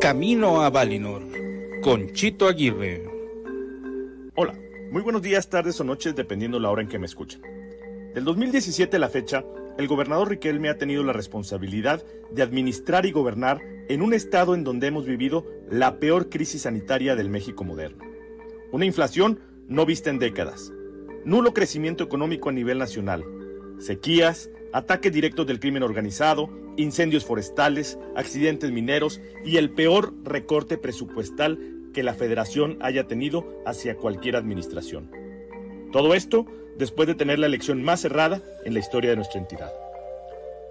Camino 0.00 0.62
a 0.62 0.70
Valinor, 0.70 1.22
con 1.82 2.12
Chito 2.12 2.48
Aguirre. 2.48 3.04
Hola, 4.34 4.54
muy 4.90 5.02
buenos 5.02 5.22
días, 5.22 5.48
tardes 5.48 5.78
o 5.80 5.84
noches, 5.84 6.16
dependiendo 6.16 6.58
la 6.58 6.70
hora 6.70 6.82
en 6.82 6.88
que 6.88 6.98
me 6.98 7.06
escuchen. 7.06 7.42
Del 8.14 8.24
2017 8.24 8.96
a 8.96 9.00
la 9.00 9.08
fecha, 9.08 9.44
el 9.78 9.86
gobernador 9.86 10.28
Riquelme 10.30 10.68
ha 10.68 10.78
tenido 10.78 11.02
la 11.04 11.12
responsabilidad 11.12 12.02
de 12.32 12.42
administrar 12.42 13.06
y 13.06 13.12
gobernar 13.12 13.60
en 13.88 14.02
un 14.02 14.14
estado 14.14 14.54
en 14.54 14.64
donde 14.64 14.86
hemos 14.88 15.06
vivido 15.06 15.46
la 15.70 15.98
peor 15.98 16.28
crisis 16.28 16.62
sanitaria 16.62 17.14
del 17.14 17.28
México 17.28 17.62
moderno. 17.64 18.04
Una 18.72 18.84
inflación 18.86 19.40
no 19.68 19.86
vista 19.86 20.10
en 20.10 20.18
décadas, 20.18 20.72
nulo 21.24 21.54
crecimiento 21.54 22.04
económico 22.04 22.48
a 22.48 22.52
nivel 22.52 22.78
nacional, 22.78 23.24
sequías, 23.78 24.50
ataques 24.72 25.12
directos 25.12 25.46
del 25.46 25.60
crimen 25.60 25.82
organizado, 25.82 26.50
incendios 26.76 27.24
forestales, 27.24 27.98
accidentes 28.14 28.70
mineros 28.70 29.20
y 29.44 29.56
el 29.56 29.70
peor 29.70 30.14
recorte 30.24 30.78
presupuestal 30.78 31.58
que 31.92 32.02
la 32.02 32.14
federación 32.14 32.78
haya 32.80 33.06
tenido 33.06 33.62
hacia 33.66 33.96
cualquier 33.96 34.36
administración. 34.36 35.10
Todo 35.92 36.14
esto 36.14 36.46
después 36.76 37.08
de 37.08 37.14
tener 37.14 37.38
la 37.38 37.46
elección 37.46 37.82
más 37.82 38.00
cerrada 38.00 38.40
en 38.64 38.74
la 38.74 38.80
historia 38.80 39.10
de 39.10 39.16
nuestra 39.16 39.40
entidad. 39.40 39.72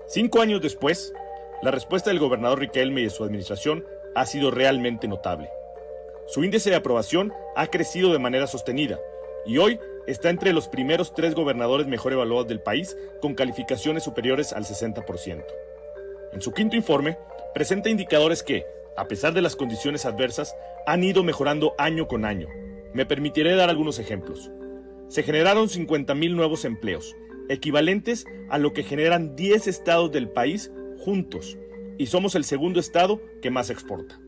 Cinco 0.07 0.41
años 0.41 0.61
después, 0.61 1.13
la 1.61 1.71
respuesta 1.71 2.09
del 2.09 2.19
gobernador 2.19 2.59
Riquelme 2.59 3.01
y 3.01 3.03
de 3.03 3.09
su 3.09 3.23
administración 3.23 3.85
ha 4.15 4.25
sido 4.25 4.49
realmente 4.49 5.07
notable. 5.07 5.49
Su 6.27 6.43
índice 6.43 6.69
de 6.69 6.77
aprobación 6.77 7.33
ha 7.55 7.67
crecido 7.67 8.11
de 8.11 8.19
manera 8.19 8.47
sostenida 8.47 8.99
y 9.45 9.57
hoy 9.57 9.79
está 10.09 10.29
entre 10.29 10.53
los 10.53 10.67
primeros 10.67 11.13
tres 11.13 11.35
gobernadores 11.35 11.87
mejor 11.87 12.13
evaluados 12.13 12.47
del 12.47 12.61
país 12.61 12.97
con 13.21 13.35
calificaciones 13.35 14.03
superiores 14.03 14.53
al 14.53 14.65
60%. 14.65 15.43
En 16.33 16.41
su 16.41 16.51
quinto 16.51 16.75
informe, 16.75 17.17
presenta 17.53 17.89
indicadores 17.89 18.43
que, 18.43 18.65
a 18.97 19.07
pesar 19.07 19.33
de 19.33 19.41
las 19.41 19.55
condiciones 19.55 20.05
adversas, 20.05 20.55
han 20.85 21.03
ido 21.03 21.23
mejorando 21.23 21.73
año 21.77 22.07
con 22.07 22.25
año. 22.25 22.47
Me 22.93 23.05
permitiré 23.05 23.55
dar 23.55 23.69
algunos 23.69 23.99
ejemplos. 23.99 24.51
Se 25.09 25.23
generaron 25.23 25.67
50.000 25.67 26.35
nuevos 26.35 26.65
empleos, 26.65 27.15
equivalentes 27.47 28.25
a 28.49 28.57
lo 28.57 28.73
que 28.73 28.83
generan 28.83 29.35
10 29.35 29.67
estados 29.67 30.11
del 30.11 30.29
país 30.29 30.71
juntos, 30.97 31.57
y 31.97 32.07
somos 32.07 32.35
el 32.35 32.45
segundo 32.45 32.79
estado 32.79 33.21
que 33.41 33.51
más 33.51 33.69
exporta. 33.69 34.19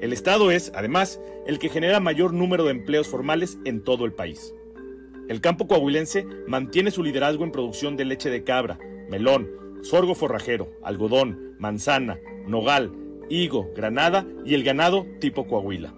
El 0.00 0.12
estado 0.12 0.50
es, 0.50 0.70
además, 0.74 1.20
el 1.46 1.58
que 1.58 1.68
genera 1.68 2.00
mayor 2.00 2.34
número 2.34 2.64
de 2.64 2.72
empleos 2.72 3.06
formales 3.06 3.58
en 3.64 3.82
todo 3.82 4.04
el 4.04 4.12
país. 4.12 4.54
El 5.28 5.40
campo 5.40 5.66
coahuilense 5.66 6.26
mantiene 6.46 6.90
su 6.90 7.02
liderazgo 7.02 7.44
en 7.44 7.52
producción 7.52 7.96
de 7.96 8.04
leche 8.04 8.28
de 8.28 8.44
cabra, 8.44 8.78
melón, 9.08 9.48
sorgo 9.82 10.14
forrajero, 10.14 10.70
algodón, 10.82 11.54
manzana, 11.58 12.18
nogal, 12.46 12.92
higo, 13.30 13.70
granada 13.74 14.26
y 14.44 14.54
el 14.54 14.64
ganado 14.64 15.06
tipo 15.20 15.46
Coahuila. 15.46 15.94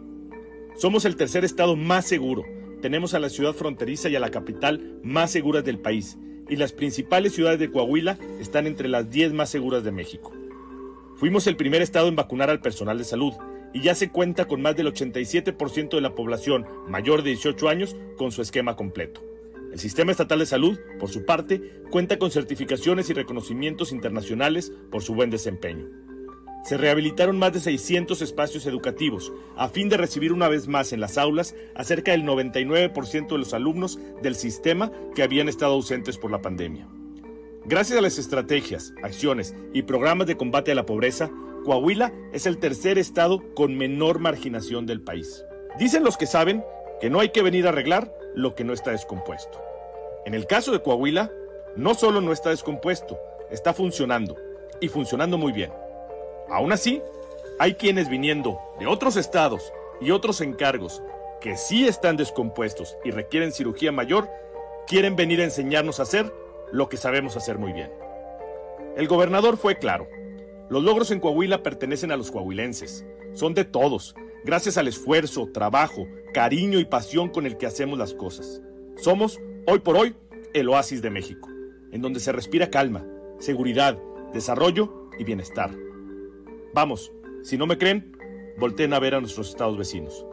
Somos 0.76 1.04
el 1.04 1.16
tercer 1.16 1.44
estado 1.44 1.74
más 1.74 2.06
seguro. 2.06 2.44
Tenemos 2.82 3.14
a 3.14 3.18
la 3.18 3.28
ciudad 3.28 3.54
fronteriza 3.54 4.08
y 4.08 4.16
a 4.16 4.20
la 4.20 4.30
capital 4.30 5.00
más 5.02 5.32
seguras 5.32 5.64
del 5.64 5.78
país. 5.78 6.18
Y 6.48 6.56
las 6.56 6.72
principales 6.72 7.34
ciudades 7.34 7.58
de 7.58 7.70
Coahuila 7.70 8.18
están 8.40 8.66
entre 8.66 8.88
las 8.88 9.10
10 9.10 9.32
más 9.32 9.50
seguras 9.50 9.82
de 9.82 9.90
México. 9.90 10.32
Fuimos 11.16 11.46
el 11.46 11.56
primer 11.56 11.82
estado 11.82 12.08
en 12.08 12.16
vacunar 12.16 12.50
al 12.50 12.60
personal 12.60 12.98
de 12.98 13.04
salud 13.04 13.32
y 13.76 13.82
ya 13.82 13.94
se 13.94 14.08
cuenta 14.08 14.46
con 14.46 14.62
más 14.62 14.74
del 14.74 14.86
87% 14.86 15.90
de 15.90 16.00
la 16.00 16.14
población 16.14 16.66
mayor 16.88 17.22
de 17.22 17.32
18 17.32 17.68
años 17.68 17.94
con 18.16 18.32
su 18.32 18.40
esquema 18.40 18.74
completo. 18.74 19.20
El 19.70 19.78
Sistema 19.78 20.12
Estatal 20.12 20.38
de 20.38 20.46
Salud, 20.46 20.78
por 20.98 21.10
su 21.10 21.26
parte, 21.26 21.82
cuenta 21.90 22.18
con 22.18 22.30
certificaciones 22.30 23.10
y 23.10 23.12
reconocimientos 23.12 23.92
internacionales 23.92 24.72
por 24.90 25.02
su 25.02 25.14
buen 25.14 25.28
desempeño. 25.28 25.90
Se 26.64 26.78
rehabilitaron 26.78 27.38
más 27.38 27.52
de 27.52 27.60
600 27.60 28.22
espacios 28.22 28.64
educativos 28.64 29.30
a 29.58 29.68
fin 29.68 29.90
de 29.90 29.98
recibir 29.98 30.32
una 30.32 30.48
vez 30.48 30.68
más 30.68 30.94
en 30.94 31.00
las 31.00 31.18
aulas 31.18 31.54
a 31.74 31.84
cerca 31.84 32.12
del 32.12 32.22
99% 32.22 33.28
de 33.28 33.38
los 33.38 33.52
alumnos 33.52 33.98
del 34.22 34.36
sistema 34.36 34.90
que 35.14 35.22
habían 35.22 35.50
estado 35.50 35.74
ausentes 35.74 36.16
por 36.16 36.30
la 36.30 36.40
pandemia. 36.40 36.88
Gracias 37.66 37.98
a 37.98 38.02
las 38.02 38.16
estrategias, 38.16 38.94
acciones 39.02 39.54
y 39.74 39.82
programas 39.82 40.28
de 40.28 40.38
combate 40.38 40.72
a 40.72 40.76
la 40.76 40.86
pobreza, 40.86 41.30
Coahuila 41.66 42.12
es 42.32 42.46
el 42.46 42.58
tercer 42.58 42.96
estado 42.96 43.42
con 43.54 43.76
menor 43.76 44.20
marginación 44.20 44.86
del 44.86 45.00
país. 45.00 45.44
Dicen 45.80 46.04
los 46.04 46.16
que 46.16 46.26
saben 46.26 46.64
que 47.00 47.10
no 47.10 47.18
hay 47.18 47.30
que 47.30 47.42
venir 47.42 47.66
a 47.66 47.70
arreglar 47.70 48.14
lo 48.36 48.54
que 48.54 48.62
no 48.62 48.72
está 48.72 48.92
descompuesto. 48.92 49.60
En 50.24 50.34
el 50.34 50.46
caso 50.46 50.70
de 50.70 50.80
Coahuila, 50.80 51.28
no 51.74 51.94
solo 51.94 52.20
no 52.20 52.30
está 52.32 52.50
descompuesto, 52.50 53.18
está 53.50 53.74
funcionando 53.74 54.36
y 54.80 54.86
funcionando 54.86 55.38
muy 55.38 55.50
bien. 55.50 55.72
Aún 56.48 56.70
así, 56.70 57.02
hay 57.58 57.74
quienes 57.74 58.08
viniendo 58.08 58.60
de 58.78 58.86
otros 58.86 59.16
estados 59.16 59.72
y 60.00 60.12
otros 60.12 60.40
encargos 60.42 61.02
que 61.40 61.56
sí 61.56 61.88
están 61.88 62.16
descompuestos 62.16 62.96
y 63.04 63.10
requieren 63.10 63.50
cirugía 63.50 63.90
mayor, 63.90 64.30
quieren 64.86 65.16
venir 65.16 65.40
a 65.40 65.44
enseñarnos 65.44 65.98
a 65.98 66.04
hacer 66.04 66.32
lo 66.70 66.88
que 66.88 66.96
sabemos 66.96 67.36
hacer 67.36 67.58
muy 67.58 67.72
bien. 67.72 67.90
El 68.96 69.08
gobernador 69.08 69.56
fue 69.56 69.78
claro. 69.78 70.06
Los 70.68 70.82
logros 70.82 71.10
en 71.12 71.20
Coahuila 71.20 71.62
pertenecen 71.62 72.10
a 72.10 72.16
los 72.16 72.30
coahuilenses. 72.30 73.06
Son 73.32 73.54
de 73.54 73.64
todos, 73.64 74.16
gracias 74.44 74.76
al 74.78 74.88
esfuerzo, 74.88 75.48
trabajo, 75.52 76.08
cariño 76.34 76.80
y 76.80 76.84
pasión 76.84 77.28
con 77.28 77.46
el 77.46 77.56
que 77.56 77.66
hacemos 77.66 77.98
las 77.98 78.14
cosas. 78.14 78.62
Somos, 78.96 79.38
hoy 79.66 79.78
por 79.78 79.96
hoy, 79.96 80.16
el 80.54 80.68
oasis 80.68 81.02
de 81.02 81.10
México, 81.10 81.48
en 81.92 82.02
donde 82.02 82.18
se 82.18 82.32
respira 82.32 82.70
calma, 82.70 83.06
seguridad, 83.38 83.96
desarrollo 84.32 85.08
y 85.18 85.24
bienestar. 85.24 85.70
Vamos, 86.74 87.12
si 87.42 87.56
no 87.56 87.66
me 87.66 87.78
creen, 87.78 88.16
volteen 88.58 88.92
a 88.92 88.98
ver 88.98 89.14
a 89.14 89.20
nuestros 89.20 89.50
estados 89.50 89.78
vecinos. 89.78 90.26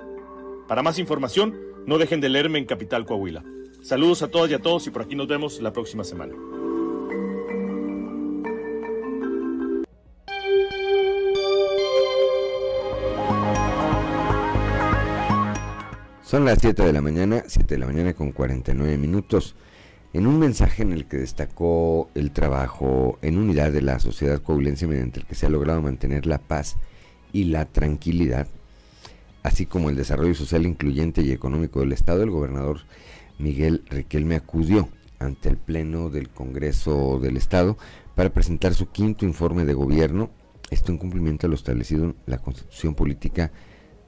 Para 0.68 0.82
más 0.82 0.98
información, 0.98 1.60
no 1.86 1.98
dejen 2.00 2.22
de 2.22 2.30
leerme 2.30 2.58
en 2.58 2.66
Capital 2.66 3.06
Coahuila. 3.06 3.44
Saludos 3.82 4.24
a 4.24 4.30
todas 4.30 4.50
y 4.50 4.54
a 4.56 4.62
todos 4.62 4.88
y 4.88 4.92
por 4.92 5.04
aquí 5.04 5.16
nos 5.16 5.28
vemos 5.28 5.62
la 5.62 5.74
próxima 5.74 6.04
semana. 6.04 6.34
Son 16.34 16.46
las 16.46 16.58
7 16.62 16.82
de 16.84 16.94
la 16.94 17.02
mañana, 17.02 17.44
7 17.46 17.76
de 17.76 17.80
la 17.80 17.86
mañana 17.86 18.16
con 18.16 18.32
49 18.32 18.98
minutos. 18.98 19.54
En 20.14 20.26
un 20.26 20.40
mensaje 20.40 20.82
en 20.82 20.92
el 20.92 21.06
que 21.06 21.18
destacó 21.18 22.10
el 22.16 22.32
trabajo 22.32 23.20
en 23.22 23.38
unidad 23.38 23.72
de 23.72 23.84
la 23.84 24.00
sociedad 24.00 24.42
coahuilense 24.42 24.88
mediante 24.88 25.20
el 25.20 25.28
que 25.28 25.36
se 25.36 25.46
ha 25.46 25.50
logrado 25.50 25.84
mantener 25.84 26.26
la 26.26 26.40
paz 26.40 26.78
y 27.34 27.44
la 27.44 27.66
tranquilidad, 27.66 28.48
así 29.44 29.68
como 29.68 29.92
el 29.92 29.96
desarrollo 29.96 30.34
social 30.34 30.66
incluyente 30.66 31.22
y 31.22 31.32
económico 31.32 31.82
del 31.82 31.94
Estado, 31.94 32.24
el 32.24 32.32
gobernador 32.32 32.80
Miguel 33.38 33.84
Riquelme 33.92 34.36
acudió 34.36 34.90
ante 35.20 35.50
el 35.50 35.58
Pleno 35.58 36.10
del 36.10 36.30
Congreso 36.30 37.20
del 37.20 37.38
Estado 37.38 37.78
para 38.16 38.32
presentar 38.32 38.74
su 38.74 38.90
quinto 38.90 39.24
informe 39.24 39.66
de 39.66 39.76
gobierno, 39.76 40.32
esto 40.72 40.92
en 40.92 40.98
cumplimiento 40.98 41.46
a 41.46 41.52
lo 41.52 41.56
establecido 41.56 42.06
en 42.06 42.16
la 42.26 42.40
Constitución 42.40 42.96
Política 42.96 43.52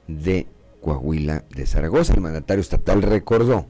de 0.08 0.48
Coahuila 0.86 1.42
de 1.50 1.66
Zaragoza. 1.66 2.14
El 2.14 2.20
mandatario 2.20 2.60
estatal 2.60 3.02
recordó 3.02 3.66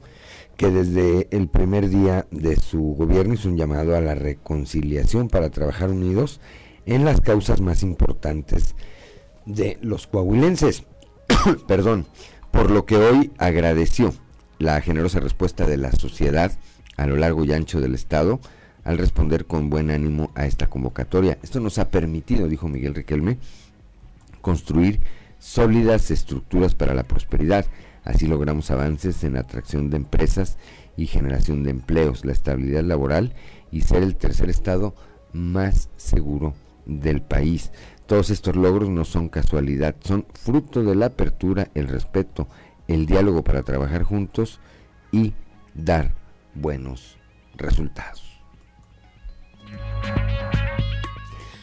que 0.55 0.69
desde 0.69 1.27
el 1.31 1.47
primer 1.47 1.89
día 1.89 2.27
de 2.29 2.57
su 2.57 2.79
gobierno 2.93 3.33
hizo 3.33 3.49
un 3.49 3.57
llamado 3.57 3.95
a 3.95 4.01
la 4.01 4.13
reconciliación 4.13 5.27
para 5.27 5.49
trabajar 5.49 5.89
unidos 5.89 6.39
en 6.85 7.05
las 7.05 7.19
causas 7.19 7.59
más 7.59 7.81
importantes 7.81 8.75
de 9.47 9.79
los 9.81 10.05
coahuilenses. 10.05 10.83
Perdón, 11.67 12.05
por 12.51 12.69
lo 12.69 12.85
que 12.85 12.97
hoy 12.97 13.31
agradeció 13.39 14.13
la 14.59 14.79
generosa 14.81 15.19
respuesta 15.19 15.65
de 15.65 15.77
la 15.77 15.91
sociedad 15.93 16.51
a 16.97 17.07
lo 17.07 17.15
largo 17.15 17.43
y 17.43 17.51
ancho 17.51 17.81
del 17.81 17.95
Estado 17.95 18.39
al 18.83 18.99
responder 18.99 19.47
con 19.47 19.71
buen 19.71 19.89
ánimo 19.89 20.29
a 20.35 20.45
esta 20.45 20.67
convocatoria. 20.67 21.39
Esto 21.41 21.59
nos 21.61 21.79
ha 21.79 21.89
permitido, 21.89 22.47
dijo 22.47 22.67
Miguel 22.67 22.93
Riquelme, 22.93 23.39
construir 24.41 25.01
sólidas 25.47 26.11
estructuras 26.11 26.75
para 26.75 26.93
la 26.93 27.03
prosperidad. 27.03 27.65
Así 28.03 28.27
logramos 28.27 28.69
avances 28.69 29.23
en 29.23 29.37
atracción 29.37 29.89
de 29.89 29.95
empresas 29.95 30.57
y 30.97 31.07
generación 31.07 31.63
de 31.63 31.71
empleos, 31.71 32.25
la 32.25 32.33
estabilidad 32.33 32.83
laboral 32.83 33.33
y 33.71 33.81
ser 33.81 34.03
el 34.03 34.17
tercer 34.17 34.49
estado 34.49 34.93
más 35.31 35.89
seguro 35.95 36.53
del 36.85 37.21
país. 37.21 37.71
Todos 38.07 38.29
estos 38.29 38.57
logros 38.57 38.89
no 38.89 39.05
son 39.05 39.29
casualidad, 39.29 39.95
son 40.01 40.25
fruto 40.33 40.83
de 40.83 40.95
la 40.95 41.07
apertura, 41.07 41.69
el 41.75 41.87
respeto, 41.87 42.49
el 42.89 43.05
diálogo 43.05 43.43
para 43.43 43.63
trabajar 43.63 44.03
juntos 44.03 44.59
y 45.13 45.33
dar 45.73 46.13
buenos 46.55 47.17
resultados. 47.55 48.41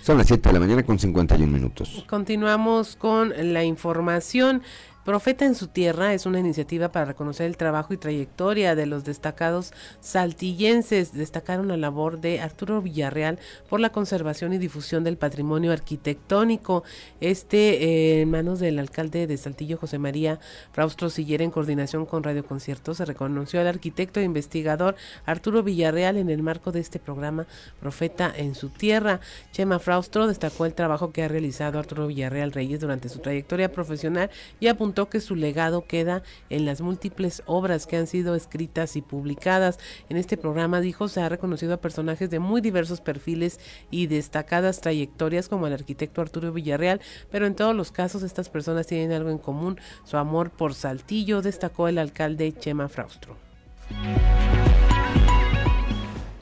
Son 0.05 0.19
las 0.19 0.27
7 0.27 0.51
de 0.51 0.53
la 0.53 0.61
mañana 0.61 0.83
con 0.83 0.99
51 0.99 1.51
minutos. 1.51 2.05
Continuamos 2.07 2.95
con 2.95 3.33
la 3.55 3.65
información. 3.65 4.63
Profeta 5.05 5.45
en 5.45 5.55
su 5.55 5.69
tierra 5.69 6.15
es 6.15 6.25
una 6.25 6.41
iniciativa 6.41 6.89
para 6.89 7.05
reconocer 7.05 7.45
el 7.45 7.59
trabajo 7.59 7.93
y 7.93 7.99
trayectoria 7.99 8.75
de 8.75 8.87
los 8.87 9.05
destacados 9.05 9.75
saltillenses. 10.01 11.13
Destacaron 11.13 11.69
la 11.69 11.77
labor 11.77 12.21
de 12.21 12.41
Arturo 12.41 12.81
Villarreal 12.81 13.39
por 13.69 13.81
la 13.81 13.91
conservación 13.91 14.55
y 14.55 14.59
difusión 14.59 15.05
del 15.05 15.19
patrimonio 15.19 15.73
arquitectónico. 15.73 16.85
Este 17.21 17.85
eh, 17.85 18.23
en 18.23 18.31
manos 18.31 18.61
del 18.61 18.79
alcalde 18.79 19.27
de 19.27 19.37
Saltillo, 19.37 19.77
José 19.77 19.99
María 19.99 20.41
Fraustro 20.73 21.11
Sillera, 21.11 21.45
en 21.45 21.51
coordinación 21.51 22.07
con 22.07 22.23
Radio 22.23 22.47
Concierto, 22.47 22.95
se 22.95 23.05
reconoció 23.05 23.61
al 23.61 23.67
arquitecto 23.67 24.21
e 24.21 24.25
investigador 24.25 24.97
Arturo 25.27 25.63
Villarreal 25.63 26.17
en 26.17 26.31
el 26.31 26.43
marco 26.43 26.73
de 26.73 26.81
este 26.81 26.99
programa 26.99 27.47
Profeta 27.79 28.33
en 28.35 28.55
su 28.55 28.71
tierra. 28.71 29.21
Chema 29.53 29.81
Fraustro 29.81 30.27
destacó 30.27 30.65
el 30.65 30.73
trabajo 30.73 31.13
que 31.13 31.25
ha 31.25 31.29
realizado 31.29 31.79
Arturo 31.79 32.07
Villarreal 32.07 32.53
Reyes 32.53 32.81
durante 32.81 33.11
su 33.11 33.19
trayectoria 33.19 33.71
profesional 33.71 34.31
y 34.61 34.69
apuntó 34.69 34.94
que 34.95 35.21
su 35.21 35.35
legado 35.35 35.87
queda 35.87 36.23
en 36.51 36.65
las 36.65 36.81
múltiples 36.81 37.43
obras 37.47 37.87
que 37.87 37.97
han 37.97 38.07
sido 38.07 38.35
escritas 38.35 38.97
y 38.97 39.03
publicadas. 39.03 39.79
En 40.09 40.17
este 40.17 40.37
programa, 40.37 40.81
dijo, 40.81 41.09
se 41.09 41.21
ha 41.21 41.29
reconocido 41.29 41.75
a 41.75 41.81
personajes 41.81 42.31
de 42.31 42.39
muy 42.39 42.61
diversos 42.61 43.01
perfiles 43.01 43.59
y 43.91 44.07
destacadas 44.07 44.81
trayectorias 44.81 45.49
como 45.49 45.67
el 45.67 45.73
arquitecto 45.73 46.23
Arturo 46.23 46.53
Villarreal, 46.53 47.01
pero 47.31 47.47
en 47.47 47.55
todos 47.55 47.75
los 47.75 47.93
casos 47.93 48.23
estas 48.23 48.49
personas 48.49 48.87
tienen 48.87 49.13
algo 49.13 49.31
en 49.31 49.39
común, 49.39 49.79
su 50.05 50.17
amor 50.17 50.51
por 50.51 50.75
Saltillo, 50.75 51.43
destacó 51.43 51.89
el 51.89 51.99
alcalde 51.99 52.53
Chema 52.53 52.89
Fraustro. 52.89 53.37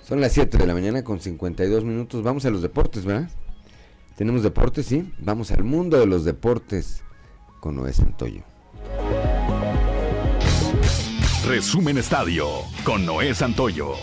Son 0.03 0.21
las 0.21 0.33
7 0.33 0.59
de 0.59 0.67
la 0.67 0.75
mañana 0.75 1.03
con 1.03 1.21
52 1.21 1.85
minutos. 1.85 2.23
Vamos 2.23 2.45
a 2.45 2.51
los 2.51 2.61
deportes, 2.61 3.05
¿verdad? 3.05 3.31
Tenemos 4.17 4.43
deportes, 4.43 4.87
sí. 4.87 5.11
Vamos 5.19 5.51
al 5.53 5.65
mundo 5.65 5.99
de 5.99 6.07
los 6.07 6.25
deportes 6.25 7.03
con 7.63 7.77
Noé 7.77 7.93
Santoyo. 7.93 8.43
Resumen 11.47 11.97
Estadio 11.97 12.49
con 12.85 13.07
Noé 13.07 13.35
Santoyo. 13.35 13.95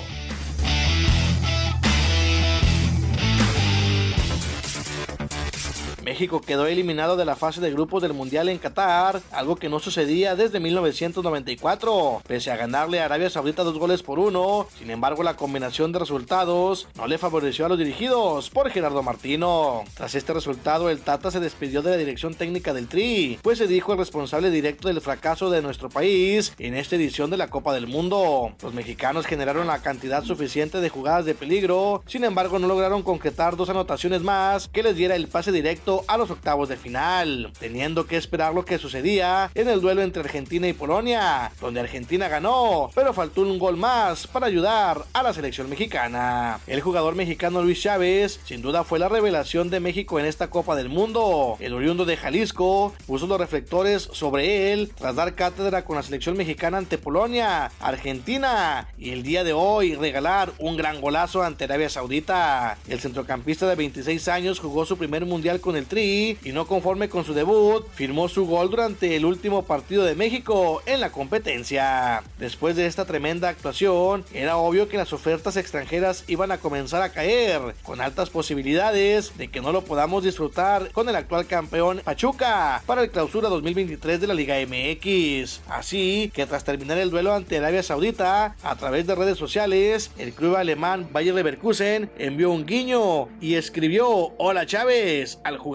México 6.10 6.41
quedó 6.41 6.65
eliminado 6.65 7.18
de 7.18 7.23
la 7.23 7.36
fase 7.36 7.61
de 7.61 7.69
grupos 7.69 8.02
del 8.02 8.14
Mundial 8.14 8.49
en 8.49 8.57
Qatar, 8.57 9.22
algo 9.31 9.57
que 9.57 9.69
no 9.69 9.77
sucedía 9.77 10.36
desde 10.36 10.60
1994, 10.60 12.23
pese 12.26 12.49
a 12.49 12.57
ganarle 12.57 12.99
a 12.99 13.06
Arabia 13.06 13.30
Saudita 13.30 13.64
dos 13.64 13.77
goles 13.77 14.02
por 14.02 14.18
uno. 14.18 14.65
Sin 14.80 14.90
embargo, 14.90 15.22
la 15.22 15.36
combinación 15.36 15.91
de 15.91 15.99
resultados 15.99 16.88
no 16.95 17.06
le 17.06 17.19
favoreció 17.19 17.68
a 17.68 17.69
los 17.69 17.77
dirigidos 17.77 18.49
por 18.49 18.72
Gerardo 18.72 19.03
Martino. 19.03 19.84
Tras 19.94 20.15
este 20.15 20.34
resultado, 20.34 20.90
el 20.90 21.02
Tata 21.02 21.30
se 21.30 21.40
despidió 21.40 21.84
de 21.84 21.91
la 21.91 21.98
dirección 21.98 22.34
técnica 22.34 22.73
del 22.73 22.88
Tri, 22.88 23.38
pues 23.44 23.60
se 23.60 23.68
dijo 23.68 23.91
el 23.91 23.99
responsable 23.99 24.49
directo 24.49 24.88
del 24.88 25.02
fracaso 25.02 25.52
de 25.52 25.61
nuestro 25.61 25.90
país 25.90 26.56
en 26.57 26.73
esta 26.73 26.95
edición 26.95 27.30
de 27.30 27.38
la 27.38 27.52
Copa 27.52 27.72
del 27.72 27.86
Mundo. 27.86 28.56
Los 28.64 28.73
mexicanos 28.73 29.27
generaron 29.27 29.68
la 29.68 29.84
cantidad 29.84 30.23
suficiente 30.23 30.81
de 30.81 30.90
jugadas 30.90 31.26
de 31.26 31.36
peligro, 31.36 32.02
sin 32.07 32.23
embargo 32.23 32.57
no 32.57 32.68
lograron 32.68 33.03
concretar 33.03 33.56
dos 33.56 33.69
anotaciones 33.69 34.23
más 34.23 34.69
que 34.69 34.81
les 34.81 34.95
diera 34.95 35.15
el 35.15 35.27
pase 35.27 35.52
directo 35.52 35.98
a 36.07 36.17
los 36.17 36.31
octavos 36.31 36.69
de 36.69 36.77
final, 36.77 37.51
teniendo 37.59 38.05
que 38.05 38.17
esperar 38.17 38.53
lo 38.53 38.65
que 38.65 38.77
sucedía 38.77 39.51
en 39.55 39.67
el 39.67 39.81
duelo 39.81 40.01
entre 40.01 40.21
Argentina 40.21 40.67
y 40.67 40.73
Polonia, 40.73 41.51
donde 41.61 41.80
Argentina 41.80 42.27
ganó, 42.27 42.89
pero 42.95 43.13
faltó 43.13 43.41
un 43.41 43.59
gol 43.59 43.77
más 43.77 44.27
para 44.27 44.47
ayudar 44.47 45.05
a 45.13 45.23
la 45.23 45.34
selección 45.34 45.69
mexicana. 45.69 46.59
El 46.67 46.81
jugador 46.81 47.15
mexicano 47.15 47.61
Luis 47.61 47.81
Chávez, 47.81 48.39
sin 48.45 48.61
duda 48.61 48.84
fue 48.84 48.99
la 48.99 49.09
revelación 49.09 49.69
de 49.69 49.80
México 49.80 50.19
en 50.19 50.26
esta 50.26 50.49
Copa 50.49 50.76
del 50.76 50.89
Mundo. 50.89 51.57
El 51.59 51.73
oriundo 51.73 52.05
de 52.05 52.17
Jalisco 52.17 52.93
puso 53.07 53.27
los 53.27 53.39
reflectores 53.39 54.09
sobre 54.11 54.73
él 54.73 54.91
tras 54.95 55.15
dar 55.15 55.35
cátedra 55.35 55.85
con 55.85 55.95
la 55.95 56.03
selección 56.03 56.38
mexicana 56.38 56.77
ante 56.77 56.97
Polonia, 56.97 57.71
Argentina 57.80 58.88
y 58.97 59.11
el 59.11 59.23
día 59.23 59.43
de 59.43 59.53
hoy 59.53 59.95
regalar 59.95 60.51
un 60.59 60.77
gran 60.77 61.01
golazo 61.01 61.43
ante 61.43 61.65
Arabia 61.65 61.89
Saudita. 61.89 62.77
El 62.88 62.99
centrocampista 62.99 63.67
de 63.67 63.76
26 63.76 64.27
años 64.27 64.59
jugó 64.59 64.85
su 64.85 64.97
primer 64.97 65.26
mundial 65.26 65.59
con 65.59 65.76
el 65.76 65.85
Y 65.91 66.37
no 66.53 66.67
conforme 66.67 67.09
con 67.09 67.25
su 67.25 67.33
debut, 67.33 67.83
firmó 67.95 68.29
su 68.29 68.45
gol 68.45 68.69
durante 68.69 69.15
el 69.15 69.25
último 69.25 69.63
partido 69.63 70.03
de 70.03 70.13
México 70.13 70.83
en 70.85 70.99
la 70.99 71.11
competencia. 71.11 72.21
Después 72.37 72.75
de 72.75 72.85
esta 72.85 73.05
tremenda 73.05 73.49
actuación, 73.49 74.23
era 74.31 74.57
obvio 74.57 74.87
que 74.87 74.97
las 74.97 75.13
ofertas 75.13 75.57
extranjeras 75.57 76.25
iban 76.27 76.51
a 76.51 76.59
comenzar 76.59 77.01
a 77.01 77.09
caer, 77.09 77.73
con 77.81 78.01
altas 78.01 78.29
posibilidades 78.29 79.35
de 79.35 79.47
que 79.47 79.61
no 79.61 79.71
lo 79.71 79.83
podamos 79.83 80.23
disfrutar 80.23 80.91
con 80.91 81.09
el 81.09 81.15
actual 81.15 81.47
campeón 81.47 82.01
Pachuca 82.05 82.83
para 82.85 83.01
el 83.01 83.09
clausura 83.09 83.49
2023 83.49 84.21
de 84.21 84.27
la 84.27 84.35
Liga 84.35 84.57
MX. 84.59 85.61
Así 85.69 86.31
que 86.35 86.45
tras 86.45 86.65
terminar 86.65 86.99
el 86.99 87.09
duelo 87.09 87.33
ante 87.33 87.57
Arabia 87.57 87.81
Saudita, 87.81 88.55
a 88.61 88.75
través 88.75 89.07
de 89.07 89.15
redes 89.15 89.39
sociales, 89.39 90.11
el 90.19 90.33
club 90.33 90.55
alemán 90.55 91.09
Bayer 91.11 91.33
Leverkusen 91.33 92.11
envió 92.19 92.51
un 92.51 92.67
guiño 92.67 93.27
y 93.41 93.55
escribió 93.55 94.07
Hola 94.37 94.67
Chávez 94.67 95.39
al 95.43 95.57
jugador 95.57 95.68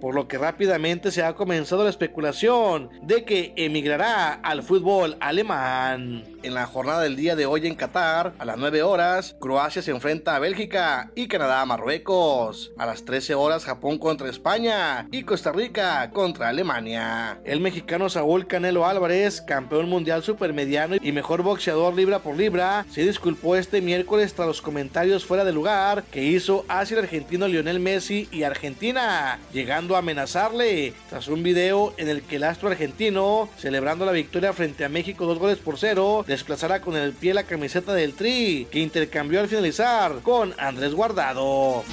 por 0.00 0.14
lo 0.14 0.28
que 0.28 0.38
rápidamente 0.38 1.10
se 1.10 1.22
ha 1.22 1.34
comenzado 1.34 1.82
la 1.84 1.90
especulación 1.90 2.90
de 3.02 3.24
que 3.24 3.52
emigrará 3.56 4.34
al 4.34 4.62
fútbol 4.62 5.16
alemán. 5.20 6.24
En 6.42 6.54
la 6.54 6.66
jornada 6.66 7.02
del 7.02 7.16
día 7.16 7.34
de 7.34 7.44
hoy 7.44 7.66
en 7.66 7.74
Qatar, 7.74 8.34
a 8.38 8.44
las 8.44 8.56
9 8.56 8.84
horas, 8.84 9.34
Croacia 9.40 9.82
se 9.82 9.90
enfrenta 9.90 10.36
a 10.36 10.38
Bélgica 10.38 11.10
y 11.16 11.26
Canadá 11.26 11.60
a 11.60 11.66
Marruecos. 11.66 12.70
A 12.78 12.86
las 12.86 13.04
13 13.04 13.34
horas, 13.34 13.64
Japón 13.64 13.98
contra 13.98 14.30
España 14.30 15.08
y 15.10 15.24
Costa 15.24 15.50
Rica 15.50 16.08
contra 16.12 16.48
Alemania. 16.48 17.40
El 17.44 17.60
mexicano 17.60 18.08
Saúl 18.08 18.46
Canelo 18.46 18.86
Álvarez, 18.86 19.40
campeón 19.40 19.88
mundial 19.88 20.22
supermediano 20.22 20.96
y 21.02 21.10
mejor 21.10 21.42
boxeador 21.42 21.94
libra 21.94 22.20
por 22.20 22.36
libra, 22.36 22.86
se 22.90 23.02
disculpó 23.02 23.56
este 23.56 23.80
miércoles 23.80 24.34
tras 24.34 24.46
los 24.46 24.62
comentarios 24.62 25.24
fuera 25.24 25.44
de 25.44 25.52
lugar 25.52 26.04
que 26.12 26.22
hizo 26.22 26.64
hacia 26.68 26.98
el 26.98 27.04
argentino 27.04 27.48
Lionel 27.48 27.80
Messi 27.80 28.28
y 28.30 28.44
Argentina 28.44 29.15
llegando 29.52 29.96
a 29.96 30.00
amenazarle 30.00 30.94
tras 31.08 31.28
un 31.28 31.42
video 31.42 31.94
en 31.96 32.08
el 32.08 32.22
que 32.22 32.36
el 32.36 32.44
astro 32.44 32.68
argentino, 32.68 33.48
celebrando 33.58 34.04
la 34.04 34.12
victoria 34.12 34.52
frente 34.52 34.84
a 34.84 34.88
México 34.88 35.26
dos 35.26 35.38
goles 35.38 35.58
por 35.58 35.78
cero, 35.78 36.24
desplazará 36.26 36.80
con 36.80 36.96
el 36.96 37.12
pie 37.12 37.34
la 37.34 37.44
camiseta 37.44 37.94
del 37.94 38.14
Tri, 38.14 38.66
que 38.70 38.80
intercambió 38.80 39.40
al 39.40 39.48
finalizar 39.48 40.20
con 40.22 40.54
Andrés 40.58 40.94
Guardado. 40.94 41.84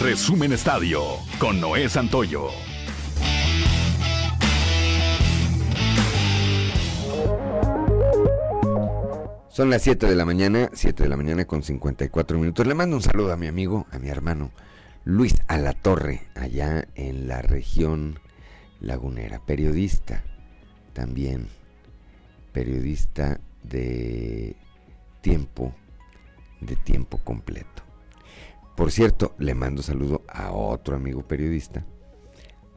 Resumen 0.00 0.52
Estadio 0.52 1.02
con 1.38 1.60
Noé 1.60 1.88
Santoyo. 1.88 2.48
Son 9.48 9.68
las 9.68 9.82
7 9.82 10.06
de 10.06 10.16
la 10.16 10.24
mañana, 10.24 10.70
7 10.72 11.02
de 11.02 11.08
la 11.10 11.16
mañana 11.16 11.44
con 11.44 11.62
54 11.62 12.38
minutos. 12.38 12.66
Le 12.66 12.74
mando 12.74 12.96
un 12.96 13.02
saludo 13.02 13.32
a 13.32 13.36
mi 13.36 13.46
amigo, 13.46 13.86
a 13.92 13.98
mi 13.98 14.08
hermano 14.08 14.50
Luis 15.04 15.34
Alatorre, 15.48 16.28
allá 16.36 16.86
en 16.94 17.26
la 17.26 17.42
región 17.42 18.20
lagunera, 18.80 19.44
periodista 19.44 20.22
también, 20.92 21.48
periodista 22.52 23.40
de 23.64 24.54
tiempo, 25.20 25.74
de 26.60 26.76
tiempo 26.76 27.18
completo. 27.18 27.82
Por 28.76 28.92
cierto, 28.92 29.34
le 29.38 29.54
mando 29.54 29.82
saludo 29.82 30.22
a 30.28 30.52
otro 30.52 30.94
amigo 30.94 31.26
periodista, 31.26 31.84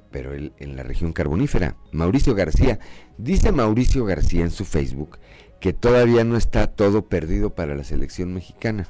pero 0.10 0.34
él 0.34 0.54
en 0.58 0.76
la 0.76 0.82
región 0.82 1.14
carbonífera, 1.14 1.76
Mauricio 1.92 2.34
García. 2.34 2.80
Dice 3.20 3.52
Mauricio 3.52 4.04
García 4.04 4.42
en 4.42 4.52
su 4.52 4.66
Facebook 4.66 5.20
que 5.60 5.74
todavía 5.74 6.24
no 6.24 6.38
está 6.38 6.68
todo 6.68 7.06
perdido 7.06 7.54
para 7.54 7.76
la 7.76 7.84
selección 7.84 8.34
mexicana, 8.34 8.88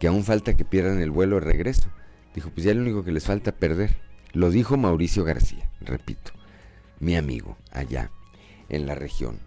que 0.00 0.08
aún 0.08 0.24
falta 0.24 0.54
que 0.54 0.64
pierdan 0.64 1.00
el 1.00 1.12
vuelo 1.12 1.36
de 1.36 1.42
regreso. 1.42 1.88
Dijo, 2.34 2.50
pues 2.50 2.64
ya 2.64 2.74
lo 2.74 2.82
único 2.82 3.04
que 3.04 3.12
les 3.12 3.24
falta 3.24 3.52
perder. 3.52 3.96
Lo 4.32 4.50
dijo 4.50 4.76
Mauricio 4.76 5.24
García, 5.24 5.70
repito, 5.80 6.32
mi 6.98 7.16
amigo, 7.16 7.56
allá 7.70 8.10
en 8.68 8.86
la 8.86 8.94
región. 8.94 9.38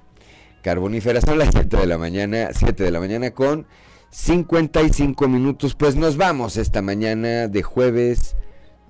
Carbonífera 0.64 1.22
son 1.22 1.38
las 1.38 1.50
7 1.52 1.78
de 1.78 1.86
la 1.86 1.98
mañana, 1.98 2.50
7 2.54 2.84
de 2.84 2.92
la 2.92 3.00
mañana 3.00 3.32
con 3.32 3.68
55 4.12 5.28
minutos. 5.28 5.76
Pues 5.76 5.96
nos 5.96 6.18
vamos 6.18 6.58
esta 6.58 6.82
mañana 6.82 7.48
de 7.48 7.64
jueves 7.64 8.36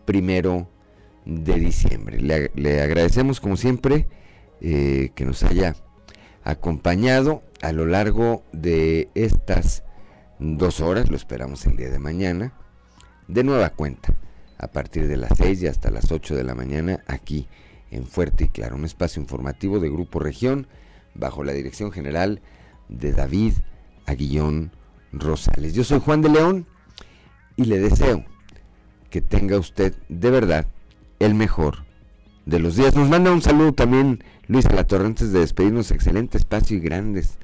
primero 0.05 0.69
de 1.25 1.55
diciembre. 1.55 2.19
Le, 2.21 2.81
agradecemos 2.81 3.39
como 3.41 3.57
siempre 3.57 4.07
eh, 4.61 5.11
que 5.15 5.25
nos 5.25 5.43
haya 5.43 5.75
acompañado 6.43 7.43
a 7.61 7.71
lo 7.73 7.85
largo 7.85 8.43
de 8.53 9.09
estas 9.15 9.83
dos 10.39 10.79
horas, 10.79 11.09
lo 11.09 11.17
esperamos 11.17 11.65
el 11.65 11.75
día 11.75 11.89
de 11.89 11.99
mañana, 11.99 12.53
de 13.27 13.43
nueva 13.43 13.69
cuenta, 13.71 14.13
a 14.57 14.67
partir 14.67 15.07
de 15.07 15.17
las 15.17 15.31
6 15.37 15.63
y 15.63 15.67
hasta 15.67 15.91
las 15.91 16.11
8 16.11 16.35
de 16.35 16.43
la 16.43 16.55
mañana, 16.55 17.03
aquí 17.07 17.47
en 17.91 18.05
Fuerte 18.05 18.45
y 18.45 18.49
Claro, 18.49 18.75
un 18.75 18.85
espacio 18.85 19.21
informativo 19.21 19.79
de 19.79 19.89
Grupo 19.89 20.19
Región, 20.19 20.67
bajo 21.13 21.43
la 21.43 21.53
dirección 21.53 21.91
general 21.91 22.41
de 22.89 23.11
David 23.11 23.53
Aguillón 24.05 24.71
Rosales. 25.11 25.73
Yo 25.73 25.83
soy 25.83 25.99
Juan 25.99 26.21
de 26.21 26.29
León 26.29 26.67
y 27.55 27.65
le 27.65 27.79
deseo 27.79 28.23
que 29.09 29.21
tenga 29.21 29.57
usted 29.57 29.95
de 30.09 30.29
verdad 30.29 30.67
el 31.19 31.33
mejor 31.33 31.85
de 32.45 32.59
los 32.59 32.75
días. 32.75 32.95
Nos 32.95 33.09
manda 33.09 33.31
un 33.31 33.41
saludo 33.41 33.73
también 33.73 34.23
Luis 34.47 34.65
Alatorre 34.65 35.05
antes 35.05 35.31
de 35.31 35.39
despedirnos. 35.39 35.91
Excelente 35.91 36.37
espacio 36.37 36.77
y 36.77 36.81
grandes 36.81 37.37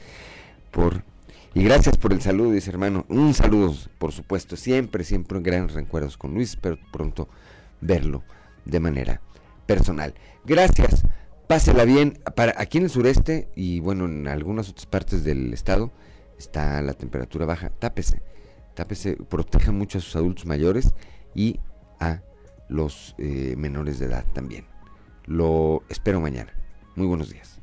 por 0.72 1.04
y 1.54 1.64
gracias 1.64 1.98
por 1.98 2.14
el 2.14 2.22
saludo, 2.22 2.52
dice 2.52 2.72
hermano. 2.72 3.06
Un 3.10 3.34
saludo, 3.34 3.76
por 4.00 4.12
supuesto, 4.12 4.56
siempre, 4.56 5.04
siempre 5.04 5.40
grandes 5.40 5.76
recuerdos 5.76 6.18
con 6.18 6.34
Luis, 6.34 6.56
pero 6.56 6.78
pronto 6.92 7.30
verlo 7.82 8.24
de 8.66 8.80
manera 8.80 9.22
personal. 9.66 10.16
Gracias, 10.46 11.04
pásela 11.48 11.86
bien. 11.86 12.20
Para 12.36 12.56
aquí 12.58 12.80
en 12.80 12.86
el 12.86 12.90
sureste 12.90 13.50
y 13.56 13.80
bueno, 13.80 14.06
en 14.06 14.28
algunas 14.28 14.70
otras 14.70 14.88
partes 14.88 15.24
del 15.24 15.54
estado 15.54 15.92
está 16.40 16.82
la 16.82 16.94
temperatura 16.94 17.46
baja. 17.46 17.70
Tápese, 17.70 18.22
tápese, 18.74 19.16
proteja 19.16 19.72
mucho 19.72 20.00
a 20.00 20.02
sus 20.02 20.16
adultos 20.16 20.46
mayores 20.46 20.94
y 21.36 21.60
a 22.00 22.22
los 22.68 23.16
eh, 23.20 23.56
menores 23.58 24.00
de 24.00 24.08
edad 24.08 24.26
también. 24.34 24.66
Lo 25.26 25.84
espero 25.90 26.20
mañana. 26.20 26.52
Muy 26.96 27.08
buenos 27.08 27.30
días. 27.30 27.60